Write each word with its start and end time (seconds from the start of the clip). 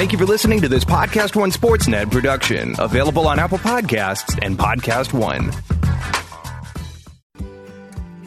Thank 0.00 0.12
you 0.12 0.18
for 0.18 0.24
listening 0.24 0.62
to 0.62 0.68
this 0.68 0.82
Podcast 0.82 1.36
One 1.36 1.50
Sportsnet 1.50 2.10
production, 2.10 2.74
available 2.78 3.28
on 3.28 3.38
Apple 3.38 3.58
Podcasts 3.58 4.38
and 4.40 4.58
Podcast 4.58 5.12
One. 5.12 5.52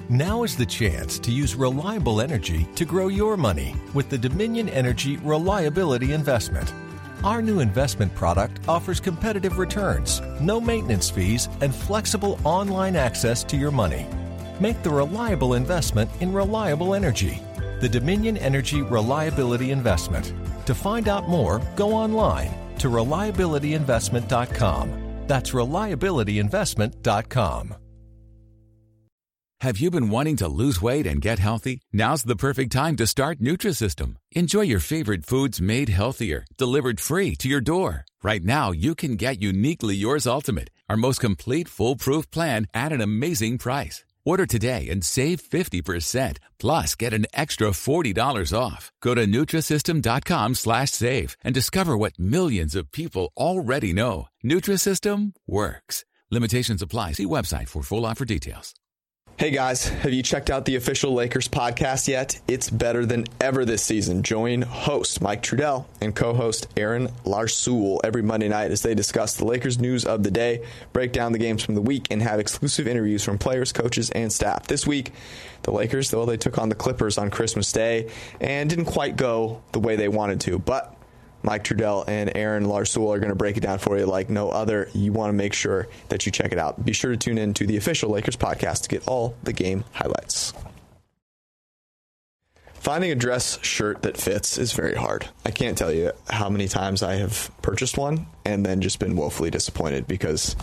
Now 0.08 0.44
is 0.44 0.56
the 0.56 0.68
chance 0.68 1.18
to 1.18 1.32
use 1.32 1.56
reliable 1.56 2.22
energy 2.22 2.68
to 2.76 2.86
grow 2.86 3.08
your 3.08 3.38
money 3.38 3.76
with 3.96 4.08
the 4.10 4.20
Dominion 4.20 4.70
Energy 4.70 5.18
Reliability 5.18 6.14
Investment. 6.14 6.72
Our 7.24 7.42
new 7.42 7.60
investment 7.60 8.14
product 8.14 8.60
offers 8.68 9.00
competitive 9.00 9.58
returns, 9.58 10.22
no 10.40 10.62
maintenance 10.62 11.10
fees, 11.10 11.50
and 11.62 11.74
flexible 11.74 12.40
online 12.44 12.96
access 12.96 13.44
to 13.46 13.58
your 13.58 13.72
money. 13.72 14.06
Make 14.60 14.84
the 14.84 14.92
reliable 14.92 15.56
investment 15.56 16.12
in 16.20 16.34
reliable 16.34 16.94
energy. 16.94 17.42
The 17.80 17.90
Dominion 17.90 18.38
Energy 18.38 18.84
Reliability 18.84 19.72
Investment. 19.72 20.34
To 20.66 20.76
find 20.76 21.08
out 21.08 21.30
more, 21.30 21.62
go 21.76 21.94
online 21.94 22.52
to 22.80 22.90
reliabilityinvestment.com. 22.90 25.00
That's 25.28 25.52
reliabilityinvestment.com. 25.52 27.76
Have 29.62 29.78
you 29.78 29.90
been 29.90 30.10
wanting 30.10 30.36
to 30.38 30.48
lose 30.50 30.82
weight 30.82 31.08
and 31.08 31.22
get 31.22 31.40
healthy? 31.40 31.80
Now's 31.94 32.24
the 32.24 32.36
perfect 32.36 32.74
time 32.74 32.98
to 32.98 33.08
start 33.08 33.40
Nutrisystem. 33.40 34.18
Enjoy 34.34 34.60
your 34.60 34.82
favorite 34.82 35.26
foods 35.26 35.62
made 35.62 35.88
healthier, 35.88 36.44
delivered 36.58 37.00
free 37.00 37.34
to 37.38 37.48
your 37.48 37.62
door. 37.62 38.04
Right 38.22 38.44
now, 38.44 38.72
you 38.72 38.94
can 38.94 39.16
get 39.16 39.42
uniquely 39.42 39.96
yours 39.96 40.28
ultimate, 40.28 40.70
our 40.90 40.98
most 40.98 41.22
complete 41.22 41.70
foolproof 41.70 42.30
plan 42.30 42.68
at 42.74 42.92
an 42.92 43.00
amazing 43.00 43.58
price. 43.58 44.04
Order 44.26 44.46
today 44.46 44.88
and 44.90 45.04
save 45.04 45.42
50%, 45.42 46.38
plus 46.60 46.96
get 46.96 47.14
an 47.14 47.26
extra 47.34 47.70
$40 47.70 48.58
off. 48.58 48.92
Go 49.02 49.14
to 49.16 49.26
Nutrisystem.com 49.28 50.56
slash 50.56 50.92
save 50.92 51.36
and 51.44 51.54
discover 51.54 51.98
what 51.98 52.18
millions 52.18 52.74
of 52.76 52.92
people 52.92 53.32
already 53.36 53.92
know. 53.94 54.28
Nutrisystem 54.44 55.34
works. 55.46 56.06
Limitations 56.32 56.82
apply. 56.82 57.14
See 57.14 57.26
website 57.26 57.70
for 57.70 57.84
full 57.84 58.06
offer 58.06 58.26
details. 58.26 58.74
Hey 59.44 59.52
guys, 59.52 59.90
have 59.90 60.14
you 60.14 60.24
checked 60.24 60.50
out 60.50 60.64
the 60.64 60.78
official 60.78 61.12
Lakers 61.12 61.50
podcast 61.50 62.08
yet? 62.08 62.40
It's 62.48 62.70
better 62.70 63.06
than 63.06 63.26
ever 63.42 63.66
this 63.66 63.84
season. 63.84 64.24
Join 64.24 64.62
host 64.62 65.20
Mike 65.20 65.44
Trudell 65.44 65.84
and 66.00 66.16
co-host 66.16 66.68
Aaron 66.78 67.10
Larsoul 67.26 68.00
every 68.06 68.22
Monday 68.22 68.48
night 68.48 68.72
as 68.72 68.84
they 68.84 68.96
discuss 68.96 69.36
the 69.36 69.44
Lakers 69.44 69.78
news 69.78 70.06
of 70.06 70.24
the 70.24 70.32
day, 70.32 70.66
break 70.94 71.12
down 71.12 71.34
the 71.34 71.40
games 71.40 71.62
from 71.62 71.76
the 71.76 71.82
week, 71.82 72.08
and 72.10 72.22
have 72.22 72.40
exclusive 72.40 72.88
interviews 72.88 73.22
from 73.22 73.38
players, 73.38 73.74
coaches, 73.74 74.10
and 74.12 74.32
staff. 74.32 74.66
This 74.68 74.88
week, 74.88 75.12
the 75.64 75.72
Lakers, 75.72 76.10
though 76.10 76.26
they 76.26 76.38
took 76.38 76.58
on 76.58 76.70
the 76.70 76.76
Clippers 76.76 77.18
on 77.18 77.30
Christmas 77.30 77.70
Day 77.74 78.10
and 78.40 78.70
didn't 78.70 78.86
quite 78.86 79.18
go 79.18 79.62
the 79.74 79.80
way 79.80 79.98
they 79.98 80.08
wanted 80.08 80.40
to, 80.40 80.58
but 80.58 80.93
Mike 81.44 81.64
Trudell 81.64 82.06
and 82.08 82.32
Aaron 82.36 82.66
Larsoul 82.66 83.14
are 83.14 83.20
going 83.20 83.30
to 83.30 83.36
break 83.36 83.58
it 83.58 83.62
down 83.62 83.78
for 83.78 83.98
you 83.98 84.06
like 84.06 84.30
no 84.30 84.50
other. 84.50 84.90
You 84.94 85.12
want 85.12 85.30
to 85.30 85.34
make 85.34 85.54
sure 85.54 85.88
that 86.10 86.26
you 86.26 86.32
check 86.32 86.52
it 86.52 86.58
out. 86.58 86.84
Be 86.84 86.94
sure 86.94 87.12
to 87.12 87.18
tune 87.18 87.38
in 87.38 87.54
to 87.56 87.68
the 87.68 87.78
official 87.78 88.10
Lakers 88.10 88.38
podcast 88.38 88.84
to 88.84 88.90
get 88.90 89.08
all 89.08 89.36
the 89.44 89.54
game 89.54 89.84
highlights. 89.92 90.54
Finding 92.76 93.12
a 93.12 93.16
dress 93.16 93.64
shirt 93.64 94.02
that 94.02 94.18
fits 94.18 94.58
is 94.58 94.74
very 94.74 94.96
hard. 94.96 95.26
I 95.46 95.52
can't 95.52 95.78
tell 95.78 95.92
you 95.92 96.12
how 96.30 96.50
many 96.50 96.68
times 96.68 97.02
I 97.02 97.16
have 97.16 97.50
purchased 97.62 97.98
one 97.98 98.26
and 98.44 98.66
then 98.66 98.82
just 98.82 99.00
been 99.00 99.16
woefully 99.16 99.50
disappointed 99.50 100.06
because 100.06 100.54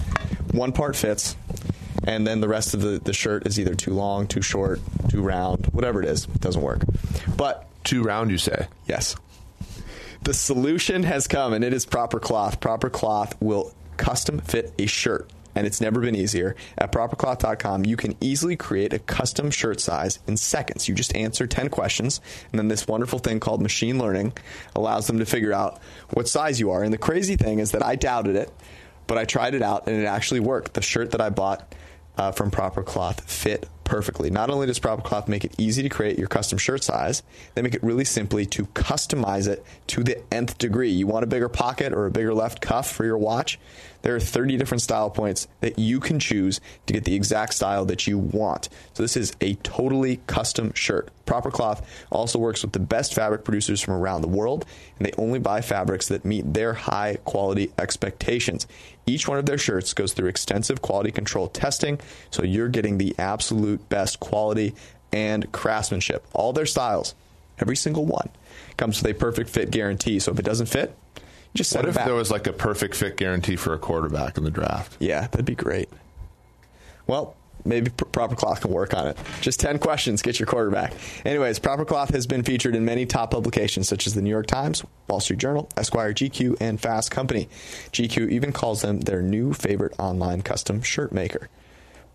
one 0.53 0.73
part 0.73 0.97
fits 0.97 1.34
and 2.05 2.27
then 2.27 2.41
the 2.41 2.48
rest 2.48 2.75
of 2.75 2.81
the, 2.81 3.01
the 3.03 3.12
shirt 3.12 3.47
is 3.47 3.58
either 3.58 3.75
too 3.75 3.92
long, 3.92 4.27
too 4.27 4.42
short, 4.42 4.81
too 5.08 5.23
round, 5.23 5.67
whatever 5.73 6.03
it 6.03 6.08
is, 6.08 6.25
it 6.25 6.41
doesn't 6.41 6.62
work. 6.62 6.83
But 7.36 7.67
too 7.84 8.03
round, 8.03 8.31
you 8.31 8.39
say? 8.39 8.67
Yes. 8.86 9.17
The 10.23 10.35
solution 10.35 11.03
has 11.05 11.27
come, 11.27 11.53
and 11.53 11.65
it 11.65 11.73
is 11.73 11.87
Proper 11.87 12.21
Cloth. 12.21 12.61
Proper 12.61 12.91
Cloth 12.91 13.41
will 13.41 13.73
custom 13.97 14.39
fit 14.39 14.73
a 14.79 14.87
shirt 14.87 15.31
and 15.55 15.67
it's 15.67 15.81
never 15.81 16.01
been 16.01 16.15
easier. 16.15 16.57
At 16.79 16.93
propercloth.com, 16.93 17.85
you 17.85 17.97
can 17.97 18.17
easily 18.21 18.57
create 18.57 18.92
a 18.92 18.98
custom 18.98 19.51
shirt 19.51 19.80
size 19.80 20.19
in 20.27 20.36
seconds. 20.36 20.89
You 20.89 20.95
just 20.95 21.14
answer 21.17 21.47
10 21.47 21.69
questions, 21.69 22.20
and 22.53 22.59
then 22.59 22.69
this 22.69 22.86
wonderful 22.86 23.19
thing 23.19 23.41
called 23.41 23.63
machine 23.63 23.98
learning 23.98 24.33
allows 24.75 25.07
them 25.07 25.19
to 25.19 25.27
figure 25.27 25.53
out 25.53 25.80
what 26.11 26.29
size 26.29 26.61
you 26.61 26.70
are. 26.70 26.83
And 26.83 26.92
the 26.92 26.98
crazy 26.98 27.36
thing 27.36 27.59
is 27.59 27.73
that 27.73 27.85
I 27.85 27.97
doubted 27.97 28.36
it, 28.36 28.53
but 29.07 29.19
I 29.19 29.25
tried 29.25 29.55
it 29.55 29.63
out, 29.63 29.86
and 29.86 30.01
it 30.01 30.07
actually 30.07 30.41
worked. 30.41 30.75
The 30.75 30.83
shirt 30.83 31.11
that 31.13 31.20
I 31.20 31.30
bought 31.30 31.75
uh, 32.17 32.33
from 32.33 32.51
Proper 32.51 32.83
Cloth 32.83 33.29
fit 33.29 33.69
perfectly. 33.90 34.30
Not 34.30 34.51
only 34.51 34.68
does 34.68 34.78
Proper 34.78 35.02
Cloth 35.02 35.27
make 35.27 35.45
it 35.45 35.52
easy 35.58 35.83
to 35.83 35.89
create 35.89 36.17
your 36.17 36.28
custom 36.28 36.58
shirt 36.58 36.84
size, 36.84 37.24
they 37.55 37.62
make 37.62 37.74
it 37.74 37.83
really 37.83 38.05
simply 38.05 38.46
to 38.46 38.67
customize 38.67 39.48
it 39.48 39.67
to 39.89 40.05
the 40.05 40.23
nth 40.33 40.56
degree. 40.58 40.90
You 40.90 41.08
want 41.08 41.24
a 41.24 41.27
bigger 41.27 41.48
pocket 41.48 41.92
or 41.92 42.06
a 42.06 42.11
bigger 42.11 42.33
left 42.33 42.61
cuff 42.61 42.89
for 42.89 43.05
your 43.05 43.18
watch? 43.18 43.58
There 44.02 44.14
are 44.14 44.20
30 44.20 44.56
different 44.56 44.83
style 44.83 45.11
points 45.11 45.48
that 45.61 45.79
you 45.79 46.00
can 46.00 46.20
choose 46.20 46.61
to 46.86 46.92
get 46.92 47.05
the 47.05 47.14
exact 47.14 47.52
style 47.52 47.84
that 47.86 48.06
you 48.06 48.18
want. 48.18 48.68
So 48.95 49.02
this 49.02 49.17
is 49.17 49.34
a 49.40 49.55
totally 49.56 50.20
custom 50.27 50.73
shirt. 50.73 51.11
Proper 51.27 51.50
Cloth 51.50 51.86
also 52.11 52.39
works 52.39 52.62
with 52.62 52.73
the 52.73 52.80
best 52.80 53.14
fabric 53.14 53.45
producers 53.45 53.80
from 53.80 53.95
around 53.95 54.23
the 54.23 54.29
world, 54.29 54.64
and 54.98 55.06
they 55.06 55.12
only 55.17 55.39
buy 55.39 55.61
fabrics 55.61 56.08
that 56.08 56.24
meet 56.24 56.55
their 56.55 56.73
high 56.74 57.18
quality 57.24 57.73
expectations. 57.79 58.67
Each 59.06 59.29
one 59.29 59.39
of 59.39 59.46
their 59.46 59.58
shirts 59.58 59.95
goes 59.95 60.12
through 60.12 60.29
extensive 60.29 60.83
quality 60.83 61.11
control 61.12 61.48
testing, 61.48 62.00
so 62.30 62.42
you're 62.42 62.68
getting 62.68 62.98
the 62.98 63.14
absolute 63.18 63.80
best 63.89 64.20
quality 64.20 64.74
and 65.13 65.51
craftsmanship. 65.52 66.27
All 66.33 66.52
their 66.52 66.67
styles, 66.67 67.14
every 67.58 67.77
single 67.77 68.07
one, 68.07 68.30
comes 68.77 69.02
with 69.02 69.11
a 69.11 69.18
perfect 69.18 69.51
fit 69.51 69.70
guarantee. 69.70 70.18
So 70.18 70.33
if 70.33 70.39
it 70.39 70.45
doesn't 70.45 70.67
fit, 70.67 70.96
just 71.55 71.74
what 71.74 71.86
if 71.86 71.95
back. 71.96 72.07
there 72.07 72.14
was 72.14 72.30
like 72.30 72.46
a 72.46 72.52
perfect 72.52 72.95
fit 72.95 73.17
guarantee 73.17 73.57
for 73.57 73.74
a 73.74 73.79
quarterback 73.79 74.39
in 74.39 74.45
the 74.45 74.51
draft? 74.51 74.96
Yeah, 75.01 75.23
that'd 75.23 75.45
be 75.45 75.57
great. 75.57 75.89
Well, 77.07 77.35
maybe 77.64 77.91
Proper 77.91 78.36
Cloth 78.36 78.61
can 78.61 78.70
work 78.70 78.95
on 78.95 79.08
it. 79.08 79.18
Just 79.41 79.61
10 79.61 79.79
questions, 79.79 80.23
get 80.23 80.39
your 80.39 80.47
quarterback. 80.47 80.95
Anyways, 81.24 81.58
Proper 81.58 81.85
Cloth 81.85 82.11
has 82.14 82.27
been 82.27 82.42
featured 82.42 82.77
in 82.77 82.85
many 82.85 83.05
top 83.05 83.33
publications 83.33 83.89
such 83.89 84.07
as 84.07 84.14
the 84.14 84.23
New 84.23 84.30
York 84.30 84.47
Times, 84.47 84.85
Wall 85.08 85.20
Street 85.20 85.41
Journal, 85.41 85.68
Esquire, 85.77 86.14
GQ, 86.14 86.57
and 86.61 86.80
Fast 86.80 87.11
Company. 87.11 87.48
GQ 87.92 88.30
even 88.30 88.52
calls 88.52 88.83
them 88.83 89.01
their 89.01 89.23
new 89.23 89.52
favorite 89.52 89.95
online 89.98 90.42
custom 90.42 90.83
shirt 90.83 91.12
maker. 91.12 91.48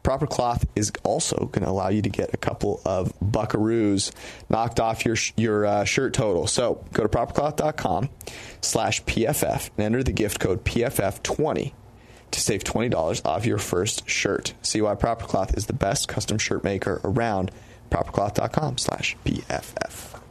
Proper 0.05 0.27
Cloth 0.27 0.65
is 0.75 0.91
also 1.03 1.35
going 1.51 1.63
to 1.63 1.69
allow 1.69 1.89
you 1.89 2.03
to 2.03 2.09
get 2.09 2.31
a 2.31 2.37
couple 2.37 2.79
of 2.85 3.11
buckaroos 3.19 4.11
knocked 4.49 4.79
off 4.79 5.03
your 5.03 5.17
your 5.35 5.65
uh, 5.65 5.83
shirt 5.83 6.13
total. 6.13 6.45
So 6.45 6.85
go 6.93 7.01
to 7.01 7.09
propercloth.com 7.09 8.11
slash 8.61 9.03
PFF 9.05 9.71
and 9.75 9.85
enter 9.85 10.03
the 10.03 10.11
gift 10.11 10.39
code 10.39 10.63
PFF20 10.63 11.73
to 12.29 12.39
save 12.39 12.63
$20 12.63 13.25
off 13.25 13.47
your 13.47 13.57
first 13.57 14.07
shirt. 14.07 14.53
See 14.61 14.79
why 14.79 14.93
Proper 14.93 15.25
Cloth 15.25 15.57
is 15.57 15.65
the 15.65 15.73
best 15.73 16.07
custom 16.07 16.37
shirt 16.37 16.63
maker 16.63 17.01
around. 17.03 17.49
Propercloth.com 17.89 18.77
slash 18.77 19.17
PFF. 19.25 20.21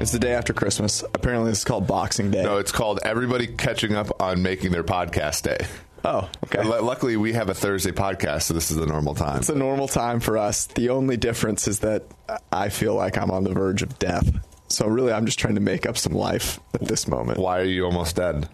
It's 0.00 0.12
the 0.12 0.18
day 0.18 0.32
after 0.32 0.54
Christmas. 0.54 1.02
Apparently, 1.12 1.50
it's 1.50 1.62
called 1.62 1.86
Boxing 1.86 2.30
Day. 2.30 2.42
No, 2.42 2.56
it's 2.56 2.72
called 2.72 3.00
everybody 3.04 3.46
catching 3.46 3.94
up 3.94 4.22
on 4.22 4.42
making 4.42 4.72
their 4.72 4.82
podcast 4.82 5.42
day. 5.42 5.58
Oh, 6.06 6.26
okay. 6.44 6.60
L- 6.60 6.82
luckily, 6.82 7.18
we 7.18 7.34
have 7.34 7.50
a 7.50 7.54
Thursday 7.54 7.92
podcast, 7.92 8.44
so 8.44 8.54
this 8.54 8.70
is 8.70 8.78
the 8.78 8.86
normal 8.86 9.14
time. 9.14 9.40
It's 9.40 9.50
a 9.50 9.54
normal 9.54 9.88
time 9.88 10.18
for 10.20 10.38
us. 10.38 10.66
The 10.68 10.88
only 10.88 11.18
difference 11.18 11.68
is 11.68 11.80
that 11.80 12.04
I 12.50 12.70
feel 12.70 12.94
like 12.94 13.18
I'm 13.18 13.30
on 13.30 13.44
the 13.44 13.52
verge 13.52 13.82
of 13.82 13.98
death. 13.98 14.26
So, 14.68 14.86
really, 14.86 15.12
I'm 15.12 15.26
just 15.26 15.38
trying 15.38 15.56
to 15.56 15.60
make 15.60 15.84
up 15.84 15.98
some 15.98 16.14
life 16.14 16.60
at 16.72 16.80
this 16.80 17.06
moment. 17.06 17.38
Why 17.38 17.60
are 17.60 17.64
you 17.64 17.84
almost 17.84 18.16
dead? 18.16 18.48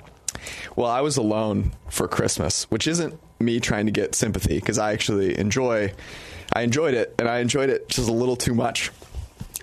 Well, 0.74 0.90
I 0.90 1.00
was 1.00 1.16
alone 1.16 1.74
for 1.88 2.08
Christmas, 2.08 2.64
which 2.72 2.88
isn't 2.88 3.20
me 3.38 3.60
trying 3.60 3.86
to 3.86 3.92
get 3.92 4.16
sympathy 4.16 4.56
because 4.56 4.78
I 4.80 4.92
actually 4.92 5.38
enjoy. 5.38 5.92
I 6.52 6.62
enjoyed 6.62 6.94
it, 6.94 7.14
and 7.20 7.28
I 7.28 7.38
enjoyed 7.38 7.70
it 7.70 7.88
just 7.88 8.08
a 8.08 8.12
little 8.12 8.36
too 8.36 8.54
much. 8.54 8.90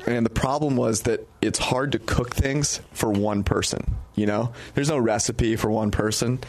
And 0.06 0.26
the 0.26 0.30
problem 0.30 0.76
was 0.76 1.04
that 1.04 1.28
it's 1.42 1.60
hard 1.60 1.94
to 1.94 2.00
cook 2.00 2.36
things 2.36 2.82
for 2.92 3.10
one 3.10 3.44
person. 3.44 3.96
You 4.16 4.26
know, 4.26 4.54
there's 4.76 4.90
no 4.90 4.98
recipe 4.98 5.56
for 5.56 5.70
one 5.70 5.92
person. 5.92 6.40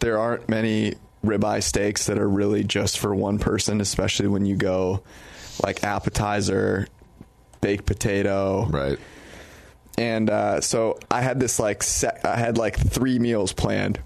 There 0.00 0.18
aren't 0.18 0.48
many 0.48 0.94
ribeye 1.24 1.62
steaks 1.62 2.06
that 2.06 2.18
are 2.18 2.28
really 2.28 2.64
just 2.64 2.98
for 2.98 3.14
one 3.14 3.38
person, 3.38 3.80
especially 3.80 4.28
when 4.28 4.46
you 4.46 4.56
go 4.56 5.02
like 5.62 5.84
appetizer, 5.84 6.86
baked 7.60 7.86
potato, 7.86 8.66
right? 8.66 8.98
And 9.98 10.30
uh, 10.30 10.60
so 10.60 10.98
I 11.10 11.20
had 11.20 11.40
this 11.40 11.58
like 11.58 11.82
set, 11.82 12.24
I 12.24 12.36
had 12.36 12.56
like 12.56 12.78
three 12.78 13.18
meals 13.18 13.52
planned, 13.52 14.00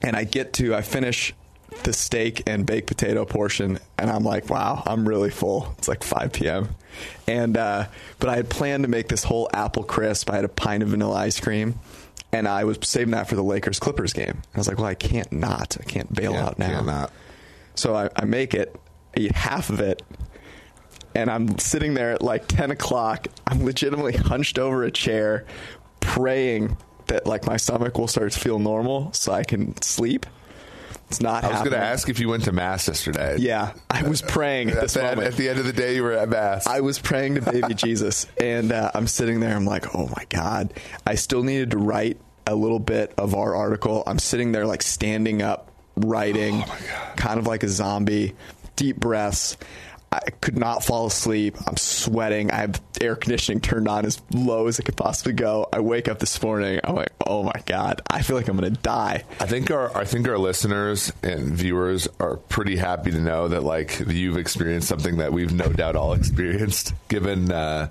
and 0.00 0.16
I 0.16 0.24
get 0.24 0.54
to 0.54 0.74
I 0.74 0.82
finish 0.82 1.34
the 1.82 1.92
steak 1.92 2.42
and 2.46 2.66
baked 2.66 2.86
potato 2.88 3.24
portion, 3.24 3.78
and 3.98 4.10
I'm 4.10 4.24
like, 4.24 4.48
wow, 4.50 4.82
I'm 4.86 5.06
really 5.08 5.30
full. 5.30 5.74
It's 5.78 5.88
like 5.88 6.02
5 6.02 6.32
p.m. 6.32 6.70
And 7.26 7.56
uh, 7.56 7.86
but 8.18 8.28
I 8.30 8.36
had 8.36 8.48
planned 8.50 8.84
to 8.84 8.88
make 8.88 9.08
this 9.08 9.24
whole 9.24 9.48
apple 9.52 9.84
crisp. 9.84 10.30
I 10.30 10.36
had 10.36 10.44
a 10.44 10.48
pint 10.48 10.82
of 10.82 10.88
vanilla 10.90 11.14
ice 11.16 11.38
cream, 11.40 11.78
and 12.32 12.48
I 12.48 12.64
was 12.64 12.78
saving 12.82 13.12
that 13.12 13.28
for 13.28 13.34
the 13.36 13.42
Lakers 13.44 13.78
Clippers 13.78 14.12
game. 14.12 14.42
I 14.54 14.58
was 14.58 14.68
like, 14.68 14.78
well, 14.78 14.86
I 14.86 14.94
can't 14.94 15.30
not. 15.32 15.76
I 15.80 15.84
can't 15.84 16.12
bail 16.14 16.32
Yeah, 16.32 16.46
out 16.46 16.58
now. 16.58 16.80
not. 16.82 17.12
So 17.74 17.94
I, 17.94 18.08
I 18.16 18.24
make 18.24 18.54
it, 18.54 18.74
I 19.16 19.20
eat 19.20 19.32
half 19.32 19.68
of 19.70 19.80
it, 19.80 20.02
and 21.14 21.30
I'm 21.30 21.58
sitting 21.58 21.94
there 21.94 22.12
at 22.12 22.22
like 22.22 22.46
10 22.48 22.70
o'clock. 22.70 23.26
I'm 23.46 23.64
legitimately 23.64 24.16
hunched 24.16 24.58
over 24.58 24.82
a 24.84 24.90
chair, 24.90 25.44
praying 26.00 26.76
that 27.08 27.26
like 27.26 27.46
my 27.46 27.56
stomach 27.56 27.98
will 27.98 28.08
start 28.08 28.32
to 28.32 28.38
feel 28.40 28.58
normal 28.58 29.12
so 29.12 29.32
I 29.32 29.44
can 29.44 29.80
sleep. 29.82 30.26
It's 31.08 31.20
not 31.20 31.44
I 31.44 31.50
was 31.50 31.58
going 31.58 31.70
to 31.70 31.78
ask 31.78 32.08
if 32.08 32.18
you 32.18 32.28
went 32.28 32.44
to 32.44 32.52
mass 32.52 32.88
yesterday. 32.88 33.36
Yeah, 33.38 33.74
I 33.88 34.02
was 34.08 34.22
praying 34.22 34.70
at 34.70 34.76
At 34.76 34.82
this 34.82 34.94
the, 34.94 35.02
moment. 35.02 35.28
at 35.28 35.34
the 35.36 35.48
end 35.48 35.58
of 35.60 35.64
the 35.64 35.72
day, 35.72 35.94
you 35.94 36.02
were 36.02 36.12
at 36.12 36.28
mass. 36.28 36.66
I 36.66 36.80
was 36.80 36.98
praying 36.98 37.36
to 37.36 37.42
baby 37.42 37.74
Jesus, 37.76 38.26
and 38.40 38.72
uh, 38.72 38.90
I'm 38.92 39.06
sitting 39.06 39.38
there. 39.40 39.54
I'm 39.54 39.64
like, 39.66 39.94
oh 39.94 40.08
my 40.08 40.24
god! 40.28 40.74
I 41.06 41.14
still 41.14 41.44
needed 41.44 41.70
to 41.72 41.78
write 41.78 42.18
a 42.46 42.54
little 42.56 42.80
bit 42.80 43.12
of 43.18 43.34
our 43.34 43.54
article. 43.54 44.02
I'm 44.06 44.18
sitting 44.18 44.50
there 44.52 44.66
like 44.66 44.82
standing 44.82 45.42
up, 45.42 45.70
writing, 45.96 46.64
kind 47.16 47.38
of 47.38 47.46
like 47.46 47.62
a 47.62 47.68
zombie. 47.68 48.34
Deep 48.74 48.96
breaths. 48.96 49.56
I 50.26 50.30
could 50.30 50.56
not 50.56 50.82
fall 50.82 51.06
asleep. 51.06 51.56
I'm 51.66 51.76
sweating. 51.76 52.50
I 52.50 52.56
have 52.56 52.80
air 53.00 53.16
conditioning 53.16 53.60
turned 53.60 53.88
on 53.88 54.06
as 54.06 54.20
low 54.32 54.66
as 54.66 54.78
it 54.78 54.84
could 54.84 54.96
possibly 54.96 55.32
go. 55.32 55.68
I 55.72 55.80
wake 55.80 56.08
up 56.08 56.18
this 56.18 56.40
morning. 56.42 56.80
I'm 56.84 56.94
like, 56.94 57.12
oh 57.26 57.42
my 57.42 57.60
god! 57.66 58.02
I 58.10 58.22
feel 58.22 58.36
like 58.36 58.48
I'm 58.48 58.56
gonna 58.56 58.70
die. 58.70 59.24
I 59.40 59.46
think 59.46 59.70
our 59.70 59.94
I 59.96 60.04
think 60.04 60.28
our 60.28 60.38
listeners 60.38 61.12
and 61.22 61.54
viewers 61.54 62.08
are 62.18 62.36
pretty 62.36 62.76
happy 62.76 63.10
to 63.10 63.20
know 63.20 63.48
that 63.48 63.62
like 63.62 64.00
you've 64.06 64.38
experienced 64.38 64.88
something 64.88 65.18
that 65.18 65.32
we've 65.32 65.52
no 65.52 65.72
doubt 65.72 65.96
all 65.96 66.14
experienced, 66.14 66.94
given 67.08 67.52
uh, 67.52 67.88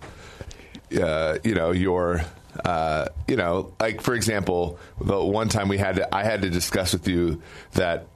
uh, 0.99 1.37
you 1.43 1.55
know 1.55 1.71
your 1.71 2.21
uh, 2.63 3.07
you 3.27 3.35
know 3.35 3.73
like 3.79 4.01
for 4.01 4.13
example 4.15 4.79
the 4.99 5.23
one 5.23 5.49
time 5.49 5.67
we 5.67 5.77
had 5.77 5.97
to, 5.97 6.15
I 6.15 6.23
had 6.23 6.41
to 6.43 6.49
discuss 6.49 6.93
with 6.93 7.07
you 7.07 7.41
that 7.73 8.07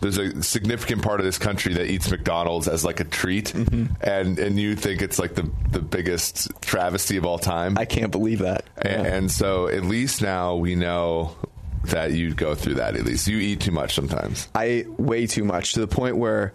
there's 0.00 0.18
a 0.18 0.42
significant 0.42 1.02
part 1.02 1.20
of 1.20 1.26
this 1.26 1.38
country 1.38 1.74
that 1.74 1.86
eats 1.86 2.10
McDonald's 2.10 2.68
as 2.68 2.84
like 2.84 3.00
a 3.00 3.04
treat, 3.04 3.52
and 3.54 4.38
and 4.38 4.58
you 4.58 4.76
think 4.76 5.02
it's 5.02 5.18
like 5.18 5.34
the 5.34 5.50
the 5.70 5.80
biggest 5.80 6.50
travesty 6.60 7.16
of 7.16 7.26
all 7.26 7.38
time. 7.38 7.76
I 7.78 7.84
can't 7.84 8.12
believe 8.12 8.40
that. 8.40 8.64
And, 8.76 9.06
and 9.06 9.30
so 9.30 9.66
at 9.68 9.82
least 9.82 10.22
now 10.22 10.54
we 10.54 10.74
know 10.74 11.36
that 11.84 12.12
you 12.12 12.34
go 12.34 12.54
through 12.54 12.74
that. 12.74 12.96
At 12.96 13.04
least 13.04 13.26
you 13.26 13.38
eat 13.38 13.60
too 13.60 13.72
much 13.72 13.94
sometimes. 13.94 14.48
I 14.54 14.84
way 14.98 15.26
too 15.26 15.44
much 15.44 15.72
to 15.72 15.80
the 15.80 15.88
point 15.88 16.16
where 16.16 16.52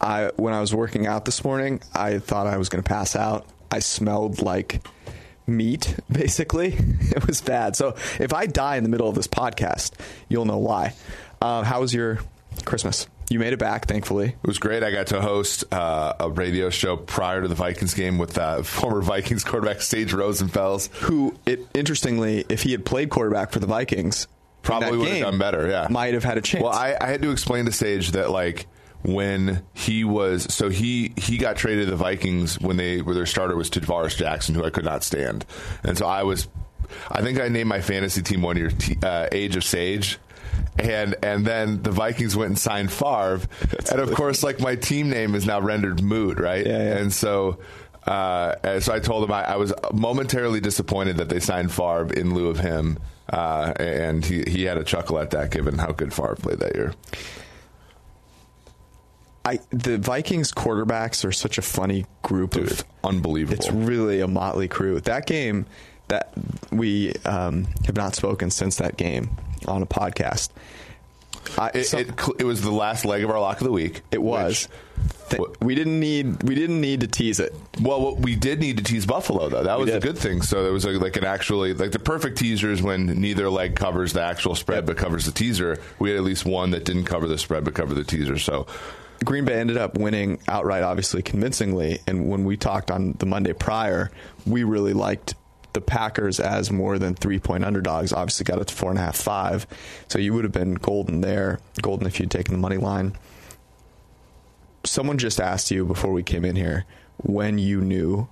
I 0.00 0.30
when 0.36 0.52
I 0.52 0.60
was 0.60 0.74
working 0.74 1.06
out 1.06 1.24
this 1.24 1.44
morning, 1.44 1.80
I 1.94 2.18
thought 2.18 2.46
I 2.46 2.58
was 2.58 2.68
going 2.68 2.82
to 2.82 2.88
pass 2.88 3.16
out. 3.16 3.46
I 3.70 3.78
smelled 3.78 4.42
like 4.42 4.86
meat 5.46 5.96
basically. 6.10 6.76
It 7.16 7.26
was 7.26 7.40
bad. 7.40 7.76
So 7.76 7.96
if 8.18 8.34
I 8.34 8.44
die 8.46 8.76
in 8.76 8.82
the 8.82 8.90
middle 8.90 9.08
of 9.08 9.14
this 9.14 9.28
podcast, 9.28 9.92
you'll 10.28 10.44
know 10.44 10.58
why. 10.58 10.92
Uh, 11.40 11.62
how 11.62 11.80
was 11.80 11.94
your 11.94 12.18
Christmas? 12.64 13.06
You 13.28 13.38
made 13.38 13.52
it 13.52 13.58
back, 13.58 13.86
thankfully. 13.86 14.28
It 14.28 14.46
was 14.46 14.58
great. 14.58 14.82
I 14.82 14.92
got 14.92 15.08
to 15.08 15.20
host 15.20 15.64
uh, 15.72 16.14
a 16.20 16.30
radio 16.30 16.70
show 16.70 16.96
prior 16.96 17.42
to 17.42 17.48
the 17.48 17.54
Vikings 17.56 17.94
game 17.94 18.18
with 18.18 18.38
uh, 18.38 18.62
former 18.64 19.02
Vikings 19.02 19.44
quarterback 19.44 19.82
Sage 19.82 20.12
Rosenfels. 20.12 20.88
Who, 21.02 21.34
it, 21.44 21.60
interestingly, 21.74 22.44
if 22.48 22.62
he 22.62 22.72
had 22.72 22.84
played 22.84 23.10
quarterback 23.10 23.50
for 23.50 23.58
the 23.58 23.66
Vikings, 23.66 24.28
Probably 24.62 24.98
would 24.98 25.08
have 25.08 25.20
done 25.20 25.38
better. 25.38 25.68
Yeah, 25.68 25.86
might 25.90 26.14
have 26.14 26.24
had 26.24 26.38
a 26.38 26.40
chance. 26.40 26.64
Well, 26.64 26.72
I, 26.72 26.96
I 27.00 27.06
had 27.06 27.22
to 27.22 27.30
explain 27.30 27.66
to 27.66 27.72
Sage 27.72 28.10
that 28.12 28.30
like 28.30 28.66
when 29.02 29.62
he 29.74 30.02
was 30.02 30.52
so 30.52 30.68
he 30.68 31.12
he 31.16 31.38
got 31.38 31.56
traded 31.56 31.84
to 31.84 31.90
the 31.92 31.96
Vikings 31.96 32.60
when 32.60 32.76
they 32.76 33.00
where 33.00 33.14
their 33.14 33.26
starter 33.26 33.56
was 33.56 33.70
Tarvaris 33.70 34.16
Jackson, 34.16 34.56
who 34.56 34.64
I 34.64 34.70
could 34.70 34.84
not 34.84 35.04
stand, 35.04 35.46
and 35.84 35.96
so 35.96 36.06
I 36.06 36.24
was. 36.24 36.48
I 37.10 37.20
think 37.20 37.40
I 37.40 37.48
named 37.48 37.68
my 37.68 37.80
fantasy 37.80 38.22
team 38.22 38.42
one 38.42 38.56
year 38.56 38.70
t- 38.70 38.96
uh, 39.02 39.28
Age 39.32 39.56
of 39.56 39.64
Sage. 39.64 40.18
And 40.78 41.16
and 41.22 41.46
then 41.46 41.82
the 41.82 41.90
Vikings 41.90 42.36
went 42.36 42.50
and 42.50 42.58
signed 42.58 42.92
Favre, 42.92 43.40
and 43.90 44.00
of 44.00 44.12
course, 44.12 44.42
like 44.42 44.60
my 44.60 44.76
team 44.76 45.08
name 45.08 45.34
is 45.34 45.46
now 45.46 45.60
rendered 45.60 46.02
moot, 46.02 46.38
right? 46.38 46.66
Yeah, 46.66 46.78
yeah. 46.78 46.98
And 46.98 47.12
so, 47.12 47.58
uh, 48.06 48.56
and 48.62 48.82
so 48.82 48.92
I 48.92 49.00
told 49.00 49.24
him 49.24 49.32
I, 49.32 49.52
I 49.52 49.56
was 49.56 49.72
momentarily 49.92 50.60
disappointed 50.60 51.16
that 51.16 51.30
they 51.30 51.40
signed 51.40 51.72
Favre 51.72 52.12
in 52.12 52.34
lieu 52.34 52.48
of 52.48 52.58
him, 52.58 52.98
uh, 53.30 53.72
and 53.76 54.22
he 54.24 54.42
he 54.42 54.64
had 54.64 54.76
a 54.76 54.84
chuckle 54.84 55.18
at 55.18 55.30
that, 55.30 55.50
given 55.50 55.78
how 55.78 55.92
good 55.92 56.12
Favre 56.12 56.36
played 56.36 56.58
that 56.58 56.74
year. 56.74 56.92
I, 59.46 59.60
the 59.70 59.96
Vikings 59.96 60.50
quarterbacks 60.50 61.24
are 61.24 61.30
such 61.30 61.56
a 61.56 61.62
funny 61.62 62.04
group 62.22 62.50
Dude, 62.50 62.72
of 62.72 62.84
unbelievable. 63.04 63.54
It's 63.54 63.70
really 63.70 64.20
a 64.20 64.26
motley 64.26 64.66
crew. 64.66 65.00
That 65.00 65.26
game 65.26 65.66
that 66.08 66.32
we 66.72 67.14
um, 67.24 67.68
have 67.86 67.94
not 67.94 68.16
spoken 68.16 68.50
since 68.50 68.76
that 68.76 68.96
game 68.96 69.30
on 69.68 69.82
a 69.82 69.86
podcast. 69.86 70.50
I, 71.58 71.70
It, 71.74 71.84
so- 71.84 71.98
it, 71.98 72.08
it 72.40 72.44
was 72.44 72.60
the 72.62 72.72
last 72.72 73.04
leg 73.04 73.22
of 73.22 73.30
our 73.30 73.40
lock 73.40 73.60
of 73.60 73.64
the 73.66 73.72
week. 73.72 74.02
it 74.10 74.22
was. 74.22 74.68
which- 74.68 74.68
Th- 75.28 75.42
we 75.60 75.74
didn't 75.74 75.98
need 75.98 76.44
we 76.44 76.54
didn't 76.54 76.80
need 76.80 77.00
to 77.00 77.08
tease 77.08 77.40
it. 77.40 77.52
well, 77.82 78.00
what 78.00 78.18
we 78.20 78.36
did 78.36 78.60
need 78.60 78.76
to 78.78 78.84
tease 78.84 79.04
Buffalo 79.06 79.48
though. 79.48 79.64
That 79.64 79.76
was 79.78 79.90
a 79.90 79.98
good 79.98 80.16
thing. 80.16 80.40
So 80.40 80.62
there 80.62 80.72
was 80.72 80.86
like, 80.86 81.00
like 81.00 81.16
an 81.16 81.24
actually 81.24 81.74
like 81.74 81.90
the 81.90 81.98
perfect 81.98 82.38
teaser 82.38 82.70
is 82.70 82.80
when 82.80 83.06
neither 83.06 83.50
leg 83.50 83.74
covers 83.74 84.12
the 84.12 84.22
actual 84.22 84.54
spread 84.54 84.86
but 84.86 84.96
covers 84.96 85.26
the 85.26 85.32
teaser. 85.32 85.80
We 85.98 86.10
had 86.10 86.18
at 86.18 86.22
least 86.24 86.44
one 86.46 86.70
that 86.70 86.84
didn't 86.84 87.06
cover 87.06 87.26
the 87.26 87.38
spread 87.38 87.64
but 87.64 87.74
covered 87.74 87.96
the 87.96 88.04
teaser. 88.04 88.38
So 88.38 88.68
Green 89.24 89.44
Bay 89.44 89.54
ended 89.58 89.76
up 89.78 89.98
winning 89.98 90.38
outright, 90.46 90.84
obviously 90.84 91.22
convincingly. 91.22 91.98
And 92.06 92.28
when 92.28 92.44
we 92.44 92.56
talked 92.56 92.92
on 92.92 93.14
the 93.18 93.26
Monday 93.26 93.52
prior, 93.52 94.12
we 94.46 94.62
really 94.62 94.92
liked 94.92 95.34
the 95.76 95.80
Packers 95.82 96.40
as 96.40 96.70
more 96.70 96.98
than 96.98 97.14
three 97.14 97.38
point 97.38 97.62
underdogs. 97.62 98.10
Obviously, 98.10 98.44
got 98.44 98.58
it 98.58 98.68
to 98.68 98.74
four 98.74 98.88
and 98.88 98.98
a 98.98 99.02
half, 99.02 99.14
five. 99.14 99.66
So 100.08 100.18
you 100.18 100.32
would 100.32 100.44
have 100.44 100.52
been 100.52 100.74
golden 100.74 101.20
there, 101.20 101.60
golden 101.82 102.06
if 102.06 102.18
you'd 102.18 102.30
taken 102.30 102.54
the 102.54 102.58
money 102.58 102.78
line. 102.78 103.14
Someone 104.84 105.18
just 105.18 105.38
asked 105.38 105.70
you 105.70 105.84
before 105.84 106.12
we 106.12 106.22
came 106.22 106.46
in 106.46 106.56
here 106.56 106.86
when 107.18 107.58
you 107.58 107.82
knew 107.82 108.26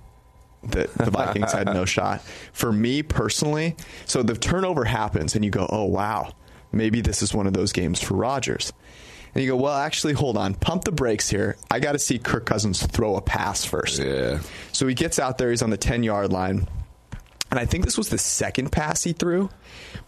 that 0.63 0.91
the 0.95 1.11
Vikings 1.11 1.53
had 1.53 1.67
no 1.67 1.85
shot. 1.85 2.21
For 2.51 2.71
me 2.71 3.03
personally, 3.03 3.75
so 4.07 4.23
the 4.23 4.35
turnover 4.35 4.83
happens 4.83 5.35
and 5.35 5.45
you 5.45 5.51
go, 5.51 5.67
oh, 5.69 5.85
wow, 5.85 6.31
maybe 6.71 7.01
this 7.01 7.21
is 7.21 7.31
one 7.31 7.45
of 7.45 7.53
those 7.53 7.73
games 7.73 8.01
for 8.01 8.15
Rodgers. 8.15 8.73
And 9.35 9.43
you 9.43 9.51
go, 9.51 9.57
well, 9.57 9.75
actually, 9.75 10.13
hold 10.13 10.35
on, 10.35 10.55
pump 10.55 10.85
the 10.85 10.91
brakes 10.91 11.29
here. 11.29 11.57
I 11.69 11.79
got 11.79 11.91
to 11.91 11.99
see 11.99 12.17
Kirk 12.17 12.47
Cousins 12.47 12.83
throw 12.83 13.17
a 13.17 13.21
pass 13.21 13.65
first. 13.65 13.99
Yeah. 13.99 14.39
So 14.71 14.87
he 14.87 14.95
gets 14.95 15.19
out 15.19 15.37
there, 15.37 15.51
he's 15.51 15.61
on 15.61 15.69
the 15.69 15.77
10 15.77 16.01
yard 16.01 16.33
line. 16.33 16.67
And 17.55 17.61
I 17.61 17.65
think 17.65 17.85
this 17.85 17.97
was 17.97 18.09
the 18.09 18.17
second 18.17 18.69
pass 18.73 19.01
he 19.03 19.13
threw, 19.13 19.49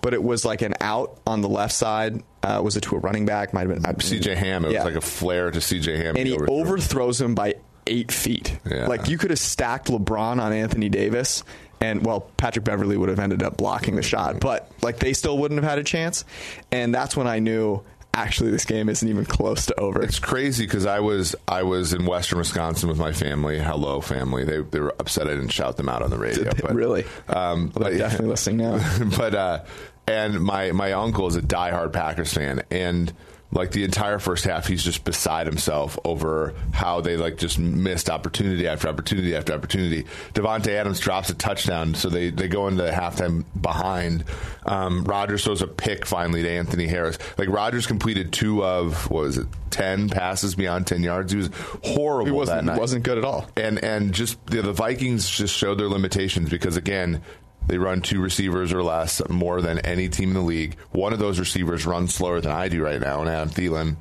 but 0.01 0.13
it 0.13 0.21
was 0.21 0.43
like 0.43 0.61
an 0.61 0.73
out 0.81 1.17
on 1.25 1.39
the 1.39 1.47
left 1.47 1.73
side. 1.73 2.21
Uh, 2.43 2.59
was 2.61 2.75
it 2.75 2.81
to 2.81 2.95
a 2.97 2.99
running 2.99 3.25
back? 3.25 3.53
Might 3.53 3.69
have 3.69 3.81
been 3.81 3.95
CJ 3.95 4.35
Ham, 4.35 4.65
it 4.65 4.71
Yeah. 4.71 4.83
was 4.83 4.93
like 4.93 5.01
a 5.01 5.05
flare 5.05 5.49
to 5.51 5.59
CJ 5.61 5.95
Ham. 5.95 6.15
and 6.17 6.27
he 6.27 6.33
overthrew. 6.33 6.55
overthrows 6.55 7.21
him 7.21 7.35
by 7.35 7.55
eight 7.87 8.11
feet. 8.11 8.59
Yeah. 8.69 8.87
Like 8.87 9.07
you 9.07 9.17
could 9.17 9.29
have 9.29 9.39
stacked 9.39 9.87
LeBron 9.87 10.41
on 10.41 10.51
Anthony 10.51 10.89
Davis, 10.89 11.43
and 11.79 12.05
well, 12.05 12.29
Patrick 12.35 12.65
Beverley 12.65 12.97
would 12.97 13.07
have 13.07 13.19
ended 13.19 13.41
up 13.41 13.55
blocking 13.55 13.95
the 13.95 14.03
shot, 14.03 14.41
but 14.41 14.69
like 14.81 14.99
they 14.99 15.13
still 15.13 15.37
wouldn't 15.37 15.61
have 15.61 15.69
had 15.69 15.79
a 15.79 15.83
chance. 15.85 16.25
And 16.69 16.93
that's 16.93 17.15
when 17.15 17.27
I 17.27 17.39
knew 17.39 17.81
actually 18.17 18.49
this 18.49 18.65
game 18.65 18.89
isn't 18.89 19.07
even 19.07 19.25
close 19.25 19.67
to 19.67 19.79
over. 19.79 20.01
It's 20.01 20.19
crazy 20.19 20.65
because 20.65 20.85
I 20.85 20.99
was 20.99 21.35
I 21.47 21.63
was 21.63 21.93
in 21.93 22.05
Western 22.05 22.39
Wisconsin 22.39 22.89
with 22.89 22.97
my 22.97 23.13
family. 23.13 23.59
Hello, 23.59 24.01
family. 24.01 24.43
They 24.43 24.59
they 24.61 24.79
were 24.79 24.95
upset 24.99 25.27
I 25.27 25.31
didn't 25.31 25.49
shout 25.49 25.77
them 25.77 25.87
out 25.87 26.01
on 26.01 26.09
the 26.09 26.17
radio. 26.17 26.51
But, 26.59 26.73
really? 26.73 27.05
Um, 27.27 27.71
Well, 27.75 27.89
they're 27.89 27.99
definitely 27.99 28.29
listening 28.29 28.57
now. 28.57 29.09
but 29.17 29.35
uh, 29.35 29.63
and 30.07 30.41
my 30.41 30.71
my 30.71 30.93
uncle 30.93 31.27
is 31.27 31.35
a 31.35 31.41
diehard 31.41 31.93
Packers 31.93 32.33
fan, 32.33 32.63
and 32.71 33.13
like 33.51 33.71
the 33.71 33.83
entire 33.85 34.19
first 34.19 34.43
half, 34.43 34.67
he's 34.67 34.83
just 34.83 35.05
beside 35.05 35.47
himself 35.47 35.97
over 36.03 36.53
how 36.73 36.99
they 36.99 37.15
like 37.15 37.37
just 37.37 37.57
missed 37.57 38.09
opportunity 38.09 38.67
after 38.67 38.89
opportunity 38.89 39.35
after 39.35 39.53
opportunity. 39.53 40.03
Davante 40.33 40.67
Adams 40.67 40.99
drops 40.99 41.29
a 41.29 41.33
touchdown, 41.33 41.95
so 41.95 42.09
they 42.09 42.29
they 42.29 42.47
go 42.49 42.67
into 42.67 42.83
the 42.83 42.91
halftime 42.91 43.45
behind. 43.59 44.25
Um, 44.65 45.05
Rodgers 45.05 45.45
throws 45.45 45.61
a 45.61 45.67
pick 45.67 46.05
finally 46.05 46.43
to 46.43 46.49
Anthony 46.49 46.87
Harris. 46.87 47.17
Like 47.37 47.47
Rodgers 47.47 47.87
completed 47.87 48.33
two 48.33 48.65
of 48.65 49.09
what 49.09 49.23
was 49.23 49.37
it 49.37 49.47
ten 49.69 50.09
passes 50.09 50.55
beyond 50.55 50.85
ten 50.87 51.01
yards. 51.01 51.31
He 51.31 51.37
was 51.37 51.49
horrible 51.85 52.25
He 52.25 52.31
wasn't 52.31 52.65
night 52.65 52.77
wasn't 52.79 53.03
good 53.05 53.17
at 53.17 53.23
all. 53.23 53.49
and 53.55 53.81
and 53.81 54.13
just 54.13 54.45
the, 54.47 54.61
the 54.61 54.73
Vikings 54.73 55.29
just 55.29 55.55
showed 55.55 55.79
their 55.79 55.87
limitations 55.87 56.49
because 56.49 56.75
again 56.75 57.21
they 57.67 57.77
run 57.77 58.01
two 58.01 58.21
receivers 58.21 58.73
or 58.73 58.81
less 58.83 59.21
more 59.29 59.61
than 59.61 59.79
any 59.79 60.09
team 60.09 60.29
in 60.29 60.35
the 60.35 60.41
league. 60.41 60.77
One 60.91 61.13
of 61.13 61.19
those 61.19 61.39
receivers 61.39 61.85
runs 61.85 62.13
slower 62.13 62.41
than 62.41 62.51
I 62.51 62.69
do 62.69 62.83
right 62.83 62.99
now, 62.99 63.21
and 63.21 63.29
Adam 63.29 63.49
Thielen. 63.49 63.97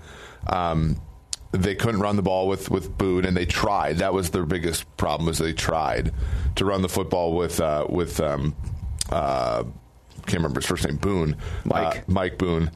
Um, 0.46 1.00
they 1.52 1.74
couldn't 1.74 2.00
run 2.00 2.16
the 2.16 2.22
ball 2.22 2.48
with 2.48 2.70
with 2.70 2.96
Boone, 2.96 3.24
and 3.24 3.36
they 3.36 3.46
tried. 3.46 3.98
That 3.98 4.12
was 4.12 4.30
their 4.30 4.44
biggest 4.46 4.84
problem. 4.96 5.26
Was 5.26 5.38
they 5.38 5.52
tried 5.52 6.12
to 6.56 6.64
run 6.64 6.82
the 6.82 6.88
football 6.88 7.34
with 7.34 7.60
uh, 7.60 7.86
with 7.88 8.20
um, 8.20 8.54
uh, 9.10 9.62
can't 10.26 10.34
remember 10.34 10.60
his 10.60 10.66
first 10.68 10.86
name 10.86 10.96
Boone, 10.96 11.36
Mike. 11.64 11.98
uh, 11.98 12.02
Mike 12.08 12.38
Boone, 12.38 12.70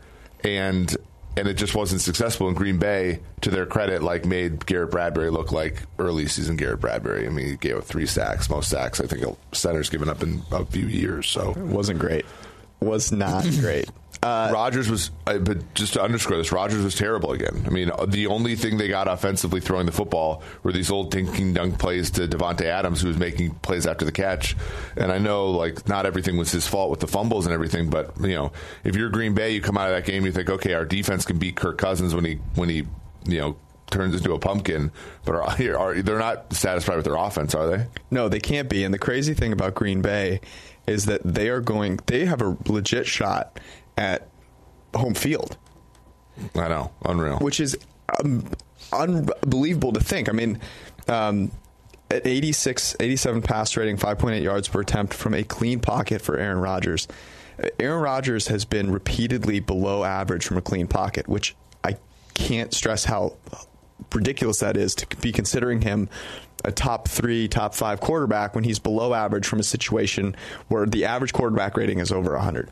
and 0.44 0.96
and 1.40 1.48
it 1.48 1.54
just 1.54 1.74
wasn't 1.74 2.02
successful. 2.02 2.48
in 2.48 2.54
Green 2.54 2.78
Bay, 2.78 3.20
to 3.40 3.50
their 3.50 3.64
credit, 3.64 4.02
like 4.02 4.26
made 4.26 4.66
Garrett 4.66 4.90
Bradbury 4.90 5.30
look 5.30 5.52
like 5.52 5.82
early 5.98 6.26
season 6.26 6.56
Garrett 6.56 6.80
Bradbury. 6.80 7.26
I 7.26 7.30
mean, 7.30 7.46
he 7.46 7.56
gave 7.56 7.76
up 7.78 7.84
three 7.84 8.04
sacks, 8.06 8.50
most 8.50 8.68
sacks 8.68 9.00
I 9.00 9.06
think 9.06 9.24
a 9.24 9.56
center's 9.56 9.88
given 9.88 10.10
up 10.10 10.22
in 10.22 10.42
a 10.52 10.66
few 10.66 10.86
years. 10.86 11.26
So 11.28 11.52
it 11.52 11.56
wasn't 11.56 11.98
great. 11.98 12.26
Was 12.80 13.10
not 13.10 13.44
great. 13.60 13.88
Uh, 14.22 14.50
Rodgers 14.52 14.90
was, 14.90 15.10
uh, 15.26 15.38
but 15.38 15.72
just 15.72 15.94
to 15.94 16.02
underscore 16.02 16.36
this, 16.36 16.52
Rodgers 16.52 16.84
was 16.84 16.94
terrible 16.94 17.32
again. 17.32 17.64
I 17.66 17.70
mean, 17.70 17.90
the 18.06 18.26
only 18.26 18.54
thing 18.54 18.76
they 18.76 18.88
got 18.88 19.08
offensively 19.08 19.60
throwing 19.60 19.86
the 19.86 19.92
football 19.92 20.42
were 20.62 20.72
these 20.72 20.90
old 20.90 21.10
dinking 21.10 21.54
dunk 21.54 21.78
plays 21.78 22.10
to 22.12 22.28
Davante 22.28 22.64
Adams, 22.64 23.00
who 23.00 23.08
was 23.08 23.16
making 23.16 23.54
plays 23.56 23.86
after 23.86 24.04
the 24.04 24.12
catch. 24.12 24.56
And 24.96 25.10
I 25.10 25.18
know, 25.18 25.50
like, 25.50 25.88
not 25.88 26.04
everything 26.04 26.36
was 26.36 26.52
his 26.52 26.66
fault 26.66 26.90
with 26.90 27.00
the 27.00 27.06
fumbles 27.06 27.46
and 27.46 27.54
everything, 27.54 27.88
but 27.88 28.12
you 28.20 28.34
know, 28.34 28.52
if 28.84 28.94
you're 28.94 29.08
Green 29.08 29.32
Bay, 29.32 29.52
you 29.52 29.62
come 29.62 29.78
out 29.78 29.88
of 29.90 29.96
that 29.96 30.04
game, 30.04 30.26
you 30.26 30.32
think, 30.32 30.50
okay, 30.50 30.74
our 30.74 30.84
defense 30.84 31.24
can 31.24 31.38
beat 31.38 31.56
Kirk 31.56 31.78
Cousins 31.78 32.14
when 32.14 32.26
he 32.26 32.34
when 32.56 32.68
he 32.68 32.86
you 33.24 33.40
know 33.40 33.56
turns 33.90 34.14
into 34.14 34.32
a 34.32 34.38
pumpkin, 34.38 34.92
but 35.24 35.34
are, 35.34 35.76
are, 35.78 36.02
they're 36.02 36.18
not 36.18 36.52
satisfied 36.52 36.96
with 36.96 37.04
their 37.04 37.16
offense, 37.16 37.54
are 37.54 37.66
they? 37.66 37.86
No, 38.10 38.28
they 38.28 38.40
can't 38.40 38.68
be. 38.68 38.84
And 38.84 38.94
the 38.94 38.98
crazy 38.98 39.34
thing 39.34 39.52
about 39.52 39.74
Green 39.74 40.02
Bay 40.02 40.40
is 40.86 41.06
that 41.06 41.22
they 41.24 41.48
are 41.48 41.60
going. 41.60 42.00
They 42.06 42.26
have 42.26 42.42
a 42.42 42.56
legit 42.66 43.06
shot 43.06 43.58
at 44.00 44.26
home 44.94 45.14
field. 45.14 45.58
I 46.54 46.68
know, 46.68 46.90
unreal. 47.04 47.38
Which 47.38 47.60
is 47.60 47.76
um, 48.18 48.46
unbelievable 48.92 49.92
to 49.92 50.00
think. 50.00 50.28
I 50.28 50.32
mean, 50.32 50.58
um, 51.06 51.50
at 52.10 52.26
86, 52.26 52.96
87 52.98 53.42
pass 53.42 53.76
rating, 53.76 53.98
5.8 53.98 54.42
yards 54.42 54.68
per 54.68 54.80
attempt 54.80 55.12
from 55.12 55.34
a 55.34 55.44
clean 55.44 55.80
pocket 55.80 56.22
for 56.22 56.38
Aaron 56.38 56.58
Rodgers. 56.58 57.06
Aaron 57.78 58.00
Rodgers 58.00 58.48
has 58.48 58.64
been 58.64 58.90
repeatedly 58.90 59.60
below 59.60 60.02
average 60.02 60.46
from 60.46 60.56
a 60.56 60.62
clean 60.62 60.86
pocket, 60.86 61.28
which 61.28 61.54
I 61.84 61.96
can't 62.32 62.72
stress 62.72 63.04
how 63.04 63.36
ridiculous 64.14 64.60
that 64.60 64.78
is 64.78 64.94
to 64.94 65.16
be 65.18 65.30
considering 65.30 65.82
him 65.82 66.08
a 66.64 66.72
top 66.72 67.08
three, 67.08 67.48
top 67.48 67.74
five 67.74 68.00
quarterback 68.00 68.54
when 68.54 68.64
he's 68.64 68.78
below 68.78 69.14
average 69.14 69.46
from 69.46 69.60
a 69.60 69.62
situation 69.62 70.36
where 70.68 70.86
the 70.86 71.04
average 71.04 71.32
quarterback 71.32 71.76
rating 71.76 71.98
is 71.98 72.12
over 72.12 72.32
100. 72.32 72.70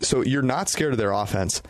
So 0.00 0.22
you're 0.22 0.42
not 0.42 0.68
scared 0.68 0.92
of 0.92 0.98
their 0.98 1.12
offense. 1.12 1.62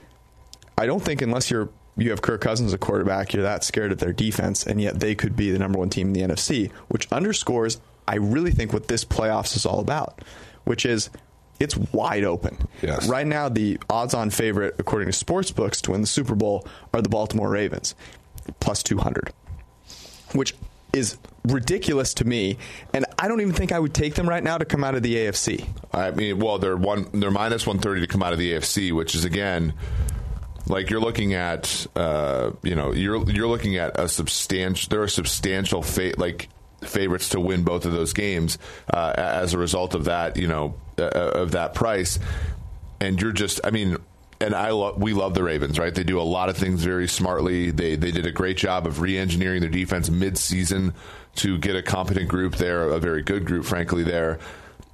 I 0.79 0.87
don't 0.87 1.03
think 1.03 1.21
unless 1.23 1.51
you're 1.51 1.69
you 1.97 2.11
have 2.11 2.23
Kirk 2.23 2.41
Cousins 2.41 2.69
as 2.69 2.73
a 2.73 2.79
quarterback, 2.79 3.35
you're 3.35 3.43
that 3.43 3.65
scared 3.65 3.93
of 3.93 3.99
their 3.99 4.13
defense, 4.13 4.67
and 4.67 4.81
yet 4.81 5.01
they 5.01 5.15
could 5.15 5.37
be 5.37 5.51
the 5.51 5.59
number 5.59 5.79
one 5.79 5.91
team 5.91 6.09
in 6.09 6.13
the 6.13 6.21
NFC, 6.21 6.71
which 6.89 7.11
underscores 7.13 7.81
I 8.09 8.17
really 8.17 8.53
think 8.53 8.73
what 8.73 8.89
this 8.89 9.05
playoffs 9.05 9.57
is 9.57 9.67
all 9.67 9.81
about, 9.81 10.25
which 10.65 10.87
is 10.87 11.11
it's 11.59 11.77
wide 11.77 12.25
open. 12.25 12.57
Yes. 12.81 13.07
Right 13.09 13.27
now, 13.27 13.49
the 13.49 13.79
odds-on 13.91 14.31
favorite, 14.31 14.77
according 14.79 15.09
to 15.09 15.13
sports 15.13 15.51
books, 15.51 15.83
to 15.83 15.91
win 15.91 16.01
the 16.01 16.07
Super 16.07 16.35
Bowl 16.35 16.67
are 16.95 17.03
the 17.03 17.11
Baltimore 17.11 17.51
Ravens, 17.51 17.95
plus 18.61 18.83
two 18.83 18.99
hundred, 18.99 19.33
which 20.33 20.55
is 20.93 21.19
ridiculous 21.45 22.15
to 22.15 22.25
me, 22.25 22.59
and 22.93 23.07
I 23.19 23.29
don't 23.29 23.41
even 23.41 23.55
think 23.55 23.73
I 23.73 23.79
would 23.79 23.95
take 23.95 24.15
them 24.15 24.29
right 24.29 24.43
now 24.43 24.59
to 24.59 24.65
come 24.65 24.85
out 24.85 24.95
of 24.95 25.03
the 25.03 25.15
AFC. 25.17 25.67
I 25.93 26.11
mean, 26.11 26.39
well, 26.39 26.59
they're 26.59 26.77
one, 26.77 27.09
they're 27.13 27.31
minus 27.31 27.67
one 27.67 27.79
thirty 27.79 28.01
to 28.01 28.07
come 28.07 28.23
out 28.23 28.33
of 28.33 28.39
the 28.39 28.53
AFC, 28.53 28.93
which 28.93 29.15
is 29.15 29.25
again, 29.25 29.75
like 30.67 30.91
you're 30.91 31.01
looking 31.01 31.35
at, 31.35 31.87
uh, 31.97 32.53
you 32.63 32.75
know, 32.75 32.93
you're 32.93 33.29
you're 33.31 33.49
looking 33.49 33.77
at 33.77 33.99
a 33.99 34.09
substantial. 34.09 34.89
There 34.91 35.03
are 35.03 35.09
substantial 35.09 35.83
fa- 35.83 36.15
like 36.17 36.49
favorites 36.83 37.31
to 37.31 37.41
win 37.41 37.63
both 37.63 37.85
of 37.85 37.93
those 37.93 38.13
games 38.13 38.59
uh, 38.93 39.13
as 39.17 39.55
a 39.55 39.59
result 39.59 39.95
of 39.95 40.05
that, 40.05 40.37
you 40.37 40.49
know, 40.49 40.75
uh, 40.99 41.05
of 41.05 41.53
that 41.53 41.75
price, 41.75 42.19
and 43.01 43.21
you're 43.21 43.33
just, 43.33 43.61
I 43.65 43.71
mean, 43.71 43.97
and 44.41 44.55
I 44.55 44.71
lo- 44.71 44.95
we 44.97 45.13
love 45.13 45.35
the 45.35 45.43
Ravens, 45.43 45.79
right? 45.79 45.95
They 45.95 46.05
do 46.05 46.21
a 46.21 46.23
lot 46.23 46.49
of 46.49 46.57
things 46.57 46.83
very 46.83 47.07
smartly. 47.07 47.71
They 47.71 47.97
they 47.97 48.11
did 48.11 48.27
a 48.27 48.33
great 48.33 48.57
job 48.57 48.87
of 48.87 49.01
re-engineering 49.01 49.61
their 49.61 49.71
defense 49.71 50.11
mid-season 50.11 50.95
to 51.37 51.59
get 51.59 51.77
a 51.77 51.83
competent 51.83 52.29
group 52.29 52.57
there, 52.57 52.85
a 52.85 52.99
very 52.99 53.23
good 53.23 53.45
group, 53.45 53.65
frankly. 53.65 54.03
There, 54.03 54.39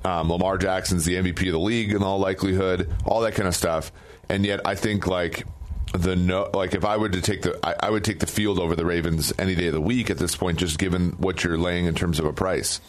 um, 0.05 0.31
Lamar 0.31 0.59
Jackson's 0.59 1.05
the 1.05 1.15
MVP 1.15 1.47
of 1.47 1.53
the 1.53 1.61
league 1.61 1.93
in 1.93 2.03
all 2.03 2.19
likelihood, 2.19 2.93
all 3.05 3.21
that 3.21 3.35
kind 3.35 3.49
of 3.49 3.55
stuff. 3.55 3.93
And 4.29 4.45
yet, 4.45 4.61
I 4.65 4.75
think 4.75 5.07
like 5.07 5.47
the 5.93 6.17
no, 6.17 6.51
like 6.53 6.75
if 6.75 6.85
I 6.85 6.97
were 6.97 7.09
to 7.09 7.21
take 7.21 7.43
the, 7.43 7.59
I, 7.65 7.87
I 7.87 7.91
would 7.91 8.05
take 8.05 8.19
the 8.19 8.27
field 8.27 8.59
over 8.59 8.75
the 8.75 8.85
Ravens 8.85 9.33
any 9.39 9.55
day 9.55 9.69
of 9.69 9.75
the 9.75 9.81
week 9.81 10.11
at 10.11 10.19
this 10.19 10.35
point, 10.35 10.59
just 10.59 10.79
given 10.79 11.11
what 11.13 11.45
you're 11.45 11.59
laying 11.59 11.87
in 11.87 11.95
terms 11.95 12.19
of 12.19 12.25
a 12.25 12.33
price. 12.33 12.81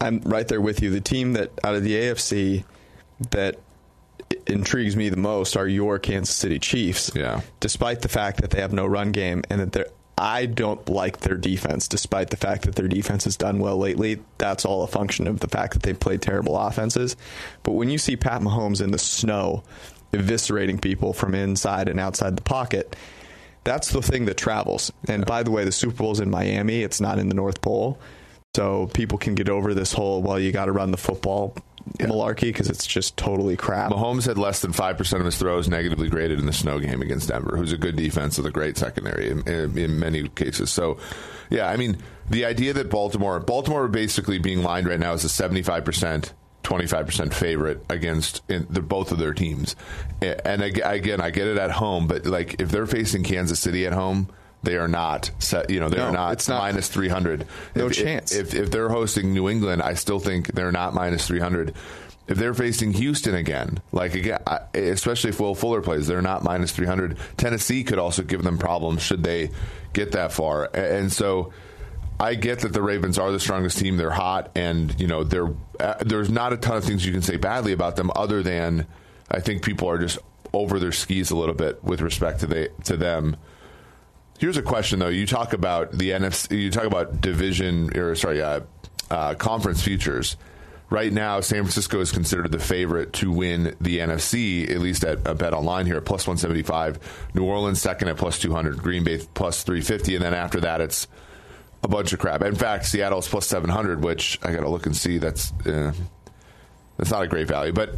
I'm 0.00 0.20
right 0.20 0.46
there 0.46 0.60
with 0.60 0.80
you. 0.80 0.90
The 0.90 1.00
team 1.00 1.32
that 1.32 1.50
out 1.64 1.74
of 1.74 1.82
the 1.82 1.94
AFC 1.94 2.64
that 3.30 3.56
intrigues 4.46 4.96
me 4.96 5.08
the 5.08 5.16
most 5.16 5.56
are 5.56 5.68
your 5.68 5.98
Kansas 5.98 6.34
City 6.34 6.58
Chiefs. 6.58 7.10
Yeah. 7.14 7.40
Despite 7.60 8.02
the 8.02 8.08
fact 8.08 8.40
that 8.40 8.50
they 8.50 8.60
have 8.60 8.72
no 8.72 8.86
run 8.86 9.12
game 9.12 9.42
and 9.50 9.60
that 9.60 9.72
they're 9.72 9.86
I 10.18 10.46
don't 10.46 10.88
like 10.88 11.18
their 11.18 11.36
defense, 11.36 11.86
despite 11.86 12.30
the 12.30 12.36
fact 12.36 12.64
that 12.64 12.74
their 12.74 12.88
defense 12.88 13.22
has 13.24 13.36
done 13.36 13.60
well 13.60 13.78
lately. 13.78 14.18
That's 14.38 14.64
all 14.64 14.82
a 14.82 14.88
function 14.88 15.28
of 15.28 15.38
the 15.38 15.48
fact 15.48 15.74
that 15.74 15.84
they've 15.84 15.98
played 15.98 16.22
terrible 16.22 16.58
offenses. 16.58 17.16
But 17.62 17.72
when 17.72 17.88
you 17.88 17.98
see 17.98 18.16
Pat 18.16 18.42
Mahomes 18.42 18.82
in 18.82 18.90
the 18.90 18.98
snow 18.98 19.62
eviscerating 20.12 20.80
people 20.80 21.12
from 21.12 21.36
inside 21.36 21.88
and 21.88 22.00
outside 22.00 22.36
the 22.36 22.42
pocket, 22.42 22.96
that's 23.62 23.90
the 23.90 24.02
thing 24.02 24.24
that 24.24 24.36
travels. 24.36 24.92
And 25.06 25.24
by 25.24 25.44
the 25.44 25.52
way, 25.52 25.64
the 25.64 25.72
Super 25.72 25.94
Bowl's 25.94 26.20
in 26.20 26.30
Miami, 26.30 26.82
it's 26.82 27.00
not 27.00 27.20
in 27.20 27.28
the 27.28 27.34
North 27.34 27.60
Pole. 27.60 28.00
So 28.56 28.88
people 28.88 29.18
can 29.18 29.36
get 29.36 29.48
over 29.48 29.72
this 29.72 29.92
whole, 29.92 30.20
well, 30.20 30.40
you 30.40 30.50
got 30.50 30.64
to 30.64 30.72
run 30.72 30.90
the 30.90 30.96
football 30.96 31.54
yeah. 31.98 32.06
malarkey 32.06 32.42
because 32.42 32.68
it's 32.68 32.86
just 32.86 33.16
totally 33.16 33.56
crap. 33.56 33.90
Mahomes 33.90 34.26
had 34.26 34.38
less 34.38 34.60
than 34.60 34.72
5% 34.72 35.18
of 35.18 35.24
his 35.24 35.38
throws 35.38 35.68
negatively 35.68 36.08
graded 36.08 36.38
in 36.38 36.46
the 36.46 36.52
snow 36.52 36.78
game 36.78 37.02
against 37.02 37.28
Denver, 37.28 37.56
who's 37.56 37.72
a 37.72 37.78
good 37.78 37.96
defense 37.96 38.36
with 38.36 38.46
a 38.46 38.50
great 38.50 38.76
secondary 38.76 39.30
in, 39.30 39.46
in, 39.48 39.76
in 39.76 39.98
many 39.98 40.28
cases. 40.28 40.70
So, 40.70 40.98
yeah, 41.50 41.68
I 41.68 41.76
mean, 41.76 41.98
the 42.30 42.44
idea 42.44 42.72
that 42.74 42.90
Baltimore, 42.90 43.40
Baltimore 43.40 43.88
basically 43.88 44.38
being 44.38 44.62
lined 44.62 44.86
right 44.86 45.00
now 45.00 45.12
as 45.12 45.24
a 45.24 45.28
75%. 45.28 46.32
25% 46.64 47.32
favorite 47.32 47.82
against 47.88 48.46
the, 48.48 48.82
both 48.82 49.10
of 49.10 49.16
their 49.16 49.32
teams. 49.32 49.74
And 50.20 50.60
again, 50.60 51.18
I 51.18 51.30
get 51.30 51.46
it 51.46 51.56
at 51.56 51.70
home, 51.70 52.06
but 52.06 52.26
like 52.26 52.60
if 52.60 52.70
they're 52.70 52.86
facing 52.86 53.22
Kansas 53.22 53.58
City 53.58 53.86
at 53.86 53.94
home, 53.94 54.28
they 54.62 54.76
are 54.76 54.88
not 54.88 55.30
set. 55.38 55.70
You 55.70 55.80
know, 55.80 55.88
they're 55.88 56.06
no, 56.06 56.12
not, 56.12 56.32
it's 56.32 56.48
not 56.48 56.60
minus 56.60 56.88
three 56.88 57.08
hundred. 57.08 57.46
No 57.74 57.86
if, 57.86 57.92
chance. 57.92 58.34
If, 58.34 58.54
if 58.54 58.70
they're 58.70 58.88
hosting 58.88 59.32
New 59.32 59.48
England, 59.48 59.82
I 59.82 59.94
still 59.94 60.18
think 60.18 60.52
they're 60.54 60.72
not 60.72 60.94
minus 60.94 61.26
three 61.26 61.40
hundred. 61.40 61.74
If 62.26 62.36
they're 62.36 62.54
facing 62.54 62.92
Houston 62.92 63.34
again, 63.34 63.80
like 63.92 64.14
again, 64.14 64.40
especially 64.74 65.30
if 65.30 65.40
Will 65.40 65.54
Fuller 65.54 65.80
plays, 65.80 66.06
they're 66.06 66.20
not 66.22 66.44
minus 66.44 66.72
three 66.72 66.86
hundred. 66.86 67.16
Tennessee 67.36 67.84
could 67.84 67.98
also 67.98 68.22
give 68.22 68.42
them 68.42 68.58
problems 68.58 69.02
should 69.02 69.22
they 69.22 69.50
get 69.92 70.12
that 70.12 70.32
far, 70.32 70.68
and 70.74 71.12
so. 71.12 71.52
I 72.20 72.34
get 72.34 72.58
that 72.62 72.72
the 72.72 72.82
Ravens 72.82 73.16
are 73.16 73.30
the 73.30 73.38
strongest 73.38 73.78
team. 73.78 73.96
They're 73.96 74.10
hot, 74.10 74.50
and 74.56 75.00
you 75.00 75.06
know, 75.06 75.22
they're, 75.22 75.54
uh, 75.78 75.94
there's 76.00 76.28
not 76.28 76.52
a 76.52 76.56
ton 76.56 76.76
of 76.76 76.82
things 76.82 77.06
you 77.06 77.12
can 77.12 77.22
say 77.22 77.36
badly 77.36 77.70
about 77.70 77.94
them, 77.94 78.10
other 78.16 78.42
than 78.42 78.88
I 79.30 79.38
think 79.38 79.62
people 79.62 79.88
are 79.88 79.98
just 79.98 80.18
over 80.52 80.80
their 80.80 80.90
skis 80.90 81.30
a 81.30 81.36
little 81.36 81.54
bit 81.54 81.84
with 81.84 82.00
respect 82.00 82.40
to 82.40 82.48
they 82.48 82.70
to 82.86 82.96
them. 82.96 83.36
Here's 84.38 84.56
a 84.56 84.62
question 84.62 85.00
though. 85.00 85.08
You 85.08 85.26
talk 85.26 85.52
about 85.52 85.92
the 85.92 86.10
NFC. 86.10 86.58
You 86.58 86.70
talk 86.70 86.84
about 86.84 87.20
division 87.20 87.96
or 87.96 88.14
sorry, 88.14 88.40
uh, 88.40 88.60
uh, 89.10 89.34
conference 89.34 89.82
futures. 89.82 90.36
Right 90.90 91.12
now, 91.12 91.40
San 91.40 91.64
Francisco 91.64 92.00
is 92.00 92.12
considered 92.12 92.50
the 92.50 92.58
favorite 92.58 93.12
to 93.14 93.30
win 93.30 93.76
the 93.78 93.98
NFC, 93.98 94.70
at 94.70 94.78
least 94.78 95.04
at 95.04 95.18
a 95.26 95.34
bet 95.34 95.52
online 95.52 95.84
here 95.84 96.00
plus 96.00 96.26
175. 96.26 97.28
New 97.34 97.44
Orleans 97.44 97.78
second 97.78 98.08
at 98.08 98.16
plus 98.16 98.38
200. 98.38 98.78
Green 98.78 99.04
Bay 99.04 99.20
plus 99.34 99.64
350. 99.64 100.14
And 100.14 100.24
then 100.24 100.32
after 100.32 100.60
that, 100.60 100.80
it's 100.80 101.06
a 101.82 101.88
bunch 101.88 102.14
of 102.14 102.20
crap. 102.20 102.40
In 102.42 102.54
fact, 102.54 102.86
Seattle's 102.86 103.28
plus 103.28 103.46
700, 103.46 104.02
which 104.02 104.38
I 104.42 104.52
got 104.52 104.60
to 104.60 104.70
look 104.70 104.86
and 104.86 104.96
see. 104.96 105.18
That's, 105.18 105.52
uh, 105.66 105.92
that's 106.96 107.10
not 107.10 107.22
a 107.22 107.28
great 107.28 107.48
value. 107.48 107.72
But 107.72 107.94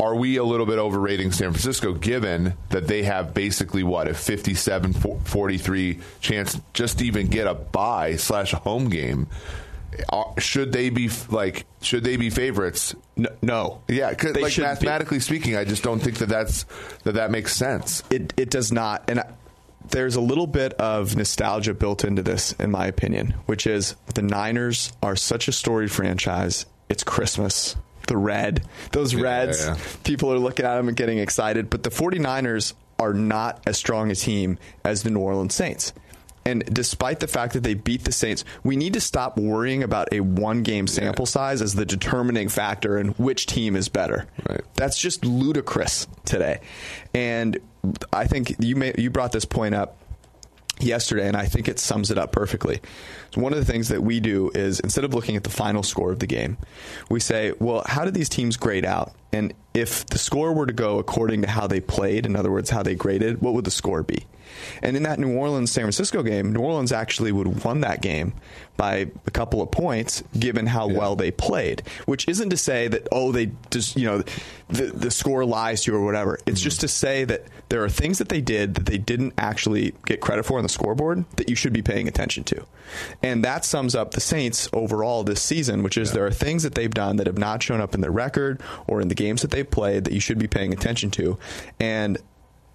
are 0.00 0.14
we 0.14 0.38
a 0.38 0.44
little 0.44 0.64
bit 0.64 0.78
overrating 0.78 1.30
San 1.30 1.50
Francisco 1.50 1.92
given 1.92 2.54
that 2.70 2.88
they 2.88 3.02
have 3.02 3.34
basically 3.34 3.82
what 3.82 4.08
a 4.08 4.14
57 4.14 4.94
43 4.94 5.98
chance 6.20 6.58
just 6.72 6.98
to 6.98 7.04
even 7.04 7.26
get 7.26 7.46
a 7.46 7.54
buy 7.54 8.16
slash 8.16 8.54
a 8.54 8.56
home 8.56 8.88
game? 8.88 9.28
Should 10.38 10.72
they 10.72 10.88
be 10.88 11.10
like 11.28 11.66
should 11.82 12.02
they 12.02 12.16
be 12.16 12.30
favorites? 12.30 12.94
No, 13.42 13.82
yeah 13.88 14.14
cause 14.14 14.34
like 14.36 14.56
mathematically 14.56 15.18
be. 15.18 15.22
speaking 15.22 15.56
i 15.56 15.64
just 15.64 15.82
don't 15.82 15.98
think 15.98 16.18
that 16.18 16.28
that's 16.28 16.64
that 17.02 17.14
that 17.14 17.30
makes 17.30 17.54
sense. 17.54 18.02
It 18.10 18.32
it 18.36 18.50
does 18.50 18.72
not. 18.72 19.10
And 19.10 19.20
I, 19.20 19.30
there's 19.90 20.14
a 20.14 20.20
little 20.20 20.46
bit 20.46 20.72
of 20.74 21.16
nostalgia 21.16 21.74
built 21.74 22.04
into 22.04 22.22
this 22.22 22.52
in 22.52 22.70
my 22.70 22.86
opinion 22.86 23.34
which 23.46 23.66
is 23.66 23.96
the 24.14 24.22
niners 24.22 24.92
are 25.02 25.16
such 25.16 25.48
a 25.48 25.52
storied 25.52 25.90
franchise. 25.90 26.64
It's 26.88 27.04
christmas 27.04 27.76
the 28.10 28.18
red. 28.18 28.66
Those 28.92 29.14
reds, 29.14 29.64
yeah, 29.64 29.76
yeah. 29.76 29.82
people 30.04 30.32
are 30.32 30.38
looking 30.38 30.66
at 30.66 30.76
them 30.76 30.88
and 30.88 30.96
getting 30.96 31.18
excited. 31.18 31.70
But 31.70 31.84
the 31.84 31.90
49ers 31.90 32.74
are 32.98 33.14
not 33.14 33.62
as 33.66 33.78
strong 33.78 34.10
a 34.10 34.14
team 34.14 34.58
as 34.84 35.04
the 35.04 35.10
New 35.10 35.20
Orleans 35.20 35.54
Saints. 35.54 35.94
And 36.44 36.64
despite 36.74 37.20
the 37.20 37.28
fact 37.28 37.52
that 37.52 37.62
they 37.62 37.74
beat 37.74 38.04
the 38.04 38.12
Saints, 38.12 38.44
we 38.64 38.76
need 38.76 38.94
to 38.94 39.00
stop 39.00 39.38
worrying 39.38 39.82
about 39.82 40.12
a 40.12 40.20
one 40.20 40.62
game 40.62 40.86
sample 40.86 41.24
yeah. 41.24 41.30
size 41.30 41.62
as 41.62 41.74
the 41.74 41.86
determining 41.86 42.48
factor 42.48 42.98
in 42.98 43.08
which 43.10 43.46
team 43.46 43.76
is 43.76 43.88
better. 43.88 44.26
Right. 44.48 44.62
That's 44.74 44.98
just 44.98 45.24
ludicrous 45.24 46.08
today. 46.24 46.60
And 47.14 47.58
I 48.12 48.26
think 48.26 48.56
you 48.58 48.74
may, 48.74 48.92
you 48.98 49.10
brought 49.10 49.32
this 49.32 49.44
point 49.44 49.74
up 49.74 49.96
yesterday, 50.80 51.28
and 51.28 51.36
I 51.36 51.46
think 51.46 51.68
it 51.68 51.78
sums 51.78 52.10
it 52.10 52.18
up 52.18 52.32
perfectly. 52.32 52.80
So 53.32 53.40
one 53.40 53.52
of 53.52 53.58
the 53.58 53.64
things 53.64 53.88
that 53.88 54.02
we 54.02 54.20
do 54.20 54.50
is 54.54 54.80
instead 54.80 55.04
of 55.04 55.14
looking 55.14 55.36
at 55.36 55.44
the 55.44 55.50
final 55.50 55.82
score 55.82 56.10
of 56.10 56.18
the 56.18 56.26
game, 56.26 56.58
we 57.08 57.20
say, 57.20 57.52
well, 57.58 57.82
how 57.86 58.04
did 58.04 58.14
these 58.14 58.28
teams 58.28 58.56
grade 58.56 58.84
out? 58.84 59.12
And 59.32 59.54
if 59.74 60.06
the 60.06 60.18
score 60.18 60.52
were 60.52 60.66
to 60.66 60.72
go 60.72 60.98
according 60.98 61.42
to 61.42 61.48
how 61.48 61.66
they 61.66 61.80
played, 61.80 62.26
in 62.26 62.34
other 62.34 62.50
words, 62.50 62.70
how 62.70 62.82
they 62.82 62.94
graded, 62.94 63.40
what 63.40 63.54
would 63.54 63.64
the 63.64 63.70
score 63.70 64.02
be? 64.02 64.26
And 64.82 64.96
in 64.96 65.04
that 65.04 65.18
New 65.18 65.36
Orleans 65.36 65.70
San 65.70 65.82
Francisco 65.82 66.22
game, 66.22 66.52
New 66.52 66.60
Orleans 66.60 66.92
actually 66.92 67.32
would 67.32 67.46
have 67.46 67.64
won 67.64 67.80
that 67.80 68.02
game 68.02 68.32
by 68.76 69.10
a 69.26 69.30
couple 69.30 69.62
of 69.62 69.70
points 69.70 70.22
given 70.38 70.66
how 70.66 70.88
yeah. 70.88 70.98
well 70.98 71.16
they 71.16 71.30
played, 71.30 71.82
which 72.06 72.26
isn't 72.28 72.50
to 72.50 72.56
say 72.56 72.88
that, 72.88 73.06
oh, 73.12 73.30
they 73.30 73.50
just, 73.70 73.96
you 73.96 74.06
know, 74.06 74.22
the, 74.68 74.86
the 74.86 75.10
score 75.10 75.44
lies 75.44 75.84
to 75.84 75.92
you 75.92 75.98
or 75.98 76.04
whatever. 76.04 76.38
It's 76.46 76.60
mm-hmm. 76.60 76.64
just 76.64 76.80
to 76.80 76.88
say 76.88 77.24
that 77.24 77.44
there 77.68 77.84
are 77.84 77.88
things 77.88 78.18
that 78.18 78.28
they 78.28 78.40
did 78.40 78.74
that 78.74 78.86
they 78.86 78.98
didn't 78.98 79.34
actually 79.38 79.94
get 80.06 80.20
credit 80.20 80.44
for 80.44 80.56
on 80.56 80.62
the 80.62 80.68
scoreboard 80.68 81.24
that 81.36 81.48
you 81.48 81.56
should 81.56 81.72
be 81.72 81.82
paying 81.82 82.08
attention 82.08 82.44
to. 82.44 82.64
And 83.22 83.44
that 83.44 83.64
sums 83.64 83.94
up 83.94 84.12
the 84.12 84.20
Saints 84.20 84.68
overall 84.72 85.24
this 85.24 85.42
season, 85.42 85.82
which 85.82 85.98
is 85.98 86.08
yeah. 86.08 86.14
there 86.14 86.26
are 86.26 86.30
things 86.30 86.62
that 86.62 86.74
they've 86.74 86.92
done 86.92 87.16
that 87.16 87.26
have 87.26 87.38
not 87.38 87.62
shown 87.62 87.80
up 87.80 87.94
in 87.94 88.00
their 88.00 88.10
record 88.10 88.60
or 88.86 89.00
in 89.00 89.08
the 89.08 89.14
games 89.14 89.42
that 89.42 89.50
they've 89.50 89.70
played 89.70 90.04
that 90.04 90.12
you 90.12 90.20
should 90.20 90.38
be 90.38 90.46
paying 90.46 90.72
attention 90.72 91.10
to. 91.12 91.38
And 91.78 92.18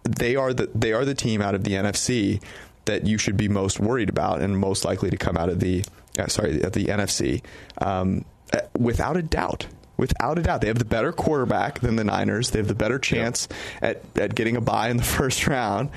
they 0.04 0.36
are 0.36 0.54
the 0.54 0.70
they 0.76 0.94
are 0.94 1.04
the 1.04 1.16
team 1.16 1.42
out 1.42 1.56
of 1.56 1.64
the 1.64 1.72
NFC 1.72 2.42
that 2.86 3.06
you 3.06 3.18
should 3.18 3.36
be 3.36 3.50
most 3.50 3.80
worried 3.80 4.10
about 4.10 4.42
and 4.42 4.58
most 4.58 4.86
likely 4.86 5.10
to 5.10 5.18
come 5.18 5.36
out 5.36 5.50
of 5.50 5.60
the 5.60 5.84
uh, 6.20 6.28
sorry 6.28 6.64
at 6.64 6.74
the 6.74 6.86
NFC 6.86 7.44
um, 7.80 8.24
uh, 8.54 8.60
without 8.78 9.18
a 9.18 9.24
doubt. 9.24 9.68
Without 9.98 10.38
a 10.38 10.42
doubt, 10.42 10.60
they 10.60 10.68
have 10.68 10.78
the 10.78 10.84
better 10.84 11.14
quarterback 11.14 11.80
than 11.80 11.96
the 11.96 12.04
Niners. 12.04 12.52
They 12.52 12.60
have 12.60 12.68
the 12.68 12.76
better 12.76 13.00
chance 13.00 13.48
yep. 13.82 14.02
at, 14.16 14.22
at 14.22 14.36
getting 14.36 14.58
a 14.58 14.62
bye 14.62 14.90
in 14.90 14.98
the 14.98 15.04
first 15.18 15.48
round. 15.48 15.90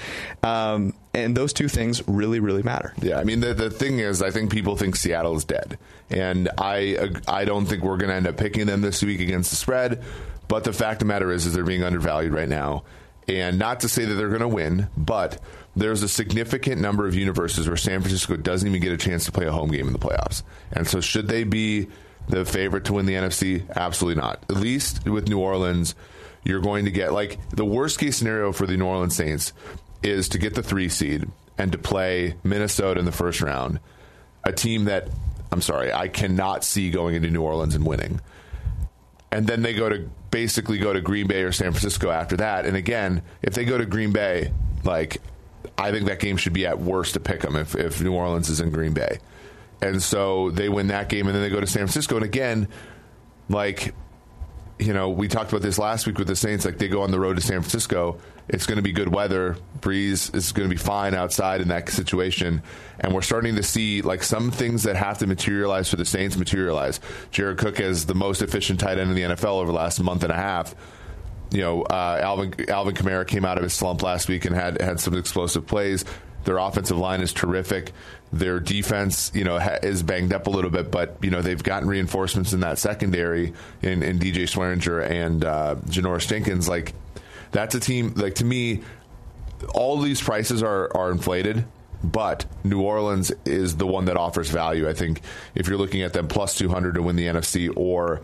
Um, 0.43 0.95
and 1.25 1.37
those 1.37 1.53
two 1.53 1.69
things 1.69 2.07
really, 2.09 2.41
really 2.41 2.63
matter. 2.63 2.95
Yeah, 3.01 3.19
I 3.19 3.25
mean, 3.25 3.41
the, 3.41 3.55
the 3.55 3.71
thing 3.71 3.99
is, 3.99 4.23
I 4.23 4.31
think 4.31 4.51
people 4.51 4.77
think 4.77 4.97
Seattle 4.97 5.37
is 5.37 5.45
dead. 5.45 5.79
And 6.11 6.49
I, 6.59 6.97
uh, 6.97 7.21
I 7.29 7.45
don't 7.45 7.67
think 7.67 7.83
we're 7.83 7.97
going 7.97 8.11
to 8.11 8.17
end 8.17 8.27
up 8.27 8.37
picking 8.37 8.67
them 8.67 8.81
this 8.81 9.03
week 9.03 9.21
against 9.21 9.51
the 9.51 9.57
spread. 9.57 10.03
But 10.49 10.65
the 10.65 10.73
fact 10.73 10.95
of 10.95 10.99
the 11.01 11.05
matter 11.13 11.31
is, 11.31 11.47
is 11.47 11.55
they're 11.55 11.65
being 11.65 11.85
undervalued 11.85 12.33
right 12.33 12.49
now. 12.49 12.85
And 13.29 13.59
not 13.59 13.81
to 13.81 13.89
say 13.89 14.07
that 14.07 14.15
they're 14.15 14.31
going 14.31 14.41
to 14.41 14.49
win, 14.49 14.89
but 14.97 15.41
there's 15.77 16.03
a 16.03 16.09
significant 16.09 16.81
number 16.81 17.07
of 17.07 17.15
universes 17.15 17.69
where 17.69 17.77
San 17.77 18.01
Francisco 18.01 18.37
doesn't 18.37 18.67
even 18.67 18.81
get 18.81 18.93
a 18.93 18.97
chance 18.97 19.27
to 19.27 19.33
play 19.33 19.47
a 19.47 19.53
home 19.53 19.71
game 19.71 19.87
in 19.87 19.93
the 19.93 19.99
playoffs. 19.99 20.43
And 20.73 20.89
so, 20.89 21.01
should 21.01 21.29
they 21.29 21.45
be 21.45 21.89
the 22.29 22.47
favorite 22.47 22.87
to 22.87 22.95
win 22.95 23.05
the 23.05 23.15
NFC? 23.15 23.69
Absolutely 23.77 24.21
not. 24.21 24.43
At 24.49 24.57
least 24.57 25.07
with 25.07 25.29
New 25.29 25.39
Orleans, 25.39 25.95
you're 26.43 26.61
going 26.61 26.87
to 26.87 26.91
get 26.91 27.13
like 27.13 27.39
the 27.51 27.67
worst 27.67 27.99
case 27.99 28.17
scenario 28.17 28.53
for 28.53 28.67
the 28.67 28.77
New 28.77 28.87
Orleans 28.87 29.15
Saints 29.15 29.53
is 30.03 30.29
to 30.31 30.39
get 30.39 30.55
the 30.55 30.63
three 30.63 30.89
seed 30.89 31.29
and 31.57 31.73
to 31.73 31.79
play 31.79 32.37
Minnesota 32.45 33.01
in 33.01 33.07
the 33.07 33.13
first 33.13 33.41
round, 33.41 33.81
a 34.45 34.53
team 34.53 34.85
that 34.85 35.09
I'm 35.51 35.61
sorry, 35.61 35.93
I 35.93 36.09
cannot 36.09 36.65
see 36.65 36.91
going 36.91 37.15
into 37.15 37.31
New 37.31 37.43
Orleans 37.43 37.75
and 37.75 37.87
winning. 37.87 38.21
And 39.31 39.47
then 39.47 39.63
they 39.63 39.75
go 39.75 39.89
to 39.89 40.09
basically 40.31 40.79
go 40.79 40.93
to 40.93 41.01
Green 41.01 41.27
Bay 41.27 41.43
or 41.43 41.53
San 41.53 41.73
Francisco 41.73 42.11
after 42.11 42.37
that. 42.37 42.67
And 42.67 42.77
again, 42.77 43.23
if 43.43 43.55
they 43.55 43.65
go 43.65 43.79
to 43.79 43.87
Green 43.87 44.13
Bay, 44.13 44.53
like 44.85 45.19
I 45.77 45.91
think 45.91 46.07
that 46.07 46.21
game 46.21 46.37
should 46.37 46.53
be 46.53 46.67
at 46.67 46.79
worst 46.79 47.15
to 47.15 47.21
pick 47.21 47.41
them 47.41 47.57
if, 47.57 47.75
if 47.75 48.01
New 48.01 48.13
Orleans 48.15 48.49
is 48.49 48.61
in 48.61 48.71
Green 48.71 48.93
Bay. 48.93 49.19
And 49.81 50.03
so 50.03 50.51
they 50.51 50.69
win 50.69 50.89
that 50.89 51.09
game 51.09 51.27
and 51.27 51.35
then 51.35 51.43
they 51.43 51.51
go 51.51 51.61
to 51.61 51.67
San 51.67 51.81
Francisco. 51.81 52.17
And 52.17 52.25
again, 52.25 52.69
like, 53.49 53.95
you 54.79 54.93
know, 54.93 55.11
we 55.11 55.29
talked 55.29 55.51
about 55.51 55.63
this 55.63 55.79
last 55.79 56.07
week 56.07 56.19
with 56.19 56.29
the 56.29 56.37
Saints. 56.37 56.65
Like, 56.65 56.79
they 56.79 56.89
go 56.89 57.03
on 57.03 57.11
the 57.11 57.21
road 57.21 57.37
to 57.37 57.43
San 57.43 57.61
Francisco. 57.61 58.19
It's 58.49 58.67
going 58.67 58.77
to 58.77 58.83
be 58.83 58.93
good 58.93 59.13
weather. 59.15 59.57
Brees 59.81 60.35
is 60.35 60.53
going 60.53 60.69
to 60.69 60.75
be 60.75 60.81
fine 60.81 61.15
outside 61.15 61.61
in 61.61 61.69
that 61.69 61.89
situation. 61.89 62.63
And 63.01 63.15
we're 63.15 63.23
starting 63.23 63.57
to 63.57 63.63
see, 63.63 64.03
like, 64.03 64.23
some 64.23 64.51
things 64.51 64.85
that 64.85 64.97
have 64.97 65.19
to 65.19 65.27
materialize 65.27 65.91
for 65.91 65.97
the 65.97 66.05
Saints 66.05 66.37
materialize. 66.37 67.01
Jared 67.31 67.59
Cook 67.59 67.81
is 67.81 68.07
the 68.07 68.15
most 68.15 68.43
efficient 68.43 68.81
tight 68.81 68.99
end 68.99 69.11
in 69.11 69.17
the 69.17 69.35
NFL 69.35 69.61
over 69.61 69.67
the 69.67 69.79
last 69.79 70.01
month 70.01 70.23
and 70.23 70.33
a 70.33 70.37
half 70.37 70.75
you 71.51 71.61
know, 71.61 71.83
uh, 71.83 72.21
Alvin 72.23 72.55
Alvin 72.69 72.95
Kamara 72.95 73.27
came 73.27 73.45
out 73.45 73.57
of 73.57 73.65
his 73.65 73.73
slump 73.73 74.03
last 74.03 74.29
week 74.29 74.45
and 74.45 74.55
had 74.55 74.81
had 74.81 75.01
some 75.01 75.15
explosive 75.15 75.67
plays. 75.67 76.05
Their 76.45 76.59
offensive 76.59 76.97
line 76.97 77.21
is 77.21 77.33
terrific. 77.33 77.93
Their 78.33 78.61
defense, 78.61 79.33
you 79.35 79.45
know, 79.45 79.59
ha- 79.59 79.79
is 79.83 80.03
banged 80.03 80.33
up 80.33 80.47
a 80.47 80.51
little 80.51 80.71
bit, 80.71 80.91
but 80.91 81.17
you 81.23 81.31
know 81.31 81.43
they've 81.43 81.63
gotten 81.63 81.89
reinforcements 81.89 82.53
in 82.53 82.61
that 82.61 82.79
secondary 82.79 83.55
in, 83.83 84.03
in 84.03 84.19
DJ 84.19 84.43
Swearinger 84.43 85.09
and 85.09 85.45
uh, 85.45 85.77
Janoris 85.87 86.29
Jenkins. 86.29 86.69
Like 86.69 86.93
that's 87.53 87.75
a 87.75 87.81
team. 87.81 88.15
Like 88.17 88.37
to 88.37 88.45
me, 88.45 88.83
all 89.75 89.99
these 89.99 90.21
prices 90.21 90.63
are 90.63 90.95
are 90.97 91.11
inflated 91.11 91.65
but 92.03 92.47
New 92.65 92.81
Orleans 92.81 93.33
is 93.45 93.77
the 93.77 93.87
one 93.87 94.05
that 94.05 94.17
offers 94.17 94.51
value. 94.51 94.89
I 94.89 94.93
think 94.93 95.21
if 95.55 95.67
you're 95.67 95.79
looking 95.79 96.03
at 96.03 96.13
them 96.13 96.29
plus 96.29 96.57
200 96.57 96.95
to 96.95 97.03
win 97.03 97.17
the 97.17 97.27
NFC 97.27 97.73
or 97.75 98.23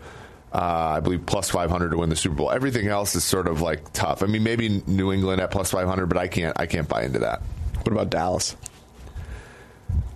uh, 0.53 0.95
I 0.95 0.99
believe 1.01 1.25
plus 1.25 1.49
500 1.49 1.89
to 1.89 1.97
win 1.97 2.09
the 2.09 2.15
Super 2.15 2.35
Bowl. 2.35 2.51
Everything 2.51 2.87
else 2.87 3.13
is 3.15 3.25
sort 3.25 3.47
of 3.47 3.61
like 3.61 3.91
tough. 3.91 4.23
I 4.23 4.27
mean, 4.27 4.43
maybe 4.43 4.81
New 4.87 5.11
England 5.11 5.41
at 5.41 5.51
plus 5.51 5.71
500, 5.71 6.05
but 6.05 6.17
I 6.17 6.27
can't. 6.27 6.57
I 6.57 6.65
can't 6.65 6.87
buy 6.87 7.03
into 7.03 7.19
that. 7.19 7.41
What 7.83 7.91
about 7.91 8.09
Dallas? 8.09 8.55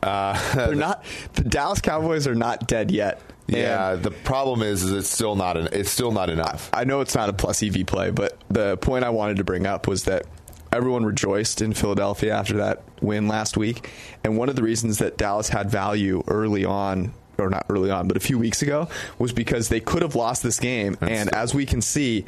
Uh, 0.02 0.40
They're 0.56 0.76
not. 0.76 1.04
The 1.34 1.44
Dallas 1.44 1.82
Cowboys 1.82 2.26
are 2.26 2.36
not 2.36 2.68
dead 2.68 2.90
yet. 2.90 3.22
Yeah, 3.58 3.96
the 3.96 4.12
problem 4.12 4.62
is, 4.62 4.84
is 4.84 4.92
it's 4.92 5.10
still 5.10 5.36
not 5.36 5.58
an, 5.58 5.70
it's 5.72 5.90
still 5.90 6.12
not 6.12 6.30
enough. 6.30 6.70
I 6.74 6.84
know 6.84 7.02
it's 7.02 7.16
not 7.16 7.30
a 7.30 7.34
plus 7.34 7.64
EV 7.64 7.86
play, 7.86 8.12
but 8.12 8.38
the 8.50 8.78
point 8.78 9.04
I 9.04 9.10
wanted 9.10 9.38
to 9.38 9.44
bring 9.44 9.66
up 9.66 9.88
was 9.88 10.04
that 10.06 10.26
everyone 10.72 11.04
rejoiced 11.06 11.62
in 11.62 11.74
Philadelphia 11.74 12.34
after 12.34 12.58
that 12.58 12.84
win 13.02 13.28
last 13.28 13.58
week, 13.58 13.90
and 14.24 14.38
one 14.38 14.50
of 14.50 14.56
the 14.56 14.64
reasons 14.64 15.00
that 15.00 15.18
Dallas 15.18 15.50
had 15.50 15.70
value 15.70 16.24
early 16.28 16.66
on 16.66 17.14
or 17.38 17.50
not 17.50 17.66
early 17.70 17.90
on, 17.90 18.08
but 18.08 18.18
a 18.18 18.20
few 18.20 18.38
weeks 18.38 18.62
ago, 18.62 18.90
was 19.18 19.32
because 19.32 19.70
they 19.70 19.80
could 19.80 20.02
have 20.02 20.16
lost 20.16 20.44
this 20.44 20.60
game. 20.60 20.98
That's 21.00 21.12
and 21.12 21.34
as 21.34 21.54
we 21.54 21.66
can 21.66 21.82
see, 21.82 22.26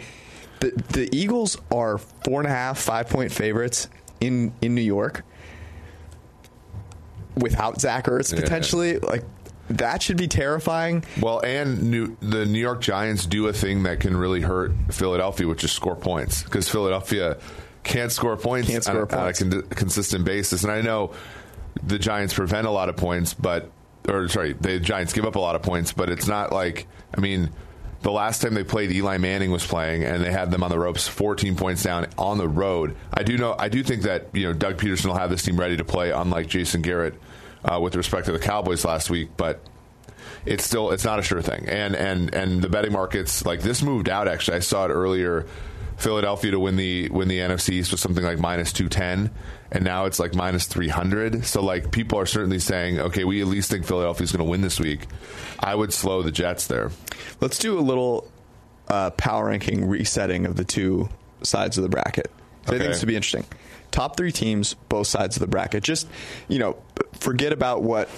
the 0.60 0.72
the 0.90 1.10
Eagles 1.16 1.58
are 1.72 1.98
four 1.98 2.40
and 2.40 2.48
a 2.48 2.52
half, 2.52 2.80
five 2.80 3.10
point 3.10 3.32
favorites 3.32 3.90
in 4.20 4.54
in 4.62 4.74
New 4.76 4.82
York 4.82 5.24
without 7.36 7.82
Zach 7.82 8.06
Ertz 8.06 8.34
potentially. 8.36 8.94
Yeah. 8.94 9.00
Like 9.04 9.24
that 9.78 10.02
should 10.02 10.18
be 10.18 10.28
terrifying. 10.28 11.04
Well, 11.20 11.40
and 11.40 11.92
New, 11.92 12.18
the 12.22 12.46
New 12.46 12.60
York 12.60 12.82
Giants 12.82 13.26
do 13.26 13.48
a 13.48 13.54
thing 13.54 13.84
that 13.84 14.00
can 14.00 14.16
really 14.16 14.42
hurt 14.42 14.72
Philadelphia, 14.92 15.48
which 15.48 15.64
is 15.64 15.72
score 15.72 15.96
points 15.96 16.44
because 16.44 16.70
Philadelphia 16.70 17.38
can't 17.84 18.12
score 18.12 18.38
points, 18.38 18.70
can't 18.70 18.84
score 18.84 19.02
on, 19.02 19.08
points. 19.08 19.42
on 19.42 19.48
a 19.48 19.62
con- 19.62 19.70
consistent 19.70 20.26
basis. 20.26 20.64
And 20.64 20.72
I 20.72 20.82
know 20.82 21.14
the 21.84 22.00
Giants 22.00 22.34
prevent 22.34 22.68
a 22.68 22.72
lot 22.72 22.90
of 22.90 22.98
points, 22.98 23.34
but 23.34 23.72
or 24.08 24.28
sorry, 24.28 24.54
the 24.54 24.80
Giants 24.80 25.14
give 25.14 25.26
up 25.26 25.36
a 25.36 25.40
lot 25.40 25.56
of 25.56 25.62
points, 25.62 25.94
but 25.94 26.10
it's 26.10 26.28
not 26.28 26.52
like 26.52 26.88
I 27.16 27.20
mean, 27.20 27.52
the 28.02 28.12
last 28.12 28.42
time 28.42 28.54
they 28.54 28.64
played, 28.64 28.92
Eli 28.92 29.18
Manning 29.18 29.52
was 29.52 29.66
playing, 29.66 30.04
and 30.04 30.24
they 30.24 30.32
had 30.32 30.50
them 30.50 30.64
on 30.64 30.72
the 30.72 30.80
ropes, 30.80 31.08
14 31.08 31.56
points 31.56 31.84
down 31.84 32.08
on 32.18 32.38
the 32.38 32.48
road. 32.48 32.96
I 33.14 33.24
do 33.24 33.38
know, 33.38 33.56
I 33.58 33.70
do 33.70 33.84
think 33.84 34.04
that 34.04 34.28
you 34.34 34.44
know 34.44 34.54
Doug 34.54 34.78
Pederson 34.78 35.06
will 35.08 35.18
have 35.18 35.30
this 35.30 35.44
team 35.44 35.60
ready 35.60 35.78
to 35.78 35.86
play, 35.86 36.12
unlike 36.12 36.48
Jason 36.48 36.82
Garrett 36.82 37.16
uh, 37.64 37.80
with 37.80 37.96
respect 37.96 38.26
to 38.26 38.32
the 38.32 38.40
Cowboys 38.40 38.86
last 38.86 39.10
week, 39.10 39.30
but. 39.38 39.62
It's 40.44 40.64
still 40.64 40.90
it's 40.90 41.06
not 41.06 41.20
a 41.20 41.22
sure 41.22 41.44
thing, 41.44 41.70
and 41.70 41.96
and 41.96 42.34
and 42.34 42.64
the 42.64 42.70
betting 42.70 42.92
markets 42.92 43.46
like 43.46 43.62
this 43.62 43.84
moved 43.84 44.10
out. 44.10 44.28
Actually, 44.28 44.58
I 44.58 44.62
saw 44.62 44.86
it 44.86 44.90
earlier 44.90 45.46
Philadelphia 46.02 46.52
to 46.52 46.60
win 46.60 46.76
the 46.76 47.10
win 47.10 47.28
the 47.28 47.40
NFC 47.40 47.74
East 47.74 47.92
was 47.92 48.02
something 48.02 48.24
like 48.24 48.40
minus 48.40 48.74
two 48.74 48.90
ten, 48.90 49.30
and 49.72 49.84
now 49.84 50.06
it's 50.06 50.20
like 50.20 50.34
minus 50.34 50.66
three 50.66 50.88
hundred. 50.88 51.46
So 51.46 51.64
like 51.64 51.92
people 51.92 52.20
are 52.20 52.26
certainly 52.26 52.60
saying, 52.60 53.00
okay, 53.00 53.24
we 53.24 53.42
at 53.42 53.48
least 53.48 53.70
think 53.70 53.86
Philadelphia's 53.86 54.32
going 54.32 54.44
to 54.44 54.50
win 54.50 54.62
this 54.62 54.80
week. 54.80 55.06
I 55.60 55.76
would 55.76 55.94
slow 55.94 56.24
the 56.24 56.32
Jets 56.32 56.68
there. 56.68 56.92
Let's 57.40 57.60
do 57.60 57.78
a 57.78 57.82
little 57.82 58.30
uh, 58.88 59.12
power 59.12 59.46
ranking 59.46 59.88
resetting 59.88 60.46
of 60.46 60.56
the 60.56 60.66
two 60.66 61.10
sides 61.44 61.78
of 61.78 61.84
the 61.84 61.90
bracket. 61.90 62.32
Okay. 62.64 62.76
I 62.76 62.80
think 62.80 62.92
this 62.92 63.00
to 63.02 63.06
be 63.06 63.16
interesting. 63.16 63.46
Top 63.92 64.18
three 64.18 64.32
teams, 64.32 64.74
both 64.90 65.08
sides 65.08 65.36
of 65.36 65.42
the 65.42 65.48
bracket. 65.48 65.84
Just 65.84 66.08
you 66.48 66.60
know, 66.60 66.78
forget 67.14 67.54
about 67.54 67.84
what 67.84 68.10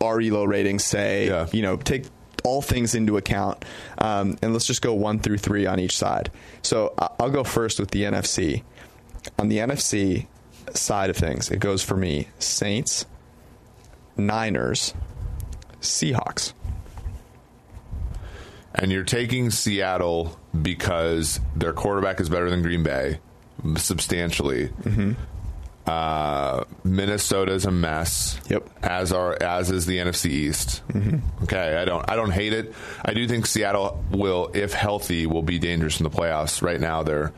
our 0.00 0.20
Elo 0.20 0.44
ratings 0.44 0.84
say. 0.84 1.28
Yeah. 1.28 1.46
You 1.52 1.62
know, 1.62 1.76
take 1.76 2.06
all 2.44 2.62
things 2.62 2.94
into 2.94 3.16
account. 3.16 3.64
Um, 3.98 4.38
and 4.42 4.52
let's 4.52 4.66
just 4.66 4.82
go 4.82 4.94
one 4.94 5.18
through 5.18 5.38
three 5.38 5.66
on 5.66 5.80
each 5.80 5.96
side. 5.96 6.30
So 6.62 6.94
I'll 6.98 7.30
go 7.30 7.44
first 7.44 7.78
with 7.78 7.90
the 7.90 8.02
NFC. 8.02 8.62
On 9.38 9.48
the 9.48 9.58
NFC 9.58 10.26
side 10.74 11.10
of 11.10 11.16
things, 11.16 11.50
it 11.50 11.58
goes 11.58 11.82
for 11.82 11.96
me 11.96 12.28
Saints, 12.38 13.06
Niners, 14.16 14.94
Seahawks. 15.80 16.52
And 18.74 18.92
you're 18.92 19.04
taking 19.04 19.50
Seattle 19.50 20.38
because 20.60 21.40
their 21.56 21.72
quarterback 21.72 22.20
is 22.20 22.28
better 22.28 22.48
than 22.48 22.62
Green 22.62 22.82
Bay 22.82 23.18
substantially. 23.76 24.68
Mm-hmm. 24.68 25.12
Uh, 25.86 26.64
Minnesota's 26.84 27.64
a 27.64 27.70
mess. 27.70 28.38
Yep. 28.50 28.68
As 28.82 29.10
are 29.12 29.36
as 29.42 29.70
is 29.70 29.86
the 29.86 29.96
NFC 29.98 30.26
East. 30.26 30.82
Mm-hmm. 30.88 31.44
Okay, 31.44 31.76
I 31.78 31.86
don't 31.86 32.04
I 32.10 32.14
don't 32.14 32.30
hate 32.30 32.52
it. 32.52 32.74
I 33.04 33.14
do 33.14 33.26
think 33.26 33.46
Seattle 33.46 34.04
will, 34.10 34.50
if 34.52 34.74
healthy, 34.74 35.26
will 35.26 35.42
be 35.42 35.58
dangerous 35.58 35.98
in 35.98 36.04
the 36.04 36.10
playoffs. 36.10 36.60
Right 36.62 36.78
now, 36.78 37.02
they're 37.04 37.32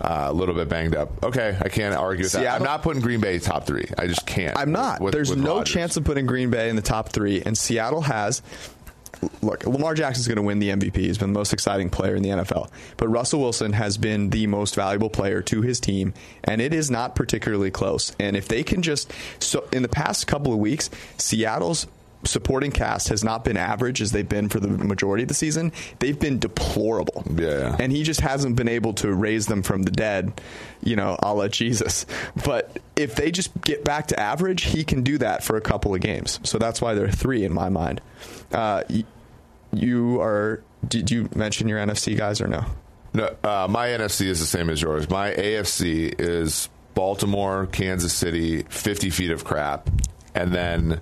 uh, 0.00 0.26
a 0.28 0.32
little 0.32 0.56
bit 0.56 0.68
banged 0.68 0.96
up. 0.96 1.22
Okay, 1.22 1.56
I 1.60 1.68
can't 1.68 1.94
argue 1.94 2.24
with 2.24 2.32
that. 2.32 2.40
Seattle- 2.40 2.66
I'm 2.66 2.72
not 2.72 2.82
putting 2.82 3.00
Green 3.00 3.20
Bay 3.20 3.38
top 3.38 3.64
three. 3.64 3.86
I 3.96 4.08
just 4.08 4.26
can't. 4.26 4.58
I'm 4.58 4.72
not. 4.72 5.00
with- 5.00 5.14
There's 5.14 5.30
with 5.30 5.38
no 5.38 5.58
Rodgers. 5.58 5.72
chance 5.72 5.96
of 5.96 6.02
putting 6.02 6.26
Green 6.26 6.50
Bay 6.50 6.68
in 6.68 6.74
the 6.74 6.82
top 6.82 7.10
three, 7.10 7.42
and 7.42 7.56
Seattle 7.56 8.00
has. 8.02 8.42
Look, 9.42 9.66
Lamar 9.66 9.94
Jackson's 9.94 10.26
going 10.26 10.36
to 10.36 10.42
win 10.42 10.58
the 10.58 10.70
MVP. 10.70 10.96
He's 10.96 11.18
been 11.18 11.32
the 11.32 11.38
most 11.38 11.52
exciting 11.52 11.90
player 11.90 12.14
in 12.16 12.22
the 12.22 12.30
NFL. 12.30 12.70
But 12.96 13.08
Russell 13.08 13.40
Wilson 13.40 13.72
has 13.72 13.98
been 13.98 14.30
the 14.30 14.46
most 14.46 14.74
valuable 14.74 15.10
player 15.10 15.42
to 15.42 15.62
his 15.62 15.80
team, 15.80 16.14
and 16.42 16.60
it 16.60 16.72
is 16.72 16.90
not 16.90 17.14
particularly 17.14 17.70
close. 17.70 18.14
And 18.18 18.36
if 18.36 18.48
they 18.48 18.62
can 18.62 18.82
just. 18.82 19.12
So, 19.38 19.66
in 19.72 19.82
the 19.82 19.88
past 19.88 20.26
couple 20.26 20.52
of 20.52 20.58
weeks, 20.58 20.90
Seattle's 21.18 21.86
supporting 22.26 22.70
cast 22.70 23.08
has 23.08 23.24
not 23.24 23.44
been 23.44 23.56
average 23.56 24.00
as 24.00 24.12
they've 24.12 24.28
been 24.28 24.48
for 24.48 24.60
the 24.60 24.68
majority 24.68 25.22
of 25.22 25.28
the 25.28 25.34
season. 25.34 25.72
They've 25.98 26.18
been 26.18 26.38
deplorable. 26.38 27.24
Yeah. 27.36 27.76
And 27.78 27.92
he 27.92 28.02
just 28.02 28.20
hasn't 28.20 28.56
been 28.56 28.68
able 28.68 28.94
to 28.94 29.12
raise 29.12 29.46
them 29.46 29.62
from 29.62 29.82
the 29.82 29.90
dead, 29.90 30.40
you 30.82 30.96
know, 30.96 31.16
a 31.22 31.34
la 31.34 31.48
Jesus. 31.48 32.06
But 32.44 32.78
if 32.96 33.14
they 33.14 33.30
just 33.30 33.58
get 33.62 33.84
back 33.84 34.08
to 34.08 34.20
average, 34.20 34.64
he 34.64 34.84
can 34.84 35.02
do 35.02 35.18
that 35.18 35.42
for 35.42 35.56
a 35.56 35.60
couple 35.60 35.94
of 35.94 36.00
games. 36.00 36.40
So 36.42 36.58
that's 36.58 36.80
why 36.80 36.94
they're 36.94 37.10
three 37.10 37.44
in 37.44 37.52
my 37.52 37.68
mind. 37.68 38.00
Uh, 38.52 38.84
you 39.72 40.20
are. 40.20 40.62
Did 40.86 41.10
you 41.10 41.28
mention 41.34 41.68
your 41.68 41.78
NFC 41.78 42.16
guys 42.16 42.40
or 42.40 42.46
no? 42.46 42.64
No, 43.14 43.34
uh, 43.44 43.68
my 43.70 43.88
NFC 43.88 44.26
is 44.26 44.40
the 44.40 44.46
same 44.46 44.68
as 44.68 44.82
yours. 44.82 45.08
My 45.08 45.30
AFC 45.30 46.14
is 46.20 46.68
Baltimore, 46.94 47.66
Kansas 47.66 48.12
City, 48.12 48.64
50 48.64 49.10
feet 49.10 49.30
of 49.30 49.44
crap, 49.44 49.88
and 50.34 50.52
then 50.52 51.00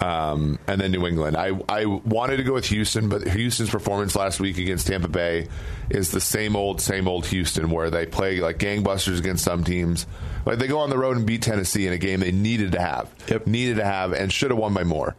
um, 0.00 0.58
and 0.66 0.80
then 0.80 0.92
New 0.92 1.06
England. 1.06 1.36
I, 1.36 1.58
I 1.68 1.84
wanted 1.86 2.36
to 2.38 2.42
go 2.44 2.54
with 2.54 2.66
Houston, 2.66 3.08
but 3.08 3.26
Houston's 3.28 3.70
performance 3.70 4.14
last 4.14 4.40
week 4.40 4.58
against 4.58 4.86
Tampa 4.86 5.08
Bay 5.08 5.48
is 5.90 6.10
the 6.10 6.20
same 6.20 6.56
old, 6.56 6.80
same 6.80 7.08
old 7.08 7.26
Houston, 7.26 7.70
where 7.70 7.90
they 7.90 8.06
play 8.06 8.40
like 8.40 8.58
gangbusters 8.58 9.18
against 9.18 9.44
some 9.44 9.64
teams. 9.64 10.06
Like 10.46 10.58
they 10.58 10.66
go 10.68 10.78
on 10.78 10.90
the 10.90 10.98
road 10.98 11.16
and 11.16 11.26
beat 11.26 11.42
Tennessee 11.42 11.86
in 11.86 11.92
a 11.92 11.98
game 11.98 12.20
they 12.20 12.32
needed 12.32 12.72
to 12.72 12.80
have, 12.80 13.12
Yep. 13.28 13.46
needed 13.46 13.76
to 13.76 13.84
have, 13.84 14.12
and 14.12 14.32
should 14.32 14.50
have 14.50 14.58
won 14.58 14.72
by 14.74 14.84
more. 14.84 15.16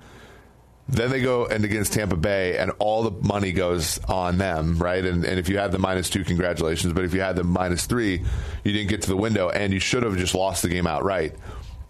Then 0.92 1.12
they 1.12 1.22
go 1.22 1.46
and 1.46 1.63
against 1.65 1.94
Tampa 1.94 2.15
Bay, 2.18 2.58
and 2.58 2.72
all 2.80 3.04
the 3.04 3.12
money 3.12 3.52
goes 3.52 4.00
on 4.06 4.39
them, 4.39 4.80
right? 4.80 5.06
And, 5.06 5.24
and 5.24 5.38
if 5.38 5.48
you 5.48 5.60
had 5.60 5.72
the 5.72 5.78
minus 5.78 6.10
two, 6.10 6.24
congratulations. 6.24 6.94
But 6.94 7.06
if 7.06 7.13
you 7.13 7.22
had 7.22 7.36
the 7.36 7.44
minus 7.44 7.86
three, 7.86 8.24
you 8.63 8.72
didn't 8.72 8.89
get 8.89 9.04
to 9.04 9.10
the 9.10 9.15
window, 9.18 9.50
and 9.50 9.72
you 9.72 9.80
should 9.80 10.02
have 10.02 10.18
just 10.18 10.34
lost 10.34 10.63
the 10.63 10.68
game 10.70 10.88
outright. 10.88 11.36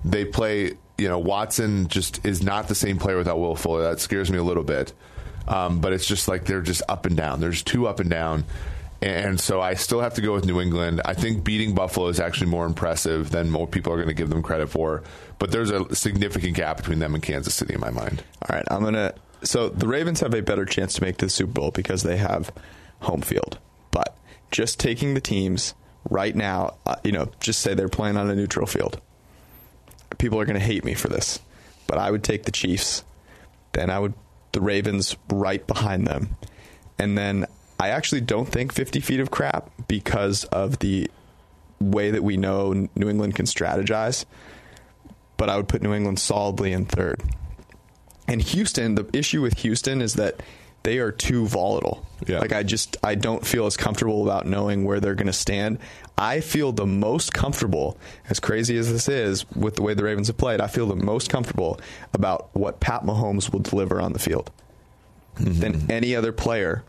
They 0.04 0.26
play, 0.26 0.74
you 1.00 1.08
know, 1.08 1.18
Watson 1.18 1.88
just 1.88 2.26
is 2.26 2.44
not 2.44 2.68
the 2.68 2.76
same 2.76 2.98
player 2.98 3.18
without 3.18 3.40
Will 3.40 3.56
Fuller. 3.56 3.84
That 3.84 4.00
scares 4.00 4.30
me 4.30 4.38
a 4.38 4.44
little 4.44 4.64
bit. 4.64 4.94
Um, 5.48 5.80
but 5.80 5.94
it's 5.94 6.06
just 6.06 6.28
like 6.28 6.46
they're 6.46 6.62
just 6.62 6.84
up 6.88 7.06
and 7.06 7.18
down. 7.18 7.40
There's 7.40 7.64
two 7.64 7.88
up 7.88 8.00
and 8.00 8.10
down. 8.10 8.44
And 9.02 9.40
so 9.40 9.62
I 9.62 9.76
still 9.76 10.02
have 10.02 10.16
to 10.16 10.22
go 10.22 10.34
with 10.34 10.46
New 10.46 10.60
England. 10.60 11.02
I 11.06 11.14
think 11.14 11.44
beating 11.44 11.74
Buffalo 11.74 12.08
is 12.08 12.20
actually 12.20 12.48
more 12.48 12.66
impressive 12.66 13.32
than 13.32 13.50
more 13.50 13.66
people 13.66 13.94
are 13.94 13.96
going 13.96 14.10
to 14.10 14.14
give 14.14 14.30
them 14.30 14.44
credit 14.44 14.68
for. 14.68 15.04
But 15.40 15.52
there's 15.52 15.72
a 15.72 15.96
significant 15.96 16.56
gap 16.56 16.78
between 16.78 17.00
them 17.00 17.16
and 17.16 17.24
Kansas 17.24 17.54
City 17.54 17.74
in 17.74 17.80
my 17.80 17.92
mind. 17.92 18.24
All 18.42 18.56
right, 18.56 18.66
I'm 18.70 18.84
gonna. 18.84 19.14
So 19.42 19.70
the 19.70 19.88
Ravens 19.88 20.20
have 20.20 20.34
a 20.34 20.42
better 20.42 20.66
chance 20.66 20.96
to 20.96 21.02
make 21.02 21.18
the 21.18 21.30
Super 21.30 21.54
Bowl 21.54 21.72
because 21.72 22.04
they 22.04 22.18
have 22.18 22.52
home 23.00 23.22
field. 23.22 23.58
But 23.92 24.18
just 24.52 24.82
taking 24.82 25.14
the 25.14 25.22
teams 25.22 25.74
right 26.10 26.36
now, 26.36 26.76
uh, 26.86 26.98
you 27.06 27.14
know, 27.14 27.32
just 27.40 27.62
say 27.62 27.74
they're 27.74 27.88
playing 27.88 28.18
on 28.18 28.30
a 28.30 28.36
neutral 28.36 28.68
field. 28.68 29.00
People 30.20 30.40
are 30.40 30.46
going 30.46 30.60
to 30.60 30.66
hate 30.66 30.86
me 30.86 30.94
for 30.94 31.08
this, 31.08 31.40
but 31.88 31.98
I 31.98 32.12
would 32.12 32.24
take 32.24 32.44
the 32.44 32.52
Chiefs. 32.52 33.04
Then 33.74 33.90
I 33.90 33.98
would 33.98 34.14
the 34.52 34.62
Ravens 34.62 35.16
right 35.32 35.66
behind 35.66 36.06
them, 36.06 36.38
and 37.00 37.18
then 37.18 37.46
I 37.80 37.90
actually 37.90 38.22
don't 38.22 38.48
think 38.48 38.74
50 38.74 39.00
feet 39.00 39.20
of 39.20 39.32
crap 39.32 39.72
because 39.88 40.44
of 40.46 40.80
the 40.80 41.10
way 41.80 42.12
that 42.12 42.24
we 42.24 42.38
know 42.38 42.88
New 42.96 43.10
England 43.10 43.36
can 43.36 43.46
strategize. 43.46 44.26
But 45.38 45.50
I 45.50 45.56
would 45.56 45.70
put 45.70 45.82
New 45.82 45.94
England 45.94 46.20
solidly 46.20 46.74
in 46.74 46.86
third. 46.86 47.22
And 48.28 48.42
Houston, 48.42 48.96
the 48.96 49.10
issue 49.14 49.42
with 49.42 49.60
Houston 49.60 50.02
is 50.02 50.16
that 50.16 50.42
they 50.90 50.98
are 50.98 51.12
too 51.12 51.46
volatile. 51.46 52.04
Yeah. 52.26 52.40
Like 52.40 52.52
I 52.52 52.64
just 52.64 52.98
I 53.04 53.14
don't 53.14 53.46
feel 53.46 53.68
as 53.68 53.78
comfortable 53.78 54.24
about 54.24 54.48
knowing 54.48 54.86
where 54.86 55.00
they're 55.00 55.14
going 55.14 55.28
to 55.28 55.34
stand. 55.34 55.78
I 56.18 56.40
feel 56.40 56.72
the 56.72 56.88
most 56.88 57.32
comfortable, 57.32 58.00
as 58.28 58.40
crazy 58.40 58.76
as 58.76 58.92
this 58.92 59.08
is, 59.08 59.50
with 59.52 59.76
the 59.76 59.84
way 59.84 59.94
the 59.94 60.04
Ravens 60.04 60.28
have 60.28 60.38
played. 60.38 60.62
I 60.62 60.68
feel 60.68 60.88
the 60.88 60.96
most 60.96 61.30
comfortable 61.30 61.80
about 62.12 62.50
what 62.54 62.80
Pat 62.80 63.04
Mahomes 63.04 63.54
will 63.54 63.60
deliver 63.60 64.02
on 64.02 64.14
the 64.14 64.20
field 64.20 64.50
than 65.36 65.74
mm-hmm. 65.74 65.92
any 65.92 66.16
other 66.16 66.32
player 66.32 66.84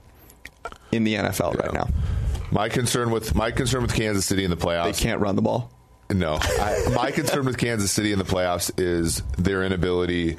in 0.90 1.04
the 1.04 1.16
NFL 1.16 1.56
right 1.56 1.74
now. 1.74 1.88
My 2.50 2.70
concern 2.70 3.10
with 3.10 3.34
my 3.34 3.50
concern 3.50 3.82
with 3.82 3.92
Kansas 3.92 4.24
City 4.24 4.44
in 4.44 4.50
the 4.50 4.56
playoffs, 4.56 4.96
They 4.96 5.02
can't 5.02 5.20
run 5.20 5.36
the 5.36 5.42
ball. 5.42 5.70
No, 6.08 6.38
I, 6.40 6.90
my 6.94 7.10
concern 7.10 7.44
with 7.44 7.58
Kansas 7.58 7.92
City 7.92 8.12
in 8.12 8.18
the 8.18 8.24
playoffs 8.24 8.72
is 8.80 9.22
their 9.36 9.62
inability. 9.62 10.38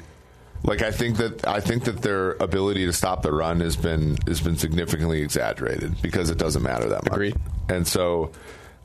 Like 0.64 0.82
I 0.82 0.92
think 0.92 1.16
that 1.16 1.46
I 1.46 1.60
think 1.60 1.84
that 1.84 2.02
their 2.02 2.32
ability 2.32 2.86
to 2.86 2.92
stop 2.92 3.22
the 3.22 3.32
run 3.32 3.60
has 3.60 3.76
been 3.76 4.16
has 4.26 4.40
been 4.40 4.56
significantly 4.56 5.20
exaggerated 5.20 6.00
because 6.00 6.30
it 6.30 6.38
doesn't 6.38 6.62
matter 6.62 6.88
that 6.90 7.04
much. 7.04 7.12
Agreed. 7.12 7.36
And 7.68 7.86
so, 7.86 8.30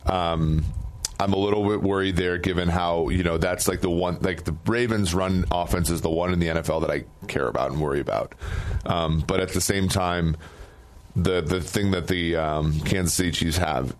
um, 0.05 0.63
I'm 1.19 1.33
a 1.33 1.37
little 1.37 1.67
bit 1.67 1.81
worried 1.81 2.15
there, 2.15 2.37
given 2.37 2.67
how 2.67 3.09
you 3.09 3.23
know 3.23 3.37
that's 3.37 3.67
like 3.67 3.81
the 3.81 3.91
one 3.91 4.19
like 4.21 4.43
the 4.43 4.55
Ravens' 4.65 5.13
run 5.13 5.45
offense 5.51 5.89
is 5.89 6.01
the 6.01 6.09
one 6.09 6.33
in 6.33 6.39
the 6.39 6.47
NFL 6.47 6.81
that 6.81 6.91
I 6.91 7.05
care 7.27 7.47
about 7.47 7.71
and 7.71 7.79
worry 7.79 7.99
about. 7.99 8.33
Um, 8.85 9.23
but 9.25 9.39
at 9.39 9.49
the 9.49 9.61
same 9.61 9.87
time, 9.87 10.35
the 11.15 11.41
the 11.41 11.61
thing 11.61 11.91
that 11.91 12.07
the 12.07 12.35
um, 12.37 12.79
Kansas 12.81 13.13
City 13.13 13.31
Chiefs 13.31 13.57
have 13.57 13.95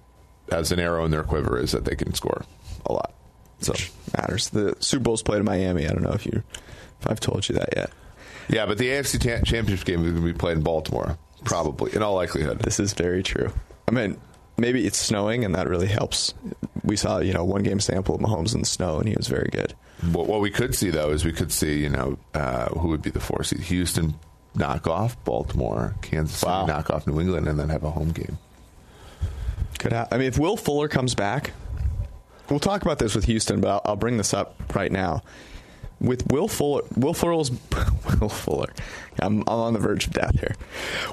as 0.52 0.72
an 0.72 0.80
arrow 0.80 1.06
in 1.06 1.12
their 1.12 1.24
quiver 1.24 1.60
is 1.60 1.72
that 1.74 1.86
they 1.86 1.96
can 1.96 2.13
score 2.13 2.44
a 2.86 2.94
lot. 2.94 3.13
So 3.60 3.74
Matters. 4.16 4.50
The 4.50 4.76
Super 4.80 5.04
Bowl's 5.04 5.24
played 5.24 5.40
in 5.40 5.46
Miami. 5.46 5.88
I 5.88 5.92
don't 5.92 6.04
know 6.04 6.13
if 6.13 6.26
you 6.26 6.44
if 7.02 7.10
I've 7.10 7.20
told 7.20 7.48
you 7.50 7.56
that 7.56 7.70
yet. 7.76 7.92
yeah, 8.50 8.66
but 8.66 8.78
the 8.78 8.88
AFC 8.88 9.22
Championship 9.46 9.86
game 9.86 10.04
is 10.06 10.12
going 10.12 10.16
to 10.16 10.34
be 10.34 10.38
played 10.38 10.58
in 10.58 10.64
Baltimore, 10.64 11.18
probably 11.46 11.94
in 11.96 12.02
all 12.04 12.16
likelihood. 12.16 12.60
This 12.60 12.80
is 12.80 12.94
very 12.94 13.24
true. 13.24 13.52
I 13.88 13.92
mean, 13.92 14.20
maybe 14.58 14.86
it's 14.86 14.98
snowing 14.98 15.46
and 15.46 15.56
that 15.56 15.68
really 15.68 15.88
helps. 15.88 16.34
We 16.84 16.96
saw, 16.96 17.20
you 17.20 17.34
know, 17.34 17.44
one 17.46 17.64
game 17.64 17.80
sample 17.80 18.16
of 18.16 18.22
Mahomes 18.22 18.54
in 18.54 18.62
the 18.62 18.66
snow 18.68 19.00
and 19.00 19.08
he 19.08 19.16
was 19.16 19.28
very 19.28 19.50
good. 19.52 19.74
What, 20.12 20.28
what 20.28 20.42
we 20.42 20.50
could 20.52 20.76
see 20.76 20.90
though 20.90 21.10
is 21.12 21.26
we 21.26 21.32
could 21.34 21.52
see 21.52 21.80
you 21.82 21.90
know 21.90 22.18
uh, 22.36 22.68
who 22.70 22.90
would 22.90 23.02
be 23.02 23.10
the 23.10 23.20
four 23.20 23.44
seed: 23.44 23.62
Houston 23.62 24.14
knock 24.54 24.86
off 24.88 25.22
Baltimore, 25.24 25.96
Kansas 26.04 26.38
City 26.38 26.52
Wow. 26.52 26.66
knock 26.68 26.90
off 26.92 27.08
New 27.08 27.20
England, 27.20 27.48
and 27.48 27.60
then 27.60 27.70
have 27.70 27.84
a 27.84 27.90
home 27.92 28.12
game. 28.12 28.38
Could 29.80 29.94
ha- 29.94 30.08
I 30.12 30.18
mean, 30.18 30.28
if 30.28 30.38
Will 30.38 30.56
Fuller 30.58 30.88
comes 30.88 31.16
back, 31.16 31.52
we'll 32.50 32.60
talk 32.60 32.82
about 32.84 33.00
this 33.00 33.16
with 33.16 33.26
Houston, 33.26 33.60
but 33.62 33.70
I'll, 33.70 33.82
I'll 33.86 33.96
bring 33.96 34.18
this 34.18 34.34
up 34.34 34.56
right 34.76 34.92
now. 34.92 35.24
With 36.00 36.32
Will 36.32 36.48
Fuller, 36.48 36.84
Will 36.96 37.14
Fuller's 37.14 37.52
Will 38.20 38.30
Fuller, 38.30 38.72
I'm, 39.20 39.42
I'm 39.42 39.48
on 39.48 39.74
the 39.74 39.80
verge 39.80 40.08
of 40.08 40.14
death 40.14 40.40
here. 40.40 40.56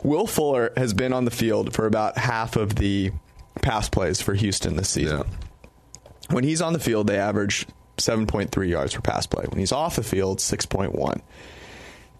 Will 0.02 0.26
Fuller 0.26 0.72
has 0.76 0.92
been 0.92 1.12
on 1.12 1.24
the 1.24 1.30
field 1.30 1.74
for 1.74 1.86
about 1.86 2.18
half 2.18 2.56
of 2.56 2.74
the 2.76 3.12
pass 3.62 3.88
plays 3.88 4.20
for 4.20 4.34
Houston 4.34 4.76
this 4.76 4.90
season. 4.90 5.18
Yeah. 5.18 5.70
When 6.30 6.44
he's 6.44 6.60
on 6.60 6.72
the 6.72 6.78
field, 6.78 7.06
they 7.06 7.18
average 7.18 7.66
7.3 7.98 8.68
yards 8.68 8.94
per 8.94 9.00
pass 9.00 9.26
play. 9.26 9.44
When 9.48 9.58
he's 9.58 9.72
off 9.72 9.96
the 9.96 10.02
field, 10.02 10.38
6.1. 10.38 11.20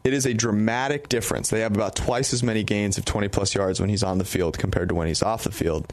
It 0.05 0.12
is 0.12 0.27
a 0.27 0.35
dramatic 0.35 1.09
difference. 1.09 1.48
They 1.48 1.61
have 1.61 1.74
about 1.74 1.96
twice 1.96 2.35
as 2.35 2.42
many 2.42 2.62
gains 2.62 2.98
of 2.98 3.07
20 3.07 3.29
plus 3.29 3.55
yards 3.55 3.81
when 3.81 3.88
he's 3.88 4.03
on 4.03 4.18
the 4.18 4.24
field 4.24 4.59
compared 4.59 4.90
to 4.90 4.94
when 4.94 5.07
he's 5.09 5.22
off 5.22 5.44
the 5.44 5.53
field. 5.53 5.90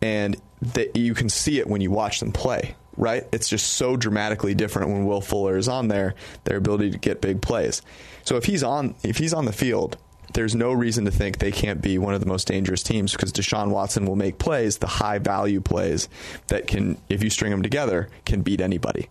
And 0.00 0.36
that 0.60 0.96
you 0.96 1.14
can 1.14 1.28
see 1.28 1.60
it 1.60 1.68
when 1.68 1.80
you 1.80 1.90
watch 1.90 2.18
them 2.18 2.32
play, 2.32 2.74
right? 2.96 3.26
It's 3.32 3.48
just 3.48 3.74
so 3.74 3.96
dramatically 3.96 4.54
different 4.54 4.90
when 4.90 5.06
Will 5.06 5.20
Fuller 5.20 5.56
is 5.56 5.68
on 5.68 5.88
there, 5.88 6.14
their 6.44 6.56
ability 6.56 6.90
to 6.90 6.98
get 6.98 7.20
big 7.20 7.42
plays. 7.42 7.82
So 8.24 8.36
if 8.36 8.44
he's 8.44 8.62
on 8.62 8.94
if 9.02 9.18
he's 9.18 9.32
on 9.32 9.44
the 9.44 9.52
field, 9.52 9.96
there's 10.34 10.54
no 10.54 10.72
reason 10.72 11.04
to 11.04 11.10
think 11.10 11.38
they 11.38 11.52
can't 11.52 11.82
be 11.82 11.98
one 11.98 12.14
of 12.14 12.20
the 12.20 12.26
most 12.26 12.48
dangerous 12.48 12.82
teams 12.82 13.12
because 13.12 13.32
Deshaun 13.32 13.68
Watson 13.68 14.06
will 14.06 14.16
make 14.16 14.38
plays, 14.38 14.78
the 14.78 14.86
high 14.86 15.18
value 15.18 15.60
plays 15.60 16.08
that 16.46 16.66
can, 16.66 16.98
if 17.08 17.22
you 17.22 17.30
string 17.30 17.50
them 17.50 17.62
together, 17.62 18.08
can 18.24 18.42
beat 18.42 18.60
anybody. 18.60 19.08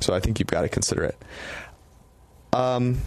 So 0.00 0.14
I 0.14 0.20
think 0.20 0.38
you've 0.38 0.48
got 0.48 0.62
to 0.62 0.68
consider 0.68 1.04
it. 1.04 1.22
Um, 2.52 2.98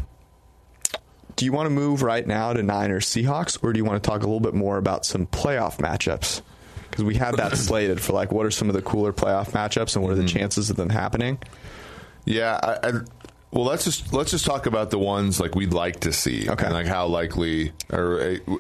do 1.36 1.46
you 1.46 1.52
want 1.52 1.68
to 1.68 1.70
move 1.70 2.02
right 2.02 2.26
now 2.26 2.54
to 2.54 2.64
Niners 2.64 3.06
Seahawks, 3.08 3.64
or 3.64 3.72
do 3.72 3.78
you 3.78 3.86
want 3.86 4.02
to 4.04 4.08
talk 4.08 4.22
a 4.22 4.26
little 4.26 4.40
bit 4.40 4.54
more 4.54 4.78
about 4.78 5.06
some 5.06 5.28
playoff 5.28 5.78
matchups? 5.78 6.42
Because 6.90 7.04
we 7.04 7.16
had 7.16 7.36
that 7.38 7.56
slated 7.58 8.02
for 8.02 8.14
like 8.14 8.32
what 8.32 8.46
are 8.46 8.52
some 8.52 8.70
of 8.70 8.76
the 8.76 8.82
cooler 8.82 9.14
playoff 9.14 9.52
matchups 9.52 9.96
and 9.96 10.04
what 10.04 10.12
are 10.12 10.16
the 10.16 10.28
chances 10.28 10.70
of 10.70 10.76
them 10.76 10.90
happening? 10.90 11.38
Yeah, 12.26 12.60
I, 12.62 12.88
I, 12.88 12.92
well, 13.52 13.64
let's 13.66 13.86
just 13.86 14.12
let's 14.14 14.32
just 14.32 14.46
talk 14.46 14.66
about 14.66 14.90
the 14.92 15.00
ones 15.00 15.40
like 15.40 15.56
we'd 15.56 15.74
like 15.74 16.02
to 16.02 16.12
see, 16.14 16.50
Okay. 16.50 16.66
and 16.66 16.74
like 16.74 16.86
how 16.88 17.08
likely 17.08 17.72
or 17.92 18.20
uh, 18.48 18.56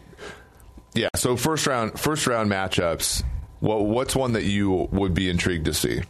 yeah. 0.94 1.10
So 1.16 1.36
first 1.36 1.68
round 1.68 2.00
first 2.00 2.26
round 2.28 2.50
matchups. 2.50 3.24
What 3.60 3.86
what's 3.86 4.16
one 4.16 4.34
that 4.34 4.44
you 4.44 4.88
would 4.92 5.14
be 5.14 5.30
intrigued 5.30 5.66
to 5.66 5.74
see? 5.74 6.02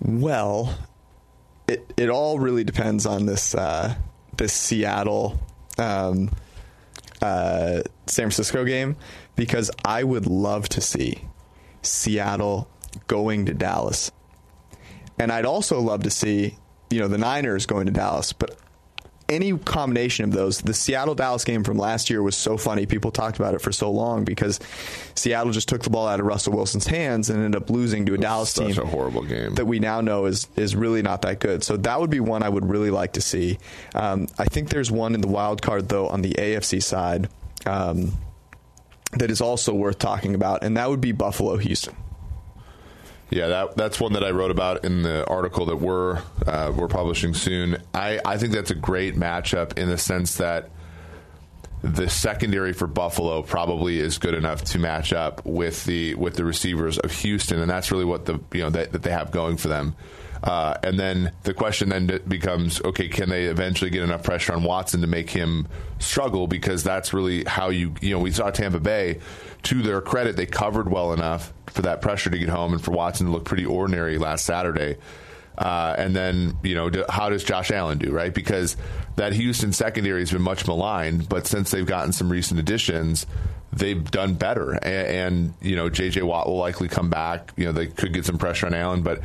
Well, 0.00 0.76
it 1.66 1.92
it 1.96 2.10
all 2.10 2.38
really 2.38 2.64
depends 2.64 3.06
on 3.06 3.26
this 3.26 3.54
uh, 3.54 3.94
this 4.36 4.52
Seattle 4.52 5.40
um, 5.78 6.30
uh, 7.22 7.82
San 8.06 8.24
Francisco 8.26 8.64
game 8.64 8.96
because 9.36 9.70
I 9.84 10.04
would 10.04 10.26
love 10.26 10.68
to 10.70 10.80
see 10.80 11.18
Seattle 11.82 12.68
going 13.06 13.46
to 13.46 13.54
Dallas, 13.54 14.10
and 15.18 15.32
I'd 15.32 15.46
also 15.46 15.80
love 15.80 16.02
to 16.04 16.10
see 16.10 16.56
you 16.90 17.00
know 17.00 17.08
the 17.08 17.18
Niners 17.18 17.66
going 17.66 17.86
to 17.86 17.92
Dallas, 17.92 18.32
but 18.32 18.58
any 19.28 19.56
combination 19.56 20.24
of 20.24 20.32
those. 20.32 20.60
The 20.60 20.74
Seattle 20.74 21.14
Dallas 21.14 21.44
game 21.44 21.64
from 21.64 21.78
last 21.78 22.10
year 22.10 22.22
was 22.22 22.36
so 22.36 22.56
funny. 22.56 22.86
People 22.86 23.10
talked 23.10 23.38
about 23.38 23.54
it 23.54 23.60
for 23.60 23.72
so 23.72 23.90
long 23.90 24.24
because 24.24 24.60
Seattle 25.14 25.52
just 25.52 25.68
took 25.68 25.82
the 25.82 25.90
ball 25.90 26.06
out 26.06 26.20
of 26.20 26.26
Russell 26.26 26.52
Wilson's 26.52 26.86
hands 26.86 27.30
and 27.30 27.42
ended 27.42 27.60
up 27.60 27.70
losing 27.70 28.06
to 28.06 28.14
a 28.14 28.18
Dallas 28.18 28.52
team. 28.52 28.72
such 28.72 28.82
a 28.82 28.86
horrible 28.86 29.22
game. 29.22 29.54
that 29.54 29.66
we 29.66 29.78
now 29.78 30.00
know 30.00 30.26
is 30.26 30.46
is 30.56 30.76
really 30.76 31.02
not 31.02 31.22
that 31.22 31.40
good. 31.40 31.64
So 31.64 31.76
that 31.78 32.00
would 32.00 32.10
be 32.10 32.20
one 32.20 32.42
I 32.42 32.48
would 32.48 32.66
really 32.68 32.90
like 32.90 33.14
to 33.14 33.20
see. 33.20 33.58
Um, 33.94 34.28
I 34.38 34.44
think 34.44 34.68
there's 34.68 34.90
one 34.90 35.14
in 35.14 35.20
the 35.20 35.28
wild 35.28 35.62
card 35.62 35.88
though 35.88 36.08
on 36.08 36.22
the 36.22 36.34
AFC 36.34 36.82
side 36.82 37.28
um, 37.66 38.12
that 39.18 39.30
is 39.30 39.40
also 39.40 39.74
worth 39.74 39.98
talking 39.98 40.34
about, 40.34 40.62
and 40.62 40.76
that 40.76 40.90
would 40.90 41.00
be 41.00 41.12
Buffalo 41.12 41.56
Houston. 41.56 41.96
Yeah, 43.30 43.48
that 43.48 43.76
that's 43.76 44.00
one 44.00 44.12
that 44.12 44.24
I 44.24 44.30
wrote 44.30 44.50
about 44.50 44.84
in 44.84 45.02
the 45.02 45.26
article 45.26 45.66
that 45.66 45.76
we're 45.76 46.22
uh, 46.46 46.72
we're 46.76 46.88
publishing 46.88 47.34
soon. 47.34 47.78
I, 47.92 48.20
I 48.24 48.36
think 48.36 48.52
that's 48.52 48.70
a 48.70 48.76
great 48.76 49.16
matchup 49.16 49.76
in 49.78 49.88
the 49.88 49.98
sense 49.98 50.36
that 50.36 50.70
the 51.82 52.08
secondary 52.08 52.72
for 52.72 52.86
Buffalo 52.86 53.42
probably 53.42 53.98
is 53.98 54.18
good 54.18 54.34
enough 54.34 54.64
to 54.64 54.78
match 54.78 55.12
up 55.12 55.44
with 55.44 55.84
the 55.84 56.14
with 56.14 56.34
the 56.34 56.44
receivers 56.44 56.98
of 56.98 57.12
Houston, 57.12 57.60
and 57.60 57.68
that's 57.68 57.90
really 57.90 58.04
what 58.04 58.24
the 58.26 58.40
you 58.52 58.62
know 58.62 58.70
that, 58.70 58.92
that 58.92 59.02
they 59.02 59.10
have 59.10 59.30
going 59.30 59.56
for 59.56 59.68
them. 59.68 59.96
Uh, 60.44 60.76
and 60.82 61.00
then 61.00 61.32
the 61.44 61.54
question 61.54 61.88
then 61.88 62.20
becomes, 62.28 62.80
okay, 62.82 63.08
can 63.08 63.30
they 63.30 63.46
eventually 63.46 63.90
get 63.90 64.02
enough 64.02 64.22
pressure 64.22 64.52
on 64.52 64.62
Watson 64.62 65.00
to 65.00 65.06
make 65.06 65.30
him 65.30 65.66
struggle? 65.98 66.46
Because 66.46 66.84
that's 66.84 67.14
really 67.14 67.44
how 67.44 67.70
you 67.70 67.94
you 68.02 68.10
know 68.10 68.18
we 68.18 68.30
saw 68.30 68.50
Tampa 68.50 68.78
Bay. 68.78 69.20
To 69.64 69.82
their 69.82 70.02
credit, 70.02 70.36
they 70.36 70.44
covered 70.44 70.90
well 70.90 71.14
enough 71.14 71.54
for 71.68 71.80
that 71.82 72.02
pressure 72.02 72.28
to 72.28 72.38
get 72.38 72.50
home, 72.50 72.74
and 72.74 72.84
for 72.84 72.90
Watson 72.90 73.26
to 73.26 73.32
look 73.32 73.46
pretty 73.46 73.64
ordinary 73.64 74.18
last 74.18 74.44
Saturday. 74.44 74.98
Uh, 75.56 75.94
and 75.96 76.14
then, 76.14 76.58
you 76.62 76.74
know, 76.74 76.90
how 77.08 77.30
does 77.30 77.44
Josh 77.44 77.70
Allen 77.70 77.96
do, 77.96 78.10
right? 78.10 78.34
Because 78.34 78.76
that 79.16 79.32
Houston 79.32 79.72
secondary 79.72 80.20
has 80.20 80.32
been 80.32 80.42
much 80.42 80.66
maligned, 80.66 81.28
but 81.28 81.46
since 81.46 81.70
they've 81.70 81.86
gotten 81.86 82.12
some 82.12 82.28
recent 82.28 82.58
additions, 82.58 83.24
they've 83.72 84.10
done 84.10 84.34
better. 84.34 84.72
And, 84.72 84.84
and, 85.06 85.54
you 85.62 85.76
know, 85.76 85.88
J.J. 85.88 86.22
Watt 86.22 86.48
will 86.48 86.58
likely 86.58 86.88
come 86.88 87.08
back. 87.08 87.52
You 87.56 87.66
know, 87.66 87.72
they 87.72 87.86
could 87.86 88.12
get 88.12 88.24
some 88.26 88.36
pressure 88.36 88.66
on 88.66 88.74
Allen, 88.74 89.02
but 89.02 89.20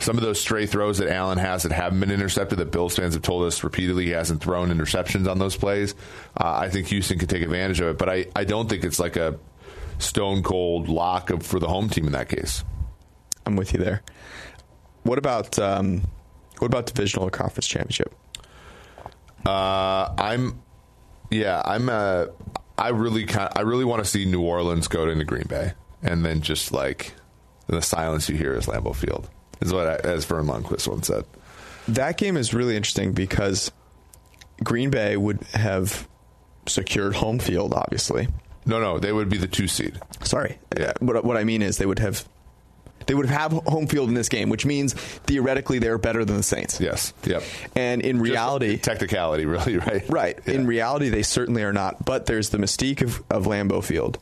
some 0.00 0.16
of 0.16 0.22
those 0.22 0.40
stray 0.40 0.66
throws 0.66 0.98
that 0.98 1.08
Allen 1.08 1.38
has 1.38 1.62
that 1.62 1.72
haven't 1.72 2.00
been 2.00 2.10
intercepted, 2.10 2.58
that 2.58 2.70
Bills 2.70 2.96
fans 2.96 3.14
have 3.14 3.22
told 3.22 3.44
us 3.44 3.62
repeatedly 3.62 4.06
he 4.06 4.10
hasn't 4.10 4.42
thrown 4.42 4.70
interceptions 4.70 5.30
on 5.30 5.38
those 5.38 5.56
plays, 5.56 5.94
uh, 6.36 6.58
I 6.58 6.70
think 6.70 6.88
Houston 6.88 7.18
could 7.18 7.28
take 7.28 7.42
advantage 7.42 7.80
of 7.80 7.88
it. 7.88 7.98
But 7.98 8.08
I, 8.08 8.26
I 8.34 8.44
don't 8.44 8.68
think 8.68 8.84
it's 8.84 8.98
like 8.98 9.16
a 9.16 9.38
stone 9.98 10.42
cold 10.42 10.88
lock 10.88 11.30
of, 11.30 11.44
for 11.44 11.58
the 11.58 11.68
home 11.68 11.88
team 11.88 12.06
in 12.06 12.12
that 12.12 12.28
case. 12.28 12.64
I'm 13.46 13.56
with 13.56 13.72
you 13.72 13.78
there. 13.78 14.02
What 15.02 15.18
about 15.18 15.58
um, 15.58 16.02
what 16.58 16.66
about 16.66 16.86
divisional 16.86 17.26
or 17.26 17.30
conference 17.30 17.66
championship? 17.66 18.14
Uh, 19.46 20.12
I'm, 20.18 20.60
yeah, 21.30 21.62
I'm. 21.64 21.88
Uh, 21.88 22.26
I 22.76 22.88
really 22.88 23.24
kind. 23.24 23.50
I 23.56 23.62
really 23.62 23.84
want 23.84 24.04
to 24.04 24.10
see 24.10 24.24
New 24.24 24.42
Orleans 24.42 24.88
go 24.88 25.08
into 25.08 25.24
Green 25.24 25.46
Bay, 25.46 25.72
and 26.02 26.24
then 26.24 26.42
just 26.42 26.72
like 26.72 27.14
the 27.66 27.80
silence 27.80 28.28
you 28.28 28.36
hear 28.36 28.54
is 28.54 28.66
Lambeau 28.66 28.94
Field, 28.94 29.28
is 29.60 29.72
what 29.72 29.86
I, 29.86 29.94
as 30.08 30.24
Verne 30.24 30.46
Lundquist 30.46 30.88
once 30.88 31.06
said. 31.06 31.24
That 31.88 32.16
game 32.16 32.36
is 32.36 32.54
really 32.54 32.76
interesting 32.76 33.12
because 33.12 33.70
Green 34.62 34.90
Bay 34.90 35.16
would 35.16 35.42
have 35.54 36.08
secured 36.66 37.14
home 37.14 37.38
field, 37.38 37.74
obviously. 37.74 38.28
No, 38.66 38.80
no, 38.80 38.98
they 38.98 39.12
would 39.12 39.28
be 39.28 39.38
the 39.38 39.48
two 39.48 39.66
seed. 39.66 39.98
Sorry. 40.22 40.58
Yeah. 40.78 40.86
Uh, 40.88 40.92
what, 41.00 41.24
what 41.24 41.36
I 41.36 41.44
mean 41.44 41.62
is 41.62 41.78
they 41.78 41.86
would 41.86 41.98
have 41.98 42.28
they 43.06 43.14
would 43.14 43.26
have 43.26 43.50
home 43.52 43.86
field 43.86 44.08
in 44.08 44.14
this 44.14 44.28
game, 44.28 44.50
which 44.50 44.66
means 44.66 44.92
theoretically 44.92 45.78
they're 45.78 45.98
better 45.98 46.24
than 46.24 46.36
the 46.36 46.42
Saints. 46.42 46.80
Yes. 46.80 47.12
Yep. 47.24 47.42
And 47.74 48.02
in 48.02 48.20
reality, 48.20 48.72
Just 48.74 48.84
technicality, 48.84 49.46
really, 49.46 49.78
right? 49.78 50.08
right. 50.08 50.38
Yeah. 50.46 50.54
In 50.54 50.66
reality, 50.66 51.08
they 51.08 51.22
certainly 51.22 51.62
are 51.62 51.72
not. 51.72 52.04
But 52.04 52.26
there's 52.26 52.50
the 52.50 52.58
mystique 52.58 53.02
of, 53.02 53.22
of 53.30 53.46
Lambeau 53.46 53.82
Field. 53.82 54.18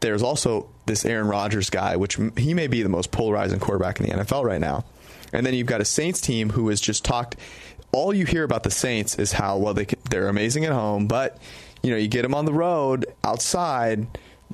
There's 0.00 0.22
also 0.22 0.68
this 0.90 1.06
Aaron 1.06 1.28
Rodgers 1.28 1.70
guy, 1.70 1.96
which 1.96 2.18
he 2.36 2.52
may 2.52 2.66
be 2.66 2.82
the 2.82 2.88
most 2.88 3.12
polarizing 3.12 3.60
quarterback 3.60 4.00
in 4.00 4.06
the 4.06 4.24
NFL 4.24 4.44
right 4.44 4.60
now. 4.60 4.84
And 5.32 5.46
then 5.46 5.54
you've 5.54 5.68
got 5.68 5.80
a 5.80 5.84
Saints 5.84 6.20
team 6.20 6.50
who 6.50 6.68
has 6.68 6.80
just 6.80 7.04
talked. 7.04 7.36
All 7.92 8.12
you 8.12 8.26
hear 8.26 8.42
about 8.42 8.64
the 8.64 8.70
Saints 8.70 9.18
is 9.18 9.32
how 9.32 9.56
well 9.56 9.72
they 9.72 9.86
they're 10.10 10.28
amazing 10.28 10.64
at 10.64 10.72
home, 10.72 11.06
but 11.06 11.38
you 11.82 11.90
know 11.90 11.96
you 11.96 12.08
get 12.08 12.22
them 12.22 12.34
on 12.34 12.44
the 12.44 12.52
road 12.52 13.06
outside. 13.24 14.06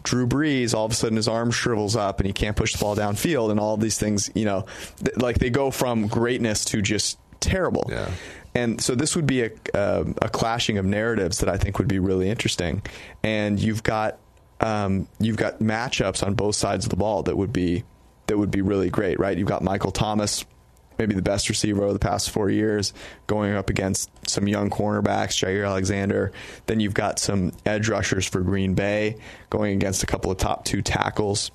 Drew 0.03 0.27
Brees, 0.27 0.75
all 0.75 0.85
of 0.85 0.93
a 0.93 0.95
sudden 0.95 1.17
his 1.17 1.27
arm 1.27 1.51
shrivels 1.51 1.97
up 1.97 2.21
and 2.21 2.27
he 2.27 2.33
can't 2.33 2.55
push 2.55 2.75
the 2.75 2.79
ball 2.79 2.95
downfield, 2.95 3.51
and 3.51 3.59
all 3.59 3.79
these 3.79 3.99
things, 3.99 4.31
you 4.35 4.45
know, 4.45 4.67
th- 5.03 5.17
like 5.17 5.39
they 5.39 5.49
go 5.49 5.71
from 5.71 6.07
greatness 6.07 6.67
to 6.67 6.83
just 6.83 7.19
terrible. 7.41 7.87
Yeah. 7.89 8.11
And 8.55 8.81
so 8.81 8.95
this 8.95 9.17
would 9.17 9.27
be 9.27 9.43
a, 9.43 9.51
a, 9.75 10.07
a 10.23 10.29
clashing 10.29 10.79
of 10.79 10.85
narratives 10.85 11.39
that 11.39 11.49
I 11.49 11.57
think 11.57 11.79
would 11.79 11.89
be 11.89 11.99
really 11.99 12.29
interesting. 12.31 12.83
And 13.23 13.59
you've 13.59 13.83
got 13.83 14.19
um, 14.61 15.09
you've 15.19 15.37
got 15.37 15.59
matchups 15.59 16.27
on 16.27 16.35
both 16.35 16.55
sides 16.55 16.87
of 16.87 16.91
the 16.91 16.97
ball 16.97 17.23
that 17.25 17.37
would 17.37 17.53
be 17.53 17.85
that 18.27 18.39
would 18.39 18.51
be 18.51 18.63
really 18.63 18.91
great, 18.91 19.21
right? 19.21 19.37
You've 19.37 19.49
got 19.49 19.63
Michael 19.63 19.93
Thomas, 19.93 20.45
maybe 20.99 21.15
the 21.15 21.23
best 21.23 21.49
receiver 21.49 21.85
over 21.85 21.93
the 21.93 21.99
past 21.99 22.31
four 22.31 22.51
years, 22.51 22.93
going 23.27 23.55
up 23.55 23.71
against 23.71 24.11
some 24.29 24.49
young 24.49 24.69
cornerbacks, 24.71 25.37
Jaire 25.37 25.67
Alexander. 25.67 26.33
Then 26.67 26.81
you've 26.81 26.95
got 26.95 27.19
some 27.19 27.53
edge 27.65 27.89
rushers 27.89 28.27
for 28.27 28.41
Green 28.41 28.75
Bay 28.75 29.19
going 29.51 29.75
against 29.75 30.03
a 30.03 30.07
couple 30.07 30.31
of 30.31 30.39
top 30.39 30.65
two 30.65 30.83
tackles. 30.83 31.51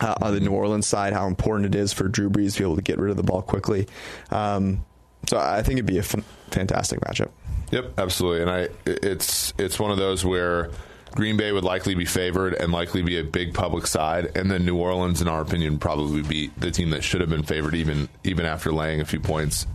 Uh, 0.00 0.14
on 0.22 0.32
the 0.32 0.40
New 0.40 0.52
Orleans 0.52 0.86
side, 0.86 1.12
how 1.12 1.26
important 1.26 1.74
it 1.74 1.78
is 1.78 1.92
for 1.92 2.08
Drew 2.08 2.30
Brees 2.30 2.54
to 2.54 2.60
be 2.60 2.64
able 2.64 2.76
to 2.76 2.80
get 2.80 2.98
rid 2.98 3.10
of 3.10 3.18
the 3.18 3.22
ball 3.22 3.42
quickly. 3.42 3.86
Um, 4.30 4.82
so 5.28 5.36
I 5.36 5.62
think 5.62 5.74
it'd 5.74 5.84
be 5.84 5.98
a 5.98 6.00
f- 6.00 6.24
fantastic 6.50 7.00
matchup. 7.00 7.28
Yep, 7.70 7.98
absolutely. 7.98 8.40
And 8.40 8.50
I, 8.50 8.68
it's 8.86 9.52
it's 9.58 9.78
one 9.78 9.90
of 9.90 9.98
those 9.98 10.24
where 10.24 10.70
Green 11.12 11.36
Bay 11.36 11.50
would 11.52 11.64
likely 11.64 11.94
be 11.94 12.04
favored 12.04 12.54
and 12.54 12.72
likely 12.72 13.02
be 13.02 13.18
a 13.18 13.24
big 13.24 13.52
public 13.54 13.86
side, 13.86 14.32
and 14.36 14.50
then 14.50 14.64
New 14.64 14.76
Orleans, 14.76 15.20
in 15.20 15.28
our 15.28 15.40
opinion, 15.40 15.78
probably 15.78 16.22
be 16.22 16.50
the 16.56 16.70
team 16.70 16.90
that 16.90 17.02
should 17.02 17.20
have 17.20 17.30
been 17.30 17.42
favored 17.42 17.74
even 17.74 18.08
even 18.24 18.46
after 18.46 18.72
laying 18.72 19.00
a 19.00 19.04
few 19.04 19.20
points 19.20 19.66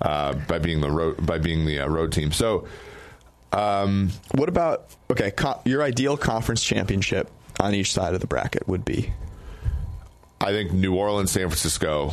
uh, 0.00 0.34
by 0.34 0.58
being 0.58 0.80
the 0.80 0.90
road 0.90 1.24
by 1.24 1.38
being 1.38 1.66
the 1.66 1.80
uh, 1.80 1.88
road 1.88 2.12
team. 2.12 2.32
So 2.32 2.66
What 4.34 4.48
about 4.48 4.86
okay? 5.10 5.30
Co- 5.30 5.60
your 5.64 5.82
ideal 5.82 6.16
conference 6.16 6.62
championship 6.62 7.30
on 7.60 7.74
each 7.74 7.92
side 7.92 8.14
of 8.14 8.20
the 8.20 8.26
bracket 8.26 8.66
would 8.68 8.84
be 8.84 9.12
I 10.40 10.50
think 10.50 10.72
New 10.72 10.94
Orleans, 10.94 11.30
San 11.30 11.48
Francisco, 11.48 12.12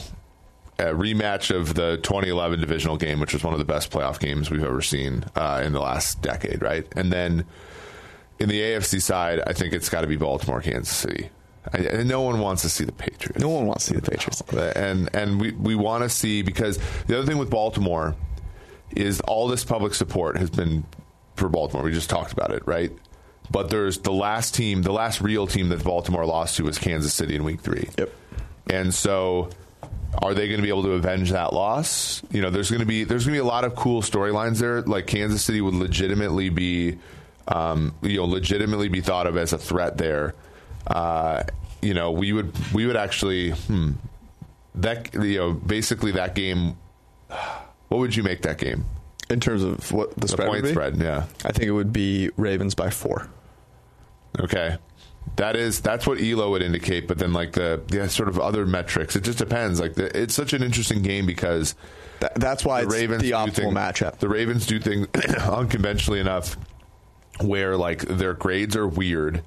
a 0.78 0.86
rematch 0.86 1.54
of 1.56 1.74
the 1.74 1.98
2011 2.04 2.60
divisional 2.60 2.96
game, 2.98 3.20
which 3.20 3.34
was 3.34 3.44
one 3.44 3.54
of 3.54 3.60
the 3.60 3.66
best 3.66 3.92
playoff 3.92 4.20
games 4.20 4.52
we've 4.52 4.64
ever 4.64 4.82
seen 4.82 5.26
uh, 5.36 5.62
in 5.66 5.74
the 5.74 5.80
last 5.80 6.22
decade, 6.22 6.62
right? 6.62 6.86
And 6.96 7.12
then 7.12 7.46
in 8.40 8.50
the 8.50 8.60
AFC 8.60 9.02
side, 9.02 9.42
I 9.46 9.54
think 9.54 9.74
it's 9.74 9.90
got 9.90 10.02
to 10.02 10.08
be 10.08 10.16
Baltimore, 10.16 10.62
Kansas 10.62 10.96
City. 10.96 11.30
I, 11.74 11.78
and 11.80 12.10
no 12.10 12.22
one 12.22 12.40
wants 12.40 12.62
to 12.62 12.70
see 12.70 12.86
the 12.86 12.92
Patriots. 12.92 13.40
no 13.40 13.50
one 13.50 13.66
wants 13.68 13.86
to 13.86 13.94
see 13.94 14.00
the 14.00 14.10
Patriots. 14.10 14.42
and 14.76 15.14
and 15.14 15.42
we 15.42 15.52
we 15.52 15.76
want 15.76 16.04
to 16.04 16.10
see 16.10 16.42
because 16.42 16.80
the 17.08 17.18
other 17.18 17.28
thing 17.28 17.38
with 17.38 17.50
Baltimore 17.50 18.16
is 18.96 19.20
all 19.22 19.48
this 19.48 19.64
public 19.64 19.94
support 19.94 20.38
has 20.38 20.50
been 20.50 20.86
for 21.36 21.50
Baltimore. 21.50 21.84
We 21.84 21.92
just 21.92 22.10
talked 22.10 22.32
about 22.32 22.52
it, 22.52 22.64
right? 22.66 22.92
But 23.52 23.70
there's 23.70 24.00
the 24.00 24.12
last 24.12 24.54
team, 24.54 24.84
the 24.84 24.92
last 24.92 25.22
real 25.22 25.48
team 25.48 25.70
that 25.70 25.84
Baltimore 25.84 26.26
lost 26.26 26.58
to 26.58 26.64
was 26.64 26.78
Kansas 26.78 27.14
City 27.14 27.36
in 27.36 27.44
Week 27.44 27.62
Three. 27.62 27.90
Yep. 27.98 28.14
And 28.70 28.94
so, 28.94 29.50
are 30.22 30.34
they 30.34 30.48
going 30.48 30.60
to 30.60 30.64
be 30.64 30.70
able 30.70 30.84
to 30.84 30.92
avenge 30.92 31.32
that 31.32 31.54
loss? 31.54 32.22
You 32.32 32.42
know, 32.42 32.52
there's 32.52 32.70
going 32.70 32.82
to 32.82 32.86
be 32.86 33.04
there's 33.04 33.26
going 33.26 33.36
to 33.36 33.42
be 33.42 33.46
a 33.46 33.50
lot 33.50 33.64
of 33.64 33.76
cool 33.76 34.02
storylines 34.02 34.60
there. 34.60 34.82
Like 34.82 35.08
Kansas 35.08 35.42
City 35.42 35.62
would 35.62 35.74
legitimately 35.74 36.50
be, 36.50 37.00
um, 37.50 37.94
you 38.02 38.18
know, 38.18 38.26
legitimately 38.26 38.88
be 38.88 39.02
thought 39.02 39.28
of 39.28 39.36
as 39.36 39.52
a 39.54 39.58
threat 39.58 39.98
there. 39.98 40.34
Uh, 40.88 41.44
you 41.82 41.94
know, 41.94 42.12
we 42.12 42.32
would 42.34 42.54
we 42.74 42.86
would 42.86 42.96
actually 42.96 43.52
hmm, 43.52 43.92
that 44.76 45.14
you 45.14 45.38
know 45.38 45.54
basically 45.54 46.12
that 46.14 46.36
game. 46.36 46.78
What 47.90 47.98
would 48.00 48.16
you 48.16 48.24
make 48.24 48.44
that 48.44 48.58
game? 48.58 48.86
In 49.30 49.40
terms 49.40 49.64
of 49.64 49.92
what 49.92 50.14
the, 50.16 50.22
The 50.22 50.28
spread 50.30 50.48
point 50.48 50.68
spread, 50.68 50.98
yeah. 50.98 51.26
I 51.46 51.52
think 51.52 51.66
it 51.68 51.72
would 51.72 51.92
be 51.94 52.30
Ravens 52.38 52.74
by 52.76 52.90
four. 52.90 53.28
Okay. 54.40 54.78
That 55.36 55.56
is 55.56 55.80
that's 55.82 56.08
what 56.08 56.20
Elo 56.20 56.50
would 56.52 56.62
indicate, 56.64 57.08
but 57.08 57.18
then 57.20 57.34
like 57.34 57.54
the 57.54 57.82
yeah, 57.92 58.08
sort 58.08 58.30
of 58.30 58.40
other 58.40 58.66
metrics, 58.66 59.16
it 59.16 59.24
just 59.24 59.38
depends. 59.38 59.80
Like 59.80 59.94
the, 59.94 60.16
it's 60.20 60.34
such 60.34 60.54
an 60.54 60.64
interesting 60.64 61.02
game 61.04 61.26
because 61.28 61.76
That, 62.20 62.36
that's 62.36 62.66
why 62.66 62.82
the 62.82 62.88
it's 62.88 62.96
Ravens 62.96 63.22
the 63.22 63.32
optimal 63.32 63.54
things- 63.54 63.74
matchup. 63.74 64.18
The 64.20 64.30
Ravens 64.30 64.66
do 64.66 64.80
things 64.80 65.08
unconventionally 65.40 66.20
enough, 66.20 66.58
where 67.42 67.78
like 67.78 68.02
their 68.02 68.34
grades 68.34 68.76
are 68.76 68.88
weird, 68.88 69.44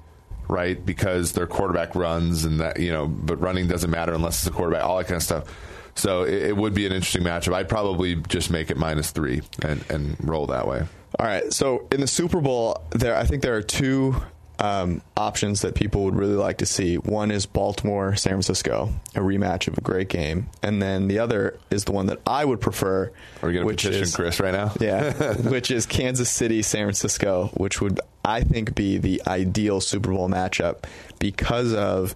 right? 0.47 0.83
Because 0.83 1.31
their 1.33 1.47
quarterback 1.47 1.95
runs 1.95 2.45
and 2.45 2.59
that, 2.59 2.79
you 2.79 2.91
know, 2.91 3.07
but 3.07 3.39
running 3.39 3.67
doesn't 3.67 3.89
matter 3.91 4.13
unless 4.13 4.39
it's 4.39 4.47
a 4.47 4.57
quarterback, 4.57 4.83
all 4.83 4.97
that 4.97 5.05
kind 5.05 5.17
of 5.17 5.23
stuff. 5.23 5.55
So 5.95 6.23
it, 6.23 6.43
it 6.43 6.57
would 6.57 6.73
be 6.73 6.85
an 6.85 6.91
interesting 6.91 7.23
matchup. 7.23 7.53
I'd 7.53 7.69
probably 7.69 8.15
just 8.15 8.49
make 8.49 8.71
it 8.71 8.77
minus 8.77 9.11
three 9.11 9.41
and, 9.61 9.83
and 9.89 10.17
roll 10.21 10.47
that 10.47 10.67
way. 10.67 10.83
All 11.19 11.25
right. 11.25 11.53
So 11.53 11.87
in 11.91 12.01
the 12.01 12.07
Super 12.07 12.41
Bowl, 12.41 12.81
there 12.91 13.15
I 13.15 13.25
think 13.25 13.43
there 13.43 13.55
are 13.55 13.61
two 13.61 14.15
um, 14.59 15.01
options 15.17 15.61
that 15.61 15.75
people 15.75 16.03
would 16.05 16.15
really 16.15 16.35
like 16.35 16.59
to 16.59 16.65
see. 16.65 16.95
One 16.95 17.31
is 17.31 17.45
Baltimore, 17.45 18.15
San 18.15 18.31
Francisco, 18.31 18.93
a 19.15 19.19
rematch 19.19 19.67
of 19.67 19.77
a 19.77 19.81
great 19.81 20.09
game, 20.09 20.49
and 20.61 20.81
then 20.81 21.07
the 21.07 21.19
other 21.19 21.59
is 21.69 21.85
the 21.85 21.91
one 21.91 22.05
that 22.07 22.19
I 22.25 22.45
would 22.45 22.61
prefer. 22.61 23.11
Are 23.41 23.47
we 23.47 23.53
going 23.53 23.67
to 23.67 23.73
petition 23.73 24.03
is, 24.03 24.15
Chris 24.15 24.39
right 24.39 24.53
now? 24.53 24.73
Yeah, 24.79 25.33
which 25.49 25.71
is 25.71 25.85
Kansas 25.85 26.29
City, 26.29 26.61
San 26.61 26.85
Francisco, 26.85 27.49
which 27.55 27.81
would 27.81 27.99
I 28.23 28.41
think 28.41 28.75
be 28.75 28.97
the 28.97 29.21
ideal 29.27 29.81
Super 29.81 30.11
Bowl 30.11 30.29
matchup 30.29 30.85
because 31.19 31.73
of 31.73 32.15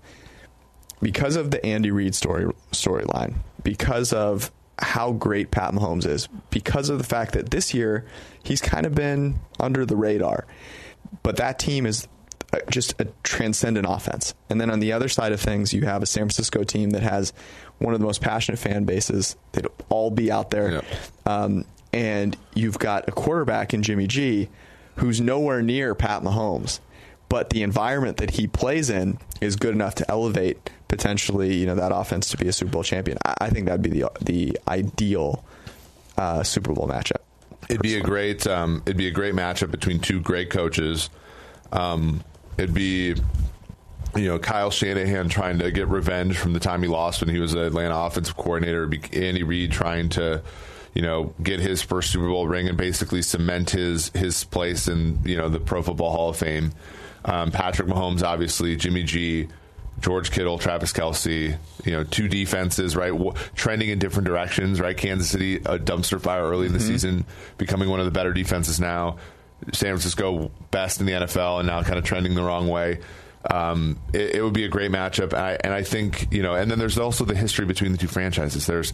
because 1.02 1.36
of 1.36 1.52
the 1.52 1.64
Andy 1.66 1.92
Reid 1.92 2.16
story 2.16 2.52
storyline, 2.72 3.36
because 3.64 4.14
of 4.14 4.52
how 4.80 5.12
great 5.12 5.52
Pat 5.52 5.74
Mahomes 5.74 6.06
is, 6.06 6.28
because 6.50 6.90
of 6.90 6.98
the 6.98 7.04
fact 7.04 7.34
that 7.34 7.50
this 7.50 7.74
year 7.74 8.06
he's 8.44 8.62
kind 8.62 8.86
of 8.86 8.94
been 8.94 9.40
under 9.60 9.86
the 9.86 9.96
radar, 9.96 10.46
but 11.24 11.38
that 11.38 11.60
team 11.60 11.86
is 11.86 12.08
just 12.70 13.00
a 13.00 13.08
transcendent 13.24 13.86
offense. 13.90 14.34
And 14.50 14.60
then 14.60 14.70
on 14.70 14.80
the 14.80 14.94
other 14.94 15.10
side 15.10 15.32
of 15.32 15.40
things, 15.40 15.74
you 15.74 15.86
have 15.86 16.02
a 16.02 16.06
San 16.06 16.22
Francisco 16.24 16.64
team 16.64 16.92
that 16.92 17.04
has 17.04 17.34
one 17.80 17.94
of 17.94 18.00
the 18.00 18.06
most 18.06 18.22
passionate 18.22 18.58
fan 18.58 18.86
bases. 18.86 19.36
They'd 19.52 19.68
all 19.90 20.12
be 20.12 20.32
out 20.32 20.50
there. 20.50 20.72
Yep. 20.72 20.86
Um, 21.26 21.66
and 21.94 22.38
you've 22.54 22.80
got 22.80 23.08
a 23.08 23.12
quarterback 23.12 23.74
in 23.74 23.84
Jimmy 23.84 24.08
G 24.08 24.50
who's 24.98 25.22
nowhere 25.22 25.62
near 25.62 25.94
Pat 25.94 26.24
Mahomes, 26.24 26.80
but 27.30 27.50
the 27.50 27.64
environment 27.64 28.18
that 28.18 28.32
he 28.32 28.48
plays 28.48 28.90
in 28.90 29.20
is 29.42 29.56
good 29.56 29.74
enough 29.74 29.96
to 29.96 30.10
elevate 30.10 30.70
potentially, 30.88 31.56
you 31.56 31.66
know, 31.66 31.76
that 31.76 31.92
offense 31.94 32.30
to 32.32 32.38
be 32.38 32.48
a 32.48 32.54
Super 32.54 32.72
Bowl 32.72 32.84
champion. 32.84 33.18
I, 33.26 33.36
I 33.42 33.50
think 33.50 33.66
that'd 33.66 33.82
be 33.82 33.90
the 33.90 34.12
the 34.22 34.58
ideal 34.68 35.46
uh, 36.18 36.44
Super 36.44 36.74
Bowl 36.74 36.88
matchup. 36.88 37.22
It'd 37.70 37.82
be 37.82 37.98
a 37.98 38.02
great 38.02 38.48
um, 38.48 38.82
it'd 38.86 38.98
be 38.98 39.08
a 39.08 39.12
great 39.12 39.36
matchup 39.36 39.72
between 39.72 40.00
two 40.00 40.20
great 40.20 40.50
coaches. 40.50 41.10
Um, 41.72 42.24
it'd 42.58 42.74
be 42.74 43.16
you 44.16 44.26
know 44.26 44.40
Kyle 44.40 44.72
Shanahan 44.72 45.30
trying 45.30 45.60
to 45.60 45.72
get 45.72 45.88
revenge 45.88 46.38
from 46.38 46.54
the 46.54 46.60
time 46.60 46.82
he 46.82 46.88
lost 46.88 47.22
when 47.22 47.34
he 47.34 47.40
was 47.40 47.54
the 47.54 47.66
Atlanta 47.66 47.96
offensive 47.96 48.36
coordinator. 48.36 48.90
Andy 49.14 49.44
Reid 49.44 49.72
trying 49.72 50.10
to 50.10 50.42
you 50.94 51.02
know 51.02 51.34
get 51.42 51.60
his 51.60 51.82
first 51.82 52.12
Super 52.12 52.28
Bowl 52.28 52.48
ring 52.48 52.68
and 52.68 52.78
basically 52.78 53.22
cement 53.22 53.72
his 53.72 54.10
his 54.10 54.44
place 54.46 54.88
in 54.88 55.20
you 55.24 55.38
know 55.38 55.50
the 55.50 55.60
Pro 55.60 55.82
Football 55.82 56.12
Hall 56.12 56.30
of 56.30 56.38
Fame. 56.38 56.72
Um, 57.26 57.52
Patrick 57.52 57.88
Mahomes, 57.90 58.24
obviously, 58.24 58.76
Jimmy 58.76 59.04
G. 59.04 59.48
George 60.00 60.30
Kittle, 60.30 60.60
Travis 60.60 60.94
Kelce, 60.94 61.58
you 61.84 61.92
know, 61.92 62.04
two 62.04 62.28
defenses, 62.28 62.96
right, 62.96 63.12
w- 63.12 63.34
trending 63.56 63.90
in 63.90 63.98
different 63.98 64.28
directions, 64.28 64.80
right? 64.80 64.96
Kansas 64.96 65.28
City, 65.28 65.56
a 65.56 65.80
dumpster 65.80 66.22
fire 66.22 66.44
early 66.44 66.68
in 66.68 66.74
the 66.74 66.78
mm-hmm. 66.78 66.88
season, 66.88 67.26
becoming 67.58 67.90
one 67.90 68.00
of 68.00 68.06
the 68.06 68.12
better 68.12 68.32
defenses 68.32 68.80
now. 68.80 69.18
San 69.74 69.90
Francisco 69.90 70.52
best 70.72 71.00
in 71.00 71.06
the 71.06 71.14
NFL 71.14 71.60
and 71.60 71.68
now 71.68 71.82
kind 71.84 71.98
of 71.98 72.06
trending 72.06 72.36
the 72.36 72.44
wrong 72.44 72.68
way. 72.68 73.00
Um, 73.50 73.98
it, 74.14 74.36
it, 74.36 74.44
would 74.44 74.54
be 74.54 74.66
a 74.66 74.70
great 74.70 74.92
matchup, 74.92 75.32
and 75.34 75.42
I, 75.42 75.58
and 75.64 75.74
I, 75.74 75.84
think 75.84 76.34
you 76.34 76.42
know. 76.42 76.56
And 76.56 76.70
then 76.70 76.80
there's 76.80 76.98
also 76.98 77.24
the 77.24 77.36
history 77.36 77.66
between 77.66 77.92
the 77.94 77.98
two 77.98 78.08
franchises. 78.08 78.66
There's 78.66 78.92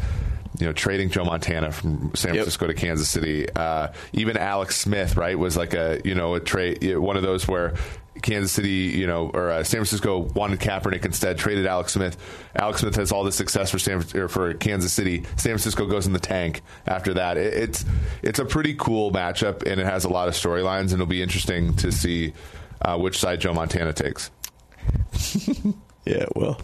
you 0.59 0.67
know 0.67 0.73
trading 0.73 1.09
Joe 1.09 1.25
Montana 1.25 1.71
from 1.71 2.11
San 2.13 2.33
Francisco 2.33 2.67
yep. 2.67 2.75
to 2.75 2.81
Kansas 2.81 3.09
City. 3.09 3.49
Uh, 3.49 3.89
even 4.11 4.37
Alex 4.37 4.77
Smith, 4.77 5.17
right, 5.17 5.37
was 5.37 5.57
like 5.57 5.73
a 5.73 6.01
you 6.05 6.13
know 6.13 6.35
a 6.35 6.39
trade 6.39 6.97
one 6.97 7.17
of 7.17 7.23
those 7.23 7.47
where 7.47 7.73
Kansas 8.21 8.51
City, 8.51 8.69
you 8.69 9.07
know, 9.07 9.29
or 9.33 9.49
uh, 9.49 9.63
San 9.63 9.79
Francisco 9.79 10.19
wanted 10.19 10.59
Kaepernick 10.59 11.03
instead, 11.05 11.37
traded 11.37 11.65
Alex 11.65 11.93
Smith. 11.93 12.17
Alex 12.55 12.81
Smith 12.81 12.95
has 12.95 13.11
all 13.11 13.23
the 13.23 13.31
success 13.31 13.71
for 13.71 13.79
San 13.79 14.01
for 14.01 14.53
Kansas 14.53 14.93
City. 14.93 15.23
San 15.35 15.51
Francisco 15.51 15.87
goes 15.87 16.05
in 16.05 16.13
the 16.13 16.19
tank 16.19 16.61
after 16.85 17.15
that. 17.15 17.37
It, 17.37 17.53
it's 17.53 17.85
it's 18.21 18.39
a 18.39 18.45
pretty 18.45 18.75
cool 18.75 19.11
matchup, 19.11 19.63
and 19.63 19.81
it 19.81 19.85
has 19.85 20.05
a 20.05 20.09
lot 20.09 20.27
of 20.27 20.35
storylines, 20.35 20.91
and 20.91 20.93
it'll 20.93 21.05
be 21.07 21.23
interesting 21.23 21.75
to 21.77 21.91
see 21.91 22.33
uh, 22.81 22.97
which 22.97 23.17
side 23.17 23.41
Joe 23.41 23.53
Montana 23.53 23.93
takes. 23.93 24.29
yeah, 26.05 26.25
well, 26.35 26.59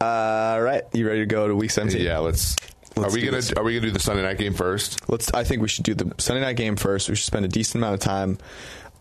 all 0.00 0.60
right, 0.60 0.82
you 0.92 1.06
ready 1.06 1.20
to 1.20 1.26
go 1.26 1.48
to 1.48 1.54
Week 1.54 1.70
17? 1.70 2.00
Yeah, 2.00 2.18
let's. 2.18 2.56
Let's 2.96 3.12
are 3.12 3.14
we 3.14 3.20
gonna 3.22 3.36
this. 3.36 3.52
Are 3.52 3.62
we 3.62 3.74
gonna 3.74 3.88
do 3.88 3.92
the 3.92 4.00
Sunday 4.00 4.22
night 4.22 4.38
game 4.38 4.54
first? 4.54 5.06
Let's. 5.10 5.30
I 5.34 5.44
think 5.44 5.60
we 5.60 5.68
should 5.68 5.84
do 5.84 5.94
the 5.94 6.14
Sunday 6.16 6.40
night 6.40 6.56
game 6.56 6.76
first. 6.76 7.10
We 7.10 7.14
should 7.14 7.26
spend 7.26 7.44
a 7.44 7.48
decent 7.48 7.76
amount 7.76 7.92
of 7.92 8.00
time 8.00 8.38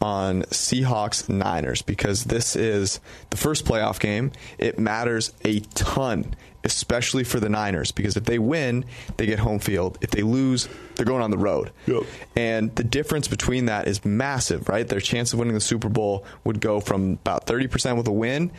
on 0.01 0.43
Seahawks 0.43 1.29
Niners 1.29 1.81
because 1.81 2.25
this 2.25 2.55
is 2.57 2.99
the 3.29 3.37
first 3.37 3.65
playoff 3.65 3.99
game. 3.99 4.31
It 4.57 4.77
matters 4.77 5.31
a 5.45 5.61
ton, 5.61 6.35
especially 6.65 7.23
for 7.23 7.39
the 7.39 7.47
Niners, 7.47 7.91
because 7.91 8.17
if 8.17 8.25
they 8.25 8.39
win, 8.39 8.85
they 9.17 9.25
get 9.25 9.39
home 9.39 9.59
field. 9.59 9.97
If 10.01 10.11
they 10.11 10.23
lose, 10.23 10.67
they're 10.95 11.05
going 11.05 11.21
on 11.21 11.31
the 11.31 11.37
road. 11.37 11.71
Yep. 11.85 12.03
And 12.35 12.75
the 12.75 12.83
difference 12.83 13.27
between 13.27 13.67
that 13.67 13.87
is 13.87 14.03
massive, 14.03 14.67
right? 14.67 14.87
Their 14.87 14.99
chance 14.99 15.31
of 15.31 15.39
winning 15.39 15.53
the 15.53 15.61
Super 15.61 15.89
Bowl 15.89 16.25
would 16.43 16.59
go 16.59 16.79
from 16.79 17.13
about 17.13 17.45
30% 17.45 17.97
with 17.97 18.07
a 18.07 18.11
win 18.11 18.51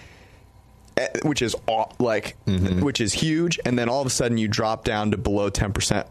eh, 0.96 1.08
which 1.22 1.42
is 1.42 1.54
like 1.98 2.36
mm-hmm. 2.46 2.80
which 2.80 3.00
is 3.00 3.12
huge 3.12 3.58
and 3.64 3.78
then 3.78 3.88
all 3.88 4.00
of 4.00 4.06
a 4.06 4.10
sudden 4.10 4.38
you 4.38 4.48
drop 4.48 4.84
down 4.84 5.10
to 5.10 5.16
below 5.18 5.50
10% 5.50 6.06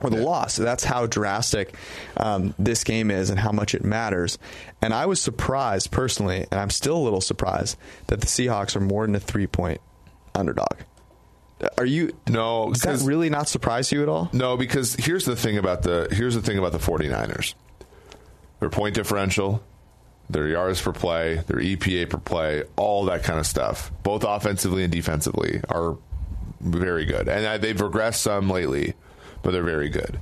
or 0.00 0.10
the 0.10 0.18
yeah. 0.18 0.22
loss. 0.22 0.56
That's 0.56 0.84
how 0.84 1.06
drastic 1.06 1.74
um, 2.16 2.54
this 2.58 2.84
game 2.84 3.10
is 3.10 3.30
and 3.30 3.38
how 3.38 3.52
much 3.52 3.74
it 3.74 3.84
matters. 3.84 4.38
And 4.80 4.94
I 4.94 5.06
was 5.06 5.20
surprised 5.20 5.90
personally, 5.90 6.46
and 6.50 6.60
I'm 6.60 6.70
still 6.70 6.96
a 6.96 7.02
little 7.02 7.20
surprised 7.20 7.76
that 8.06 8.20
the 8.20 8.26
Seahawks 8.26 8.76
are 8.76 8.80
more 8.80 9.06
than 9.06 9.14
a 9.14 9.20
three 9.20 9.46
point 9.46 9.80
underdog. 10.38 10.78
Are 11.76 11.84
you 11.84 12.16
no? 12.28 12.72
Does 12.72 12.82
that 12.82 13.00
really 13.06 13.30
not 13.30 13.48
surprise 13.48 13.90
you 13.90 14.02
at 14.02 14.08
all? 14.08 14.30
No, 14.32 14.56
because 14.56 14.94
here's 14.94 15.24
the 15.24 15.34
thing 15.34 15.58
about 15.58 15.82
the 15.82 16.06
here's 16.12 16.36
the 16.36 16.42
thing 16.42 16.56
about 16.56 16.70
the 16.70 16.78
49ers. 16.78 17.54
Their 18.60 18.70
point 18.70 18.94
differential, 18.94 19.60
their 20.30 20.46
yards 20.46 20.80
per 20.80 20.92
play, 20.92 21.42
their 21.46 21.58
EPA 21.58 22.10
per 22.10 22.18
play, 22.18 22.62
all 22.76 23.06
that 23.06 23.24
kind 23.24 23.40
of 23.40 23.46
stuff, 23.46 23.90
both 24.04 24.24
offensively 24.24 24.84
and 24.84 24.92
defensively, 24.92 25.60
are 25.68 25.96
very 26.60 27.04
good, 27.04 27.28
and 27.28 27.44
uh, 27.44 27.58
they've 27.58 27.76
regressed 27.76 28.16
some 28.16 28.48
lately 28.48 28.94
but 29.42 29.52
they're 29.52 29.62
very 29.62 29.88
good. 29.88 30.20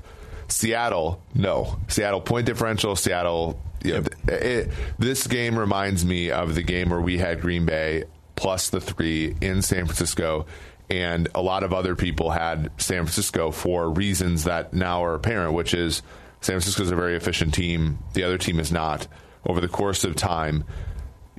Seattle, 0.48 1.20
no. 1.34 1.78
Seattle 1.88 2.20
point 2.20 2.46
differential. 2.46 2.96
Seattle. 2.96 3.60
You 3.82 3.94
know, 3.94 4.04
yep. 4.28 4.42
it, 4.42 4.70
this 4.98 5.26
game 5.26 5.58
reminds 5.58 6.04
me 6.04 6.30
of 6.30 6.54
the 6.54 6.62
game 6.62 6.90
where 6.90 7.00
we 7.00 7.18
had 7.18 7.40
Green 7.40 7.66
Bay 7.66 8.04
plus 8.36 8.70
the 8.70 8.80
three 8.80 9.34
in 9.40 9.62
San 9.62 9.86
Francisco, 9.86 10.46
and 10.88 11.28
a 11.34 11.42
lot 11.42 11.64
of 11.64 11.72
other 11.72 11.96
people 11.96 12.30
had 12.30 12.70
San 12.78 12.98
Francisco 12.98 13.50
for 13.50 13.90
reasons 13.90 14.44
that 14.44 14.72
now 14.72 15.04
are 15.04 15.14
apparent, 15.14 15.54
which 15.54 15.74
is 15.74 16.02
San 16.40 16.54
Francisco 16.54 16.84
is 16.84 16.90
a 16.90 16.96
very 16.96 17.16
efficient 17.16 17.54
team. 17.54 17.98
The 18.12 18.22
other 18.22 18.38
team 18.38 18.60
is 18.60 18.70
not. 18.70 19.08
Over 19.44 19.60
the 19.60 19.68
course 19.68 20.04
of 20.04 20.16
time, 20.16 20.64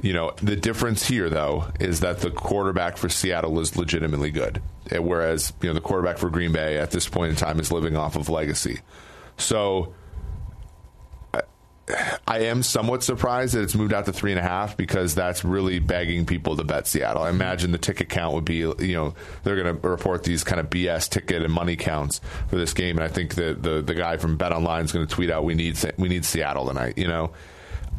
you 0.01 0.13
know, 0.13 0.33
the 0.41 0.55
difference 0.55 1.07
here, 1.07 1.29
though, 1.29 1.71
is 1.79 2.01
that 2.01 2.19
the 2.19 2.29
quarterback 2.29 2.97
for 2.97 3.09
Seattle 3.09 3.59
is 3.59 3.75
legitimately 3.75 4.31
good, 4.31 4.61
whereas 4.91 5.53
you 5.61 5.67
know 5.67 5.73
the 5.73 5.81
quarterback 5.81 6.17
for 6.17 6.29
Green 6.29 6.51
Bay 6.51 6.77
at 6.77 6.91
this 6.91 7.07
point 7.07 7.31
in 7.31 7.35
time 7.35 7.59
is 7.59 7.71
living 7.71 7.95
off 7.95 8.15
of 8.15 8.29
legacy. 8.29 8.79
So, 9.37 9.93
I 12.27 12.39
am 12.39 12.63
somewhat 12.63 13.01
surprised 13.01 13.53
that 13.53 13.61
it's 13.61 13.75
moved 13.75 13.93
out 13.93 14.05
to 14.05 14.13
three 14.13 14.31
and 14.31 14.39
a 14.39 14.43
half 14.43 14.75
because 14.75 15.15
that's 15.15 15.45
really 15.45 15.79
begging 15.79 16.25
people 16.25 16.57
to 16.57 16.63
bet 16.65 16.85
Seattle. 16.85 17.23
I 17.23 17.29
imagine 17.29 17.71
the 17.71 17.77
ticket 17.77 18.09
count 18.09 18.33
would 18.33 18.43
be, 18.43 18.55
you 18.55 18.93
know, 18.93 19.13
they're 19.43 19.55
going 19.55 19.79
to 19.79 19.87
report 19.87 20.23
these 20.23 20.43
kind 20.43 20.59
of 20.59 20.69
BS 20.69 21.09
ticket 21.09 21.43
and 21.43 21.53
money 21.53 21.77
counts 21.77 22.19
for 22.49 22.57
this 22.57 22.73
game, 22.73 22.97
and 22.97 23.05
I 23.05 23.07
think 23.07 23.35
that 23.35 23.63
the 23.63 23.81
the 23.81 23.93
guy 23.93 24.17
from 24.17 24.35
Bet 24.35 24.51
Online 24.51 24.83
is 24.83 24.91
going 24.91 25.07
to 25.07 25.13
tweet 25.13 25.31
out, 25.31 25.45
"We 25.45 25.55
need 25.55 25.77
we 25.97 26.09
need 26.09 26.25
Seattle 26.25 26.67
tonight," 26.67 26.97
you 26.97 27.07
know. 27.07 27.31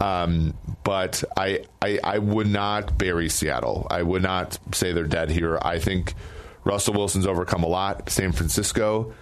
Um, 0.01 0.55
but 0.85 1.25
I, 1.37 1.65
I, 1.83 1.99
I 2.05 2.19
would 2.19 2.47
not 2.47 2.99
bury 2.99 3.29
Seattle. 3.29 3.87
I 3.91 4.03
would 4.03 4.23
not 4.23 4.59
say 4.73 4.93
they're 4.93 5.05
dead 5.05 5.31
here. 5.31 5.59
I 5.61 5.79
think 5.79 6.15
Russell 6.65 6.95
Wilson's 6.95 7.27
overcome 7.27 7.65
a 7.65 7.69
lot. 7.69 8.09
San 8.11 8.33
Francisco, 8.33 9.13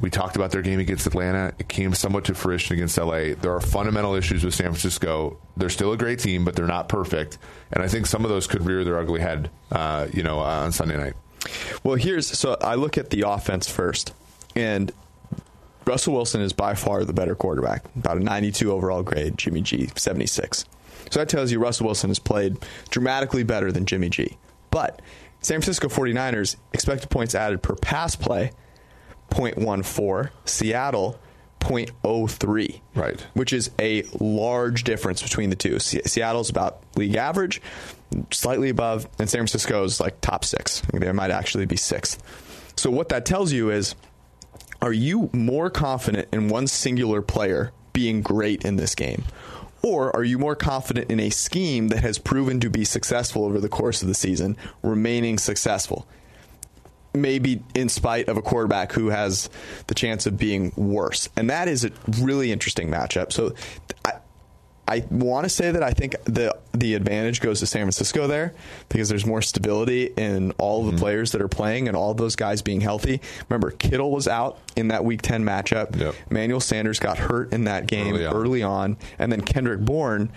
we 0.00 0.08
talked 0.08 0.34
about 0.34 0.50
their 0.50 0.62
game 0.62 0.80
against 0.80 1.06
Atlanta. 1.06 1.52
It 1.58 1.68
came 1.68 1.92
somewhat 1.94 2.24
to 2.24 2.34
fruition 2.34 2.74
against 2.74 2.96
LA. 2.96 3.34
There 3.38 3.52
are 3.54 3.60
fundamental 3.60 4.14
issues 4.14 4.42
with 4.42 4.54
San 4.54 4.66
Francisco. 4.66 5.38
They're 5.56 5.68
still 5.68 5.92
a 5.92 5.96
great 5.96 6.18
team, 6.18 6.44
but 6.44 6.56
they're 6.56 6.66
not 6.66 6.88
perfect. 6.88 7.38
And 7.70 7.82
I 7.82 7.88
think 7.88 8.06
some 8.06 8.24
of 8.24 8.30
those 8.30 8.46
could 8.46 8.64
rear 8.64 8.82
their 8.82 8.98
ugly 8.98 9.20
head, 9.20 9.50
uh, 9.70 10.08
you 10.12 10.22
know, 10.22 10.40
uh, 10.40 10.64
on 10.64 10.72
Sunday 10.72 10.96
night. 10.96 11.14
Well, 11.84 11.96
here's 11.96 12.26
so 12.26 12.56
I 12.62 12.74
look 12.74 12.98
at 12.98 13.10
the 13.10 13.22
offense 13.22 13.68
first, 13.68 14.14
and 14.56 14.90
Russell 15.86 16.14
Wilson 16.14 16.40
is 16.40 16.52
by 16.52 16.74
far 16.74 17.04
the 17.04 17.12
better 17.12 17.34
quarterback, 17.34 17.84
about 17.96 18.16
a 18.16 18.20
92 18.20 18.70
overall 18.72 19.02
grade, 19.02 19.36
Jimmy 19.38 19.60
G, 19.60 19.90
76. 19.96 20.64
So 21.10 21.18
that 21.18 21.28
tells 21.28 21.50
you 21.50 21.58
Russell 21.58 21.86
Wilson 21.86 22.10
has 22.10 22.18
played 22.18 22.58
dramatically 22.90 23.42
better 23.42 23.72
than 23.72 23.86
Jimmy 23.86 24.10
G. 24.10 24.36
But 24.70 25.00
San 25.40 25.60
Francisco 25.60 25.88
49ers 25.88 26.56
expected 26.72 27.10
points 27.10 27.34
added 27.34 27.62
per 27.62 27.74
pass 27.74 28.14
play 28.14 28.52
0.14, 29.30 30.30
Seattle 30.44 31.18
0.03. 31.60 32.80
Right. 32.94 33.26
Which 33.34 33.52
is 33.52 33.70
a 33.78 34.02
large 34.18 34.84
difference 34.84 35.22
between 35.22 35.50
the 35.50 35.56
two. 35.56 35.78
Se- 35.78 36.02
Seattle's 36.06 36.50
about 36.50 36.82
league 36.96 37.16
average, 37.16 37.60
slightly 38.30 38.70
above, 38.70 39.08
and 39.18 39.28
San 39.28 39.40
Francisco's 39.40 40.00
like 40.00 40.20
top 40.20 40.44
six. 40.44 40.82
They 40.92 41.12
might 41.12 41.30
actually 41.30 41.66
be 41.66 41.76
sixth. 41.76 42.22
So 42.76 42.90
what 42.90 43.10
that 43.10 43.26
tells 43.26 43.52
you 43.52 43.70
is 43.70 43.94
are 44.82 44.92
you 44.92 45.28
more 45.32 45.68
confident 45.70 46.28
in 46.32 46.48
one 46.48 46.66
singular 46.66 47.20
player 47.20 47.72
being 47.92 48.22
great 48.22 48.64
in 48.64 48.76
this 48.76 48.94
game? 48.94 49.24
Or 49.82 50.14
are 50.14 50.24
you 50.24 50.38
more 50.38 50.56
confident 50.56 51.10
in 51.10 51.20
a 51.20 51.30
scheme 51.30 51.88
that 51.88 52.02
has 52.02 52.18
proven 52.18 52.60
to 52.60 52.70
be 52.70 52.84
successful 52.84 53.44
over 53.44 53.60
the 53.60 53.68
course 53.68 54.02
of 54.02 54.08
the 54.08 54.14
season, 54.14 54.56
remaining 54.82 55.38
successful? 55.38 56.06
Maybe 57.14 57.62
in 57.74 57.88
spite 57.88 58.28
of 58.28 58.36
a 58.36 58.42
quarterback 58.42 58.92
who 58.92 59.08
has 59.08 59.50
the 59.86 59.94
chance 59.94 60.26
of 60.26 60.38
being 60.38 60.72
worse. 60.76 61.28
And 61.36 61.50
that 61.50 61.68
is 61.68 61.84
a 61.84 61.90
really 62.20 62.52
interesting 62.52 62.88
matchup. 62.88 63.32
So 63.32 63.54
I, 64.04 64.12
I 64.86 65.04
want 65.08 65.44
to 65.44 65.48
say 65.48 65.70
that 65.70 65.82
I 65.84 65.92
think 65.92 66.16
the 66.24 66.56
the 66.72 66.94
advantage 66.94 67.40
goes 67.40 67.60
to 67.60 67.66
San 67.66 67.82
Francisco 67.82 68.26
there 68.26 68.54
because 68.88 69.08
there's 69.08 69.24
more 69.24 69.40
stability 69.40 70.06
in 70.16 70.50
all 70.52 70.84
the 70.84 70.90
mm-hmm. 70.90 70.98
players 70.98 71.32
that 71.32 71.40
are 71.40 71.48
playing 71.48 71.86
and 71.86 71.96
all 71.96 72.12
those 72.12 72.34
guys 72.34 72.60
being 72.60 72.80
healthy. 72.80 73.20
Remember, 73.48 73.70
Kittle 73.70 74.10
was 74.10 74.26
out 74.26 74.58
in 74.74 74.88
that 74.88 75.04
Week 75.04 75.22
10 75.22 75.44
matchup. 75.44 75.96
Yep. 75.96 76.14
Manuel 76.30 76.60
Sanders 76.60 76.98
got 76.98 77.18
hurt 77.18 77.52
in 77.52 77.64
that 77.64 77.86
game 77.86 78.14
early 78.14 78.26
on, 78.26 78.34
early 78.34 78.62
on 78.62 78.96
and 79.18 79.30
then 79.30 79.40
Kendrick 79.42 79.80
Bourne 79.80 80.32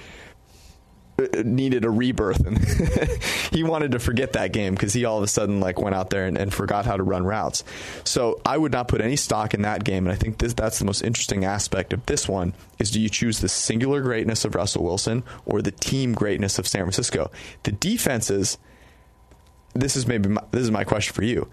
needed 1.44 1.86
a 1.86 1.90
rebirth. 1.90 2.46
And 2.46 2.58
he 3.52 3.64
wanted 3.64 3.92
to 3.92 4.00
forget 4.00 4.34
that 4.34 4.52
game 4.52 4.74
because 4.74 4.94
he 4.94 5.06
all 5.06 5.18
of 5.18 5.24
a 5.24 5.28
sudden 5.28 5.60
like 5.60 5.80
went 5.80 5.96
out 5.96 6.10
there 6.10 6.26
and, 6.26 6.38
and, 6.38 6.54
forgot 6.54 6.86
how 6.86 6.98
to 6.98 7.04
run 7.04 7.24
routes. 7.24 7.64
So 8.04 8.42
i 8.46 8.58
would 8.58 8.72
not 8.72 8.88
put 8.88 9.02
any 9.02 9.16
stock 9.16 9.54
in 9.54 9.62
that 9.64 9.84
game. 9.84 10.06
And 10.06 10.14
i 10.14 10.16
think 10.16 10.40
this, 10.40 10.54
that's 10.54 10.80
the 10.80 10.86
most 10.86 11.02
interesting 11.02 11.46
aspect 11.46 11.94
of 11.94 12.06
this 12.06 12.28
one 12.28 12.54
is 12.80 12.92
do 12.92 13.00
you 13.00 13.10
choose 13.10 13.40
the 13.40 13.50
singular 13.50 14.02
greatness 14.02 14.46
of 14.46 14.56
russell 14.56 14.84
wilson 14.84 15.24
or 15.46 15.62
the 15.62 15.72
team 15.72 16.14
greatness 16.14 16.58
of 16.60 16.68
san 16.68 16.82
francisco? 16.82 17.32
The 17.64 17.72
defenses 17.72 18.58
this 19.76 19.96
is 19.96 20.08
maybe 20.08 20.30
my, 20.30 20.44
this 20.52 20.62
is 20.62 20.72
my 20.72 20.84
question 20.84 21.14
for 21.14 21.24
you. 21.24 21.48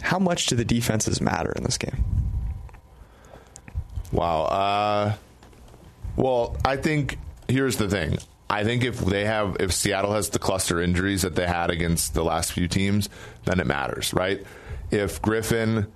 How 0.00 0.18
much 0.20 0.46
do 0.46 0.54
the 0.54 0.64
defenses 0.64 1.20
matter 1.20 1.52
in 1.56 1.64
this 1.64 1.78
game? 1.78 2.04
Wow 4.10 4.42
uh, 4.42 5.14
well 6.16 6.56
i 6.64 6.76
think 6.76 7.18
here's 7.48 7.76
the 7.76 7.88
thing 7.88 8.18
I 8.50 8.64
think 8.64 8.84
if 8.84 9.00
they 9.00 9.24
have, 9.24 9.56
if 9.60 9.72
Seattle 9.72 10.12
has 10.12 10.28
the 10.28 10.38
cluster 10.38 10.80
injuries 10.80 11.22
that 11.22 11.34
they 11.34 11.46
had 11.46 11.70
against 11.70 12.14
the 12.14 12.22
last 12.22 12.52
few 12.52 12.68
teams, 12.68 13.08
then 13.44 13.60
it 13.60 13.66
matters, 13.66 14.12
right? 14.12 14.44
If 14.90 15.22
Griffin, 15.22 15.86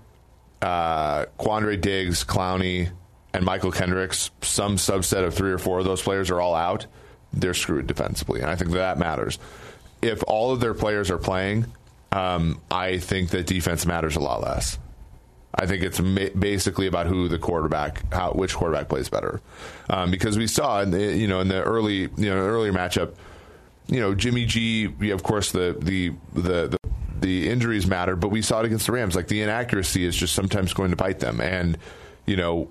uh, 0.63 1.27
Quandre 1.39 1.79
Diggs, 1.79 2.25
Clowney, 2.25 2.91
and 3.35 3.47
Mychal 3.47 3.75
Kendricks, 3.75 4.31
some 4.41 4.77
subset 4.77 5.25
of 5.25 5.35
three 5.35 5.53
or 5.53 5.59
four 5.59 5.79
of 5.79 5.85
those 5.85 6.01
players 6.01 6.31
are 6.31 6.41
all 6.41 6.55
out, 6.55 6.87
they're 7.33 7.55
screwed 7.55 7.87
defensively. 7.87 8.41
And 8.41 8.51
I 8.51 8.57
think 8.57 8.71
that, 8.71 8.99
matters. 8.99 9.39
If 10.01 10.23
all 10.27 10.53
of 10.53 10.61
their 10.61 10.75
players 10.75 11.11
are 11.11 11.19
playing, 11.19 11.67
um, 12.13 12.63
I 12.71 12.99
think 12.99 13.31
that 13.31 13.47
defense 13.47 13.85
matters 13.85 14.17
a 14.17 14.21
lot 14.21 14.41
less. 14.41 14.79
I 15.57 15.67
think 15.67 15.83
it's 15.83 16.01
basically 16.01 16.87
about 16.87 17.07
who 17.07 17.29
the 17.29 17.39
quarterback, 17.39 18.13
how 18.13 18.33
which 18.33 18.55
quarterback 18.55 18.89
plays 18.89 19.09
better, 19.09 19.41
um, 19.89 20.11
because 20.11 20.37
we 20.37 20.47
saw 20.47 20.83
in 20.83 20.91
the, 20.91 21.17
you 21.17 21.27
know 21.27 21.41
in 21.41 21.49
the 21.49 21.63
early 21.63 22.01
you 22.01 22.29
know 22.29 22.37
earlier 22.37 22.73
matchup, 22.73 23.15
you 23.87 24.01
know 24.01 24.15
Jimmy 24.15 24.45
G, 24.45 24.85
of 25.11 25.23
course 25.23 25.53
the 25.53 25.77
the 25.81 26.13
the, 26.35 26.69
the 26.69 26.79
the 27.21 27.49
injuries 27.49 27.87
matter, 27.87 28.17
but 28.17 28.29
we 28.29 28.43
saw 28.43 28.61
it 28.61 28.67
against 28.67 28.87
the 28.87 28.93
Rams. 28.93 29.17
Like 29.17 29.29
the 29.29 29.41
inaccuracy 29.41 30.05
is 30.05 30.15
just 30.15 30.35
sometimes 30.35 30.75
going 30.75 30.91
to 30.91 30.97
bite 30.97 31.21
them, 31.21 31.41
and 31.41 31.79
you 32.27 32.37
know 32.37 32.69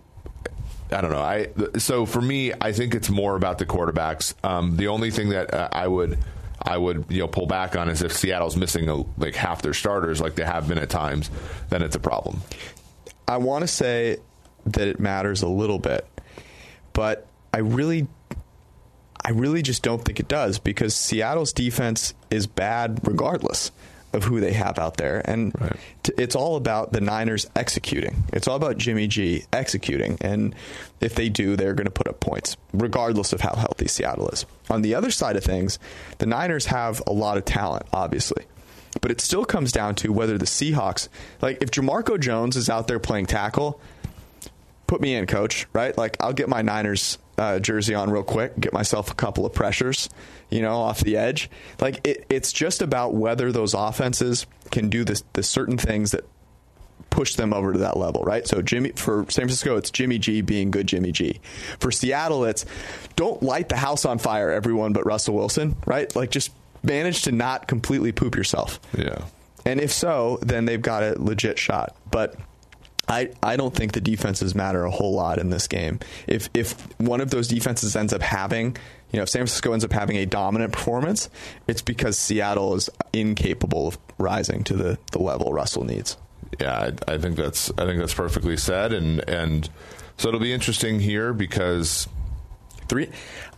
I 0.92 1.02
don't 1.02 1.12
know. 1.12 1.20
I 1.20 1.48
so 1.80 2.06
for 2.06 2.22
me, 2.22 2.54
I 2.62 2.72
think 2.72 2.94
it's 2.94 3.10
more 3.10 3.36
about 3.36 3.58
the 3.58 3.66
quarterbacks. 3.66 4.34
Um, 4.44 4.78
the 4.78 4.88
only 4.88 5.12
thing 5.12 5.30
that 5.30 5.54
uh, 5.54 5.70
I 5.72 5.88
would 5.88 6.20
I 6.62 6.78
would 6.78 7.06
you 7.10 7.20
know 7.20 7.28
pull 7.28 7.48
back 7.48 7.76
on 7.76 7.90
is 7.90 8.02
if 8.02 8.14
Seattle's 8.14 8.56
missing 8.56 8.88
a, 8.90 9.04
like 9.18 9.36
half 9.36 9.62
their 9.62 9.74
starters, 9.74 10.22
like 10.22 10.36
they 10.36 10.46
have 10.46 10.68
been 10.68 10.78
at 10.78 10.90
times, 10.90 11.30
then 11.70 11.82
it's 11.82 11.96
a 11.96 12.00
problem. 12.00 12.42
I 13.28 13.38
want 13.38 13.64
to 13.64 13.68
say 13.68 14.18
that 14.66 14.88
it 14.88 15.00
matters 15.00 15.42
a 15.42 15.48
little 15.48 15.80
bit, 15.80 16.08
but 16.94 17.28
I 17.54 17.60
really 17.60 18.08
I 19.24 19.32
really 19.32 19.64
just 19.64 19.82
don't 19.82 20.04
think 20.04 20.20
it 20.20 20.28
does 20.28 20.60
because 20.60 20.96
Seattle's 20.96 21.52
defense 21.52 22.14
is 22.30 22.46
bad 22.46 23.00
regardless 23.08 23.72
of 24.14 24.24
who 24.24 24.40
they 24.40 24.54
have 24.54 24.80
out 24.80 24.98
there. 24.98 25.22
And 25.26 25.52
right. 25.60 25.76
t- 26.04 26.14
it's 26.18 26.36
all 26.36 26.56
about 26.56 26.94
the 26.94 27.02
Niners 27.02 27.50
executing. 27.56 28.24
It's 28.34 28.48
all 28.48 28.56
about 28.56 28.78
Jimmy 28.78 29.08
G 29.08 29.44
executing. 29.52 30.18
And 30.22 30.56
if 31.02 31.16
they 31.16 31.30
do, 31.30 31.56
they're 31.56 31.74
going 31.74 31.86
to 31.86 31.92
put 31.92 32.08
up 32.08 32.20
points, 32.20 32.56
regardless 32.72 33.34
of 33.34 33.42
how 33.42 33.56
healthy 33.56 33.88
Seattle 33.88 34.30
is. 34.30 34.46
On 34.70 34.82
the 34.84 34.96
other 34.96 35.12
side 35.12 35.36
of 35.36 35.44
things, 35.44 35.80
the 36.20 36.26
Niners 36.26 36.68
have 36.68 37.02
a 37.06 37.12
lot 37.12 37.38
of 37.38 37.46
talent, 37.46 37.86
obviously. 37.92 38.46
But 39.02 39.12
it 39.12 39.22
still 39.22 39.46
comes 39.46 39.72
down 39.72 39.96
to 39.96 40.12
whether 40.12 40.38
the 40.38 40.46
Seahawks, 40.46 41.10
like 41.42 41.62
if 41.62 41.72
Jamarco 41.72 42.20
Jones 42.20 42.56
is 42.56 42.70
out 42.70 42.88
there 42.88 43.00
playing 43.00 43.28
tackle, 43.28 43.80
put 44.88 45.02
me 45.02 45.16
in, 45.16 45.28
coach, 45.28 45.68
right? 45.74 45.98
Like 45.98 46.18
I'll 46.20 46.34
get 46.34 46.50
my 46.50 46.62
Niners 46.62 47.18
uh, 47.38 47.60
jersey 47.60 47.94
on 47.94 48.10
real 48.10 48.24
quick, 48.24 48.60
get 48.60 48.74
myself 48.74 49.12
a 49.12 49.16
couple 49.16 49.46
of 49.46 49.54
pressures, 49.54 50.10
you 50.50 50.62
know, 50.62 50.76
off 50.76 51.02
the 51.02 51.18
edge. 51.18 51.50
Like 51.80 52.06
it, 52.08 52.26
it's 52.30 52.54
just 52.54 52.82
about 52.82 53.14
whether 53.14 53.52
those 53.52 53.74
offenses 53.74 54.46
can 54.72 54.90
do 54.90 55.04
the 55.04 55.44
certain 55.44 55.78
things 55.78 56.12
that 56.12 56.24
push 57.10 57.36
them 57.36 57.54
over 57.54 57.74
to 57.74 57.80
that 57.80 57.98
level, 57.98 58.24
right? 58.24 58.46
So 58.46 58.62
Jimmy 58.62 58.92
for 58.92 59.26
San 59.30 59.44
Francisco, 59.44 59.78
it's 59.78 59.90
Jimmy 59.90 60.18
G 60.18 60.42
being 60.42 60.72
good 60.72 60.88
Jimmy 60.88 61.12
G. 61.12 61.40
For 61.80 61.92
Seattle, 61.92 62.46
it's 62.46 62.66
don't 63.16 63.42
light 63.42 63.70
the 63.70 63.78
house 63.78 64.06
on 64.06 64.18
fire, 64.18 64.52
everyone 64.52 64.94
but 64.94 65.06
Russell 65.06 65.36
Wilson, 65.36 65.78
right? 65.86 66.14
Like 66.16 66.30
just 66.30 66.52
manage 66.86 67.24
to 67.24 67.32
not 67.32 67.68
completely 67.68 68.12
poop 68.12 68.36
yourself. 68.36 68.80
Yeah. 68.98 69.26
And 69.66 69.80
if 69.80 69.92
so, 69.92 70.40
then 70.42 70.66
they've 70.66 70.82
got 70.82 71.04
a 71.04 71.22
legit 71.22 71.58
shot. 71.58 71.96
But 72.12 72.36
I, 73.08 73.32
I 73.42 73.56
don't 73.56 73.74
think 73.74 73.94
the 73.94 74.02
defenses 74.02 74.56
matter 74.56 74.84
a 74.84 74.92
whole 74.92 75.14
lot 75.14 75.40
in 75.40 75.50
this 75.50 75.68
game. 75.68 76.00
If 76.28 76.50
if 76.54 76.74
one 77.00 77.22
of 77.22 77.30
those 77.32 77.48
defenses 77.48 77.96
ends 77.96 78.14
up 78.14 78.22
having, 78.22 78.78
you 79.12 79.18
know, 79.18 79.24
if 79.24 79.30
San 79.30 79.40
Francisco 79.40 79.74
ends 79.74 79.86
up 79.86 79.92
having 79.92 80.18
a 80.18 80.26
dominant 80.26 80.72
performance, 80.74 81.30
it's 81.68 81.82
because 81.82 82.18
Seattle 82.18 82.76
is 82.76 82.90
incapable 83.14 83.88
of 83.88 83.98
rising 84.18 84.64
to 84.66 84.76
the, 84.76 84.98
the 85.12 85.20
level 85.20 85.54
Russell 85.54 85.84
needs. 85.84 86.18
Yeah, 86.60 86.92
I, 87.08 87.14
I 87.14 87.18
think 87.18 87.36
that's 87.36 87.72
I 87.78 87.86
think 87.86 88.00
that's 88.00 88.14
perfectly 88.14 88.58
said, 88.58 88.94
and 88.94 89.28
and 89.30 89.70
so 90.18 90.30
it'll 90.30 90.40
be 90.40 90.54
interesting 90.54 91.00
here 91.00 91.34
because 91.34 92.08
three. 92.88 93.10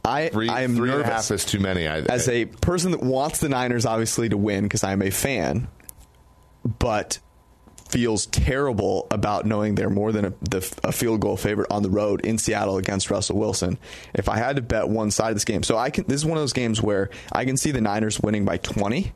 I 0.07 0.29
three, 0.29 0.49
I 0.49 0.61
am 0.61 0.75
three 0.75 0.89
nervous. 0.89 1.03
and 1.03 1.11
a 1.11 1.15
half 1.15 1.31
is 1.31 1.45
too 1.45 1.59
many. 1.59 1.87
I, 1.87 1.99
as 1.99 2.29
a 2.29 2.45
person 2.45 2.91
that 2.91 3.01
wants 3.01 3.39
the 3.39 3.49
Niners 3.49 3.85
obviously 3.85 4.29
to 4.29 4.37
win 4.37 4.63
because 4.63 4.83
I 4.83 4.91
am 4.93 5.01
a 5.01 5.09
fan, 5.09 5.67
but 6.79 7.19
feels 7.89 8.25
terrible 8.27 9.07
about 9.11 9.45
knowing 9.45 9.75
they're 9.75 9.89
more 9.89 10.11
than 10.11 10.25
a, 10.25 10.33
the, 10.41 10.79
a, 10.83 10.91
field 10.91 11.21
goal 11.21 11.37
favorite 11.37 11.67
on 11.71 11.83
the 11.83 11.89
road 11.89 12.19
in 12.25 12.37
Seattle 12.37 12.77
against 12.77 13.09
Russell 13.09 13.37
Wilson. 13.37 13.77
If 14.13 14.27
I 14.27 14.37
had 14.37 14.57
to 14.57 14.61
bet 14.61 14.89
one 14.89 15.09
side 15.09 15.29
of 15.29 15.35
this 15.35 15.45
game, 15.45 15.63
so 15.63 15.77
I 15.77 15.89
can. 15.89 16.05
This 16.05 16.17
is 16.17 16.25
one 16.25 16.37
of 16.37 16.41
those 16.41 16.53
games 16.53 16.81
where 16.81 17.09
I 17.31 17.45
can 17.45 17.57
see 17.57 17.71
the 17.71 17.81
Niners 17.81 18.19
winning 18.19 18.45
by 18.45 18.57
twenty, 18.57 19.13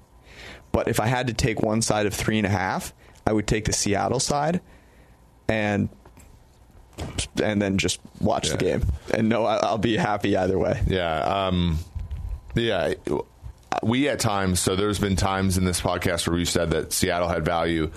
but 0.72 0.88
if 0.88 1.00
I 1.00 1.08
had 1.08 1.28
to 1.28 1.34
take 1.34 1.62
one 1.62 1.82
side 1.82 2.06
of 2.06 2.14
three 2.14 2.38
and 2.38 2.48
a 2.48 2.52
half, 2.52 2.94
I 3.26 3.34
would 3.34 3.48
take 3.48 3.66
the 3.66 3.74
Seattle 3.74 4.20
side, 4.20 4.62
and 5.48 5.90
and 7.42 7.62
then 7.62 7.78
just 7.78 8.00
watch 8.20 8.48
yeah. 8.48 8.56
the 8.56 8.58
game 8.58 8.86
and 9.14 9.30
know 9.30 9.46
I'll 9.46 9.78
be 9.78 9.98
happy 9.98 10.36
either 10.36 10.58
way. 10.58 10.82
Yeah. 10.88 11.20
Um, 11.20 11.80
yeah. 12.56 12.94
We 13.84 14.10
at 14.10 14.20
times, 14.20 14.60
so 14.60 14.76
there's 14.76 15.00
been 15.00 15.16
times 15.16 15.58
in 15.58 15.64
this 15.64 15.80
podcast 15.80 16.28
where 16.28 16.36
we 16.36 16.46
said 16.46 16.72
that 16.72 16.92
Seattle 16.92 17.30
had 17.30 17.46
value 17.46 17.90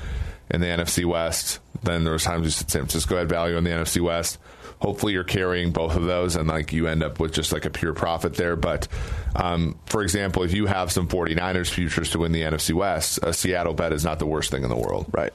in 0.50 0.60
the 0.60 0.66
NFC 0.66 1.04
West. 1.04 1.58
Then 1.82 2.04
there 2.04 2.12
was 2.12 2.22
times 2.22 2.44
we 2.44 2.50
said 2.50 2.70
San 2.70 2.82
Francisco 2.82 3.16
had 3.16 3.28
value 3.28 3.56
in 3.56 3.64
the 3.64 3.70
NFC 3.70 4.00
West. 4.00 4.38
Hopefully, 4.80 5.14
you're 5.14 5.24
carrying 5.24 5.72
both 5.72 5.96
of 5.96 6.04
those, 6.04 6.36
and 6.36 6.48
like 6.48 6.72
you 6.72 6.86
end 6.88 7.02
up 7.02 7.18
with 7.18 7.32
just 7.32 7.52
like 7.52 7.64
a 7.64 7.70
pure 7.70 7.94
profit 7.94 8.34
there. 8.34 8.54
But 8.54 8.86
um, 9.34 9.78
for 9.86 10.02
example, 10.02 10.42
if 10.42 10.52
you 10.52 10.66
have 10.66 10.92
some 10.92 11.08
49ers 11.08 11.70
futures 11.70 12.10
to 12.10 12.18
win 12.18 12.32
the 12.32 12.42
NFC 12.42 12.74
West, 12.74 13.18
a 13.22 13.32
Seattle 13.32 13.74
bet 13.74 13.92
is 13.92 14.04
not 14.04 14.18
the 14.18 14.26
worst 14.26 14.50
thing 14.50 14.62
in 14.62 14.68
the 14.68 14.76
world. 14.76 15.06
Right. 15.12 15.32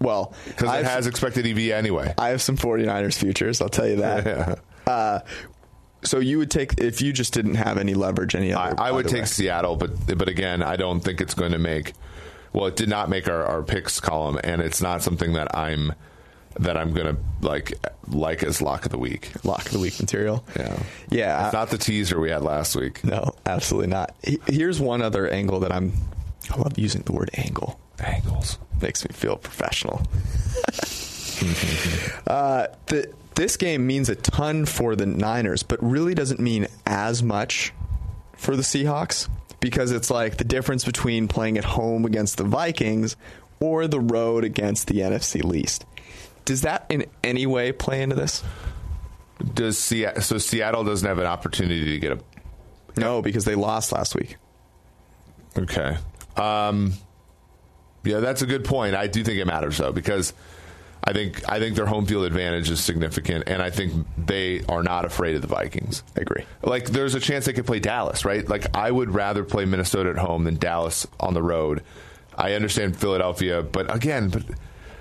Well, 0.00 0.34
because 0.46 0.74
it 0.74 0.84
has 0.84 1.06
expected 1.06 1.46
EV 1.46 1.70
anyway. 1.70 2.14
I 2.18 2.28
have 2.28 2.42
some 2.42 2.56
49ers 2.56 3.18
futures. 3.18 3.60
I'll 3.60 3.68
tell 3.68 3.86
you 3.86 3.96
that. 3.96 4.26
yeah. 4.86 4.92
uh, 4.92 5.20
so 6.04 6.18
you 6.18 6.38
would 6.38 6.50
take 6.50 6.78
if 6.78 7.00
you 7.00 7.12
just 7.12 7.32
didn't 7.32 7.54
have 7.54 7.78
any 7.78 7.94
leverage 7.94 8.34
any 8.34 8.52
other. 8.52 8.80
I, 8.80 8.88
I 8.88 8.90
would 8.90 9.06
take 9.08 9.22
way. 9.22 9.26
Seattle, 9.26 9.76
but 9.76 10.18
but 10.18 10.28
again, 10.28 10.62
I 10.62 10.76
don't 10.76 11.00
think 11.00 11.20
it's 11.20 11.34
going 11.34 11.52
to 11.52 11.58
make. 11.58 11.92
Well, 12.52 12.66
it 12.66 12.76
did 12.76 12.88
not 12.88 13.08
make 13.08 13.28
our, 13.28 13.44
our 13.44 13.62
picks 13.62 14.00
column, 14.00 14.38
and 14.44 14.60
it's 14.60 14.82
not 14.82 15.02
something 15.02 15.34
that 15.34 15.56
I'm 15.56 15.94
that 16.58 16.76
I'm 16.76 16.92
gonna 16.92 17.16
like 17.40 17.74
like 18.08 18.42
as 18.42 18.60
lock 18.60 18.84
of 18.84 18.92
the 18.92 18.98
week. 18.98 19.30
Lock 19.44 19.66
of 19.66 19.72
the 19.72 19.78
week 19.78 19.98
material. 20.00 20.44
Yeah, 20.56 20.78
yeah. 21.10 21.44
It's 21.46 21.54
not 21.54 21.70
the 21.70 21.78
teaser 21.78 22.20
we 22.20 22.30
had 22.30 22.42
last 22.42 22.76
week. 22.76 23.02
No, 23.04 23.34
absolutely 23.46 23.88
not. 23.88 24.14
Here's 24.46 24.80
one 24.80 25.02
other 25.02 25.28
angle 25.28 25.60
that 25.60 25.72
I'm. 25.72 25.92
I 26.50 26.56
love 26.56 26.78
using 26.78 27.02
the 27.02 27.12
word 27.12 27.30
angle. 27.34 27.78
Angles 28.02 28.58
makes 28.80 29.04
me 29.04 29.14
feel 29.14 29.36
professional. 29.36 29.98
uh, 32.26 32.66
the 32.86 33.12
this 33.34 33.56
game 33.56 33.86
means 33.86 34.08
a 34.08 34.14
ton 34.14 34.66
for 34.66 34.94
the 34.94 35.06
Niners, 35.06 35.62
but 35.62 35.82
really 35.82 36.14
doesn't 36.14 36.40
mean 36.40 36.66
as 36.86 37.22
much 37.22 37.72
for 38.36 38.56
the 38.56 38.62
Seahawks 38.62 39.28
because 39.60 39.92
it's 39.92 40.10
like 40.10 40.36
the 40.36 40.44
difference 40.44 40.84
between 40.84 41.28
playing 41.28 41.56
at 41.56 41.64
home 41.64 42.04
against 42.04 42.36
the 42.36 42.44
Vikings 42.44 43.16
or 43.60 43.86
the 43.86 44.00
road 44.00 44.44
against 44.44 44.88
the 44.88 44.98
NFC 44.98 45.42
least. 45.42 45.84
Does 46.44 46.62
that 46.62 46.86
in 46.88 47.06
any 47.22 47.46
way 47.46 47.72
play 47.72 48.02
into 48.02 48.16
this? 48.16 48.42
Does 49.54 49.78
Seattle, 49.78 50.22
so 50.22 50.38
Seattle 50.38 50.84
doesn't 50.84 51.06
have 51.06 51.18
an 51.18 51.26
opportunity 51.26 51.92
to 51.92 51.98
get 51.98 52.12
a 52.12 53.00
No, 53.00 53.22
because 53.22 53.44
they 53.44 53.54
lost 53.54 53.92
last 53.92 54.14
week. 54.14 54.36
Okay. 55.56 55.96
Um, 56.36 56.94
yeah, 58.04 58.20
that's 58.20 58.42
a 58.42 58.46
good 58.46 58.64
point. 58.64 58.94
I 58.94 59.06
do 59.06 59.22
think 59.24 59.38
it 59.38 59.46
matters 59.46 59.78
though 59.78 59.92
because 59.92 60.32
I 61.04 61.12
think 61.12 61.48
I 61.50 61.58
think 61.58 61.74
their 61.74 61.86
home 61.86 62.06
field 62.06 62.24
advantage 62.24 62.70
is 62.70 62.82
significant, 62.82 63.48
and 63.48 63.60
I 63.60 63.70
think 63.70 64.06
they 64.16 64.62
are 64.68 64.84
not 64.84 65.04
afraid 65.04 65.34
of 65.34 65.42
the 65.42 65.48
Vikings. 65.48 66.04
I 66.16 66.20
agree. 66.20 66.44
Like, 66.62 66.86
there's 66.86 67.16
a 67.16 67.20
chance 67.20 67.46
they 67.46 67.52
could 67.52 67.66
play 67.66 67.80
Dallas, 67.80 68.24
right? 68.24 68.48
Like, 68.48 68.76
I 68.76 68.90
would 68.90 69.10
rather 69.10 69.42
play 69.42 69.64
Minnesota 69.64 70.10
at 70.10 70.18
home 70.18 70.44
than 70.44 70.56
Dallas 70.56 71.06
on 71.18 71.34
the 71.34 71.42
road. 71.42 71.82
I 72.36 72.52
understand 72.52 72.96
Philadelphia, 72.96 73.62
but 73.62 73.92
again, 73.94 74.28
but 74.28 74.44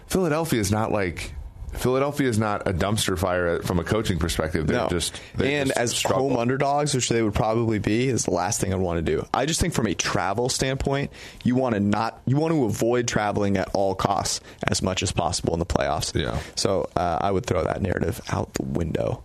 Philadelphia 0.08 0.60
is 0.60 0.72
not 0.72 0.92
like 0.92 1.34
Philadelphia 1.74 2.28
is 2.28 2.38
not 2.38 2.68
a 2.68 2.74
dumpster 2.74 3.18
fire 3.18 3.62
from 3.62 3.80
a 3.80 3.84
coaching 3.84 4.20
perspective. 4.20 4.68
They're 4.68 4.78
no. 4.78 4.90
just 4.90 5.20
they 5.36 5.56
and 5.56 5.70
just 5.70 5.80
as 5.80 5.96
struggle. 5.96 6.30
home 6.30 6.38
underdogs, 6.38 6.94
which 6.94 7.10
they 7.10 7.22
would 7.22 7.34
probably 7.34 7.80
be, 7.80 8.08
is 8.08 8.26
the 8.26 8.32
last 8.32 8.60
thing 8.60 8.74
I'd 8.74 8.80
want 8.80 8.98
to 8.98 9.02
do. 9.02 9.26
I 9.34 9.46
just 9.46 9.62
think 9.62 9.74
from 9.74 9.88
a 9.88 9.94
travel 9.94 10.50
standpoint, 10.50 11.12
you 11.44 11.56
want 11.56 11.76
to 11.76 11.80
not 11.80 12.22
you 12.26 12.38
want 12.38 12.54
to 12.54 12.66
avoid 12.66 13.08
traveling 13.08 13.58
at 13.58 13.70
all 13.74 13.96
costs 13.96 14.42
as 14.68 14.82
much 14.82 15.02
as 15.02 15.12
possible 15.12 15.54
in 15.54 15.60
the 15.60 15.66
playoffs. 15.66 16.14
Yeah. 16.20 16.40
So 16.56 16.90
uh, 16.96 17.20
I 17.22 17.32
would 17.32 17.46
throw 17.46 17.64
that 17.64 17.82
narrative 17.82 18.22
out 18.30 18.54
the 18.54 18.64
window. 18.64 19.24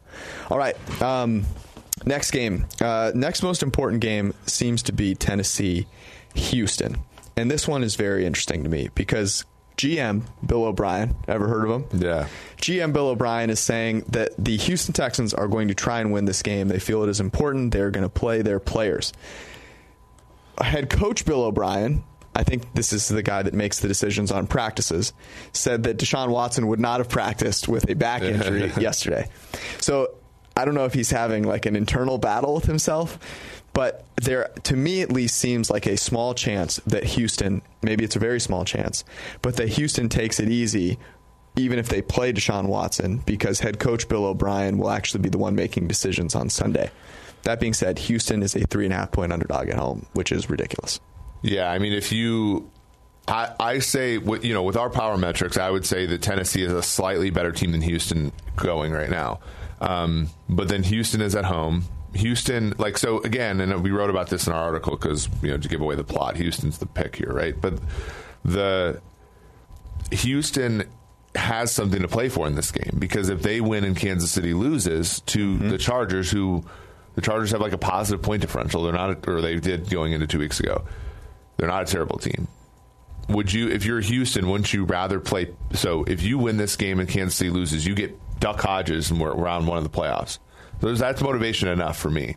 All 0.50 0.58
right. 0.58 0.76
Um, 1.02 1.44
next 2.04 2.30
game. 2.30 2.66
Uh, 2.80 3.12
next 3.14 3.42
most 3.42 3.62
important 3.62 4.00
game 4.00 4.34
seems 4.46 4.84
to 4.84 4.92
be 4.92 5.14
Tennessee, 5.14 5.86
Houston, 6.34 6.98
and 7.36 7.50
this 7.50 7.66
one 7.66 7.82
is 7.82 7.96
very 7.96 8.24
interesting 8.24 8.62
to 8.62 8.68
me 8.68 8.88
because 8.94 9.44
GM 9.76 10.22
Bill 10.44 10.64
O'Brien. 10.64 11.14
Ever 11.28 11.48
heard 11.48 11.68
of 11.68 11.92
him? 11.92 12.00
Yeah. 12.00 12.28
GM 12.56 12.92
Bill 12.92 13.08
O'Brien 13.08 13.50
is 13.50 13.60
saying 13.60 14.04
that 14.08 14.32
the 14.38 14.56
Houston 14.56 14.94
Texans 14.94 15.34
are 15.34 15.48
going 15.48 15.68
to 15.68 15.74
try 15.74 16.00
and 16.00 16.12
win 16.12 16.24
this 16.24 16.42
game. 16.42 16.68
They 16.68 16.78
feel 16.78 17.02
it 17.02 17.08
is 17.08 17.20
important. 17.20 17.72
They're 17.72 17.90
going 17.90 18.04
to 18.04 18.08
play 18.08 18.42
their 18.42 18.58
players. 18.58 19.12
Head 20.60 20.88
coach 20.88 21.26
Bill 21.26 21.44
O'Brien, 21.44 22.02
I 22.34 22.42
think 22.42 22.72
this 22.74 22.92
is 22.92 23.08
the 23.08 23.22
guy 23.22 23.42
that 23.42 23.54
makes 23.54 23.80
the 23.80 23.88
decisions 23.88 24.30
on 24.30 24.46
practices, 24.46 25.12
said 25.52 25.82
that 25.84 25.98
Deshaun 25.98 26.30
Watson 26.30 26.66
would 26.68 26.80
not 26.80 27.00
have 27.00 27.08
practiced 27.08 27.68
with 27.68 27.90
a 27.90 27.94
back 27.94 28.22
injury 28.22 28.72
yesterday. 28.78 29.28
So 29.80 30.14
I 30.56 30.64
don't 30.64 30.74
know 30.74 30.86
if 30.86 30.94
he's 30.94 31.10
having 31.10 31.44
like 31.44 31.66
an 31.66 31.76
internal 31.76 32.16
battle 32.16 32.54
with 32.54 32.64
himself, 32.64 33.18
but 33.76 34.06
there, 34.16 34.48
to 34.62 34.74
me 34.74 35.02
at 35.02 35.12
least, 35.12 35.36
seems 35.36 35.68
like 35.68 35.84
a 35.84 35.98
small 35.98 36.32
chance 36.32 36.76
that 36.86 37.04
Houston, 37.04 37.60
maybe 37.82 38.04
it's 38.04 38.16
a 38.16 38.18
very 38.18 38.40
small 38.40 38.64
chance, 38.64 39.04
but 39.42 39.56
that 39.56 39.68
Houston 39.68 40.08
takes 40.08 40.40
it 40.40 40.48
easy 40.48 40.98
even 41.56 41.78
if 41.78 41.90
they 41.90 42.00
play 42.00 42.32
Deshaun 42.32 42.68
Watson, 42.68 43.18
because 43.26 43.60
head 43.60 43.78
coach 43.78 44.08
Bill 44.08 44.24
O'Brien 44.24 44.78
will 44.78 44.88
actually 44.88 45.20
be 45.20 45.28
the 45.28 45.36
one 45.36 45.54
making 45.54 45.88
decisions 45.88 46.34
on 46.34 46.48
Sunday. 46.48 46.90
That 47.42 47.60
being 47.60 47.74
said, 47.74 47.98
Houston 47.98 48.42
is 48.42 48.56
a 48.56 48.60
three 48.60 48.86
and 48.86 48.94
a 48.94 48.96
half 48.96 49.12
point 49.12 49.30
underdog 49.30 49.68
at 49.68 49.76
home, 49.76 50.06
which 50.14 50.32
is 50.32 50.48
ridiculous. 50.48 50.98
Yeah, 51.42 51.70
I 51.70 51.78
mean, 51.78 51.92
if 51.92 52.12
you, 52.12 52.70
I, 53.28 53.52
I 53.60 53.78
say, 53.80 54.14
you 54.14 54.54
know, 54.54 54.62
with 54.62 54.78
our 54.78 54.88
power 54.88 55.18
metrics, 55.18 55.58
I 55.58 55.70
would 55.70 55.84
say 55.84 56.06
that 56.06 56.22
Tennessee 56.22 56.62
is 56.62 56.72
a 56.72 56.82
slightly 56.82 57.28
better 57.28 57.52
team 57.52 57.72
than 57.72 57.82
Houston 57.82 58.32
going 58.56 58.92
right 58.92 59.10
now. 59.10 59.40
Um, 59.82 60.30
but 60.48 60.68
then 60.68 60.82
Houston 60.82 61.20
is 61.20 61.34
at 61.34 61.44
home. 61.44 61.84
Houston, 62.16 62.74
like, 62.78 62.98
so 62.98 63.20
again, 63.22 63.60
and 63.60 63.82
we 63.82 63.90
wrote 63.90 64.10
about 64.10 64.28
this 64.28 64.46
in 64.46 64.52
our 64.52 64.62
article 64.62 64.96
because, 64.96 65.28
you 65.42 65.50
know, 65.50 65.58
to 65.58 65.68
give 65.68 65.80
away 65.80 65.94
the 65.94 66.04
plot, 66.04 66.36
Houston's 66.36 66.78
the 66.78 66.86
pick 66.86 67.16
here, 67.16 67.32
right? 67.32 67.58
But 67.60 67.78
the 68.44 69.00
Houston 70.10 70.84
has 71.34 71.70
something 71.70 72.02
to 72.02 72.08
play 72.08 72.28
for 72.28 72.46
in 72.46 72.54
this 72.54 72.70
game 72.70 72.96
because 72.98 73.28
if 73.28 73.42
they 73.42 73.60
win 73.60 73.84
and 73.84 73.96
Kansas 73.96 74.30
City 74.30 74.54
loses 74.54 75.20
to 75.20 75.56
mm-hmm. 75.56 75.68
the 75.68 75.78
Chargers, 75.78 76.30
who 76.30 76.64
the 77.14 77.20
Chargers 77.20 77.50
have 77.50 77.60
like 77.60 77.72
a 77.72 77.78
positive 77.78 78.22
point 78.22 78.40
differential, 78.40 78.82
they're 78.82 78.92
not, 78.92 79.26
or 79.28 79.40
they 79.40 79.56
did 79.56 79.90
going 79.90 80.12
into 80.12 80.26
two 80.26 80.38
weeks 80.38 80.60
ago. 80.60 80.84
They're 81.56 81.68
not 81.68 81.82
a 81.82 81.86
terrible 81.86 82.18
team. 82.18 82.48
Would 83.28 83.52
you, 83.52 83.68
if 83.68 83.84
you're 83.84 84.00
Houston, 84.00 84.48
wouldn't 84.48 84.72
you 84.72 84.84
rather 84.84 85.18
play? 85.18 85.50
So 85.72 86.04
if 86.04 86.22
you 86.22 86.38
win 86.38 86.58
this 86.58 86.76
game 86.76 87.00
and 87.00 87.08
Kansas 87.08 87.34
City 87.34 87.50
loses, 87.50 87.86
you 87.86 87.94
get 87.94 88.14
Duck 88.38 88.60
Hodges 88.60 89.10
and 89.10 89.20
we're 89.20 89.32
around 89.32 89.66
one 89.66 89.78
of 89.78 89.84
the 89.84 89.90
playoffs. 89.90 90.38
So 90.80 90.94
that's 90.94 91.22
motivation 91.22 91.68
enough 91.68 91.98
for 91.98 92.10
me. 92.10 92.36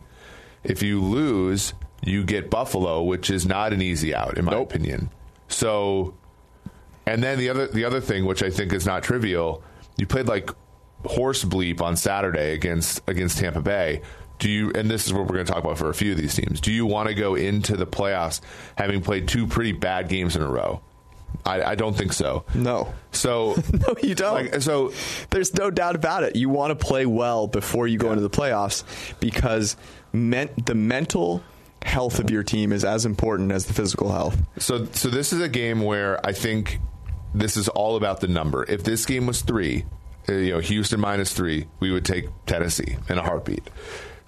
If 0.64 0.82
you 0.82 1.02
lose, 1.02 1.74
you 2.02 2.24
get 2.24 2.50
Buffalo, 2.50 3.02
which 3.02 3.30
is 3.30 3.46
not 3.46 3.72
an 3.72 3.82
easy 3.82 4.14
out, 4.14 4.38
in 4.38 4.44
my 4.44 4.52
nope. 4.52 4.70
opinion. 4.70 5.10
So 5.48 6.14
and 7.06 7.22
then 7.22 7.38
the 7.38 7.48
other 7.48 7.66
the 7.66 7.84
other 7.84 8.00
thing, 8.00 8.24
which 8.24 8.42
I 8.42 8.50
think 8.50 8.72
is 8.72 8.86
not 8.86 9.02
trivial, 9.02 9.62
you 9.96 10.06
played 10.06 10.26
like 10.26 10.50
horse 11.04 11.44
bleep 11.44 11.80
on 11.80 11.96
Saturday 11.96 12.52
against 12.52 13.02
against 13.08 13.38
Tampa 13.38 13.60
Bay. 13.60 14.02
Do 14.38 14.48
you? 14.48 14.70
And 14.74 14.90
this 14.90 15.06
is 15.06 15.12
what 15.12 15.22
we're 15.22 15.34
going 15.34 15.46
to 15.46 15.52
talk 15.52 15.62
about 15.62 15.76
for 15.76 15.90
a 15.90 15.94
few 15.94 16.12
of 16.12 16.18
these 16.18 16.34
teams. 16.34 16.60
Do 16.60 16.72
you 16.72 16.86
want 16.86 17.08
to 17.08 17.14
go 17.14 17.34
into 17.34 17.76
the 17.76 17.86
playoffs 17.86 18.40
having 18.76 19.02
played 19.02 19.28
two 19.28 19.46
pretty 19.46 19.72
bad 19.72 20.08
games 20.08 20.36
in 20.36 20.42
a 20.42 20.48
row? 20.48 20.80
I, 21.44 21.62
I 21.62 21.74
don't 21.74 21.96
think 21.96 22.12
so. 22.12 22.44
No. 22.54 22.92
So 23.12 23.56
no, 23.72 23.94
you 24.02 24.14
don't. 24.14 24.52
Like, 24.52 24.62
so 24.62 24.92
there's 25.30 25.54
no 25.54 25.70
doubt 25.70 25.96
about 25.96 26.22
it. 26.22 26.36
You 26.36 26.48
want 26.48 26.78
to 26.78 26.86
play 26.86 27.06
well 27.06 27.46
before 27.46 27.86
you 27.86 27.98
go 27.98 28.06
yeah. 28.06 28.12
into 28.14 28.22
the 28.22 28.30
playoffs 28.30 28.84
because 29.20 29.76
meant 30.12 30.66
the 30.66 30.74
mental 30.74 31.42
health 31.82 32.18
of 32.18 32.30
your 32.30 32.42
team 32.42 32.72
is 32.72 32.84
as 32.84 33.06
important 33.06 33.52
as 33.52 33.66
the 33.66 33.72
physical 33.72 34.12
health. 34.12 34.38
So 34.58 34.86
so 34.92 35.08
this 35.08 35.32
is 35.32 35.40
a 35.40 35.48
game 35.48 35.82
where 35.82 36.24
I 36.26 36.32
think 36.32 36.78
this 37.34 37.56
is 37.56 37.68
all 37.68 37.96
about 37.96 38.20
the 38.20 38.28
number. 38.28 38.64
If 38.68 38.82
this 38.84 39.06
game 39.06 39.26
was 39.26 39.42
three, 39.42 39.84
you 40.28 40.52
know, 40.52 40.58
Houston 40.58 41.00
minus 41.00 41.32
three, 41.32 41.66
we 41.80 41.90
would 41.90 42.04
take 42.04 42.26
Tennessee 42.46 42.96
in 43.08 43.18
a 43.18 43.22
heartbeat. 43.22 43.68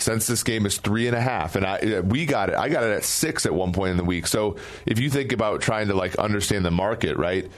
Since 0.02 0.26
this 0.26 0.42
game 0.42 0.66
is 0.66 0.78
three 0.78 1.06
and 1.06 1.16
a 1.16 1.20
half, 1.20 1.56
and 1.56 1.64
I 1.64 2.00
we 2.00 2.26
got 2.26 2.48
it, 2.48 2.56
I 2.56 2.68
got 2.68 2.84
it 2.84 2.92
at 2.92 3.04
six 3.04 3.46
at 3.46 3.54
one 3.54 3.72
point 3.72 3.92
in 3.92 3.96
the 3.96 4.04
week. 4.04 4.26
So 4.26 4.56
if 4.84 4.98
you 4.98 5.10
think 5.10 5.32
about 5.32 5.60
trying 5.62 5.88
to 5.88 5.94
like 5.94 6.16
understand 6.16 6.64
the 6.64 6.70
market, 6.70 7.16
right? 7.16 7.50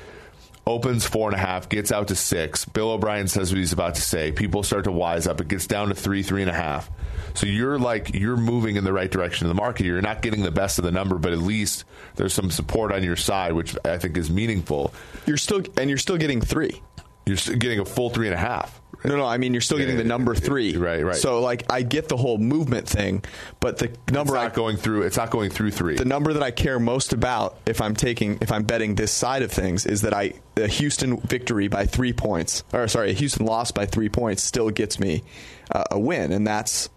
Opens 0.67 1.05
four 1.07 1.29
and 1.29 1.37
a 1.37 1.41
half, 1.41 1.69
gets 1.69 1.93
out 1.93 2.09
to 2.09 2.15
six. 2.15 2.65
Bill 2.65 2.93
O'Brien 2.93 3.29
says 3.29 3.51
what 3.51 3.59
he's 3.59 3.75
about 3.75 3.97
to 3.97 4.01
say. 4.01 4.33
People 4.33 4.63
start 4.63 4.85
to 4.85 4.93
wise 4.93 5.27
up. 5.27 5.41
It 5.43 5.49
gets 5.49 5.67
down 5.67 5.89
to 5.89 5.95
three, 5.95 6.23
three 6.23 6.41
and 6.41 6.51
a 6.51 6.55
half. 6.55 6.91
So 7.35 7.47
you're 7.47 7.79
like 7.79 8.15
you're 8.15 8.37
moving 8.37 8.77
in 8.77 8.85
the 8.85 8.93
right 8.93 9.11
direction 9.11 9.47
of 9.47 9.55
the 9.55 9.61
market. 9.61 9.85
You're 9.85 10.01
not 10.01 10.23
getting 10.23 10.43
the 10.43 10.51
best 10.51 10.79
of 10.79 10.85
the 10.85 10.93
number, 10.93 11.19
but 11.19 11.33
at 11.33 11.39
least 11.39 11.85
there's 12.15 12.33
some 12.33 12.51
support 12.51 12.93
on 12.93 13.03
your 13.03 13.17
side, 13.17 13.53
which 13.53 13.77
I 13.85 13.99
think 13.99 14.17
is 14.17 14.31
meaningful. 14.31 14.95
You're 15.27 15.37
still 15.37 15.63
and 15.77 15.91
you're 15.91 15.99
still 15.99 16.17
getting 16.17 16.41
three. 16.41 16.81
You're 17.27 17.37
getting 17.57 17.81
a 17.81 17.85
full 17.85 18.11
three 18.11 18.27
and 18.27 18.35
a 18.35 18.39
half. 18.39 18.81
No, 19.05 19.17
no. 19.17 19.27
I 19.27 19.37
mean, 19.37 19.53
you're 19.53 19.61
still 19.61 19.77
getting 19.77 19.99
the 19.99 20.05
number 20.05 20.35
three. 20.35 20.77
Right, 20.77 21.05
right. 21.05 21.17
So, 21.17 21.41
like, 21.41 21.71
I 21.71 21.83
get 21.83 22.09
the 22.09 22.17
whole 22.17 22.39
movement 22.39 22.89
thing, 22.89 23.23
but 23.61 23.77
the 23.77 23.89
number 24.11 24.35
it's 24.35 24.43
not 24.43 24.53
I, 24.53 24.55
going 24.55 24.77
through. 24.79 25.03
It's 25.03 25.19
not 25.19 25.31
going 25.31 25.51
through 25.51 25.73
three. 25.73 25.97
The 25.97 26.07
number 26.07 26.33
that 26.33 26.43
I 26.43 26.51
care 26.51 26.79
most 26.79 27.13
about, 27.13 27.59
if 27.67 27.83
I'm 27.83 27.95
taking, 27.95 28.39
if 28.41 28.51
I'm 28.51 28.63
betting 28.63 28.95
this 28.95 29.13
side 29.13 29.43
of 29.43 29.53
things, 29.53 29.85
is 29.85 30.03
that 30.03 30.15
I 30.15 30.35
the 30.55 30.69
Houston 30.69 31.21
victory 31.21 31.69
by 31.69 31.85
three 31.85 32.15
points, 32.15 32.65
or 32.73 32.89
sorry, 32.89 33.11
a 33.11 33.15
Houston 33.15 33.45
loss 33.45 33.73
by 33.73 33.85
three 33.85 34.09
points, 34.09 34.43
still 34.43 34.71
gets 34.71 34.99
me 34.99 35.23
uh, 35.71 35.85
a 35.91 35.99
win, 35.99 36.33
and 36.33 36.47
that's 36.47 36.89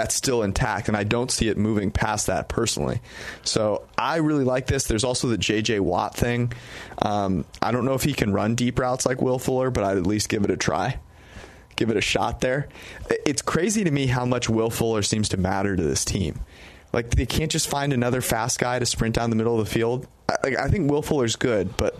that's 0.00 0.14
still 0.14 0.42
intact, 0.42 0.88
and 0.88 0.96
I 0.96 1.04
don't 1.04 1.30
see 1.30 1.48
it 1.48 1.58
moving 1.58 1.90
past 1.90 2.28
that 2.28 2.48
personally. 2.48 3.02
So 3.42 3.86
I 3.98 4.16
really 4.16 4.44
like 4.44 4.66
this. 4.66 4.84
There's 4.84 5.04
also 5.04 5.28
the 5.28 5.36
J.J. 5.36 5.80
Watt 5.80 6.16
thing. 6.16 6.54
Um, 7.02 7.44
I 7.60 7.70
don't 7.70 7.84
know 7.84 7.92
if 7.92 8.02
he 8.02 8.14
can 8.14 8.32
run 8.32 8.54
deep 8.54 8.78
routes 8.78 9.04
like 9.04 9.20
Will 9.20 9.38
Fuller, 9.38 9.70
but 9.70 9.84
I'd 9.84 9.98
at 9.98 10.06
least 10.06 10.30
give 10.30 10.42
it 10.42 10.50
a 10.50 10.56
try. 10.56 10.98
Give 11.76 11.90
it 11.90 11.98
a 11.98 12.00
shot 12.00 12.40
there. 12.40 12.70
It's 13.26 13.42
crazy 13.42 13.84
to 13.84 13.90
me 13.90 14.06
how 14.06 14.24
much 14.24 14.48
Will 14.48 14.70
Fuller 14.70 15.02
seems 15.02 15.28
to 15.30 15.36
matter 15.36 15.76
to 15.76 15.82
this 15.82 16.06
team. 16.06 16.40
Like 16.94 17.10
they 17.10 17.26
can't 17.26 17.50
just 17.50 17.68
find 17.68 17.92
another 17.92 18.22
fast 18.22 18.58
guy 18.58 18.78
to 18.78 18.86
sprint 18.86 19.14
down 19.16 19.28
the 19.28 19.36
middle 19.36 19.60
of 19.60 19.66
the 19.66 19.70
field. 19.70 20.06
I, 20.30 20.56
I 20.60 20.68
think 20.68 20.90
Will 20.90 21.02
Fuller's 21.02 21.36
good, 21.36 21.76
but 21.76 21.94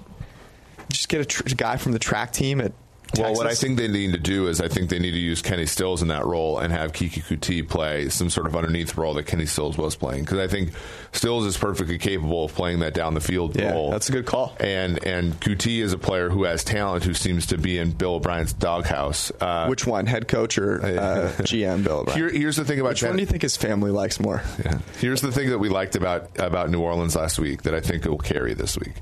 just 0.90 1.10
get 1.10 1.20
a 1.20 1.26
tr- 1.26 1.42
guy 1.54 1.76
from 1.76 1.92
the 1.92 1.98
track 1.98 2.32
team 2.32 2.62
at 2.62 2.72
Texas. 3.10 3.24
Well, 3.24 3.34
what 3.34 3.46
I 3.46 3.54
think 3.54 3.76
they 3.76 3.88
need 3.88 4.12
to 4.12 4.18
do 4.18 4.48
is 4.48 4.60
I 4.60 4.68
think 4.68 4.90
they 4.90 4.98
need 4.98 5.12
to 5.12 5.18
use 5.18 5.42
Kenny 5.42 5.66
Stills 5.66 6.02
in 6.02 6.08
that 6.08 6.24
role 6.24 6.58
and 6.58 6.72
have 6.72 6.92
Keke 6.92 7.22
Coutee 7.22 7.68
play 7.68 8.08
some 8.08 8.30
sort 8.30 8.46
of 8.46 8.56
underneath 8.56 8.96
role 8.96 9.14
that 9.14 9.26
Kenny 9.26 9.46
Stills 9.46 9.76
was 9.76 9.96
playing 9.96 10.24
because 10.24 10.38
I 10.38 10.46
think 10.46 10.72
Stills 11.12 11.44
is 11.44 11.56
perfectly 11.56 11.98
capable 11.98 12.44
of 12.44 12.54
playing 12.54 12.80
that 12.80 12.94
down 12.94 13.14
the 13.14 13.20
field 13.20 13.56
yeah, 13.56 13.72
role. 13.72 13.90
That's 13.90 14.08
a 14.08 14.12
good 14.12 14.26
call. 14.26 14.54
And 14.60 15.04
and 15.04 15.38
Coutee 15.40 15.80
is 15.80 15.92
a 15.92 15.98
player 15.98 16.30
who 16.30 16.44
has 16.44 16.64
talent 16.64 17.04
who 17.04 17.14
seems 17.14 17.46
to 17.46 17.58
be 17.58 17.78
in 17.78 17.92
Bill 17.92 18.14
O'Brien's 18.14 18.52
doghouse. 18.52 19.32
Uh, 19.40 19.66
Which 19.66 19.86
one, 19.86 20.06
head 20.06 20.28
coach 20.28 20.58
or 20.58 20.80
uh, 20.84 21.32
GM 21.40 21.84
Bill 21.84 22.00
O'Brien? 22.00 22.18
Here, 22.18 22.30
here's 22.30 22.56
the 22.56 22.64
thing 22.64 22.80
about 22.80 22.90
Which 22.90 23.02
one 23.02 23.16
do 23.16 23.20
you 23.20 23.26
think 23.26 23.42
his 23.42 23.56
family 23.56 23.90
likes 23.90 24.20
more? 24.20 24.42
Yeah. 24.64 24.78
Here's 24.98 25.20
the 25.20 25.32
thing 25.32 25.50
that 25.50 25.58
we 25.58 25.68
liked 25.68 25.96
about 25.96 26.38
about 26.38 26.70
New 26.70 26.80
Orleans 26.80 27.16
last 27.16 27.38
week 27.38 27.62
that 27.62 27.74
I 27.74 27.80
think 27.80 28.04
will 28.04 28.18
carry 28.18 28.54
this 28.54 28.78
week 28.78 28.94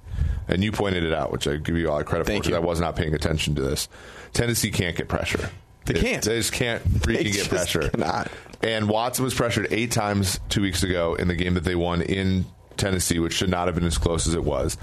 and 0.49 0.65
you 0.65 0.73
pointed 0.73 1.05
it 1.05 1.13
out, 1.13 1.31
which 1.31 1.47
I 1.47 1.57
give 1.57 1.77
you 1.77 1.91
all 1.91 1.99
the 1.99 2.05
credit 2.05 2.27
Thank 2.27 2.45
for 2.45 2.51
because 2.51 2.63
I 2.63 2.67
was 2.67 2.81
not 2.81 2.97
paying 2.97 3.15
attention 3.15 3.55
to 3.57 3.63
this. 3.63 3.89
Tennessee 4.33 4.71
can't 4.71 4.97
get 4.97 5.09
pressure. 5.09 5.51
They 5.85 5.95
can't. 6.01 6.25
They 6.25 6.39
just 6.39 6.53
can't 6.53 6.83
freaking 6.85 7.17
They 7.17 7.25
get 7.25 7.33
just 7.35 7.51
pressure. 7.51 7.89
cannot. 7.89 8.31
And 8.63 8.89
Watson 8.89 9.25
was 9.25 9.35
pressured 9.35 9.69
eight 9.71 9.93
times 9.93 10.41
two 10.49 10.63
weeks 10.63 10.83
ago 10.83 11.15
in 11.15 11.29
the 11.29 11.35
game 11.35 11.55
that 11.55 11.65
they 11.65 11.75
won 11.75 12.03
in 12.03 12.45
Tennessee, 12.77 13.19
which 13.19 13.35
should 13.35 13.51
not 13.51 13.69
have 13.69 13.75
been 13.75 13.85
as 13.85 13.99
close 13.99 14.27
as 14.27 14.35
it 14.35 14.45
was. 14.45 14.77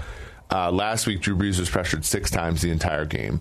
Uh, 0.50 0.70
last 0.70 1.06
week, 1.06 1.20
Drew 1.20 1.36
Brees 1.36 1.58
was 1.58 1.68
pressured 1.68 2.04
six 2.04 2.30
times 2.30 2.62
the 2.62 2.70
entire 2.70 3.04
game, 3.04 3.40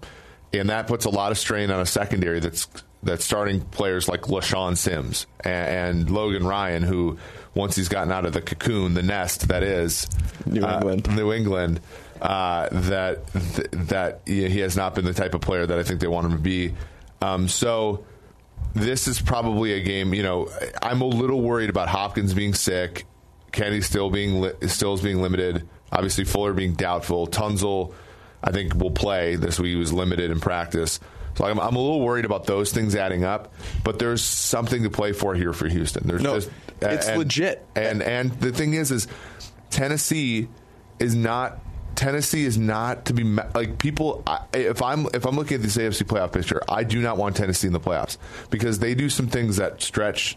and 0.54 0.70
that 0.70 0.88
puts 0.88 1.06
a 1.06 1.10
lot 1.10 1.32
of 1.32 1.38
strain 1.38 1.72
on 1.72 1.80
a 1.80 1.86
secondary 1.86 2.40
that's 2.40 2.68
that's 3.04 3.24
starting 3.24 3.62
players 3.62 4.08
like 4.10 4.22
LeShaun 4.24 4.76
Sims 4.76 5.28
and, 5.44 6.00
and 6.00 6.10
Logan 6.10 6.46
Ryan, 6.46 6.82
who 6.82 7.20
once 7.54 7.76
he's 7.76 7.90
gotten 7.90 8.12
out 8.12 8.26
of 8.26 8.34
the 8.34 8.42
cocoon, 8.42 8.96
the 8.96 9.04
nest 9.04 9.48
that 9.50 9.62
is 9.64 10.08
New 10.46 10.64
uh, 10.64 10.76
England. 10.78 11.16
New 11.16 11.32
England, 11.32 11.80
uh, 12.22 12.70
that 12.72 13.28
th- 13.34 13.68
that 13.72 14.22
he 14.26 14.60
has 14.60 14.76
not 14.78 14.96
been 14.96 15.06
the 15.06 15.14
type 15.14 15.34
of 15.34 15.42
player 15.42 15.66
that 15.66 15.78
I 15.78 15.84
think 15.84 16.00
they 16.00 16.08
want 16.08 16.26
him 16.28 16.34
to 16.34 16.38
be. 16.42 16.74
Um, 17.22 17.48
so 17.48 18.06
this 18.74 19.08
is 19.08 19.22
probably 19.22 19.74
a 19.74 19.82
game. 19.82 20.14
You 20.14 20.24
know, 20.24 20.50
I'm 20.82 21.02
a 21.02 21.06
little 21.06 21.42
worried 21.42 21.70
about 21.70 21.88
Hopkins 21.88 22.34
being 22.34 22.54
sick, 22.54 23.06
Kenny 23.52 23.82
Stills 23.82 24.12
being 24.12 24.42
li- 24.42 24.68
still 24.68 24.94
is 24.94 25.02
being 25.02 25.22
limited. 25.22 25.68
Obviously, 25.92 26.26
Fuller 26.26 26.54
being 26.54 26.74
doubtful. 26.74 27.28
Tunsil, 27.28 27.94
I 28.44 28.52
think, 28.52 28.76
will 28.76 28.92
play 28.92 29.36
this 29.36 29.60
week. 29.60 29.70
He 29.70 29.76
was 29.76 29.94
limited 29.94 30.30
in 30.32 30.40
practice. 30.40 31.00
So 31.36 31.46
I'm, 31.46 31.60
I'm 31.60 31.76
a 31.76 31.80
little 31.80 32.02
worried 32.02 32.26
about 32.26 32.46
those 32.46 32.72
things 32.72 32.96
adding 32.96 33.24
up, 33.24 33.54
but 33.84 34.00
there's 34.00 34.24
something 34.24 34.84
to 34.84 34.90
play 34.90 35.12
for 35.12 35.36
here 35.36 35.52
for 35.54 35.68
Houston. 35.68 36.08
There's 36.08 36.22
No, 36.22 36.36
just, 36.36 36.50
it's 36.82 37.08
legit. 37.10 37.66
And 37.76 38.02
and 38.02 38.32
the 38.40 38.52
thing 38.52 38.74
is, 38.74 38.92
is 38.92 39.08
Tennessee 39.70 40.48
is 41.00 41.14
not 41.14 41.60
Tennessee 41.96 42.46
is 42.46 42.58
not 42.58 43.06
to 43.06 43.14
be 43.14 43.24
like 43.24 43.78
people. 43.78 44.24
I, 44.28 44.40
if 44.54 44.82
I'm 44.82 45.08
if 45.14 45.26
I'm 45.26 45.36
looking 45.36 45.56
at 45.56 45.62
this 45.62 45.78
AFC 45.78 46.04
playoff 46.04 46.32
picture, 46.34 46.62
I 46.68 46.84
do 46.84 47.02
not 47.02 47.18
want 47.18 47.36
Tennessee 47.36 47.68
in 47.68 47.74
the 47.74 47.80
playoffs 47.80 48.18
because 48.50 48.80
they 48.80 48.96
do 48.96 49.10
some 49.10 49.28
things 49.28 49.58
that 49.58 49.82
stretch. 49.82 50.36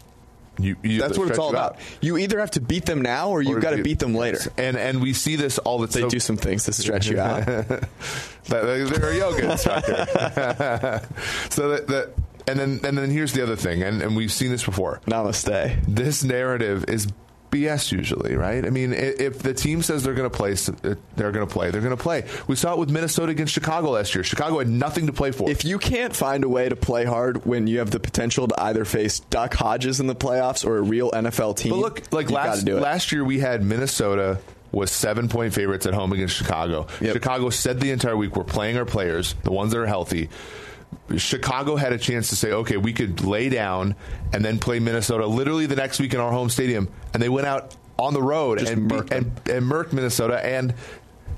You, 0.61 0.75
you 0.83 0.99
That's 0.99 1.17
what 1.17 1.29
it's 1.29 1.39
all 1.39 1.55
out. 1.55 1.71
about. 1.71 1.77
You 2.01 2.17
either 2.17 2.37
have 2.39 2.51
to 2.51 2.59
beat 2.59 2.85
them 2.85 3.01
now 3.01 3.29
or 3.29 3.41
you've 3.41 3.61
got 3.61 3.69
to 3.69 3.77
you- 3.77 3.83
beat 3.83 3.99
them 3.99 4.13
later. 4.13 4.39
And 4.57 4.75
and 4.75 5.01
we 5.01 5.13
see 5.13 5.37
this 5.37 5.57
all 5.57 5.77
the 5.79 5.87
They 5.87 6.01
time. 6.01 6.09
do 6.09 6.19
some 6.19 6.35
things 6.35 6.65
to 6.65 6.73
stretch 6.73 7.07
you 7.07 7.17
out. 7.19 7.45
They're 8.45 9.09
a 9.11 9.15
yoga 9.17 9.51
instructor. 9.51 10.05
so 11.49 11.69
that, 11.69 11.87
that 11.87 12.13
and 12.47 12.59
then 12.59 12.79
and 12.83 12.97
then 12.97 13.09
here's 13.09 13.31
the 13.33 13.41
other 13.43 13.55
thing, 13.55 13.83
and, 13.83 14.01
and 14.01 14.15
we've 14.17 14.31
seen 14.33 14.51
this 14.51 14.65
before. 14.65 14.99
Namaste. 15.05 15.79
This 15.87 16.23
narrative 16.23 16.85
is 16.89 17.07
BS 17.51 17.91
usually, 17.91 18.35
right? 18.35 18.65
I 18.65 18.69
mean, 18.69 18.93
if 18.93 19.39
the 19.39 19.53
team 19.53 19.81
says 19.81 20.03
they're 20.03 20.13
going 20.13 20.29
to 20.29 20.35
play, 20.35 20.53
uh, 20.53 20.95
they're 21.15 21.31
going 21.31 21.47
to 21.47 21.51
play. 21.51 21.71
They're 21.71 21.81
going 21.81 21.95
to 21.95 22.01
play. 22.01 22.25
We 22.47 22.55
saw 22.55 22.73
it 22.73 22.79
with 22.79 22.89
Minnesota 22.89 23.31
against 23.31 23.53
Chicago 23.53 23.91
last 23.91 24.13
year. 24.15 24.23
Chicago 24.23 24.59
had 24.59 24.67
nothing 24.69 25.07
to 25.07 25.13
play 25.13 25.31
for. 25.31 25.49
If 25.49 25.65
you 25.65 25.79
can't 25.79 26.15
find 26.15 26.43
a 26.43 26.49
way 26.49 26.69
to 26.69 26.75
play 26.75 27.05
hard 27.05 27.45
when 27.45 27.67
you 27.67 27.79
have 27.79 27.91
the 27.91 27.99
potential 27.99 28.47
to 28.47 28.61
either 28.63 28.85
face 28.85 29.19
Duck 29.19 29.53
Hodges 29.53 29.99
in 29.99 30.07
the 30.07 30.15
playoffs 30.15 30.65
or 30.65 30.77
a 30.77 30.81
real 30.81 31.11
NFL 31.11 31.57
team, 31.57 31.71
But 31.71 31.79
look, 31.79 32.13
like 32.13 32.29
last 32.29 32.65
do 32.65 32.77
it. 32.77 32.81
last 32.81 33.11
year, 33.11 33.23
we 33.23 33.39
had 33.39 33.63
Minnesota 33.63 34.39
was 34.71 34.91
seven 34.91 35.27
point 35.27 35.51
favorites 35.53 35.87
at 35.87 35.95
home 35.95 36.13
against 36.13 36.35
Chicago. 36.35 36.85
Yep. 37.01 37.13
Chicago 37.13 37.49
said 37.49 37.79
the 37.79 37.89
entire 37.89 38.15
week 38.15 38.35
we're 38.35 38.43
playing 38.43 38.77
our 38.77 38.85
players, 38.85 39.33
the 39.43 39.51
ones 39.51 39.71
that 39.73 39.79
are 39.79 39.87
healthy. 39.87 40.29
Chicago 41.17 41.75
had 41.75 41.91
a 41.93 41.97
chance 41.97 42.29
to 42.29 42.35
say, 42.35 42.51
okay, 42.51 42.77
we 42.77 42.93
could 42.93 43.23
lay 43.23 43.49
down 43.49 43.95
and 44.31 44.45
then 44.45 44.59
play 44.59 44.79
Minnesota 44.79 45.25
literally 45.25 45.65
the 45.65 45.75
next 45.75 45.99
week 45.99 46.13
in 46.13 46.19
our 46.19 46.31
home 46.31 46.49
stadium, 46.49 46.87
and 47.13 47.21
they 47.21 47.29
went 47.29 47.47
out 47.47 47.75
on 47.97 48.13
the 48.13 48.21
road 48.21 48.59
Just 48.59 48.71
and, 48.71 48.91
and 48.91 49.09
and 49.49 49.65
murked 49.65 49.91
Minnesota, 49.91 50.43
and 50.43 50.73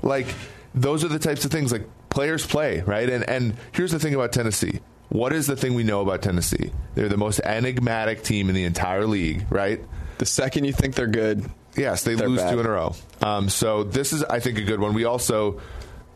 like 0.02 0.26
those 0.74 1.04
are 1.04 1.08
the 1.08 1.18
types 1.18 1.44
of 1.44 1.50
things 1.50 1.72
like 1.72 1.86
players 2.10 2.46
play, 2.46 2.80
right? 2.80 3.08
And 3.08 3.28
and 3.28 3.56
here's 3.72 3.92
the 3.92 3.98
thing 3.98 4.14
about 4.14 4.32
Tennessee. 4.32 4.80
What 5.08 5.32
is 5.32 5.46
the 5.46 5.56
thing 5.56 5.74
we 5.74 5.84
know 5.84 6.00
about 6.00 6.22
Tennessee? 6.22 6.72
They're 6.94 7.08
the 7.08 7.18
most 7.18 7.40
enigmatic 7.44 8.22
team 8.22 8.48
in 8.48 8.54
the 8.54 8.64
entire 8.64 9.06
league, 9.06 9.46
right? 9.50 9.80
the 10.18 10.26
second 10.26 10.64
you 10.64 10.72
think 10.72 10.94
they're 10.94 11.06
good, 11.08 11.50
Yes, 11.76 12.04
they 12.04 12.14
lose 12.14 12.40
bad. 12.40 12.52
two 12.52 12.60
in 12.60 12.66
a 12.66 12.70
row. 12.70 12.94
Um, 13.22 13.48
so 13.48 13.82
this 13.82 14.12
is, 14.12 14.22
I 14.22 14.38
think, 14.38 14.58
a 14.58 14.62
good 14.62 14.78
one. 14.78 14.94
We 14.94 15.04
also 15.04 15.60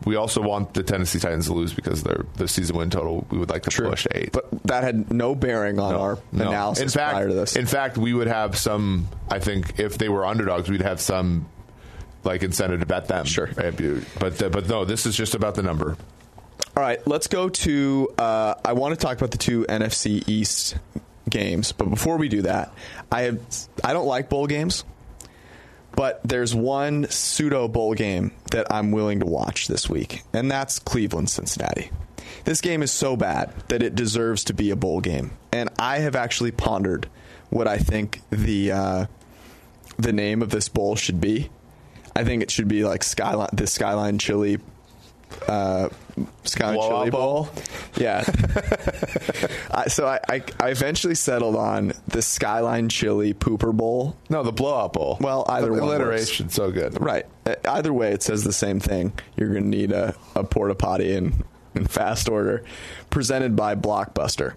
we 0.05 0.15
also 0.15 0.41
want 0.41 0.73
the 0.73 0.83
Tennessee 0.83 1.19
Titans 1.19 1.47
to 1.47 1.53
lose 1.53 1.73
because 1.73 2.03
their 2.03 2.25
the 2.35 2.47
season 2.47 2.77
win 2.77 2.89
total 2.89 3.25
we 3.31 3.37
would 3.37 3.49
like 3.49 3.63
to 3.63 3.81
push 3.83 4.05
eight. 4.11 4.31
but 4.31 4.47
that 4.65 4.83
had 4.83 5.11
no 5.11 5.35
bearing 5.35 5.79
on 5.79 5.93
No, 5.93 5.99
our 5.99 6.19
no. 6.31 6.47
analysis 6.49 6.83
in 6.83 6.89
fact, 6.89 7.13
prior 7.13 7.27
to 7.27 7.33
this. 7.33 7.55
In 7.55 7.65
fact, 7.65 7.97
we 7.97 8.13
would 8.13 8.27
have 8.27 8.57
some. 8.57 9.07
I 9.29 9.39
think 9.39 9.79
if 9.79 9.97
they 9.97 10.09
were 10.09 10.25
underdogs, 10.25 10.69
we'd 10.69 10.81
have 10.81 11.01
some 11.01 11.47
like 12.23 12.43
incentive 12.43 12.79
to 12.81 12.85
bet 12.85 13.07
them. 13.07 13.25
Sure. 13.25 13.47
But 13.55 14.41
uh, 14.41 14.49
but 14.49 14.67
no, 14.69 14.85
this 14.85 15.05
is 15.05 15.15
just 15.15 15.33
about 15.35 15.55
the 15.55 15.63
number. 15.63 15.97
All 16.75 16.83
right, 16.83 17.05
let's 17.07 17.27
go 17.27 17.49
to. 17.49 18.09
Uh, 18.17 18.53
I 18.63 18.73
want 18.73 18.93
to 18.93 19.03
talk 19.03 19.17
about 19.17 19.31
the 19.31 19.37
two 19.39 19.65
NFC 19.67 20.27
East 20.29 20.77
games, 21.27 21.71
but 21.71 21.89
before 21.89 22.17
we 22.17 22.29
do 22.29 22.43
that, 22.43 22.71
I 23.11 23.23
have. 23.23 23.39
I 23.83 23.93
don't 23.93 24.05
like 24.05 24.29
bowl 24.29 24.45
games, 24.45 24.83
but 25.97 26.21
there's 26.23 26.53
one 26.53 27.09
pseudo 27.09 27.67
bowl 27.67 27.95
game 27.95 28.31
that 28.51 28.67
I'm 28.71 28.91
willing 28.91 29.19
to 29.19 29.25
watch 29.25 29.67
this 29.67 29.89
week, 29.89 30.21
and 30.31 30.49
that's 30.49 30.77
Cleveland 30.77 31.29
Cincinnati. 31.29 31.89
This 32.45 32.61
game 32.61 32.83
is 32.83 32.91
so 32.91 33.17
bad 33.17 33.51
that 33.69 33.81
it 33.81 33.95
deserves 33.95 34.43
to 34.45 34.53
be 34.53 34.69
a 34.69 34.75
bowl 34.75 35.01
game, 35.01 35.31
and 35.51 35.69
I 35.79 35.97
have 35.97 36.15
actually 36.15 36.51
pondered 36.51 37.09
what 37.49 37.67
I 37.67 37.79
think 37.79 38.21
the 38.29 38.71
uh, 38.71 39.05
the 39.97 40.13
name 40.13 40.43
of 40.43 40.51
this 40.51 40.69
bowl 40.69 40.95
should 40.95 41.19
be. 41.19 41.49
I 42.15 42.23
think 42.23 42.43
it 42.43 42.51
should 42.51 42.67
be 42.67 42.83
like 42.83 43.03
Skyline, 43.03 43.49
the 43.51 43.65
Skyline 43.65 44.19
Chili 44.19 44.59
uh, 45.47 45.89
Skyline 46.43 46.75
Blowout 46.75 46.99
Chili 46.99 47.09
bowl? 47.11 47.43
Bowl. 47.43 47.49
Yeah. 47.97 48.23
I, 49.71 49.87
so 49.87 50.07
I, 50.07 50.19
I, 50.29 50.43
I 50.59 50.69
eventually 50.69 51.15
settled 51.15 51.55
on 51.55 51.93
the 52.07 52.21
Skyline 52.21 52.89
Chili 52.89 53.33
Pooper 53.33 53.75
Bowl. 53.75 54.15
No, 54.29 54.43
the 54.43 54.51
blowout 54.51 54.93
bowl. 54.93 55.17
Well, 55.19 55.45
either 55.49 55.67
the 55.67 55.73
one 55.73 55.81
works. 55.81 55.93
alliteration 55.99 56.49
so 56.49 56.71
good. 56.71 56.99
Right. 57.01 57.25
Uh, 57.45 57.55
Either 57.65 57.93
way, 57.93 58.11
it 58.11 58.23
says 58.23 58.43
the 58.43 58.53
same 58.53 58.79
thing. 58.79 59.13
You're 59.35 59.49
going 59.49 59.63
to 59.63 59.77
need 59.77 59.91
a, 59.91 60.15
a 60.35 60.43
porta 60.43 60.75
potty 60.75 61.13
in, 61.13 61.43
in 61.75 61.85
fast 61.85 62.29
order. 62.29 62.63
Presented 63.09 63.55
by 63.55 63.75
Blockbuster. 63.75 64.53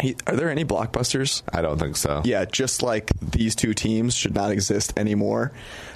He, 0.00 0.14
are 0.28 0.36
there 0.36 0.48
any 0.48 0.64
blockbusters? 0.64 1.42
I 1.52 1.60
don't 1.60 1.78
think 1.78 1.96
so. 1.96 2.22
Yeah, 2.24 2.44
just 2.44 2.82
like 2.84 3.10
these 3.20 3.56
two 3.56 3.74
teams 3.74 4.14
should 4.14 4.34
not 4.34 4.52
exist 4.52 4.92
anymore 4.96 5.50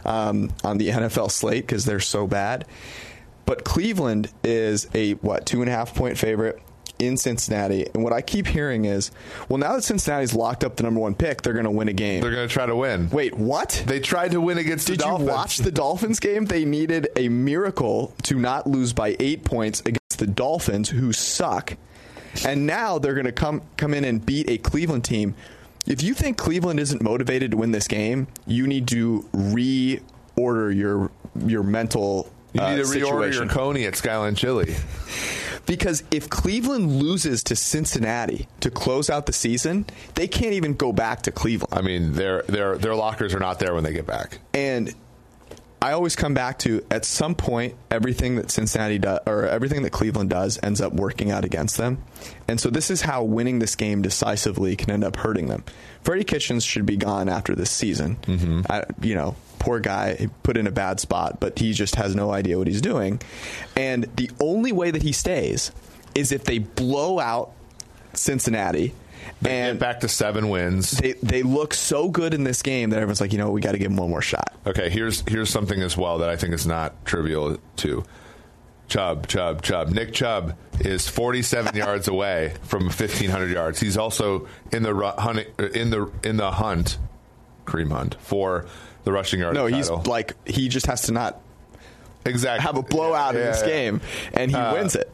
um, 0.04 0.50
on 0.64 0.78
the 0.78 0.88
NFL 0.88 1.30
slate 1.30 1.64
because 1.64 1.84
they're 1.84 2.00
so 2.00 2.26
bad. 2.26 2.66
But 3.52 3.64
Cleveland 3.64 4.30
is 4.42 4.88
a 4.94 5.12
what 5.16 5.44
two 5.44 5.60
and 5.60 5.68
a 5.68 5.74
half 5.74 5.94
point 5.94 6.16
favorite 6.16 6.58
in 6.98 7.18
Cincinnati, 7.18 7.86
and 7.92 8.02
what 8.02 8.14
I 8.14 8.22
keep 8.22 8.46
hearing 8.46 8.86
is, 8.86 9.10
well, 9.50 9.58
now 9.58 9.74
that 9.74 9.82
Cincinnati's 9.82 10.34
locked 10.34 10.64
up 10.64 10.76
the 10.76 10.84
number 10.84 11.00
one 11.00 11.14
pick, 11.14 11.42
they're 11.42 11.52
going 11.52 11.66
to 11.66 11.70
win 11.70 11.88
a 11.88 11.92
game. 11.92 12.22
They're 12.22 12.30
going 12.30 12.48
to 12.48 12.52
try 12.52 12.64
to 12.64 12.74
win. 12.74 13.10
Wait, 13.10 13.34
what? 13.34 13.84
They 13.86 14.00
tried 14.00 14.30
to 14.30 14.40
win 14.40 14.56
against 14.56 14.86
Did 14.86 15.00
the 15.00 15.02
Dolphins. 15.02 15.26
Did 15.26 15.30
you 15.30 15.36
watch 15.36 15.58
the 15.58 15.70
Dolphins 15.70 16.18
game? 16.18 16.46
They 16.46 16.64
needed 16.64 17.08
a 17.14 17.28
miracle 17.28 18.14
to 18.22 18.38
not 18.38 18.66
lose 18.66 18.94
by 18.94 19.16
eight 19.20 19.44
points 19.44 19.80
against 19.80 20.18
the 20.18 20.26
Dolphins, 20.26 20.88
who 20.88 21.12
suck. 21.12 21.76
And 22.46 22.66
now 22.66 22.98
they're 22.98 23.12
going 23.12 23.26
to 23.26 23.32
come 23.32 23.60
come 23.76 23.92
in 23.92 24.06
and 24.06 24.24
beat 24.24 24.48
a 24.48 24.56
Cleveland 24.56 25.04
team. 25.04 25.34
If 25.86 26.02
you 26.02 26.14
think 26.14 26.38
Cleveland 26.38 26.80
isn't 26.80 27.02
motivated 27.02 27.50
to 27.50 27.58
win 27.58 27.72
this 27.72 27.86
game, 27.86 28.28
you 28.46 28.66
need 28.66 28.88
to 28.88 29.28
reorder 29.34 30.74
your 30.74 31.10
your 31.44 31.62
mental. 31.62 32.32
You 32.52 32.60
uh, 32.60 32.70
need 32.70 32.76
to 32.76 32.88
reorder 32.88 33.24
situation. 33.24 33.42
your 33.44 33.48
Coney 33.48 33.86
at 33.86 33.96
Skyline 33.96 34.34
Chili. 34.34 34.74
Because 35.66 36.02
if 36.10 36.28
Cleveland 36.28 37.00
loses 37.00 37.44
to 37.44 37.56
Cincinnati 37.56 38.48
to 38.60 38.70
close 38.70 39.08
out 39.08 39.26
the 39.26 39.32
season, 39.32 39.86
they 40.14 40.26
can't 40.26 40.54
even 40.54 40.74
go 40.74 40.92
back 40.92 41.22
to 41.22 41.30
Cleveland. 41.30 41.72
I 41.72 41.82
mean, 41.82 42.12
their 42.12 42.42
their 42.42 42.76
their 42.76 42.94
lockers 42.94 43.34
are 43.34 43.40
not 43.40 43.58
there 43.58 43.74
when 43.74 43.84
they 43.84 43.92
get 43.92 44.06
back. 44.06 44.38
And 44.52 44.92
I 45.80 45.92
always 45.92 46.14
come 46.14 46.32
back 46.32 46.60
to 46.60 46.84
at 46.92 47.04
some 47.04 47.34
point 47.34 47.74
everything 47.90 48.36
that 48.36 48.52
Cincinnati 48.52 48.98
does 48.98 49.18
or 49.26 49.46
everything 49.46 49.82
that 49.82 49.90
Cleveland 49.90 50.30
does 50.30 50.58
ends 50.62 50.80
up 50.80 50.92
working 50.92 51.32
out 51.32 51.44
against 51.44 51.76
them. 51.76 52.04
And 52.46 52.60
so 52.60 52.70
this 52.70 52.88
is 52.88 53.02
how 53.02 53.24
winning 53.24 53.58
this 53.58 53.74
game 53.74 54.00
decisively 54.00 54.76
can 54.76 54.92
end 54.92 55.02
up 55.02 55.16
hurting 55.16 55.48
them. 55.48 55.64
Freddie 56.02 56.22
Kitchens 56.22 56.64
should 56.64 56.86
be 56.86 56.96
gone 56.96 57.28
after 57.28 57.56
this 57.56 57.70
season. 57.70 58.16
Mm-hmm. 58.22 58.60
I, 58.70 58.84
you 59.00 59.16
know, 59.16 59.34
poor 59.62 59.78
guy 59.78 60.28
put 60.42 60.56
in 60.56 60.66
a 60.66 60.72
bad 60.72 60.98
spot, 60.98 61.38
but 61.38 61.56
he 61.56 61.72
just 61.72 61.94
has 61.94 62.16
no 62.16 62.32
idea 62.32 62.58
what 62.58 62.66
he's 62.66 62.80
doing. 62.80 63.20
And 63.76 64.04
the 64.16 64.28
only 64.40 64.72
way 64.72 64.90
that 64.90 65.02
he 65.02 65.12
stays 65.12 65.70
is 66.16 66.32
if 66.32 66.42
they 66.44 66.58
blow 66.58 67.20
out 67.20 67.52
Cincinnati 68.12 68.92
They 69.40 69.60
and 69.60 69.78
get 69.78 69.80
back 69.80 70.00
to 70.00 70.08
seven 70.08 70.48
wins. 70.48 70.90
they 70.90 71.12
they 71.22 71.42
look 71.42 71.72
so 71.74 72.08
good 72.08 72.34
in 72.34 72.44
this 72.44 72.60
game 72.62 72.90
that 72.90 72.96
everyone's 72.96 73.20
like, 73.20 73.32
you 73.32 73.38
know, 73.38 73.50
we 73.50 73.60
got 73.60 73.72
to 73.72 73.78
give 73.78 73.90
them 73.90 73.96
one 73.96 74.10
more 74.10 74.20
shot. 74.20 74.52
Okay, 74.66 74.90
here's 74.90 75.22
here's 75.28 75.48
something 75.48 75.80
as 75.80 75.96
well 75.96 76.18
that 76.18 76.28
I 76.28 76.36
think 76.36 76.52
is 76.54 76.66
not 76.66 77.04
trivial 77.06 77.58
too. 77.76 78.04
Chubb, 78.88 79.26
Chubb, 79.28 79.62
Chubb. 79.62 79.88
Nick 79.90 80.12
Chubb 80.12 80.56
is 80.80 81.08
47 81.08 81.76
yards 81.84 82.08
away 82.08 82.54
from 82.64 82.82
1500 82.84 83.50
yards. 83.50 83.80
He's 83.80 83.96
also 83.96 84.48
in 84.70 84.82
the 84.82 84.94
hunt, 85.16 85.46
uh, 85.58 85.68
in 85.68 85.88
the 85.90 86.10
in 86.24 86.36
the 86.36 86.50
hunt, 86.50 86.98
cream 87.64 87.90
hunt 87.90 88.16
for 88.20 88.66
the 89.04 89.12
rushing 89.12 89.40
yard. 89.40 89.54
No, 89.54 89.66
he's 89.66 89.88
title. 89.88 90.04
like 90.10 90.34
he 90.48 90.68
just 90.68 90.86
has 90.86 91.02
to 91.02 91.12
not 91.12 91.40
exactly 92.24 92.62
have 92.64 92.76
a 92.76 92.82
blowout 92.82 93.34
in 93.34 93.40
Yeah, 93.42 93.46
this 93.50 93.60
yeah. 93.62 93.66
game, 93.68 94.00
and 94.34 94.50
he 94.50 94.56
Uh, 94.56 94.74
wins 94.74 94.94
it. 94.96 95.10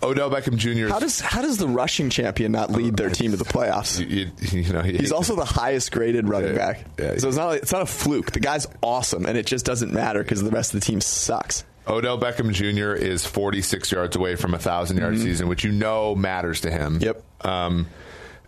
Odell 0.00 0.30
Beckham 0.30 0.56
Jr. 0.56 0.88
How 0.92 1.00
does 1.00 1.18
how 1.18 1.42
does 1.42 1.56
the 1.58 1.66
rushing 1.66 2.08
champion 2.08 2.52
not 2.52 2.70
lead 2.70 2.96
their 2.96 3.10
team 3.10 3.32
to 3.32 3.36
the 3.36 3.44
playoffs? 3.44 3.98
you, 3.98 4.30
you, 4.40 4.60
you 4.60 4.72
know 4.72 4.80
he, 4.80 4.96
He's 4.96 5.10
also 5.10 5.34
the 5.34 5.44
highest 5.44 5.90
graded 5.90 6.28
running 6.28 6.50
Yeah, 6.52 6.56
back. 6.72 6.84
yeah. 6.98 7.16
So 7.16 7.26
it's 7.28 7.36
not 7.36 7.46
like, 7.46 7.62
it's 7.62 7.72
not 7.72 7.82
a 7.82 7.86
fluke. 7.86 8.30
The 8.30 8.38
guy's 8.40 8.68
awesome, 8.80 9.26
and 9.26 9.36
it 9.36 9.44
just 9.46 9.64
doesn't 9.66 9.92
matter 9.92 10.22
because 10.22 10.40
the 10.42 10.50
rest 10.50 10.72
of 10.72 10.80
the 10.80 10.86
team 10.86 11.00
sucks. 11.00 11.64
Odell 11.88 12.16
Beckham 12.20 12.52
Jr. 12.52 12.92
is 12.92 13.24
46 13.26 13.90
yards 13.90 14.14
away 14.14 14.36
from 14.36 14.54
a 14.54 14.58
thousand 14.58 14.98
yard 14.98 15.18
season, 15.18 15.48
which 15.48 15.64
you 15.64 15.72
know 15.72 16.14
matters 16.14 16.60
to 16.60 16.70
him. 16.70 17.00
Mm-hmm. 17.00 17.04
Yep. 17.04 17.22
Um, 17.46 17.86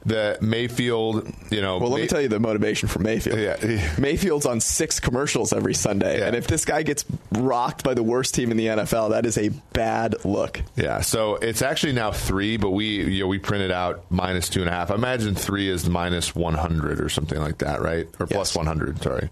the 0.07 0.39
Mayfield, 0.41 1.31
you 1.51 1.61
know. 1.61 1.79
Well, 1.79 1.91
let 1.91 2.01
me 2.01 2.07
tell 2.07 2.21
you 2.23 2.29
the 2.29 2.41
motivation 2.41 2.89
for 2.89 3.01
Mayfield. 3.01 3.39
Yeah. 3.39 3.57
Mayfield's 3.99 4.47
on 4.47 4.61
six 4.61 4.99
commercials 4.99 5.53
every 5.53 5.75
Sunday, 5.75 6.19
Yeah. 6.21 6.27
and 6.29 6.37
if 6.37 6.47
this 6.47 6.65
guy 6.65 6.83
gets 6.83 7.05
rocked 7.33 7.85
by 7.85 7.93
the 7.95 8.03
worst 8.03 8.35
team 8.35 8.51
in 8.51 8.57
the 8.57 8.67
NFL, 8.69 9.11
that 9.11 9.27
is 9.27 9.37
a 9.37 9.51
bad 9.75 10.25
look. 10.25 10.63
Yeah, 10.77 11.01
so 11.03 11.35
it's 11.37 11.61
actually 11.63 11.93
now 11.93 12.13
three, 12.13 12.57
but 12.57 12.71
we 12.71 12.87
you 13.05 13.21
know, 13.21 13.27
we 13.29 13.39
printed 13.39 13.71
out 13.71 14.05
minus 14.11 14.49
two 14.49 14.61
and 14.61 14.69
a 14.71 14.73
half. 14.73 14.91
I 14.91 14.95
imagine 14.95 15.35
three 15.35 15.69
is 15.69 15.89
minus 15.89 16.35
one 16.35 16.55
hundred 16.55 17.01
or 17.01 17.09
something 17.11 17.39
like 17.39 17.59
that, 17.59 17.83
right? 17.83 18.09
Or 18.19 18.27
Yes. 18.31 18.57
one 18.57 18.67
hundred. 18.67 19.03
Sorry. 19.03 19.29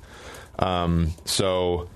Um, 0.59 1.13
so, 1.25 1.89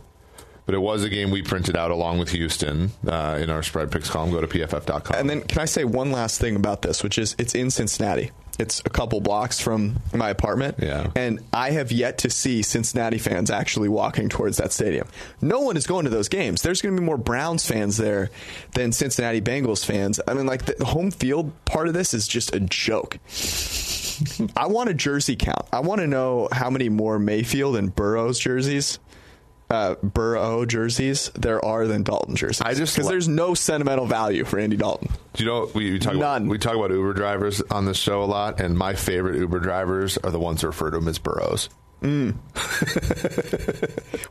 but 0.66 0.74
it 0.74 0.78
was 0.80 1.02
a 1.04 1.08
game 1.08 1.30
we 1.30 1.42
printed 1.42 1.76
out 1.76 1.90
along 1.90 2.18
with 2.20 2.30
Houston 2.30 2.92
uh, 3.06 3.38
in 3.42 3.50
our 3.50 3.62
spread 3.62 3.90
picks 3.90 4.08
column. 4.08 4.30
Go 4.30 4.40
to 4.40 4.46
pff.com. 4.46 5.14
And 5.18 5.28
then, 5.28 5.40
can 5.42 5.58
I 5.58 5.64
say 5.64 5.84
one 5.84 6.12
last 6.12 6.40
thing 6.40 6.56
about 6.56 6.82
this, 6.82 7.02
which 7.02 7.18
is 7.18 7.34
it's 7.38 7.54
in 7.54 7.70
Cincinnati. 7.70 8.30
It's 8.58 8.80
a 8.84 8.90
couple 8.90 9.20
blocks 9.20 9.60
from 9.60 9.96
my 10.14 10.30
apartment. 10.30 10.76
Yeah. 10.78 11.10
And 11.16 11.40
I 11.52 11.70
have 11.70 11.90
yet 11.90 12.18
to 12.18 12.30
see 12.30 12.62
Cincinnati 12.62 13.18
fans 13.18 13.50
actually 13.50 13.88
walking 13.88 14.28
towards 14.28 14.58
that 14.58 14.72
stadium. 14.72 15.08
No 15.40 15.60
one 15.60 15.76
is 15.76 15.86
going 15.86 16.04
to 16.04 16.10
those 16.10 16.28
games. 16.28 16.62
There's 16.62 16.82
going 16.82 16.94
to 16.94 17.00
be 17.00 17.04
more 17.04 17.16
Browns 17.16 17.66
fans 17.66 17.96
there 17.96 18.30
than 18.72 18.92
Cincinnati 18.92 19.40
Bengals 19.40 19.84
fans. 19.84 20.20
I 20.28 20.34
mean, 20.34 20.46
like, 20.46 20.64
the 20.66 20.84
home 20.84 21.10
field 21.10 21.52
part 21.64 21.88
of 21.88 21.94
this 21.94 22.14
is 22.14 22.28
just 22.28 22.54
a 22.54 22.60
joke. 22.60 23.18
I 24.56 24.66
want 24.66 24.90
a 24.90 24.94
jersey 24.94 25.36
count. 25.36 25.66
I 25.72 25.80
want 25.80 26.00
to 26.00 26.06
know 26.06 26.48
how 26.52 26.70
many 26.70 26.88
more 26.88 27.18
Mayfield 27.18 27.76
and 27.76 27.94
Burrows 27.94 28.38
jerseys. 28.38 28.98
Uh, 29.72 29.94
Burrow 30.02 30.66
jerseys 30.66 31.30
there 31.30 31.64
are 31.64 31.86
than 31.86 32.02
Dalton 32.02 32.36
jerseys. 32.36 32.60
I 32.60 32.74
just 32.74 32.94
because 32.94 33.08
there's 33.08 33.26
no 33.26 33.54
sentimental 33.54 34.04
value 34.04 34.44
for 34.44 34.58
Andy 34.58 34.76
Dalton. 34.76 35.08
Do 35.32 35.42
you 35.42 35.48
know 35.48 35.70
we, 35.74 35.92
we 35.92 35.98
talk 35.98 36.12
about 36.14 36.42
None. 36.42 36.48
we 36.48 36.58
talk 36.58 36.76
about 36.76 36.90
Uber 36.90 37.14
drivers 37.14 37.62
on 37.70 37.86
this 37.86 37.96
show 37.96 38.22
a 38.22 38.26
lot, 38.26 38.60
and 38.60 38.76
my 38.76 38.92
favorite 38.94 39.38
Uber 39.38 39.60
drivers 39.60 40.18
are 40.18 40.30
the 40.30 40.38
ones 40.38 40.60
who 40.60 40.66
refer 40.66 40.90
to 40.90 40.98
them 40.98 41.08
as 41.08 41.18
burros. 41.18 41.70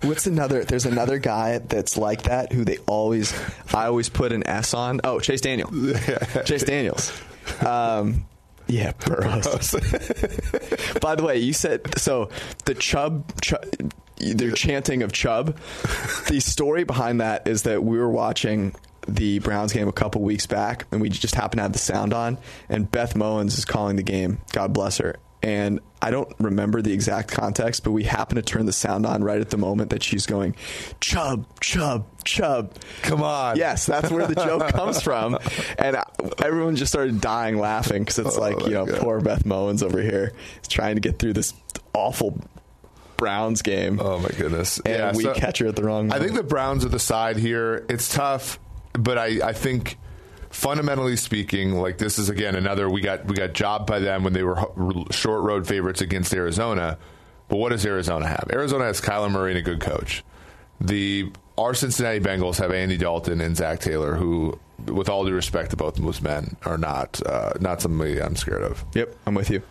What's 0.02 0.28
another? 0.28 0.64
There's 0.64 0.86
another 0.86 1.18
guy 1.18 1.58
that's 1.60 1.98
like 1.98 2.24
that 2.24 2.52
who 2.52 2.66
they 2.66 2.78
always, 2.80 3.34
I 3.74 3.86
always 3.86 4.10
put 4.10 4.34
an 4.34 4.46
S 4.46 4.74
on. 4.74 5.00
Oh, 5.04 5.20
Chase 5.22 5.42
Daniel. 5.42 5.72
Chase 6.46 6.64
Daniels. 6.64 7.18
Um, 7.66 8.26
yeah, 8.68 8.92
Burrows. 8.92 9.72
By 11.02 11.16
the 11.16 11.24
way, 11.26 11.38
you 11.38 11.54
said 11.54 11.98
so. 11.98 12.30
The 12.66 12.76
Chubb, 12.76 13.42
Chubb 13.42 13.64
their 14.22 14.52
chanting 14.52 15.04
of 15.04 15.12
Chubb. 15.12 15.58
The 16.28 16.40
story 16.40 16.84
behind 16.84 17.22
that 17.22 17.48
is 17.48 17.64
that 17.64 17.84
we 17.84 17.98
were 17.98 18.10
watching 18.10 18.74
the 19.08 19.40
Browns 19.40 19.74
game 19.74 19.88
a 19.88 19.92
couple 19.94 20.22
weeks 20.22 20.46
back, 20.46 20.86
and 20.92 21.02
we 21.02 21.10
just 21.10 21.36
happened 21.36 21.58
to 21.60 21.64
have 21.64 21.74
the 21.74 21.80
sound 21.80 22.14
on, 22.14 22.38
and 22.70 22.90
Beth 22.90 23.16
Mowins 23.16 23.58
is 23.58 23.66
calling 23.66 23.96
the 23.96 24.04
game. 24.04 24.40
God 24.52 24.74
bless 24.74 24.98
her. 25.00 25.16
And 25.44 25.80
I 26.04 26.12
don't 26.12 26.32
remember 26.40 26.84
the 26.84 26.94
exact 26.94 27.32
context, 27.32 27.84
but 27.84 27.94
we 27.94 28.04
happen 28.04 28.36
to 28.36 28.44
turn 28.44 28.68
the 28.68 28.72
sound 28.72 29.08
on 29.08 29.24
right 29.24 29.42
at 29.42 29.50
the 29.50 29.58
moment 29.58 29.90
that 29.90 30.04
she's 30.04 30.28
going, 30.28 30.56
Chub, 31.00 31.48
Chub, 31.60 32.06
Chub. 32.24 32.76
Come 33.02 33.24
on. 33.24 33.58
Yes, 33.58 33.88
that's 33.88 34.12
where 34.12 34.28
the 34.28 34.36
joke 34.36 34.68
comes 34.72 35.02
from. 35.02 35.40
And 35.80 35.98
everyone 36.44 36.76
just 36.76 36.92
started 36.92 37.22
dying 37.22 37.58
laughing 37.58 38.04
because 38.04 38.20
it's 38.20 38.38
Oh, 38.38 38.40
like, 38.42 38.60
you 38.68 38.70
know, 38.74 38.86
God. 38.86 39.00
poor 39.00 39.20
Beth 39.20 39.44
Mowins 39.44 39.82
over 39.82 40.00
here 40.00 40.32
is 40.62 40.68
trying 40.68 40.94
to 40.94 41.02
get 41.02 41.18
through 41.18 41.34
this 41.34 41.56
awful 41.96 42.40
Browns 43.22 43.62
game. 43.62 44.00
Oh 44.02 44.20
my 44.20 44.30
goodness! 44.30 44.80
And 44.80 45.16
we 45.16 45.32
catch 45.34 45.60
her 45.60 45.68
at 45.68 45.76
the 45.78 45.84
wrong 45.84 46.12
I 46.12 46.20
think 46.20 46.34
the 46.34 46.44
Browns 46.44 46.84
are 46.84 46.90
the 46.90 47.00
side 47.00 47.38
here. 47.38 47.86
It's 47.88 48.14
tough, 48.14 48.60
but 48.94 49.18
I, 49.18 49.50
I 49.50 49.54
think 49.54 49.98
fundamentally 50.50 51.16
speaking, 51.16 51.76
like 51.76 51.98
this 51.98 52.20
is 52.20 52.30
again 52.30 52.56
another 52.56 52.90
we 52.90 53.00
got 53.02 53.26
we 53.26 53.36
got 53.36 53.54
jobbed 53.54 53.88
by 53.88 54.00
them 54.00 54.24
when 54.24 54.34
they 54.34 54.44
were 54.44 54.58
short 55.12 55.44
road 55.44 55.68
favorites 55.68 56.02
against 56.02 56.34
Arizona. 56.34 56.98
But 57.48 57.58
what 57.58 57.70
does 57.70 57.86
Arizona 57.86 58.28
have? 58.28 58.50
Arizona 58.52 58.86
has 58.86 59.00
Kyler 59.00 59.32
Murray 59.32 59.52
and 59.52 59.60
a 59.60 59.62
good 59.62 59.82
coach. 59.82 60.24
The 60.80 61.32
our 61.62 61.74
Cincinnati 61.74 62.20
Bengals 62.20 62.58
have 62.58 62.72
Andy 62.72 62.98
Dalton 62.98 63.42
and 63.42 63.56
Zac 63.56 63.80
Taylor, 63.80 64.16
who, 64.16 64.60
with 64.86 65.10
all 65.10 65.26
due 65.26 65.34
respect 65.34 65.72
to 65.72 65.78
both 65.78 65.98
of 65.98 66.04
those 66.04 66.22
men, 66.22 66.56
are 66.66 66.78
not 66.78 67.22
uh, 67.26 67.54
not 67.60 67.82
somebody 67.82 68.22
I'm 68.22 68.36
scared 68.36 68.64
of. 68.64 68.84
Yep, 68.94 69.16
I'm 69.26 69.36
with 69.36 69.50
you. 69.50 69.62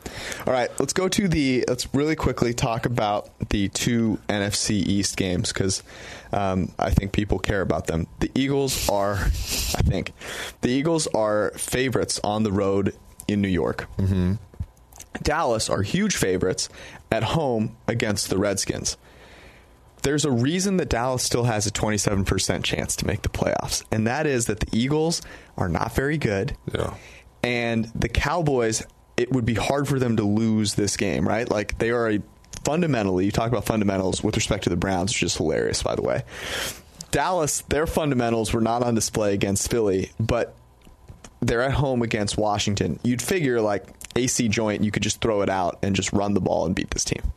All 0.47 0.53
right, 0.53 0.70
let's 0.78 0.93
go 0.93 1.09
to 1.09 1.28
the. 1.28 1.64
Let's 1.68 1.93
really 1.95 2.16
quickly 2.16 2.55
talk 2.55 2.86
about 2.86 3.30
the 3.51 3.68
two 3.68 4.18
NFC 4.28 4.70
East 4.72 5.16
games 5.16 5.53
because 5.53 5.82
um, 6.32 6.72
I 6.78 6.91
think 6.91 7.12
people 7.12 7.38
care 7.38 7.61
about 7.61 7.86
them. 7.86 8.07
The 8.20 8.30
Eagles 8.34 8.88
are, 8.88 9.14
I 9.14 9.82
think, 9.82 10.12
the 10.61 10.70
Eagles 10.70 11.07
are 11.09 11.51
favorites 11.57 12.20
on 12.22 12.43
the 12.43 12.53
road 12.53 12.95
in 13.28 13.41
New 13.41 13.49
York. 13.49 13.88
Mm-hmm. 13.99 14.34
Dallas 15.22 15.68
are 15.68 15.82
huge 15.82 16.16
favorites 16.16 16.68
at 17.11 17.22
home 17.22 17.76
against 17.88 18.30
the 18.30 18.38
Redskins. 18.38 18.97
There's 20.03 20.24
a 20.24 20.30
reason 20.30 20.78
that 20.78 20.88
Dallas 20.88 21.22
still 21.22 21.44
has 21.44 21.66
a 21.66 21.70
27% 21.70 22.64
chance 22.64 22.96
to 22.96 23.07
make 23.07 23.22
the 23.22 23.28
playoffs, 23.28 23.84
and 23.90 24.07
that 24.07 24.26
is 24.26 24.46
that 24.46 24.61
the 24.61 24.68
Eagles 24.76 25.22
are 25.57 25.68
not 25.68 25.94
very 25.94 26.18
good. 26.18 26.57
Yeah. 26.72 26.94
And 27.42 27.86
the 27.94 28.09
Cowboys, 28.09 28.86
it 29.16 29.32
would 29.32 29.44
be 29.44 29.55
hard 29.55 29.88
for 29.88 29.98
them 29.98 30.16
to 30.16 30.22
lose 30.24 30.74
this 30.74 30.96
game, 30.96 31.26
right? 31.26 31.48
Like 31.48 31.78
they 31.78 31.90
are 31.90 32.11
a 32.11 32.22
fundamentally, 32.64 33.24
you 33.24 33.30
talk 33.30 33.48
about 33.48 33.64
fundamentals 33.64 34.22
with 34.22 34.36
respect 34.36 34.64
to 34.64 34.70
the 34.70 34.76
Browns, 34.76 35.12
which 35.12 35.22
is 35.22 35.36
hilarious, 35.36 35.82
by 35.82 35.94
the 35.94 36.03
way. 36.03 36.22
Dallas, 37.11 37.62
their 37.62 37.86
fundamentals 37.86 38.53
were 38.53 38.61
not 38.61 38.82
on 38.82 38.94
display 38.94 39.34
against 39.34 39.70
Philly, 39.70 40.12
but 40.20 40.55
they're 41.40 41.62
at 41.62 41.72
home 41.72 42.03
against 42.03 42.36
Washington. 42.36 43.01
You'd 43.03 43.22
figure 43.22 43.61
like 43.61 43.86
AC 44.16 44.48
joint, 44.48 44.84
you 44.84 44.90
could 44.90 45.03
just 45.03 45.20
throw 45.20 45.42
it 45.42 45.48
out 45.48 45.78
and 45.82 45.96
just 45.96 46.12
run 46.12 46.34
the 46.34 46.40
ball 46.40 46.66
and 46.66 46.74
beat 46.74 46.90
this 46.90 47.05
team. 47.05 47.32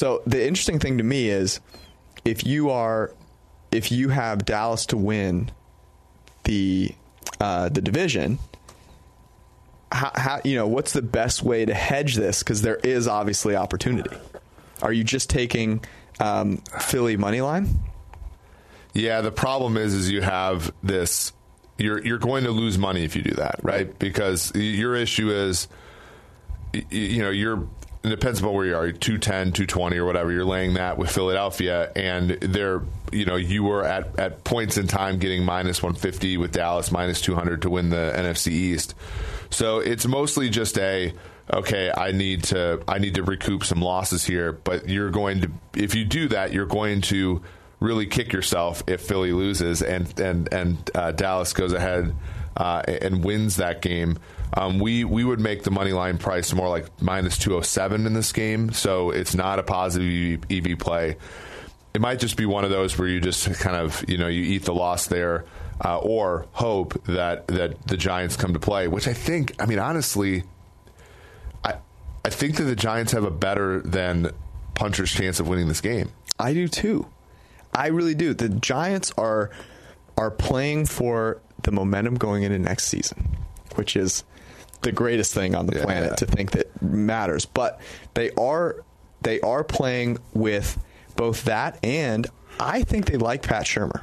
So 0.00 0.22
the 0.26 0.42
interesting 0.48 0.78
thing 0.78 0.96
to 0.96 1.04
me 1.04 1.28
is 1.28 1.60
if 2.24 2.46
you 2.46 2.70
are 2.70 3.12
if 3.70 3.92
you 3.92 4.08
have 4.08 4.46
Dallas 4.46 4.86
to 4.86 4.96
win 4.96 5.50
the 6.44 6.94
uh, 7.38 7.68
the 7.68 7.82
division, 7.82 8.38
how, 9.92 10.10
how 10.14 10.40
you 10.42 10.56
know 10.56 10.66
what's 10.66 10.94
the 10.94 11.02
best 11.02 11.42
way 11.42 11.66
to 11.66 11.74
hedge 11.74 12.14
this? 12.14 12.38
Because 12.38 12.62
there 12.62 12.76
is 12.76 13.06
obviously 13.08 13.54
opportunity. 13.54 14.16
Are 14.80 14.90
you 14.90 15.04
just 15.04 15.28
taking 15.28 15.84
um, 16.18 16.62
Philly 16.80 17.18
money 17.18 17.42
line? 17.42 17.68
Yeah, 18.94 19.20
the 19.20 19.30
problem 19.30 19.76
is, 19.76 19.92
is 19.92 20.10
you 20.10 20.22
have 20.22 20.72
this. 20.82 21.34
You're 21.76 22.02
you're 22.02 22.16
going 22.16 22.44
to 22.44 22.52
lose 22.52 22.78
money 22.78 23.04
if 23.04 23.14
you 23.16 23.20
do 23.22 23.34
that, 23.34 23.56
right? 23.62 23.98
Because 23.98 24.50
your 24.54 24.96
issue 24.96 25.30
is, 25.30 25.68
y- 26.72 26.86
y- 26.90 26.96
you 26.96 27.22
know, 27.22 27.28
you're. 27.28 27.68
It 28.02 28.08
depends 28.08 28.40
upon 28.40 28.54
where 28.54 28.64
you 28.64 28.74
are, 28.76 28.90
210, 28.92 29.52
220 29.52 29.98
or 29.98 30.06
whatever. 30.06 30.32
You're 30.32 30.44
laying 30.44 30.74
that 30.74 30.96
with 30.96 31.10
Philadelphia, 31.10 31.92
and 31.94 32.30
they're, 32.30 32.80
you 33.12 33.26
know, 33.26 33.36
you 33.36 33.62
were 33.62 33.84
at, 33.84 34.18
at 34.18 34.42
points 34.42 34.78
in 34.78 34.86
time 34.86 35.18
getting 35.18 35.44
minus 35.44 35.82
150 35.82 36.38
with 36.38 36.52
Dallas, 36.52 36.90
minus 36.90 37.20
200 37.20 37.62
to 37.62 37.70
win 37.70 37.90
the 37.90 38.12
NFC 38.16 38.52
East. 38.52 38.94
So 39.50 39.80
it's 39.80 40.06
mostly 40.06 40.48
just 40.48 40.78
a, 40.78 41.12
okay, 41.52 41.92
I 41.94 42.12
need 42.12 42.44
to, 42.44 42.82
I 42.88 42.98
need 42.98 43.16
to 43.16 43.22
recoup 43.22 43.64
some 43.64 43.82
losses 43.82 44.24
here. 44.24 44.52
But 44.52 44.88
you're 44.88 45.10
going 45.10 45.42
to, 45.42 45.50
if 45.74 45.94
you 45.94 46.06
do 46.06 46.28
that, 46.28 46.54
you're 46.54 46.64
going 46.64 47.02
to 47.02 47.42
really 47.80 48.06
kick 48.06 48.32
yourself 48.32 48.82
if 48.86 49.00
Philly 49.00 49.32
loses 49.32 49.82
and 49.82 50.18
and 50.20 50.52
and 50.52 50.90
uh, 50.94 51.12
Dallas 51.12 51.52
goes 51.52 51.72
ahead 51.72 52.14
uh, 52.56 52.82
and 52.86 53.24
wins 53.24 53.56
that 53.56 53.82
game. 53.82 54.18
Um, 54.54 54.78
we 54.78 55.04
we 55.04 55.24
would 55.24 55.40
make 55.40 55.62
the 55.62 55.70
money 55.70 55.92
line 55.92 56.18
price 56.18 56.52
more 56.52 56.68
like 56.68 56.86
minus 57.00 57.38
two 57.38 57.52
hundred 57.52 57.64
seven 57.64 58.06
in 58.06 58.14
this 58.14 58.32
game, 58.32 58.72
so 58.72 59.10
it's 59.10 59.34
not 59.34 59.58
a 59.58 59.62
positive 59.62 60.44
EV, 60.50 60.66
EV 60.66 60.78
play. 60.78 61.16
It 61.94 62.00
might 62.00 62.18
just 62.18 62.36
be 62.36 62.46
one 62.46 62.64
of 62.64 62.70
those 62.70 62.96
where 62.98 63.08
you 63.08 63.20
just 63.20 63.52
kind 63.60 63.76
of 63.76 64.04
you 64.08 64.18
know 64.18 64.28
you 64.28 64.42
eat 64.42 64.64
the 64.64 64.74
loss 64.74 65.06
there, 65.06 65.44
uh, 65.84 65.98
or 65.98 66.46
hope 66.52 67.02
that 67.04 67.46
that 67.48 67.86
the 67.86 67.96
Giants 67.96 68.36
come 68.36 68.52
to 68.52 68.60
play. 68.60 68.88
Which 68.88 69.06
I 69.06 69.12
think, 69.12 69.54
I 69.60 69.66
mean, 69.66 69.78
honestly, 69.78 70.44
I 71.64 71.74
I 72.24 72.30
think 72.30 72.56
that 72.56 72.64
the 72.64 72.76
Giants 72.76 73.12
have 73.12 73.24
a 73.24 73.30
better 73.30 73.80
than 73.80 74.30
puncher's 74.74 75.12
chance 75.12 75.38
of 75.40 75.48
winning 75.48 75.68
this 75.68 75.80
game. 75.80 76.10
I 76.38 76.54
do 76.54 76.66
too. 76.66 77.06
I 77.72 77.88
really 77.88 78.14
do. 78.14 78.34
The 78.34 78.48
Giants 78.48 79.12
are 79.16 79.50
are 80.16 80.30
playing 80.30 80.86
for 80.86 81.40
the 81.62 81.70
momentum 81.70 82.16
going 82.16 82.42
into 82.42 82.58
next 82.58 82.86
season, 82.86 83.36
which 83.74 83.96
is 83.96 84.24
the 84.82 84.92
greatest 84.92 85.34
thing 85.34 85.54
on 85.54 85.66
the 85.66 85.76
Yeah. 85.76 85.84
planet 85.84 86.16
to 86.18 86.26
think 86.26 86.52
that 86.52 86.82
matters. 86.82 87.44
But 87.44 87.80
they 88.14 88.30
are 88.32 88.76
they 89.22 89.40
are 89.40 89.62
playing 89.62 90.18
with 90.32 90.78
both 91.16 91.44
that 91.44 91.78
and 91.84 92.26
I 92.58 92.82
think 92.82 93.06
they 93.06 93.16
like 93.18 93.42
Pat 93.42 93.64
Shurmur. 93.64 94.00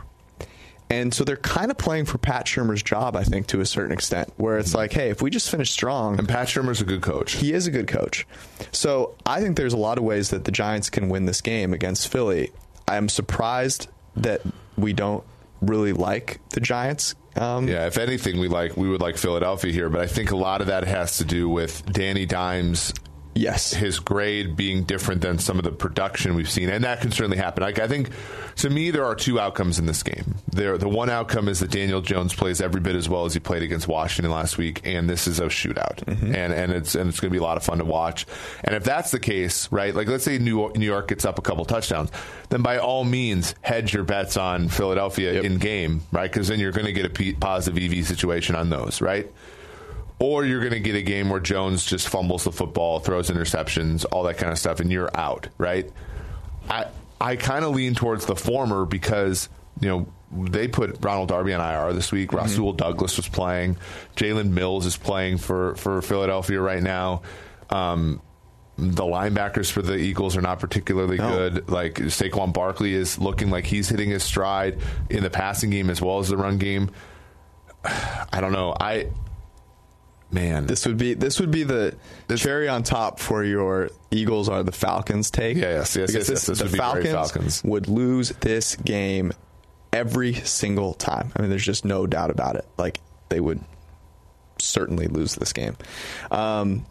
And 0.90 1.14
so 1.14 1.24
they're 1.24 1.36
kind 1.36 1.70
of 1.70 1.78
playing 1.78 2.06
for 2.06 2.18
Pat 2.18 2.46
Shurmur's 2.46 2.82
job, 2.82 3.16
I 3.18 3.24
think, 3.24 3.48
to 3.48 3.60
a 3.60 3.66
certain 3.66 3.92
extent, 3.92 4.32
where 4.38 4.58
it's 4.58 4.70
mm-hmm. 4.70 4.78
like, 4.78 4.94
hey, 4.94 5.10
if 5.10 5.22
we 5.22 5.30
just 5.30 5.50
finish 5.50 5.70
strong, 5.70 6.18
And 6.18 6.30
Pat 6.30 6.48
Shurmur's 6.48 6.80
a 6.80 6.86
good 6.86 7.02
coach. 7.02 7.34
he 7.34 7.52
is 7.52 7.68
a 7.68 7.72
good 7.72 7.88
coach. 7.88 8.26
So 8.72 9.16
I 9.26 9.42
think 9.42 9.58
there's 9.58 9.74
a 9.74 9.78
lot 9.78 9.98
of 9.98 10.06
ways 10.06 10.30
that 10.30 10.46
the 10.46 10.52
Giants 10.52 10.90
can 10.90 11.10
win 11.10 11.26
this 11.26 11.42
game 11.42 11.74
against 11.74 12.08
Philly. 12.08 12.52
I'm 12.88 13.10
surprised 13.10 13.90
that 14.16 14.42
we 14.78 14.94
don't 14.94 15.26
really 15.62 15.94
like 15.94 16.40
the 16.50 16.60
Giants. 16.60 17.16
Um, 17.36 17.68
Yeah, 17.68 17.86
if 17.88 17.98
anything, 17.98 18.40
we 18.40 18.48
like 18.48 18.76
we 18.76 18.90
would 18.90 19.02
like 19.02 19.18
Philadelphia 19.18 19.72
here, 19.72 19.90
but 19.90 20.02
I 20.02 20.08
think 20.08 20.32
a 20.32 20.36
lot 20.38 20.62
of 20.62 20.68
that 20.68 20.86
has 20.86 21.18
to 21.18 21.26
do 21.26 21.48
with 21.50 21.86
Danny 21.92 22.26
Dimes 22.26 22.94
Yes. 23.38 23.74
his 23.74 24.00
grade 24.00 24.56
being 24.56 24.84
different 24.84 25.22
than 25.22 25.40
some 25.40 25.58
of 25.58 25.64
the 25.64 25.72
production 25.72 26.36
we've 26.36 26.50
seen, 26.50 26.70
and 26.70 26.84
that 26.84 27.02
can 27.02 27.12
certainly 27.12 27.38
happen. 27.38 27.64
Like 27.64 27.80
I 27.80 27.88
think, 27.88 28.10
to 28.58 28.70
me, 28.70 28.92
there 28.92 29.06
are 29.06 29.16
two 29.16 29.40
outcomes 29.40 29.80
in 29.80 29.86
this 29.86 30.04
game. 30.04 30.36
There, 30.52 30.78
the 30.78 30.90
one 30.90 31.10
outcome 31.10 31.48
is 31.48 31.60
that 31.60 31.72
Daniel 31.72 32.02
Jones 32.02 32.34
plays 32.34 32.62
every 32.62 32.82
bit 32.82 32.96
as 32.96 33.08
well 33.08 33.26
as 33.26 33.34
he 33.34 33.40
played 33.40 33.64
against 33.64 33.88
Washington 33.88 34.32
last 34.32 34.58
week, 34.58 34.82
and 34.86 35.10
this 35.10 35.28
is 35.28 35.40
a 35.40 35.46
shootout, 35.46 36.04
mm-hmm. 36.06 36.34
and 36.34 36.54
and 36.54 36.72
it's 36.72 36.96
and 36.96 37.10
it's 37.10 37.20
going 37.20 37.30
to 37.30 37.34
be 37.34 37.40
a 37.40 37.44
lot 37.44 37.58
of 37.58 37.64
fun 37.64 37.78
to 37.78 37.86
watch. 37.86 38.26
And 38.64 38.76
if 38.76 38.84
that's 38.84 39.12
the 39.12 39.20
case, 39.20 39.72
right? 39.72 39.94
Like 39.94 40.08
let's 40.08 40.24
say 40.24 40.38
New 40.40 40.72
New 40.74 40.86
York 40.86 41.08
gets 41.08 41.26
up 41.26 41.38
a 41.40 41.42
couple 41.42 41.64
touchdowns, 41.66 42.12
then 42.50 42.62
by 42.62 42.78
all 42.80 43.04
means 43.04 43.54
hedge 43.62 43.94
your 43.94 44.04
bets 44.04 44.38
on 44.38 44.70
Philadelphia 44.70 45.34
Yep. 45.34 45.44
in 45.44 45.58
game, 45.58 46.02
right? 46.12 46.32
Because 46.32 46.48
then 46.48 46.60
you're 46.60 46.72
going 46.72 46.86
to 46.86 46.94
get 46.94 47.06
a 47.06 47.10
p- 47.10 47.34
positive 47.34 47.82
EV 47.82 48.06
situation 48.06 48.56
on 48.56 48.70
those, 48.70 49.02
right? 49.02 49.32
Or 50.20 50.46
you're 50.46 50.60
going 50.62 50.74
to 50.74 50.80
get 50.80 50.96
a 50.96 51.02
game 51.02 51.30
where 51.30 51.40
Jones 51.40 51.86
just 51.86 52.10
fumbles 52.10 52.44
the 52.44 52.52
football, 52.52 53.00
throws 53.00 53.30
interceptions, 53.30 54.06
all 54.12 54.24
that 54.24 54.38
kind 54.38 54.52
of 54.52 54.58
stuff, 54.58 54.80
and 54.80 54.92
you're 54.92 55.10
out, 55.16 55.48
right? 55.58 55.90
I 56.70 56.86
I 57.22 57.36
kind 57.36 57.64
of 57.66 57.76
lean 57.76 57.96
towards 57.96 58.26
the 58.26 58.36
former 58.36 58.86
because 58.86 59.50
you 59.80 59.88
know 59.90 60.08
they 60.32 60.68
put 60.68 60.98
Ronald 61.04 61.30
Darby 61.30 61.54
on 61.54 61.62
IR 61.62 61.94
this 61.94 62.12
week. 62.12 62.34
Rasul 62.34 62.74
Douglas 62.74 63.16
was 63.18 63.28
playing. 63.30 63.78
Jalen 64.16 64.50
Mills 64.50 64.86
is 64.86 64.98
playing 64.98 65.38
for 65.38 65.76
for 65.76 66.02
Philadelphia 66.02 66.60
right 66.60 66.84
now. 66.84 67.22
Um, 67.70 68.22
the 68.78 69.04
linebackers 69.04 69.72
for 69.72 69.82
the 69.82 69.96
Eagles 69.96 70.38
are 70.38 70.42
not 70.42 70.60
particularly 70.60 71.18
No. 71.18 71.30
good. 71.30 71.70
Like 71.70 71.96
Saquon 71.96 72.54
Barkley 72.54 72.94
is 72.94 73.18
looking 73.18 73.50
like 73.50 73.66
he's 73.66 73.90
hitting 73.90 74.10
his 74.10 74.24
stride 74.24 74.78
in 75.10 75.24
the 75.24 75.30
passing 75.32 75.70
game 75.72 75.90
as 75.90 76.00
well 76.02 76.20
as 76.20 76.28
the 76.30 76.38
run 76.38 76.58
game. 76.58 76.92
I 77.84 78.40
don't 78.42 78.52
know. 78.52 78.76
I 78.80 79.08
man, 80.32 80.66
This 80.68 80.86
would 80.86 80.98
be 80.98 81.14
this 81.14 81.40
would 81.40 81.52
be 81.52 81.64
the 81.64 81.96
cherry 82.36 82.68
on 82.68 82.84
top 82.84 83.20
for 83.20 83.44
your 83.44 83.90
Eagles 84.12 84.50
are 84.50 84.64
the 84.64 84.72
Falcons 84.72 85.32
take. 85.32 85.58
Yeah, 85.58 85.70
yes, 85.80 85.96
yes, 85.96 86.12
Because 86.12 86.30
yes, 86.30 86.30
yes. 86.30 86.46
This 86.48 86.58
the 86.60 86.66
would 86.66 86.72
be 86.74 86.78
Falcons, 86.78 87.10
Falcons. 87.12 87.64
would 87.64 87.88
lose 87.88 88.30
this 88.42 88.76
game 88.78 89.32
every 89.94 90.34
single 90.34 90.94
time. 90.94 91.32
I 91.36 91.42
mean, 91.42 91.50
there's 91.50 91.66
just 91.66 91.86
no 91.86 92.06
doubt 92.08 92.30
about 92.30 92.56
it. 92.56 92.66
Like 92.78 93.00
they 93.30 93.40
would 93.40 93.62
certainly 94.60 95.08
lose 95.08 95.36
this 95.36 95.54
game. 95.54 95.78
Um, 96.32 96.86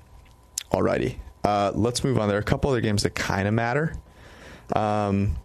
alrighty, 0.73 1.17
uh, 1.45 1.73
let's 1.75 2.03
move 2.05 2.19
on. 2.19 2.29
There 2.29 2.37
are 2.37 2.41
a 2.41 2.45
couple 2.45 2.71
other 2.71 2.81
games 2.81 3.03
that 3.03 3.15
kind 3.15 3.47
of 3.49 3.55
matter. 3.55 3.95
Um, 4.75 5.37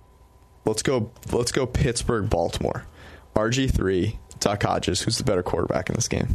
let's 0.66 0.82
go. 0.82 1.12
Let's 1.32 1.52
go. 1.52 1.66
Pittsburgh, 1.68 2.30
Baltimore. 2.30 2.86
RG 3.36 3.74
three. 3.74 4.18
Duck 4.40 4.64
Hodges. 4.64 5.02
Who's 5.02 5.18
the 5.20 5.24
better 5.24 5.44
quarterback 5.44 5.90
in 5.90 5.96
this 5.96 6.08
game? 6.08 6.28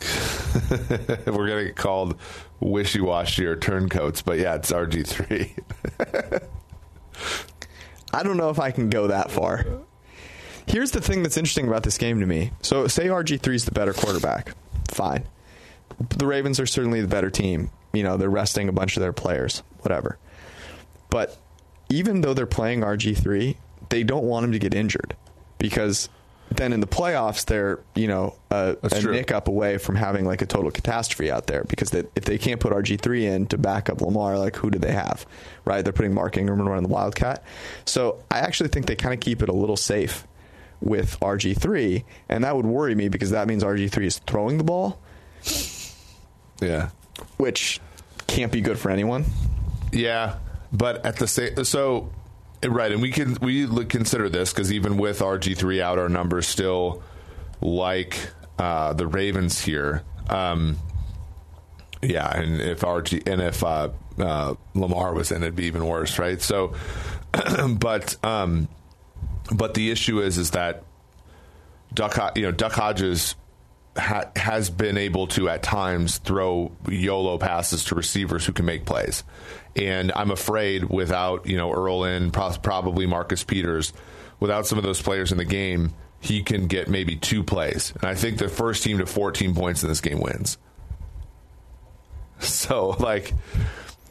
we're 1.26 1.48
gonna 1.48 1.64
get 1.64 1.76
called 1.76 2.18
wishy 2.60 3.00
washy 3.00 3.46
or 3.46 3.56
turncoats, 3.56 4.22
but 4.22 4.38
yeah, 4.38 4.54
it's 4.54 4.72
RG 4.72 5.06
three. 5.06 5.54
I 8.12 8.22
don't 8.22 8.36
know 8.36 8.50
if 8.50 8.58
I 8.58 8.70
can 8.70 8.88
go 8.88 9.08
that 9.08 9.30
far. 9.30 9.66
Here's 10.66 10.90
the 10.90 11.00
thing 11.00 11.22
that's 11.22 11.36
interesting 11.36 11.68
about 11.68 11.82
this 11.82 11.98
game 11.98 12.20
to 12.20 12.26
me. 12.26 12.50
So, 12.62 12.86
say 12.88 13.06
RG3 13.06 13.54
is 13.54 13.64
the 13.64 13.70
better 13.70 13.92
quarterback. 13.92 14.52
Fine. 14.90 15.26
The 16.18 16.26
Ravens 16.26 16.58
are 16.58 16.66
certainly 16.66 17.00
the 17.00 17.08
better 17.08 17.30
team. 17.30 17.70
You 17.92 18.02
know, 18.02 18.16
they're 18.16 18.28
resting 18.28 18.68
a 18.68 18.72
bunch 18.72 18.96
of 18.96 19.00
their 19.00 19.12
players, 19.12 19.62
whatever. 19.80 20.18
But 21.08 21.38
even 21.88 22.20
though 22.20 22.34
they're 22.34 22.46
playing 22.46 22.80
RG3, 22.80 23.56
they 23.90 24.02
don't 24.02 24.24
want 24.24 24.44
him 24.44 24.52
to 24.52 24.58
get 24.58 24.74
injured 24.74 25.14
because 25.58 26.08
then 26.50 26.72
in 26.72 26.80
the 26.80 26.86
playoffs, 26.86 27.44
they're, 27.44 27.80
you 27.94 28.06
know, 28.06 28.34
a, 28.50 28.76
a 28.82 29.02
nick 29.02 29.32
up 29.32 29.48
away 29.48 29.78
from 29.78 29.96
having 29.96 30.24
like 30.24 30.42
a 30.42 30.46
total 30.46 30.70
catastrophe 30.70 31.30
out 31.30 31.46
there 31.46 31.64
because 31.64 31.90
they, 31.90 32.04
if 32.14 32.24
they 32.24 32.38
can't 32.38 32.60
put 32.60 32.72
RG3 32.72 33.22
in 33.22 33.46
to 33.48 33.58
back 33.58 33.90
up 33.90 34.00
Lamar, 34.00 34.38
like 34.38 34.56
who 34.56 34.70
do 34.70 34.78
they 34.78 34.92
have? 34.92 35.26
Right? 35.64 35.82
They're 35.82 35.92
putting 35.92 36.14
Mark 36.14 36.36
Ingram 36.36 36.60
and 36.60 36.68
running 36.68 36.84
the 36.84 36.92
Wildcat. 36.92 37.42
So 37.84 38.22
I 38.30 38.38
actually 38.38 38.68
think 38.68 38.86
they 38.86 38.96
kind 38.96 39.12
of 39.12 39.20
keep 39.20 39.42
it 39.42 39.48
a 39.48 39.52
little 39.52 39.76
safe 39.76 40.26
with 40.80 41.18
RG3, 41.20 42.04
and 42.28 42.44
that 42.44 42.54
would 42.54 42.66
worry 42.66 42.94
me 42.94 43.08
because 43.08 43.30
that 43.30 43.48
means 43.48 43.64
RG3 43.64 44.04
is 44.04 44.18
throwing 44.18 44.58
the 44.58 44.64
ball, 44.64 45.00
yeah, 46.60 46.90
which 47.38 47.80
can't 48.26 48.52
be 48.52 48.60
good 48.60 48.78
for 48.78 48.90
anyone. 48.90 49.24
yeah, 49.92 50.36
but 50.72 51.04
at 51.06 51.16
the 51.16 51.26
same 51.26 51.64
so 51.64 52.10
right, 52.64 52.92
and 52.92 53.02
we 53.02 53.10
can 53.10 53.36
we 53.40 53.66
consider 53.86 54.28
this 54.28 54.52
because 54.52 54.72
even 54.72 54.96
with 54.96 55.20
RG 55.20 55.56
three 55.56 55.80
out, 55.80 55.98
our 55.98 56.08
numbers 56.08 56.46
still 56.46 57.02
like 57.60 58.18
uh, 58.58 58.92
the 58.92 59.06
Ravens 59.06 59.60
here. 59.60 60.02
Um, 60.28 60.78
yeah, 62.02 62.36
and 62.36 62.60
if 62.60 62.80
RG 62.80 63.26
and 63.26 63.40
if 63.40 63.62
uh, 63.64 63.90
uh, 64.18 64.54
Lamar 64.74 65.14
was 65.14 65.32
in, 65.32 65.42
it'd 65.42 65.56
be 65.56 65.64
even 65.64 65.86
worse, 65.86 66.18
right? 66.18 66.40
So, 66.40 66.74
but 67.68 68.16
um, 68.24 68.68
but 69.54 69.74
the 69.74 69.90
issue 69.90 70.20
is 70.20 70.38
is 70.38 70.52
that 70.52 70.84
Duck, 71.94 72.36
you 72.36 72.42
know, 72.42 72.52
Duck 72.52 72.72
Hodges 72.72 73.34
ha- 73.96 74.30
has 74.36 74.70
been 74.70 74.98
able 74.98 75.26
to 75.28 75.48
at 75.48 75.62
times 75.62 76.18
throw 76.18 76.72
YOLO 76.88 77.38
passes 77.38 77.84
to 77.84 77.94
receivers 77.94 78.44
who 78.44 78.52
can 78.52 78.64
make 78.64 78.84
plays, 78.84 79.24
and 79.76 80.12
I'm 80.14 80.30
afraid 80.30 80.84
without 80.84 81.46
you 81.46 81.56
know 81.56 81.72
Earl 81.72 82.04
and 82.04 82.32
probably 82.32 83.06
Marcus 83.06 83.44
Peters, 83.44 83.92
without 84.40 84.66
some 84.66 84.78
of 84.78 84.84
those 84.84 85.00
players 85.00 85.32
in 85.32 85.38
the 85.38 85.44
game, 85.44 85.94
he 86.20 86.42
can 86.42 86.66
get 86.66 86.88
maybe 86.88 87.16
two 87.16 87.42
plays, 87.42 87.92
and 87.94 88.04
I 88.04 88.14
think 88.14 88.38
the 88.38 88.48
first 88.48 88.82
team 88.82 88.98
to 88.98 89.06
14 89.06 89.54
points 89.54 89.82
in 89.82 89.88
this 89.88 90.00
game 90.00 90.20
wins. 90.20 90.58
So 92.38 92.90
like. 92.98 93.32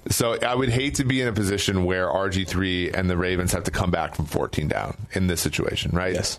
So 0.07 0.38
I 0.39 0.53
would 0.53 0.70
hate 0.70 0.95
to 0.95 1.03
be 1.03 1.20
in 1.20 1.28
a 1.28 1.34
position 1.34 1.84
where 1.84 2.07
RG3 2.07 2.93
and 2.93 3.09
the 3.09 3.18
Ravens 3.18 3.51
have 3.53 3.63
to 3.63 3.72
come 3.72 3.89
back 3.89 4.13
from 4.13 4.26
14 4.26 4.68
down 4.68 4.95
in 5.13 5.26
this 5.26 5.41
situation, 5.41 5.95
right? 5.95 6.13
Yes. 6.13 6.38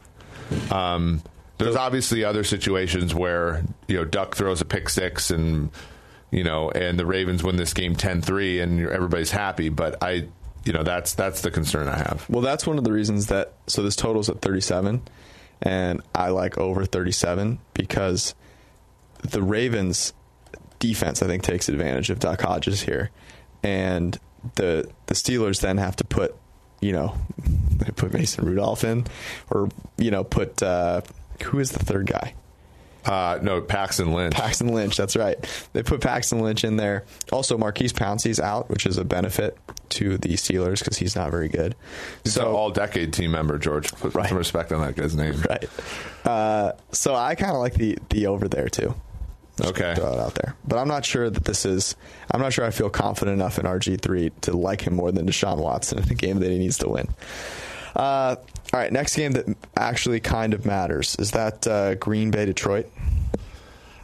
Um, 0.70 1.20
there's 1.58 1.76
obviously 1.76 2.24
other 2.24 2.44
situations 2.44 3.14
where 3.14 3.64
you 3.88 3.96
know 3.96 4.04
Duck 4.04 4.34
throws 4.34 4.60
a 4.60 4.64
pick 4.64 4.88
six 4.88 5.30
and 5.30 5.70
you 6.36 6.44
know 6.44 6.70
and 6.70 6.98
the 6.98 7.06
Ravens 7.06 7.42
win 7.42 7.56
this 7.56 7.72
game 7.72 7.96
10-3 7.96 8.62
and 8.62 8.80
everybody's 8.88 9.30
happy, 9.30 9.70
but 9.70 10.02
I 10.02 10.28
you 10.64 10.72
know 10.72 10.82
that's 10.82 11.14
that's 11.14 11.40
the 11.40 11.50
concern 11.50 11.88
I 11.88 11.96
have. 11.96 12.26
Well, 12.28 12.42
that's 12.42 12.66
one 12.66 12.76
of 12.76 12.84
the 12.84 12.92
reasons 12.92 13.28
that 13.28 13.54
so 13.66 13.82
this 13.82 13.96
total's 13.96 14.28
at 14.28 14.42
37, 14.42 15.00
and 15.62 16.02
I 16.14 16.28
like 16.28 16.58
over 16.58 16.84
37 16.84 17.58
because 17.72 18.34
the 19.22 19.42
Ravens 19.42 20.12
defense 20.78 21.22
I 21.22 21.26
think 21.26 21.42
takes 21.42 21.68
advantage 21.68 22.10
of 22.10 22.18
Duck 22.18 22.42
Hodges 22.42 22.82
here, 22.82 23.10
and 23.62 24.18
the 24.56 24.90
the 25.06 25.14
Steelers 25.14 25.62
then 25.62 25.78
have 25.78 25.96
to 25.96 26.04
put 26.04 26.34
you 26.80 26.92
know 26.92 27.16
they 27.76 27.90
put 27.92 28.12
Mason 28.12 28.44
Rudolph 28.44 28.84
in, 28.84 29.06
or 29.50 29.70
you 29.96 30.10
know 30.10 30.22
put 30.22 30.62
uh, 30.62 31.00
who 31.44 31.60
is 31.60 31.70
the 31.70 31.82
third 31.82 32.06
guy? 32.06 32.34
Uh, 33.06 33.38
no, 33.42 33.60
Paxton 33.60 34.12
Lynch. 34.12 34.34
Paxton 34.34 34.68
Lynch, 34.74 34.96
that's 34.96 35.14
right. 35.16 35.38
They 35.72 35.82
put 35.82 36.00
Paxton 36.00 36.40
Lynch 36.40 36.64
in 36.64 36.76
there. 36.76 37.04
Also, 37.30 37.56
Maurkice 37.56 37.92
Pouncey's 37.92 38.40
out, 38.40 38.68
which 38.68 38.84
is 38.86 38.98
a 38.98 39.04
benefit 39.04 39.56
to 39.90 40.18
the 40.18 40.30
Steelers 40.30 40.80
because 40.80 40.96
he's 40.98 41.14
not 41.14 41.30
very 41.30 41.48
good. 41.48 41.74
He's 42.24 42.36
an 42.36 42.44
all-decade 42.46 43.12
team 43.12 43.30
member, 43.30 43.58
George. 43.58 43.92
Put 43.92 44.14
Right. 44.14 44.28
some 44.28 44.38
respect 44.38 44.72
on 44.72 44.80
that 44.80 44.96
guy's 44.96 45.14
name. 45.14 45.40
right. 45.48 45.64
Uh, 46.24 46.72
so 46.90 47.14
I 47.14 47.34
kind 47.36 47.52
of 47.52 47.58
like 47.58 47.74
the 47.74 47.96
the 48.10 48.26
over 48.26 48.48
there 48.48 48.68
too. 48.68 48.94
Okay. 49.64 49.94
Throw 49.94 50.12
it 50.12 50.18
out 50.18 50.34
there, 50.34 50.54
but 50.66 50.76
I'm 50.76 50.88
not 50.88 51.04
sure 51.04 51.30
that 51.30 51.44
this 51.44 51.64
is. 51.64 51.96
I'm 52.30 52.40
not 52.42 52.52
sure 52.52 52.64
I 52.66 52.70
feel 52.70 52.90
confident 52.90 53.40
enough 53.40 53.58
in 53.58 53.64
RG 53.64 54.00
three 54.00 54.30
to 54.42 54.54
like 54.56 54.82
him 54.82 54.94
more 54.96 55.12
than 55.12 55.26
Deshaun 55.26 55.58
Watson 55.58 55.98
in 55.98 56.10
a 56.10 56.14
game 56.14 56.40
that 56.40 56.50
he 56.50 56.58
needs 56.58 56.76
to 56.78 56.88
win. 56.88 57.08
Uh, 57.96 58.36
all 58.74 58.80
right, 58.80 58.92
next 58.92 59.16
game 59.16 59.32
that 59.32 59.46
actually 59.74 60.20
kind 60.20 60.52
of 60.52 60.66
matters 60.66 61.16
is 61.18 61.30
that 61.30 61.66
uh, 61.66 61.94
Green 61.94 62.30
Bay 62.30 62.44
Detroit. 62.44 62.90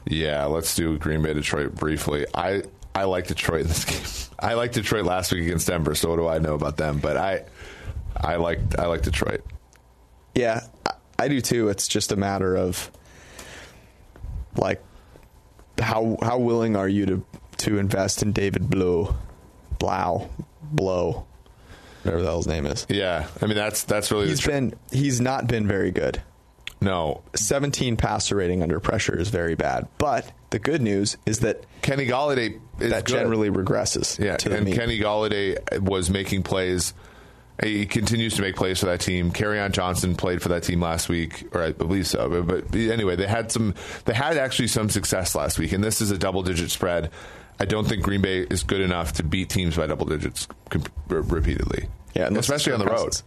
Yeah, 0.07 0.47
let's 0.47 0.75
do 0.75 0.99
Green 0.99 1.23
Bay 1.23 1.35
Detroit 1.35 1.75
briefly. 1.75 2.25
I 2.35 2.63
I 2.95 3.05
like 3.05 3.27
Detroit 3.27 3.63
in 3.63 3.69
this 3.69 3.85
game. 4.29 4.37
I 4.39 4.55
like 4.55 4.73
Detroit 4.73 5.05
last 5.05 5.31
week 5.31 5.43
against 5.43 5.67
Denver, 5.69 5.95
so 5.95 6.11
what 6.11 6.17
do 6.17 6.27
I 6.27 6.39
know 6.39 6.55
about 6.55 6.79
them? 6.79 6.99
But 6.99 7.19
I 7.19 7.45
I 8.17 8.37
like 8.37 8.61
I 8.79 8.87
like 8.87 9.03
Detroit. 9.03 9.45
Yeah, 10.35 10.63
I, 10.87 10.93
I 11.19 11.29
do 11.29 11.43
too. 11.43 11.69
It's 11.69 11.87
just 11.87 12.13
a 12.13 12.17
matter 12.17 12.57
of 12.57 12.91
like 14.57 14.83
how 15.79 16.17
how 16.23 16.39
willing 16.39 16.77
are 16.77 16.89
you 16.89 17.07
to 17.07 17.25
to 17.59 17.79
invest 17.79 18.23
in 18.23 18.33
David 18.33 18.71
Blough, 18.71 19.15
Blau, 19.79 20.31
Blow, 20.63 21.27
whatever 22.03 22.23
the 22.23 22.29
hell 22.29 22.37
his 22.39 22.47
name 22.47 22.67
is. 22.67 22.87
Yeah, 22.89 23.27
I 23.41 23.47
mean 23.47 23.57
that's 23.57 23.85
that's 23.85 24.11
really 24.11 24.29
He's 24.29 24.39
the 24.39 24.43
tr- 24.45 24.51
been 24.51 24.75
he's 24.91 25.21
not 25.21 25.47
been 25.47 25.67
very 25.67 25.91
good. 25.91 26.23
No. 26.81 27.23
17 27.37 27.97
passer 27.97 28.37
rating 28.37 28.63
under 28.63 28.81
pressure 28.81 29.17
is 29.17 29.29
very 29.29 29.55
bad. 29.55 29.87
But 29.99 30.31
the 30.51 30.59
good 30.59 30.83
news 30.83 31.17
is 31.25 31.41
that 31.41 31.65
Kenny 31.81 32.07
Golladay 32.07 32.61
is 32.81 32.91
that 32.91 33.05
good. 33.05 33.13
generally 33.13 33.51
regresses. 33.51 34.19
Yeah, 34.19 34.37
and 34.53 34.65
mean. 34.65 34.75
Kenny 34.75 34.99
Golladay 34.99 35.79
was 35.81 36.11
making 36.11 36.43
plays. 36.43 36.93
He 37.63 37.87
continues 37.87 38.35
to 38.35 38.43
make 38.43 38.57
plays 38.57 38.81
for 38.81 38.87
that 38.87 39.01
team. 39.01 39.31
on 39.31 39.73
Johnson 39.73 40.17
played 40.17 40.43
for 40.43 40.49
that 40.49 40.65
team 40.65 40.81
last 40.81 41.09
week, 41.09 41.47
or 41.55 41.63
I 41.63 41.71
believe 41.73 42.09
so. 42.09 42.43
But, 42.43 42.71
but 42.73 42.75
anyway, 42.77 43.15
they 43.15 43.29
had 43.29 43.53
some. 43.53 43.75
They 44.05 44.15
had 44.15 44.37
actually 44.37 44.69
some 44.69 44.89
success 44.89 45.35
last 45.37 45.61
week, 45.61 45.73
and 45.73 45.85
this 45.85 46.01
is 46.01 46.11
a 46.11 46.19
double-digit 46.19 46.71
spread. 46.71 47.11
I 47.63 47.65
don't 47.65 47.87
think 47.89 48.03
Green 48.03 48.21
Bay 48.21 48.41
is 48.41 48.65
good 48.65 48.81
enough 48.81 49.13
to 49.15 49.23
beat 49.23 49.49
teams 49.49 49.77
by 49.77 49.87
double 49.87 50.05
digits 50.05 50.49
comp- 50.69 50.91
repeatedly. 51.07 51.87
Yeah, 52.13 52.27
and 52.27 52.37
especially 52.37 52.73
on 52.73 52.81
the 52.81 52.87
road. 52.87 53.23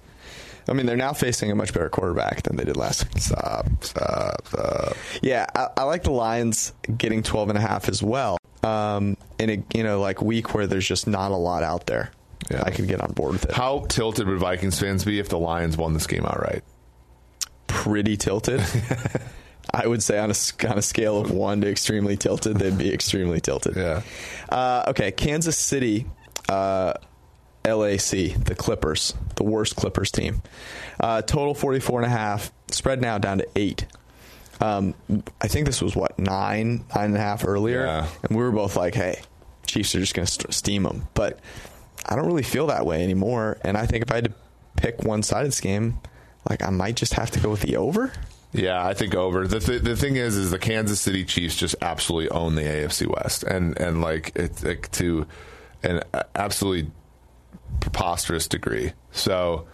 I 0.67 0.73
mean, 0.73 0.87
they're 0.87 0.97
now 0.97 1.13
facing 1.13 1.51
a 1.51 1.55
much 1.55 1.73
better 1.73 1.87
quarterback 1.87 2.43
than 2.43 2.57
they 2.57 2.65
did 2.65 2.75
last 2.75 3.05
week. 3.05 3.23
Stop, 3.23 3.65
stop, 3.79 4.45
stop. 4.45 4.97
Yeah, 5.21 5.45
I, 5.55 5.69
I 5.77 5.83
like 5.83 6.03
the 6.03 6.11
Lions 6.11 6.73
getting 6.97 7.23
12 7.23 7.47
and 7.49 7.57
a 7.57 7.61
half 7.61 7.87
as 7.87 8.03
well. 8.03 8.37
Um, 8.61 9.15
in 9.39 9.49
a 9.49 9.63
you 9.73 9.83
know 9.83 10.01
like 10.01 10.21
week 10.21 10.53
where 10.53 10.67
there's 10.67 10.85
just 10.85 11.07
not 11.07 11.31
a 11.31 11.35
lot 11.37 11.63
out 11.63 11.85
there. 11.85 12.11
Yeah. 12.51 12.61
I 12.65 12.71
could 12.71 12.89
get 12.89 12.99
on 12.99 13.13
board 13.13 13.33
with 13.33 13.45
it. 13.45 13.53
How 13.53 13.85
tilted 13.87 14.27
would 14.27 14.39
Vikings 14.39 14.77
fans 14.77 15.05
be 15.05 15.17
if 15.19 15.29
the 15.29 15.39
Lions 15.39 15.77
won 15.77 15.93
this 15.93 16.07
game 16.07 16.25
outright? 16.25 16.63
Pretty 17.67 18.17
tilted. 18.17 18.61
I 19.73 19.87
would 19.87 20.01
say 20.03 20.17
on 20.19 20.31
a, 20.31 20.67
on 20.69 20.77
a 20.77 20.81
scale 20.81 21.19
of 21.19 21.31
one 21.31 21.61
to 21.61 21.69
extremely 21.69 22.15
tilted, 22.17 22.57
they'd 22.57 22.77
be 22.77 22.93
extremely 22.93 23.41
tilted. 23.41 23.75
Yeah. 23.75 24.01
Uh, 24.49 24.85
okay, 24.89 25.11
Kansas 25.11 25.57
City, 25.57 26.05
uh, 26.49 26.93
LAC, 27.65 28.09
the 28.45 28.55
Clippers, 28.57 29.13
the 29.35 29.43
worst 29.43 29.75
Clippers 29.75 30.11
team. 30.11 30.41
Uh, 30.99 31.21
total 31.21 31.53
44 31.55 32.03
and 32.03 32.05
a 32.05 32.15
half, 32.15 32.51
spread 32.71 33.01
now 33.01 33.17
down 33.17 33.39
to 33.39 33.47
eight. 33.55 33.85
Um, 34.61 34.93
I 35.41 35.47
think 35.49 35.65
this 35.65 35.81
was 35.81 35.95
what 35.95 36.17
nine, 36.17 36.85
nine 36.95 37.05
and 37.05 37.15
a 37.17 37.19
half 37.19 37.45
earlier, 37.45 37.85
Yeah. 37.85 38.07
and 38.23 38.37
we 38.37 38.41
were 38.43 38.51
both 38.51 38.77
like, 38.77 38.95
"Hey, 38.95 39.19
Chiefs 39.67 39.93
are 39.95 39.99
just 39.99 40.13
going 40.13 40.25
to 40.25 40.31
st- 40.31 40.53
steam 40.53 40.83
them." 40.83 41.07
But 41.13 41.39
I 42.07 42.15
don't 42.15 42.25
really 42.25 42.43
feel 42.43 42.67
that 42.67 42.85
way 42.85 43.03
anymore, 43.03 43.57
and 43.63 43.77
I 43.77 43.85
think 43.85 44.03
if 44.05 44.11
I 44.11 44.15
had 44.15 44.25
to 44.25 44.33
pick 44.77 45.03
one 45.03 45.23
side 45.23 45.41
of 45.41 45.47
this 45.47 45.59
game, 45.59 45.99
like 46.49 46.63
I 46.63 46.69
might 46.69 46.95
just 46.95 47.15
have 47.15 47.31
to 47.31 47.39
go 47.41 47.49
with 47.49 47.61
the 47.61 47.75
over. 47.75 48.13
Yeah, 48.55 48.85
I 48.85 48.93
think 48.93 49.15
over. 49.15 49.47
The 49.47 49.59
th- 49.59 49.81
the 49.81 49.97
thing 49.97 50.15
is, 50.15 50.37
is 50.37 50.49
the 50.49 50.59
Kansas 50.59 51.01
City 51.01 51.25
Chiefs 51.25 51.57
just 51.57 51.75
absolutely 51.81 52.29
own 52.29 52.55
the 52.55 52.61
AFC 52.61 53.05
West, 53.05 53.43
and 53.43 53.77
and 53.79 54.01
like 54.01 54.31
it's 54.35 54.63
to 54.97 55.27
an 55.83 56.01
absolutely 56.33 56.91
preposterous 57.81 58.47
degree. 58.47 58.93
So. 59.11 59.67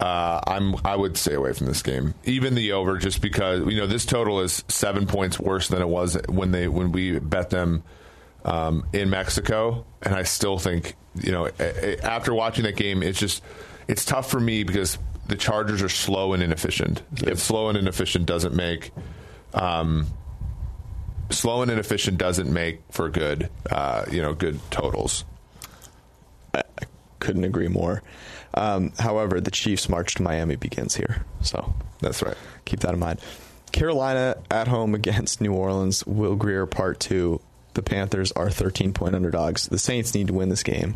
Uh, 0.00 0.40
I'm. 0.48 0.74
I 0.84 0.96
would 0.96 1.16
stay 1.16 1.34
away 1.34 1.52
from 1.52 1.68
this 1.68 1.80
game, 1.80 2.14
even 2.24 2.56
the 2.56 2.72
over, 2.72 2.98
just 2.98 3.22
because 3.22 3.64
you 3.64 3.76
know 3.76 3.86
this 3.86 4.04
total 4.04 4.40
is 4.40 4.64
seven 4.66 5.06
points 5.06 5.38
worse 5.38 5.68
than 5.68 5.80
it 5.80 5.88
was 5.88 6.18
when 6.28 6.50
they 6.50 6.66
when 6.66 6.90
we 6.90 7.20
bet 7.20 7.50
them 7.50 7.84
um, 8.44 8.86
in 8.92 9.08
Mexico, 9.08 9.86
and 10.02 10.12
I 10.12 10.24
still 10.24 10.58
think 10.58 10.96
you 11.14 11.30
know 11.30 11.48
after 12.02 12.34
watching 12.34 12.64
that 12.64 12.74
game, 12.74 13.04
it's 13.04 13.20
just 13.20 13.40
it's 13.86 14.04
tough 14.04 14.28
for 14.28 14.40
me 14.40 14.64
because 14.64 14.98
the 15.26 15.36
Chargers 15.36 15.82
are 15.82 15.88
slow 15.88 16.32
and 16.32 16.42
inefficient. 16.42 17.02
And 17.26 17.38
Slow 17.38 17.68
and 17.68 17.78
inefficient 17.78 18.26
doesn't 18.26 18.54
make 18.54 18.92
um, 19.54 20.06
slow 21.30 21.62
and 21.62 21.70
inefficient 21.70 22.18
doesn't 22.18 22.52
make 22.52 22.80
for 22.90 23.08
good 23.08 23.50
uh, 23.70 24.04
you 24.10 24.20
know 24.20 24.34
good 24.34 24.60
totals. 24.70 25.24
I 26.54 26.62
couldn't 27.20 27.44
agree 27.44 27.68
more. 27.68 28.02
Um, 28.54 28.92
however, 28.98 29.40
the 29.40 29.50
Chiefs' 29.50 29.88
march 29.88 30.14
to 30.16 30.22
Miami 30.22 30.56
begins 30.56 30.94
here, 30.94 31.24
so 31.40 31.74
That's 32.00 32.22
right. 32.22 32.36
keep 32.64 32.80
that 32.80 32.94
in 32.94 33.00
mind. 33.00 33.20
Carolina 33.72 34.36
at 34.50 34.68
home 34.68 34.94
against 34.94 35.40
New 35.40 35.52
Orleans. 35.52 36.06
Will 36.06 36.36
Grier 36.36 36.66
part 36.66 37.00
two. 37.00 37.40
The 37.74 37.82
Panthers 37.82 38.30
are 38.32 38.50
13 38.50 38.92
point 38.92 39.16
underdogs. 39.16 39.66
The 39.66 39.78
Saints 39.78 40.14
need 40.14 40.28
to 40.28 40.32
win 40.32 40.48
this 40.48 40.62
game 40.62 40.94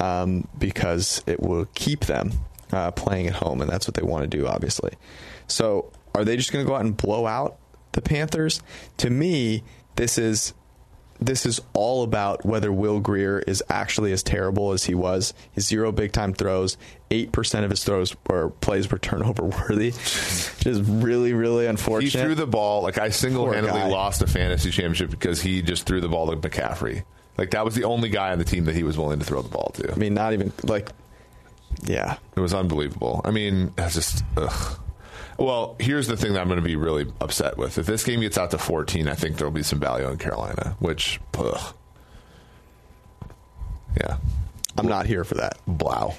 um, 0.00 0.48
because 0.58 1.22
it 1.26 1.38
will 1.40 1.66
keep 1.74 2.06
them 2.06 2.32
uh, 2.72 2.90
playing 2.92 3.26
at 3.26 3.34
home, 3.34 3.60
and 3.60 3.70
that's 3.70 3.86
what 3.86 3.94
they 3.94 4.02
want 4.02 4.30
to 4.30 4.36
do, 4.36 4.46
obviously. 4.46 4.92
So, 5.46 5.92
are 6.14 6.24
they 6.24 6.36
just 6.36 6.52
going 6.52 6.64
to 6.64 6.68
go 6.68 6.74
out 6.74 6.82
and 6.82 6.96
blow 6.96 7.26
out 7.26 7.58
the 7.92 8.02
Panthers? 8.02 8.62
To 8.98 9.10
me, 9.10 9.62
this 9.96 10.18
is 10.18 10.54
this 11.20 11.46
is 11.46 11.60
all 11.72 12.04
about 12.04 12.46
whether 12.46 12.70
Will 12.70 13.00
Grier 13.00 13.40
is 13.40 13.62
actually 13.68 14.12
as 14.12 14.22
terrible 14.22 14.70
as 14.70 14.84
he 14.84 14.94
was. 14.94 15.34
His 15.50 15.66
zero 15.66 15.90
big 15.90 16.12
time 16.12 16.32
throws, 16.32 16.76
eight 17.10 17.32
percent 17.32 17.64
of 17.64 17.70
his 17.70 17.82
throws 17.82 18.14
or 18.28 18.50
plays 18.50 18.90
were 18.90 18.98
turnover 18.98 19.44
worthy, 19.44 19.90
which 19.90 20.66
is 20.66 20.80
really 20.82 21.32
really 21.32 21.66
unfortunate. 21.66 22.12
He 22.12 22.18
threw 22.18 22.34
the 22.34 22.46
ball 22.46 22.82
like 22.82 22.98
I 22.98 23.10
single 23.10 23.50
handedly 23.52 23.90
lost 23.90 24.22
a 24.22 24.26
fantasy 24.26 24.70
championship 24.70 25.10
because 25.10 25.42
he 25.42 25.62
just 25.62 25.86
threw 25.86 26.00
the 26.00 26.08
ball 26.08 26.30
to 26.30 26.36
McCaffrey. 26.36 27.04
Like 27.38 27.52
that 27.52 27.64
was 27.64 27.76
the 27.76 27.84
only 27.84 28.08
guy 28.08 28.32
on 28.32 28.38
the 28.38 28.44
team 28.44 28.64
that 28.64 28.74
he 28.74 28.82
was 28.82 28.98
willing 28.98 29.20
to 29.20 29.24
throw 29.24 29.40
the 29.42 29.48
ball 29.48 29.70
to. 29.74 29.92
I 29.92 29.94
mean, 29.94 30.12
not 30.12 30.32
even 30.32 30.52
like, 30.64 30.90
yeah, 31.84 32.16
It 32.36 32.40
was 32.40 32.54
unbelievable. 32.54 33.20
I 33.24 33.30
mean, 33.30 33.72
it's 33.78 33.94
just. 33.94 34.24
Ugh. 34.36 34.78
Well, 35.38 35.76
here's 35.78 36.08
the 36.08 36.16
thing 36.16 36.32
that 36.32 36.40
I'm 36.40 36.48
going 36.48 36.58
to 36.60 36.64
be 36.66 36.74
really 36.74 37.06
upset 37.20 37.56
with. 37.56 37.78
If 37.78 37.86
this 37.86 38.02
game 38.04 38.20
gets 38.20 38.36
out 38.36 38.50
to 38.50 38.58
14, 38.58 39.06
I 39.06 39.14
think 39.14 39.36
there'll 39.36 39.52
be 39.52 39.62
some 39.62 39.78
value 39.78 40.08
in 40.08 40.18
Carolina, 40.18 40.74
which, 40.80 41.20
ugh. 41.38 41.74
yeah, 44.00 44.16
I'm 44.76 44.86
not 44.88 45.06
here 45.06 45.24
for 45.24 45.34
that. 45.34 45.58
blow. 45.66 46.14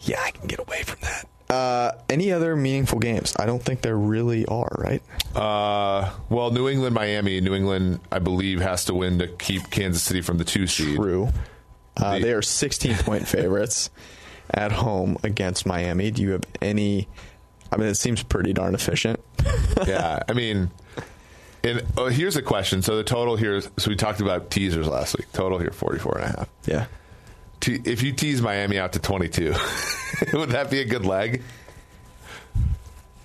Yeah, 0.00 0.20
I 0.24 0.32
can 0.32 0.48
get 0.48 0.58
away 0.58 0.82
from 0.82 0.98
that. 1.02 1.28
Uh, 1.54 1.92
any 2.08 2.32
other 2.32 2.56
meaningful 2.56 2.98
games? 2.98 3.36
I 3.38 3.46
don't 3.46 3.62
think 3.62 3.82
there 3.82 3.96
really 3.96 4.44
are. 4.46 4.70
Right? 4.76 5.02
Uh, 5.36 6.10
well, 6.28 6.50
New 6.50 6.68
England, 6.68 6.94
Miami. 6.94 7.40
New 7.40 7.54
England, 7.54 8.00
I 8.10 8.18
believe, 8.18 8.60
has 8.60 8.86
to 8.86 8.94
win 8.94 9.18
to 9.20 9.28
keep 9.28 9.70
Kansas 9.70 10.02
City 10.02 10.20
from 10.22 10.38
the 10.38 10.44
two 10.44 10.66
seed. 10.66 10.96
True. 10.96 11.28
Uh, 11.96 12.14
The- 12.18 12.24
they 12.24 12.32
are 12.32 12.42
16 12.42 12.96
point 12.98 13.28
favorites 13.28 13.90
at 14.54 14.72
home 14.72 15.16
against 15.22 15.66
Miami. 15.66 16.10
Do 16.10 16.22
you 16.22 16.30
have 16.32 16.44
any? 16.60 17.08
I 17.70 17.76
mean, 17.76 17.88
it 17.88 17.96
seems 17.96 18.22
pretty 18.22 18.52
darn 18.52 18.74
efficient. 18.74 19.20
yeah, 19.86 20.22
I 20.28 20.32
mean, 20.34 20.70
and 21.64 21.82
oh, 21.96 22.06
here's 22.08 22.36
a 22.36 22.42
question. 22.42 22.82
So 22.82 22.96
the 22.96 23.04
total 23.04 23.36
here 23.36 23.54
is, 23.56 23.68
so 23.78 23.88
we 23.90 23.96
talked 23.96 24.20
about 24.20 24.50
teasers 24.50 24.86
last 24.86 25.16
week. 25.16 25.30
Total 25.32 25.58
here, 25.58 25.70
44 25.70 26.18
and 26.18 26.24
a 26.24 26.36
half. 26.36 26.48
Yeah. 26.66 26.86
Te- 27.60 27.80
If 27.84 28.02
you 28.02 28.12
tease 28.12 28.42
Miami 28.42 28.78
out 28.78 28.92
to 28.94 28.98
22, 28.98 29.54
would 30.34 30.50
that 30.50 30.70
be 30.70 30.80
a 30.80 30.84
good 30.84 31.06
leg? 31.06 31.42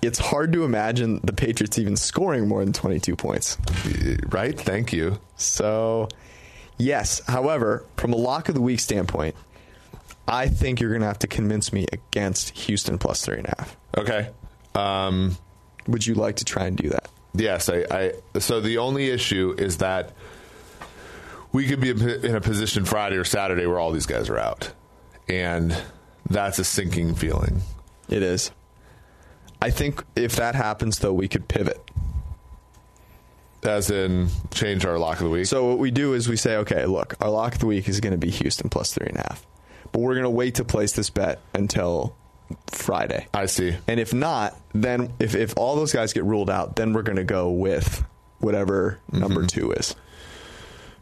It's 0.00 0.18
hard 0.20 0.52
to 0.52 0.64
imagine 0.64 1.20
the 1.24 1.32
Patriots 1.32 1.78
even 1.78 1.96
scoring 1.96 2.46
more 2.46 2.64
than 2.64 2.72
22 2.72 3.16
points. 3.16 3.58
Right? 4.28 4.58
Thank 4.58 4.92
you. 4.92 5.18
So, 5.36 6.08
yes. 6.78 7.20
However, 7.26 7.84
from 7.96 8.12
a 8.12 8.16
lock 8.16 8.48
of 8.48 8.54
the 8.54 8.60
week 8.60 8.78
standpoint, 8.78 9.34
I 10.28 10.48
think 10.48 10.80
you're 10.80 10.90
going 10.90 11.00
to 11.00 11.06
have 11.06 11.20
to 11.20 11.26
convince 11.26 11.72
me 11.72 11.86
against 11.92 12.50
Houston 12.50 12.98
plus 12.98 13.24
three 13.24 13.38
and 13.38 13.46
a 13.46 13.54
half. 13.58 13.76
Okay. 13.96 14.30
Um, 14.74 15.36
Would 15.86 16.06
you 16.06 16.14
like 16.14 16.36
to 16.36 16.44
try 16.44 16.66
and 16.66 16.76
do 16.76 16.90
that? 16.90 17.08
yes, 17.34 17.68
I, 17.68 17.84
I. 17.90 18.12
So 18.38 18.60
the 18.60 18.78
only 18.78 19.08
issue 19.10 19.54
is 19.56 19.78
that 19.78 20.12
we 21.52 21.66
could 21.66 21.80
be 21.80 21.90
in 21.90 22.34
a 22.34 22.40
position 22.40 22.84
Friday 22.84 23.16
or 23.16 23.24
Saturday 23.24 23.66
where 23.66 23.78
all 23.78 23.90
these 23.92 24.06
guys 24.06 24.28
are 24.28 24.38
out, 24.38 24.70
and 25.28 25.76
that's 26.28 26.58
a 26.58 26.64
sinking 26.64 27.14
feeling. 27.14 27.62
It 28.08 28.22
is. 28.22 28.50
I 29.62 29.70
think 29.70 30.04
if 30.14 30.36
that 30.36 30.54
happens, 30.54 30.98
though, 30.98 31.12
we 31.12 31.26
could 31.28 31.48
pivot. 31.48 31.80
As 33.64 33.90
in, 33.90 34.28
change 34.52 34.84
our 34.84 34.98
lock 34.98 35.18
of 35.18 35.24
the 35.24 35.30
week. 35.30 35.46
So 35.46 35.66
what 35.66 35.78
we 35.78 35.90
do 35.90 36.14
is 36.14 36.28
we 36.28 36.36
say, 36.36 36.56
okay, 36.58 36.86
look, 36.86 37.14
our 37.20 37.28
lock 37.30 37.54
of 37.54 37.60
the 37.60 37.66
week 37.66 37.88
is 37.88 37.98
going 37.98 38.12
to 38.12 38.18
be 38.18 38.30
Houston 38.30 38.68
plus 38.68 38.92
three 38.92 39.08
and 39.08 39.16
a 39.16 39.20
half, 39.22 39.44
but 39.92 40.00
we're 40.00 40.14
going 40.14 40.24
to 40.24 40.30
wait 40.30 40.56
to 40.56 40.64
place 40.64 40.92
this 40.92 41.10
bet 41.10 41.40
until 41.54 42.16
Friday. 42.66 43.26
I 43.34 43.46
see. 43.46 43.76
And 43.86 44.00
if 44.00 44.14
not, 44.14 44.56
then 44.72 45.12
if 45.18 45.34
if 45.34 45.54
all 45.56 45.76
those 45.76 45.92
guys 45.92 46.12
get 46.12 46.24
ruled 46.24 46.50
out, 46.50 46.76
then 46.76 46.92
we're 46.92 47.02
going 47.02 47.16
to 47.16 47.24
go 47.24 47.50
with 47.50 48.04
whatever 48.38 48.98
mm-hmm. 49.10 49.20
number 49.20 49.46
two 49.46 49.72
is. 49.72 49.94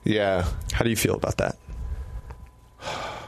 Yeah. 0.04 0.46
How 0.72 0.84
do 0.84 0.90
you 0.90 0.96
feel 0.96 1.14
about 1.14 1.38
that? 1.38 1.56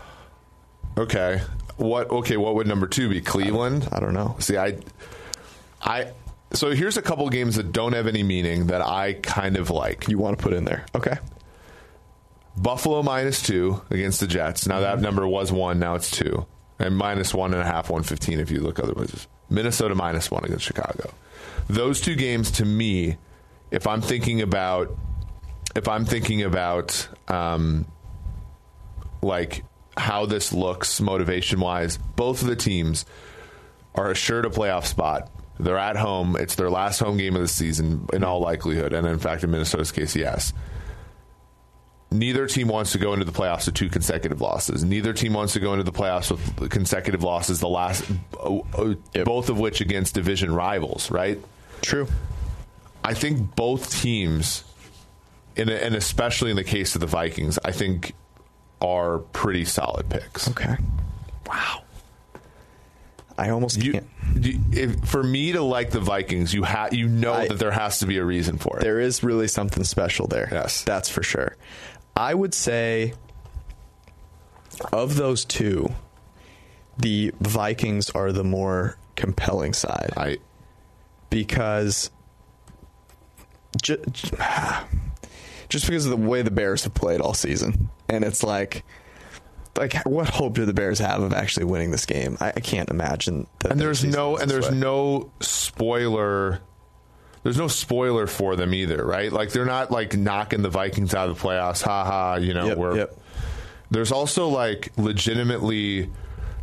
Okay. 0.97 1.41
What? 1.77 2.11
Okay. 2.11 2.37
What 2.37 2.57
would 2.57 2.67
number 2.67 2.89
two 2.89 3.09
be? 3.09 3.21
Cleveland. 3.21 3.87
I 3.93 4.01
don't 4.01 4.15
know. 4.15 4.35
See, 4.41 4.57
I, 4.57 4.79
I. 5.81 6.11
So 6.53 6.71
here's 6.71 6.97
a 6.97 7.03
couple 7.03 7.29
games 7.29 7.55
that 7.55 7.71
don't 7.71 7.93
have 7.93 8.09
any 8.09 8.25
meaning 8.25 8.67
that 8.67 8.83
I 8.83 9.13
kind 9.13 9.57
of 9.57 9.71
like. 9.71 10.09
You 10.09 10.19
want 10.19 10.37
to 10.37 10.43
put 10.43 10.53
in 10.53 10.65
there? 10.65 10.87
Okay. 10.97 11.17
Buffalo 12.59 13.03
minus 13.03 13.43
two 13.43 13.81
against 13.91 14.21
the 14.21 14.27
Jets. 14.27 14.67
Now 14.67 14.81
that 14.81 15.01
number 15.01 15.27
was 15.27 15.53
one. 15.53 15.79
Now 15.79 15.95
it's 15.95 16.11
two, 16.11 16.47
and 16.79 16.97
minus 16.97 17.33
one 17.33 17.53
and 17.53 17.63
a 17.63 17.67
half, 17.67 17.91
one 17.91 18.03
fifteen 18.03 18.41
if 18.41 18.51
you 18.51 18.61
look 18.61 18.79
other 18.79 18.95
places. 18.95 19.27
Minnesota 19.51 19.95
minus 19.95 20.31
one 20.31 20.45
against 20.45 20.65
Chicago. 20.65 21.11
Those 21.69 22.01
two 22.01 22.17
games 22.17 22.51
to 22.53 22.65
me, 22.65 23.17
if 23.71 23.87
I'm 23.87 24.01
thinking 24.01 24.41
about, 24.43 24.97
if 25.77 25.89
I'm 25.89 26.05
thinking 26.05 26.43
about, 26.43 27.09
um, 27.29 27.87
like 29.23 29.65
how 29.97 30.27
this 30.27 30.53
looks 30.53 31.01
motivation 31.01 31.61
wise, 31.61 31.99
both 32.17 32.43
of 32.43 32.49
the 32.49 32.57
teams 32.57 33.05
are 33.95 34.11
assured 34.11 34.47
a 34.47 34.51
playoff 34.51 34.87
spot. 34.87 35.31
They're 35.61 35.77
at 35.77 35.97
home. 35.97 36.37
It's 36.37 36.55
their 36.55 36.71
last 36.71 37.01
home 37.01 37.17
game 37.17 37.35
of 37.35 37.43
the 37.43 37.49
season, 37.49 38.07
in 38.13 38.23
all 38.23 38.41
likelihood, 38.41 38.93
and 38.93 39.07
in 39.07 39.19
fact, 39.19 39.43
in 39.43 39.51
Minnesota's 39.51 39.91
case, 39.91 40.15
yes. 40.15 40.53
Neither 42.11 42.47
team 42.47 42.69
wants 42.69 42.93
to 42.93 42.99
go 42.99 43.13
into 43.13 43.27
the 43.27 43.33
playoffs 43.33 43.67
with 43.67 43.75
two 43.75 43.91
consecutive 43.91 44.41
losses. 44.41 44.83
Neither 44.83 45.13
team 45.13 45.35
wants 45.35 45.53
to 45.53 45.61
go 45.61 45.73
into 45.75 45.85
the 45.85 45.93
playoffs 45.93 46.31
with 46.31 46.71
consecutive 46.71 47.23
losses. 47.23 47.61
The 47.61 47.69
last, 47.69 48.05
Yep. 49.15 49.25
both 49.27 49.51
of 49.51 49.59
which 49.59 49.81
against 49.83 50.15
division 50.15 50.53
rivals, 50.55 51.11
right? 51.11 51.39
True. 51.83 52.09
I 53.05 53.13
think 53.13 53.55
both 53.55 53.91
teams, 54.01 54.65
in 55.55 55.69
a, 55.69 55.75
and 55.75 55.95
especially 55.95 56.51
in 56.51 56.57
the 56.57 56.65
case 56.65 56.95
of 56.95 57.03
the 57.03 57.07
Vikings, 57.07 57.59
I 57.63 57.73
think 57.73 58.15
are 58.81 59.19
pretty 59.19 59.67
solid 59.67 60.09
picks. 60.09 60.49
Okay. 60.49 60.77
Wow. 61.47 61.83
I 63.37 63.51
almost 63.51 63.77
You, 63.83 63.93
can't. 63.93 64.07
you- 64.41 64.61
if, 64.73 65.05
for 65.05 65.23
me 65.23 65.53
to 65.53 65.63
like 65.63 65.91
the 65.91 66.01
Vikings, 66.01 66.53
you 66.53 66.65
ha- 66.65 66.89
you 66.91 67.07
know 67.07 67.35
I- 67.35 67.49
that 67.49 67.59
there 67.59 67.71
has 67.71 68.01
to 68.01 68.07
be 68.07 68.19
a 68.19 68.25
reason 68.25 68.59
for 68.59 68.79
it. 68.79 68.83
There 68.83 68.99
is 68.99 69.23
really 69.23 69.47
something 69.47 69.85
special 69.85 70.27
there. 70.27 70.49
Yes. 70.51 70.83
That's 70.83 71.09
for 71.09 71.23
sure. 71.23 71.57
I 72.19 72.35
would 72.35 72.53
say 72.53 73.15
of 74.93 75.15
those 75.17 75.45
two, 75.45 75.89
the 76.99 77.33
Vikings 77.41 78.11
are 78.11 78.33
the 78.33 78.45
more 78.45 78.99
compelling 79.15 79.73
side 79.73 80.13
I 80.17 80.39
because 81.31 82.11
ju- 83.83 84.03
ju- 84.13 84.37
just 85.69 85.87
because 85.87 86.07
of 86.07 86.11
the 86.11 86.17
way 86.17 86.43
the 86.43 86.51
Bears 86.51 86.85
have 86.85 86.95
played 86.95 87.21
all 87.21 87.35
season. 87.35 87.89
And 88.09 88.25
it's 88.25 88.43
like 88.43 88.85
like 89.77 89.95
what 90.05 90.29
hope 90.29 90.55
do 90.55 90.65
the 90.65 90.75
Bears 90.75 90.99
have 90.99 91.23
of 91.23 91.33
actually 91.33 91.67
winning 91.67 91.93
this 91.93 92.05
game? 92.05 92.37
I, 92.41 92.49
I 92.49 92.61
can't 92.61 92.91
imagine 92.91 93.47
that 93.61 93.73
and 93.73 93.81
there's 93.81 94.03
no 94.03 94.37
and 94.37 94.51
there's 94.51 94.71
way. 94.71 94.77
no 94.77 95.31
spoiler 95.41 96.61
there's 97.49 97.57
no 97.57 97.67
spoiler 97.67 98.27
for 98.27 98.57
them 98.57 98.75
either 98.75 99.03
right? 99.03 99.33
Like 99.33 99.53
they're 99.53 99.65
not 99.65 99.91
like 99.91 100.15
knocking 100.15 100.61
the 100.61 100.69
vikings 100.69 101.15
out 101.15 101.31
of 101.31 101.39
the 101.41 101.43
playoffs 101.49 101.81
ha 101.81 102.05
ha 102.05 102.35
you 102.35 102.53
know 102.53 102.67
Yep, 102.67 102.77
we're 102.77 102.97
yep. 102.97 103.19
there's 103.91 104.13
also 104.13 104.49
like 104.49 104.93
legitimately 104.99 106.11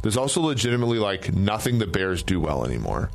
there's 0.03 0.15
also 0.15 0.41
legitimately 0.41 0.99
like 0.99 1.33
nothing 1.33 1.79
the 1.79 1.87
bears 1.87 2.21
do 2.21 2.39
well 2.39 2.63
anymore. 2.63 3.09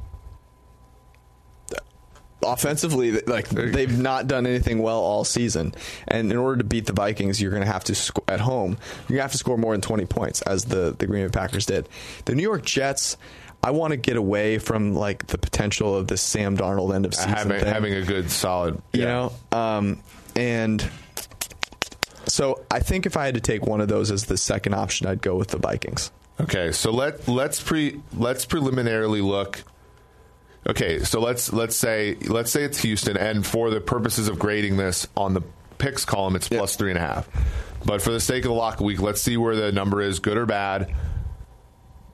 Offensively 2.42 3.12
like 3.20 3.48
they've 3.50 3.96
not 3.96 4.26
done 4.26 4.48
anything 4.48 4.80
well 4.80 4.98
all 4.98 5.22
season. 5.22 5.72
And 6.08 6.32
in 6.32 6.38
order 6.38 6.56
to 6.58 6.64
beat 6.64 6.86
the 6.86 6.92
vikings 6.92 7.40
you're 7.40 7.52
going 7.52 7.62
to 7.62 7.70
have 7.70 7.84
to 7.84 7.94
sc- 7.94 8.18
at 8.26 8.40
home 8.40 8.78
you're 9.02 9.08
going 9.10 9.18
to 9.18 9.22
have 9.22 9.32
to 9.32 9.38
score 9.38 9.56
more 9.56 9.74
than 9.74 9.80
20 9.80 10.06
points 10.06 10.42
as 10.42 10.64
the 10.64 10.96
the 10.98 11.06
green 11.06 11.24
bay 11.24 11.30
packers 11.30 11.66
did. 11.66 11.88
The 12.24 12.34
new 12.34 12.42
york 12.42 12.64
jets 12.64 13.16
i 13.62 13.70
want 13.70 13.92
to 13.92 13.96
get 13.96 14.16
away 14.16 14.58
from 14.58 14.94
like 14.94 15.26
the 15.28 15.38
potential 15.38 15.94
of 15.94 16.06
this 16.06 16.22
sam 16.22 16.56
darnold 16.56 16.94
end 16.94 17.06
of 17.06 17.14
season 17.14 17.30
having, 17.30 17.60
thing, 17.60 17.72
having 17.72 17.94
a 17.94 18.02
good 18.02 18.30
solid 18.30 18.80
you 18.92 19.02
yeah. 19.02 19.06
know 19.06 19.32
um 19.52 20.02
and 20.36 20.88
so 22.26 22.62
i 22.70 22.80
think 22.80 23.06
if 23.06 23.16
i 23.16 23.24
had 23.24 23.34
to 23.34 23.40
take 23.40 23.66
one 23.66 23.80
of 23.80 23.88
those 23.88 24.10
as 24.10 24.26
the 24.26 24.36
second 24.36 24.74
option 24.74 25.06
i'd 25.06 25.22
go 25.22 25.36
with 25.36 25.48
the 25.48 25.58
vikings 25.58 26.10
Okay, 26.40 26.72
so 26.72 26.90
let 26.90 27.28
let's 27.28 27.62
pre 27.62 28.00
let's 28.16 28.46
preliminarily 28.46 29.20
look. 29.20 29.62
Okay, 30.66 31.00
so 31.00 31.20
let's 31.20 31.52
let's 31.52 31.76
say 31.76 32.16
let's 32.26 32.50
say 32.50 32.64
it's 32.64 32.80
Houston, 32.80 33.16
and 33.16 33.44
for 33.44 33.68
the 33.70 33.80
purposes 33.80 34.28
of 34.28 34.38
grading 34.38 34.78
this 34.78 35.06
on 35.16 35.34
the 35.34 35.42
picks 35.76 36.04
column, 36.04 36.36
it's 36.36 36.48
plus 36.48 36.76
three 36.76 36.90
and 36.90 36.98
a 36.98 37.02
half. 37.02 37.28
But 37.84 38.00
for 38.00 38.10
the 38.10 38.20
sake 38.20 38.44
of 38.44 38.48
the 38.48 38.54
lock 38.54 38.80
week, 38.80 39.00
let's 39.00 39.20
see 39.20 39.36
where 39.36 39.54
the 39.54 39.70
number 39.70 40.00
is, 40.00 40.18
good 40.18 40.38
or 40.38 40.46
bad. 40.46 40.94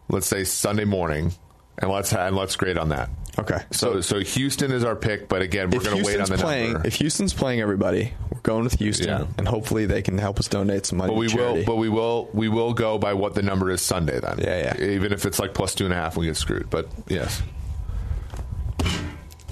Let's 0.09 0.27
say 0.27 0.45
Sunday 0.45 0.85
morning, 0.85 1.33
and 1.79 1.91
let's 1.91 2.13
and 2.13 2.37
let's 2.37 2.55
grade 2.57 2.79
on 2.79 2.91
that. 2.91 3.11
okay 3.39 3.59
So 3.73 4.01
so 4.01 4.21
Houston 4.21 4.71
is 4.73 4.85
our 4.85 4.95
pick, 4.97 5.29
but 5.29 5.43
again, 5.43 5.71
we're 5.71 5.81
going 5.81 5.99
to 5.99 6.05
wait 6.05 6.21
on 6.21 6.29
the 6.29 6.37
playing, 6.39 6.73
number. 6.75 6.87
if 6.89 6.95
Houston's 6.95 7.35
playing 7.35 7.61
everybody, 7.61 8.13
we're 8.33 8.41
going 8.41 8.65
with 8.65 8.75
Houston, 8.79 9.09
Yeah. 9.09 9.27
and 9.37 9.47
hopefully 9.49 9.85
they 9.87 10.03
can 10.03 10.17
help 10.19 10.39
us 10.39 10.47
donate 10.49 10.87
some 10.87 10.99
money. 10.99 11.13
But 11.13 11.19
we 11.19 11.29
to 11.29 11.37
will, 11.37 11.65
but 11.65 11.77
we 11.77 11.89
will, 11.89 12.31
we 12.33 12.49
will 12.49 12.73
go 12.73 12.99
by 12.99 13.15
what 13.15 13.35
the 13.35 13.43
number 13.43 13.71
is 13.71 13.83
Sunday. 13.83 14.21
Then, 14.21 14.39
Yeah, 14.39 14.75
yeah. 14.79 14.85
Even 14.93 15.13
if 15.13 15.27
it's 15.27 15.39
like 15.41 15.55
plus 15.55 15.75
two 15.75 15.85
and 15.85 15.93
a 15.93 15.97
half, 15.97 16.17
we 16.17 16.27
get 16.27 16.37
screwed. 16.37 16.71
But 16.71 16.89
yes, 17.09 17.43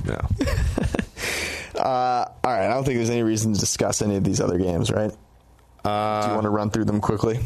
no. 0.05 0.21
Uh, 1.75 2.31
all 2.45 2.53
right, 2.53 2.67
I 2.67 2.73
don't 2.73 2.85
think 2.85 2.99
there's 2.99 3.11
any 3.11 3.25
reason 3.25 3.53
to 3.53 3.59
discuss 3.59 4.01
any 4.01 4.15
of 4.15 4.23
these 4.23 4.41
other 4.41 4.59
games, 4.59 4.93
right? 4.93 5.11
Uh, 5.85 6.23
Do 6.23 6.29
you 6.29 6.35
want 6.35 6.45
to 6.45 6.51
run 6.51 6.71
through 6.71 6.85
them 6.85 7.01
quickly? 7.01 7.41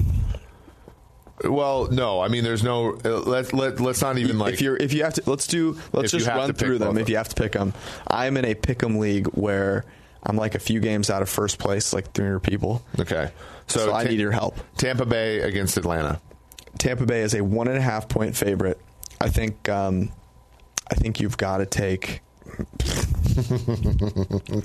Well, 1.45 1.89
no. 1.91 2.21
I 2.21 2.29
mean, 2.29 2.45
there's 2.45 2.63
no. 2.65 2.95
Uh, 3.05 3.21
let 3.21 3.53
let 3.53 3.81
let's 3.81 4.01
not 4.03 4.19
even 4.19 4.39
like. 4.39 4.55
if 4.55 4.61
you're 4.61 4.77
if 4.77 4.93
you 4.93 5.05
have 5.05 5.15
to, 5.15 5.23
let's 5.27 5.47
do 5.47 5.79
let's 5.93 6.13
just 6.13 6.27
run 6.27 6.53
through 6.53 6.79
them. 6.79 6.99
If 6.99 7.09
you 7.09 7.17
have 7.17 7.29
to 7.29 7.35
pick 7.41 7.53
them, 7.53 7.75
I'm 8.09 8.37
in 8.37 8.45
a 8.45 8.55
pick 8.55 8.83
'em 8.83 8.99
league 8.99 9.27
where 9.29 9.85
I'm 10.25 10.37
like 10.37 10.55
a 10.55 10.59
few 10.59 10.81
games 10.81 11.11
out 11.11 11.23
of 11.23 11.29
first 11.29 11.59
place, 11.59 11.93
like 11.93 12.13
300 12.13 12.41
people. 12.41 12.83
okay, 12.99 13.31
so, 13.69 13.81
So, 13.87 13.95
I 13.95 14.03
Ta- 14.05 14.11
need 14.11 14.19
your 14.21 14.33
help. 14.33 14.59
Tampa 14.77 15.07
Bay 15.07 15.41
against 15.41 15.77
Atlanta. 15.77 16.21
Tampa 16.79 17.07
Bay 17.07 17.21
is 17.23 17.35
a 17.35 17.43
one 17.43 17.69
and 17.69 17.79
a 17.79 17.81
half 17.83 18.09
point 18.09 18.37
favorite. 18.37 18.81
I 19.21 19.29
think 19.29 19.69
um, 19.69 20.11
I 20.91 20.95
think 20.95 21.21
you've 21.21 21.37
got 21.37 21.59
to 21.59 21.67
take 21.67 22.21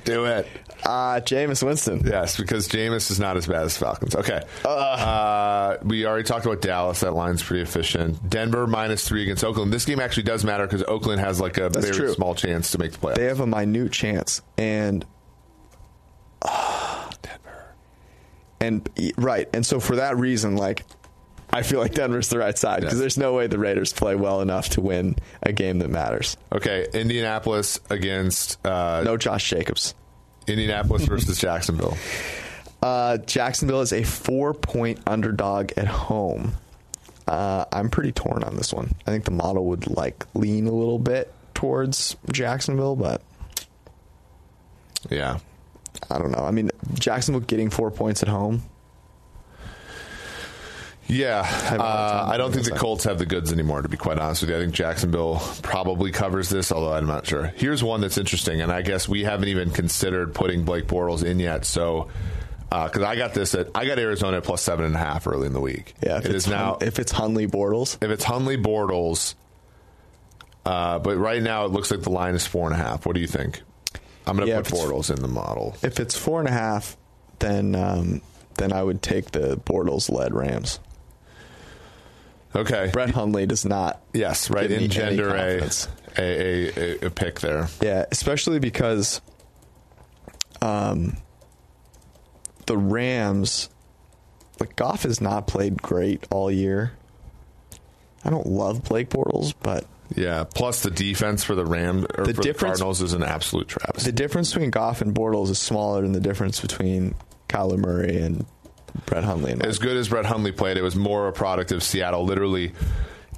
Do 0.03 0.25
it. 0.25 0.47
uh, 0.83 1.19
Jameis 1.21 1.63
Winston. 1.63 2.01
Yes, 2.05 2.37
because 2.37 2.67
Jameis 2.67 3.11
is 3.11 3.19
not 3.19 3.37
as 3.37 3.45
bad 3.47 3.63
as 3.63 3.77
Falcons. 3.77 4.15
Okay. 4.15 4.41
Uh, 4.65 5.77
we 5.83 6.05
already 6.05 6.23
talked 6.23 6.45
about 6.45 6.61
Dallas. 6.61 7.01
That 7.01 7.13
line's 7.13 7.43
pretty 7.43 7.61
efficient. 7.63 8.29
Denver 8.29 8.65
minus 8.67 9.07
three 9.07 9.23
against 9.23 9.43
Oakland. 9.43 9.71
This 9.71 9.85
game 9.85 9.99
actually 9.99 10.23
does 10.23 10.43
matter 10.43 10.65
because 10.65 10.83
Oakland 10.83 11.19
has 11.21 11.39
like 11.39 11.57
a 11.57 11.69
very 11.69 11.91
true. 11.93 12.13
small 12.13 12.33
chance 12.35 12.71
to 12.71 12.77
make 12.79 12.91
the 12.93 12.97
playoffs. 12.97 13.15
They 13.15 13.25
have 13.25 13.39
a 13.41 13.47
minute 13.47 13.91
chance, 13.91 14.41
and 14.57 15.05
Denver. 17.21 17.75
and 18.59 18.89
right, 19.17 19.47
and 19.53 19.65
so 19.65 19.79
for 19.79 19.97
that 19.97 20.17
reason, 20.17 20.55
like 20.57 20.83
I 21.53 21.61
feel 21.61 21.79
like 21.79 21.93
Denver's 21.93 22.29
the 22.29 22.39
right 22.39 22.57
side 22.57 22.79
because 22.81 22.93
Yes. 22.95 22.99
there's 22.99 23.17
no 23.17 23.33
way 23.33 23.47
the 23.47 23.59
Raiders 23.59 23.93
play 23.93 24.15
well 24.15 24.41
enough 24.41 24.69
to 24.69 24.81
win 24.81 25.15
a 25.43 25.53
game 25.53 25.79
that 25.79 25.89
matters. 25.89 26.35
Okay, 26.51 26.87
Indianapolis 26.93 27.79
against 27.89 28.65
uh, 28.65 29.03
No 29.05 29.17
Josh 29.17 29.47
Jacobs. 29.49 29.93
Indianapolis 30.47 31.05
versus 31.05 31.37
Jacksonville. 31.39 31.97
Uh, 32.81 33.15
Jacksonville 33.15 33.79
is 33.79 33.93
a 33.93 34.03
four 34.03 34.53
point 34.53 34.99
underdog 35.07 35.71
at 35.77 35.87
home. 35.87 36.51
Uh, 37.25 37.63
I'm 37.71 37.89
pretty 37.89 38.11
torn 38.11 38.43
on 38.43 38.57
this 38.57 38.73
one. 38.73 38.91
I 39.07 39.11
think 39.11 39.23
the 39.23 39.31
model 39.31 39.67
would 39.67 39.87
like 39.95 40.25
lean 40.33 40.67
a 40.67 40.71
little 40.73 40.99
bit 40.99 41.33
towards 41.53 42.17
Jacksonville, 42.29 42.97
but 42.97 43.21
Yeah. 45.09 45.39
I 46.09 46.17
don't 46.17 46.31
know. 46.31 46.43
I 46.43 46.51
mean, 46.51 46.71
Jacksonville 46.95 47.39
getting 47.39 47.69
four 47.69 47.89
points 47.89 48.21
at 48.21 48.27
home. 48.27 48.63
Yeah, 51.07 51.41
a 51.41 51.43
hard 51.43 51.79
time 51.79 52.29
uh, 52.29 52.31
I 52.31 52.37
don't 52.37 52.51
think 52.53 52.65
the 52.65 52.71
Colts 52.71 53.03
have 53.03 53.19
the 53.19 53.25
goods 53.25 53.51
anymore. 53.51 53.81
To 53.81 53.89
be 53.89 53.97
quite 53.97 54.19
honest 54.19 54.41
with 54.41 54.49
you, 54.51 54.55
I 54.55 54.59
think 54.59 54.73
Jacksonville 54.73 55.41
probably 55.61 56.11
covers 56.11 56.49
this, 56.49 56.71
although 56.71 56.93
I'm 56.93 57.05
not 57.07 57.27
sure. 57.27 57.47
Here's 57.57 57.83
one 57.83 58.01
that's 58.01 58.17
interesting, 58.17 58.61
and 58.61 58.71
I 58.71 58.81
guess 58.81 59.07
we 59.07 59.23
haven't 59.23 59.49
even 59.49 59.69
considered 59.71 60.33
putting 60.33 60.63
Blake 60.63 60.87
Bortles 60.87 61.23
in 61.23 61.39
yet. 61.39 61.65
So, 61.65 62.09
because 62.69 63.01
I 63.03 63.15
got 63.17 63.33
this 63.33 63.53
at 63.53 63.67
I 63.75 63.85
got 63.85 63.99
Arizona 63.99 64.37
at 64.37 64.43
plus 64.45 64.61
seven 64.61 64.85
and 64.85 64.95
a 64.95 64.99
half 64.99 65.27
early 65.27 65.45
in 65.45 65.53
the 65.53 65.59
week. 65.61 65.93
Yeah, 66.01 66.17
if 66.19 66.25
it's 66.25 66.47
now. 66.47 66.77
Hun- 66.79 66.87
if 66.87 66.97
it's 66.99 67.11
Hundley 67.11 67.47
Bortles, 67.47 67.97
if 68.01 68.09
it's 68.09 68.23
Hundley 68.23 68.57
Bortles, 68.57 69.35
uh, 70.65 70.99
but 70.99 71.17
right 71.17 71.41
now 71.43 71.65
it 71.65 71.71
looks 71.71 71.91
like 71.91 72.01
the 72.01 72.09
line 72.11 72.33
is 72.35 72.47
four 72.47 72.65
and 72.71 72.73
a 72.73 72.83
half. 72.83 73.05
What 73.05 73.13
do 73.15 73.21
you 73.21 73.27
think? 73.27 73.61
I'm 74.25 74.37
going 74.37 74.47
to 74.47 74.53
Yeah, 74.53 74.61
put 74.61 74.71
Bortles 74.71 75.13
in 75.13 75.21
the 75.21 75.27
model. 75.27 75.75
if 75.83 75.99
it's 75.99 76.15
four 76.17 76.39
and 76.39 76.47
a 76.47 76.53
half, 76.53 76.95
then 77.39 77.75
um, 77.75 78.21
then 78.55 78.71
I 78.71 78.81
would 78.81 79.01
take 79.01 79.31
the 79.31 79.57
Bortles 79.57 80.09
led 80.09 80.33
Rams. 80.33 80.79
Okay. 82.55 82.89
Brett 82.93 83.09
Hundley 83.11 83.45
does 83.45 83.65
not. 83.65 84.01
Yes, 84.13 84.49
right. 84.49 84.67
give 84.69 84.77
me 84.79 84.85
any 84.85 85.17
Engender 85.17 85.33
a, 86.17 86.21
a, 86.21 86.69
a, 87.01 87.07
a, 87.07 87.09
pick 87.09 87.39
there. 87.39 87.67
Yeah, 87.81 88.05
especially 88.11 88.59
because 88.59 89.21
um, 90.61 91.17
the 92.67 92.77
Rams, 92.77 93.69
like 94.59 94.75
Goff 94.75 95.03
has 95.03 95.19
not 95.21 95.47
played 95.47 95.81
great 95.81 96.25
all 96.31 96.51
year. 96.51 96.93
I 98.23 98.29
don't 98.29 98.47
love 98.47 98.83
Blake 98.83 99.09
Bortles, 99.09 99.53
but 99.61 99.85
Yeah. 100.15 100.43
Plus 100.45 100.81
the 100.83 100.91
defense 100.91 101.43
for 101.43 101.55
the 101.55 101.65
Ram 101.65 102.05
or 102.17 102.23
The 102.25 102.33
for 102.33 102.41
difference- 102.41 102.43
the 102.43 102.65
Cardinals 102.65 103.01
is 103.01 103.13
an 103.13 103.23
absolute 103.23 103.67
travesty. 103.67 104.11
the 104.11 104.15
difference 104.15 104.53
between 104.53 104.69
Goff 104.69 105.01
and 105.01 105.13
Bortles 105.13 105.49
is 105.49 105.59
smaller 105.59 106.01
than 106.03 106.11
the 106.13 106.19
difference 106.21 106.61
between 106.61 107.15
Kyler 107.49 107.77
Murray 107.77 108.21
and 108.21 108.45
Brett 109.05 109.23
Hundley. 109.23 109.55
As 109.61 109.79
good 109.79 109.97
as 109.97 110.09
Brett 110.09 110.25
Hundley 110.25 110.51
played, 110.51 110.77
it 110.77 110.83
was 110.83 110.95
more 110.95 111.27
a 111.27 111.33
product 111.33 111.71
of 111.71 111.83
Seattle 111.83 112.25
literally 112.25 112.73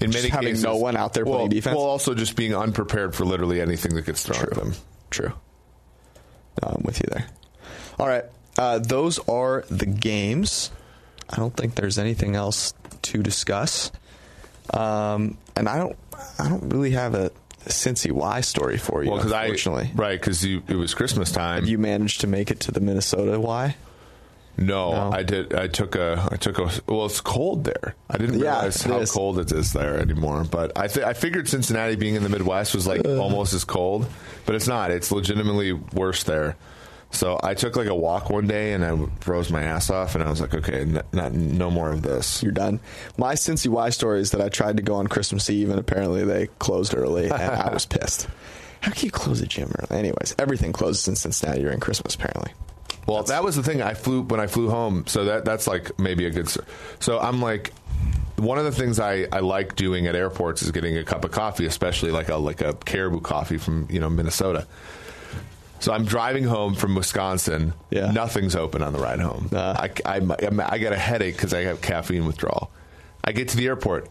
in 0.01 0.11
many 0.11 0.29
having 0.29 0.49
cases 0.49 0.63
no 0.63 0.77
one 0.77 0.97
out 0.97 1.13
there 1.13 1.25
well, 1.25 1.35
playing 1.35 1.49
defense? 1.49 1.75
Well, 1.75 1.85
also 1.85 2.13
just 2.13 2.35
being 2.35 2.55
unprepared 2.55 3.15
for 3.15 3.25
literally 3.25 3.61
anything 3.61 3.95
that 3.95 4.05
gets 4.05 4.23
thrown 4.23 4.43
at 4.43 4.53
them. 4.53 4.73
True. 5.09 5.33
No, 6.61 6.69
I'm 6.69 6.83
with 6.83 6.99
you 6.99 7.07
there. 7.11 7.27
All 7.99 8.07
right. 8.07 8.25
Uh, 8.57 8.79
those 8.79 9.19
are 9.27 9.65
the 9.69 9.85
games. 9.85 10.71
I 11.29 11.37
don't 11.37 11.55
think 11.55 11.75
there's 11.75 11.97
anything 11.97 12.35
else 12.35 12.73
to 13.03 13.23
discuss. 13.23 13.91
Um, 14.73 15.37
and 15.55 15.67
I 15.67 15.77
don't 15.77 15.97
I 16.39 16.49
don't 16.49 16.73
really 16.73 16.91
have 16.91 17.13
a 17.13 17.31
Cincy 17.65 18.11
Y 18.11 18.41
story 18.41 18.77
for 18.77 19.03
you. 19.03 19.09
Well, 19.09 19.19
because 19.19 19.31
I 19.31 19.43
unfortunately, 19.43 19.91
right 19.95 20.19
because 20.19 20.43
it 20.43 20.69
was 20.69 20.93
Christmas 20.93 21.31
time. 21.31 21.65
you 21.65 21.77
managed 21.77 22.21
to 22.21 22.27
make 22.27 22.51
it 22.51 22.61
to 22.61 22.71
the 22.71 22.79
Minnesota 22.79 23.39
Y. 23.39 23.75
no, 24.57 24.91
No. 24.91 25.11
I 25.11 25.23
did. 25.23 25.53
I 25.53 25.67
took 25.67 25.95
a. 25.95 26.27
I 26.31 26.35
took 26.37 26.59
a. 26.59 26.69
Well, 26.87 27.05
it's 27.05 27.21
cold 27.21 27.63
there. 27.65 27.95
I 28.09 28.17
didn't 28.17 28.39
Yeah, 28.39 28.55
realize 28.57 28.81
how 28.83 28.99
is. 28.99 29.11
cold 29.11 29.39
it 29.39 29.51
is 29.51 29.73
there 29.73 29.97
anymore. 29.97 30.43
But 30.49 30.77
I 30.77 30.87
th- 30.87 31.05
I 31.05 31.13
figured 31.13 31.47
Cincinnati 31.47 31.95
being 31.95 32.15
in 32.15 32.23
the 32.23 32.29
Midwest 32.29 32.73
was 32.75 32.87
like 32.87 33.05
almost 33.05 33.53
as 33.53 33.63
cold, 33.63 34.05
but 34.45 34.55
it's 34.55 34.67
not. 34.67 34.91
It's 34.91 35.11
legitimately 35.11 35.73
worse 35.73 36.23
there. 36.23 36.55
So 37.11 37.39
I 37.41 37.53
took 37.53 37.75
like 37.77 37.87
a 37.87 37.95
walk 37.95 38.29
one 38.29 38.45
day 38.47 38.73
and 38.73 38.83
I 38.83 38.97
froze 39.21 39.49
my 39.49 39.61
ass 39.63 39.89
off, 39.89 40.15
and 40.15 40.23
I 40.23 40.29
was 40.29 40.41
like, 40.41 40.53
okay, 40.53 40.81
n- 40.81 41.01
not, 41.13 41.31
no 41.33 41.71
more 41.71 41.91
of 41.91 42.01
this. 42.01 42.43
You're 42.43 42.51
done. 42.51 42.81
My 43.17 43.35
Cincy 43.35 43.67
Y 43.67 43.89
story 43.91 44.19
is 44.19 44.31
that 44.31 44.41
I 44.41 44.49
tried 44.49 44.77
to 44.77 44.83
go 44.83 44.95
on 44.95 45.07
Christmas 45.07 45.49
Eve 45.49 45.69
and 45.69 45.79
apparently 45.79 46.25
they 46.25 46.47
closed 46.59 46.93
early, 46.95 47.25
and 47.25 47.33
I 47.33 47.69
was 47.73 47.85
pissed. 47.85 48.27
How 48.81 48.91
can 48.91 49.05
you 49.05 49.11
close 49.11 49.39
a 49.41 49.45
gym 49.47 49.71
early? 49.79 49.97
Anyways, 49.99 50.35
everything 50.37 50.73
closes 50.73 51.07
in 51.07 51.15
Cincinnati 51.15 51.61
during 51.61 51.79
Christmas. 51.79 52.15
Apparently, 52.15 52.51
Well, 53.07 53.23
that 53.23 53.43
was 53.43 53.55
the 53.55 53.63
thing. 53.63 53.81
I 53.81 53.93
flew 53.93 54.21
when 54.23 54.39
I 54.39 54.47
flew 54.47 54.69
home, 54.69 55.05
so 55.07 55.25
that 55.25 55.45
that's 55.45 55.67
like 55.67 55.97
maybe 55.99 56.25
a 56.25 56.31
good. 56.31 56.49
So 56.99 57.19
I'm 57.19 57.41
like, 57.41 57.71
one 58.37 58.57
of 58.57 58.65
the 58.65 58.71
things 58.71 58.99
I, 58.99 59.27
I 59.31 59.39
like 59.39 59.75
doing 59.75 60.07
at 60.07 60.15
airports 60.15 60.63
is 60.63 60.71
getting 60.71 60.97
a 60.97 61.03
cup 61.03 61.23
of 61.23 61.31
coffee, 61.31 61.65
especially 61.67 62.11
like 62.11 62.29
a 62.29 62.35
like 62.37 62.61
a 62.61 62.73
Caribou 62.73 63.21
coffee 63.21 63.57
from 63.57 63.87
you 63.91 63.99
know 63.99 64.09
Minnesota. 64.09 64.67
So 65.81 65.93
I'm 65.93 66.05
driving 66.05 66.45
home 66.45 66.73
from 66.73 66.95
Wisconsin. 66.95 67.73
Yeah. 67.91 68.09
Nothing's 68.11 68.55
open 68.55 68.81
on 68.81 68.91
the 68.93 68.97
ride 68.99 69.19
home. 69.19 69.49
Nah. 69.51 69.73
I, 69.77 69.91
I, 70.05 70.15
I'm- 70.15 70.59
I 70.61 70.77
get 70.79 70.93
a 70.93 70.97
headache 70.97 71.35
because 71.35 71.53
I 71.53 71.61
have 71.63 71.81
caffeine 71.81 72.25
withdrawal. 72.25 72.71
I 73.23 73.33
get 73.33 73.49
to 73.49 73.57
the 73.57 73.67
airport. 73.67 74.09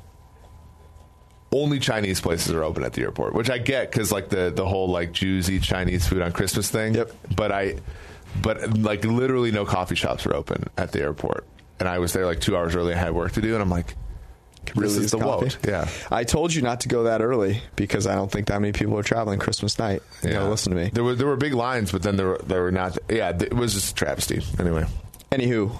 Only 1.50 1.78
Chinese 1.78 2.20
places 2.20 2.52
are 2.52 2.62
open 2.64 2.84
at 2.84 2.92
the 2.92 3.02
airport, 3.02 3.32
which 3.34 3.48
I 3.48 3.58
get 3.58 3.90
because 3.90 4.10
like 4.12 4.28
the 4.28 4.52
the 4.54 4.66
whole 4.66 4.88
like 4.88 5.12
Jews 5.12 5.50
eat 5.50 5.62
Chinese 5.62 6.06
food 6.06 6.20
on 6.20 6.32
Christmas 6.32 6.68
thing. 6.70 6.94
Yep. 6.94 7.12
But 7.36 7.50
I, 7.52 7.76
but 8.42 8.78
like 8.78 9.04
literally 9.04 9.50
no 9.52 9.64
coffee 9.64 9.94
shops 9.94 10.24
were 10.24 10.34
open 10.34 10.68
at 10.76 10.92
the 10.92 11.00
airport, 11.00 11.46
and 11.80 11.88
I 11.88 11.98
was 11.98 12.12
there 12.12 12.26
like 12.26 12.40
two 12.40 12.56
hours 12.56 12.74
early. 12.76 12.94
I 12.94 12.98
had 12.98 13.12
work 13.14 13.32
to 13.32 13.40
do, 13.40 13.54
and 13.54 13.62
I'm 13.62 13.70
like, 13.70 13.94
this 14.66 14.74
Really 14.76 15.04
is 15.04 15.10
the 15.10 15.18
coffee? 15.18 15.50
Yeah. 15.68 15.88
I 16.10 16.24
told 16.24 16.54
you 16.54 16.62
not 16.62 16.80
to 16.80 16.88
go 16.88 17.04
that 17.04 17.20
early 17.20 17.62
because 17.76 18.06
I 18.06 18.14
don't 18.14 18.30
think 18.32 18.46
that 18.46 18.60
many 18.60 18.72
people 18.72 18.98
are 18.98 19.02
traveling 19.02 19.38
Christmas 19.38 19.78
night. 19.78 20.02
You 20.22 20.30
Yeah. 20.30 20.34
gotta 20.36 20.50
listen 20.50 20.74
to 20.74 20.78
me. 20.82 20.90
There 20.92 21.04
were 21.04 21.14
there 21.14 21.26
were 21.26 21.36
big 21.36 21.54
lines, 21.54 21.92
but 21.92 22.02
then 22.02 22.16
there 22.16 22.28
were 22.28 22.40
there 22.46 22.62
were 22.62 22.72
not. 22.72 22.96
Yeah, 23.10 23.30
it 23.30 23.52
was 23.54 23.74
just 23.74 23.92
a 23.92 23.94
travesty. 23.94 24.42
Anyway, 24.58 24.86
Anywho, 25.30 25.76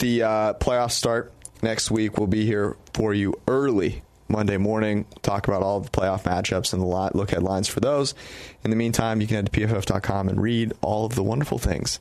the 0.00 0.22
uh, 0.22 0.52
playoffs 0.54 0.92
start 0.92 1.32
next 1.62 1.90
week. 1.90 2.16
We'll 2.18 2.26
be 2.26 2.44
here 2.44 2.76
for 2.92 3.12
you 3.14 3.34
early 3.46 4.02
Monday 4.28 4.56
morning. 4.56 5.06
Talk 5.22 5.48
about 5.48 5.62
all 5.62 5.80
the 5.80 5.90
playoff 5.90 6.22
matchups 6.22 6.72
and 6.72 6.82
the 6.82 7.10
look 7.16 7.32
at 7.32 7.42
lines 7.42 7.68
for 7.68 7.80
those. 7.80 8.14
In 8.62 8.70
the 8.70 8.76
meantime, 8.76 9.20
you 9.20 9.26
can 9.26 9.36
head 9.36 9.52
to 9.52 9.52
pff.com 9.52 10.28
and 10.28 10.40
read 10.40 10.72
all 10.80 11.04
of 11.04 11.14
the 11.14 11.22
wonderful 11.22 11.58
things 11.58 12.00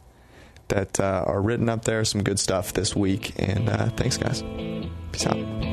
that 0.69 0.99
uh, 0.99 1.23
are 1.27 1.41
written 1.41 1.69
up 1.69 1.85
there. 1.85 2.03
Some 2.05 2.23
good 2.23 2.39
stuff 2.39 2.73
this 2.73 2.95
week. 2.95 3.33
And 3.37 3.69
uh, 3.69 3.89
thanks, 3.89 4.17
guys. 4.17 4.41
Peace 5.11 5.27
out. 5.27 5.72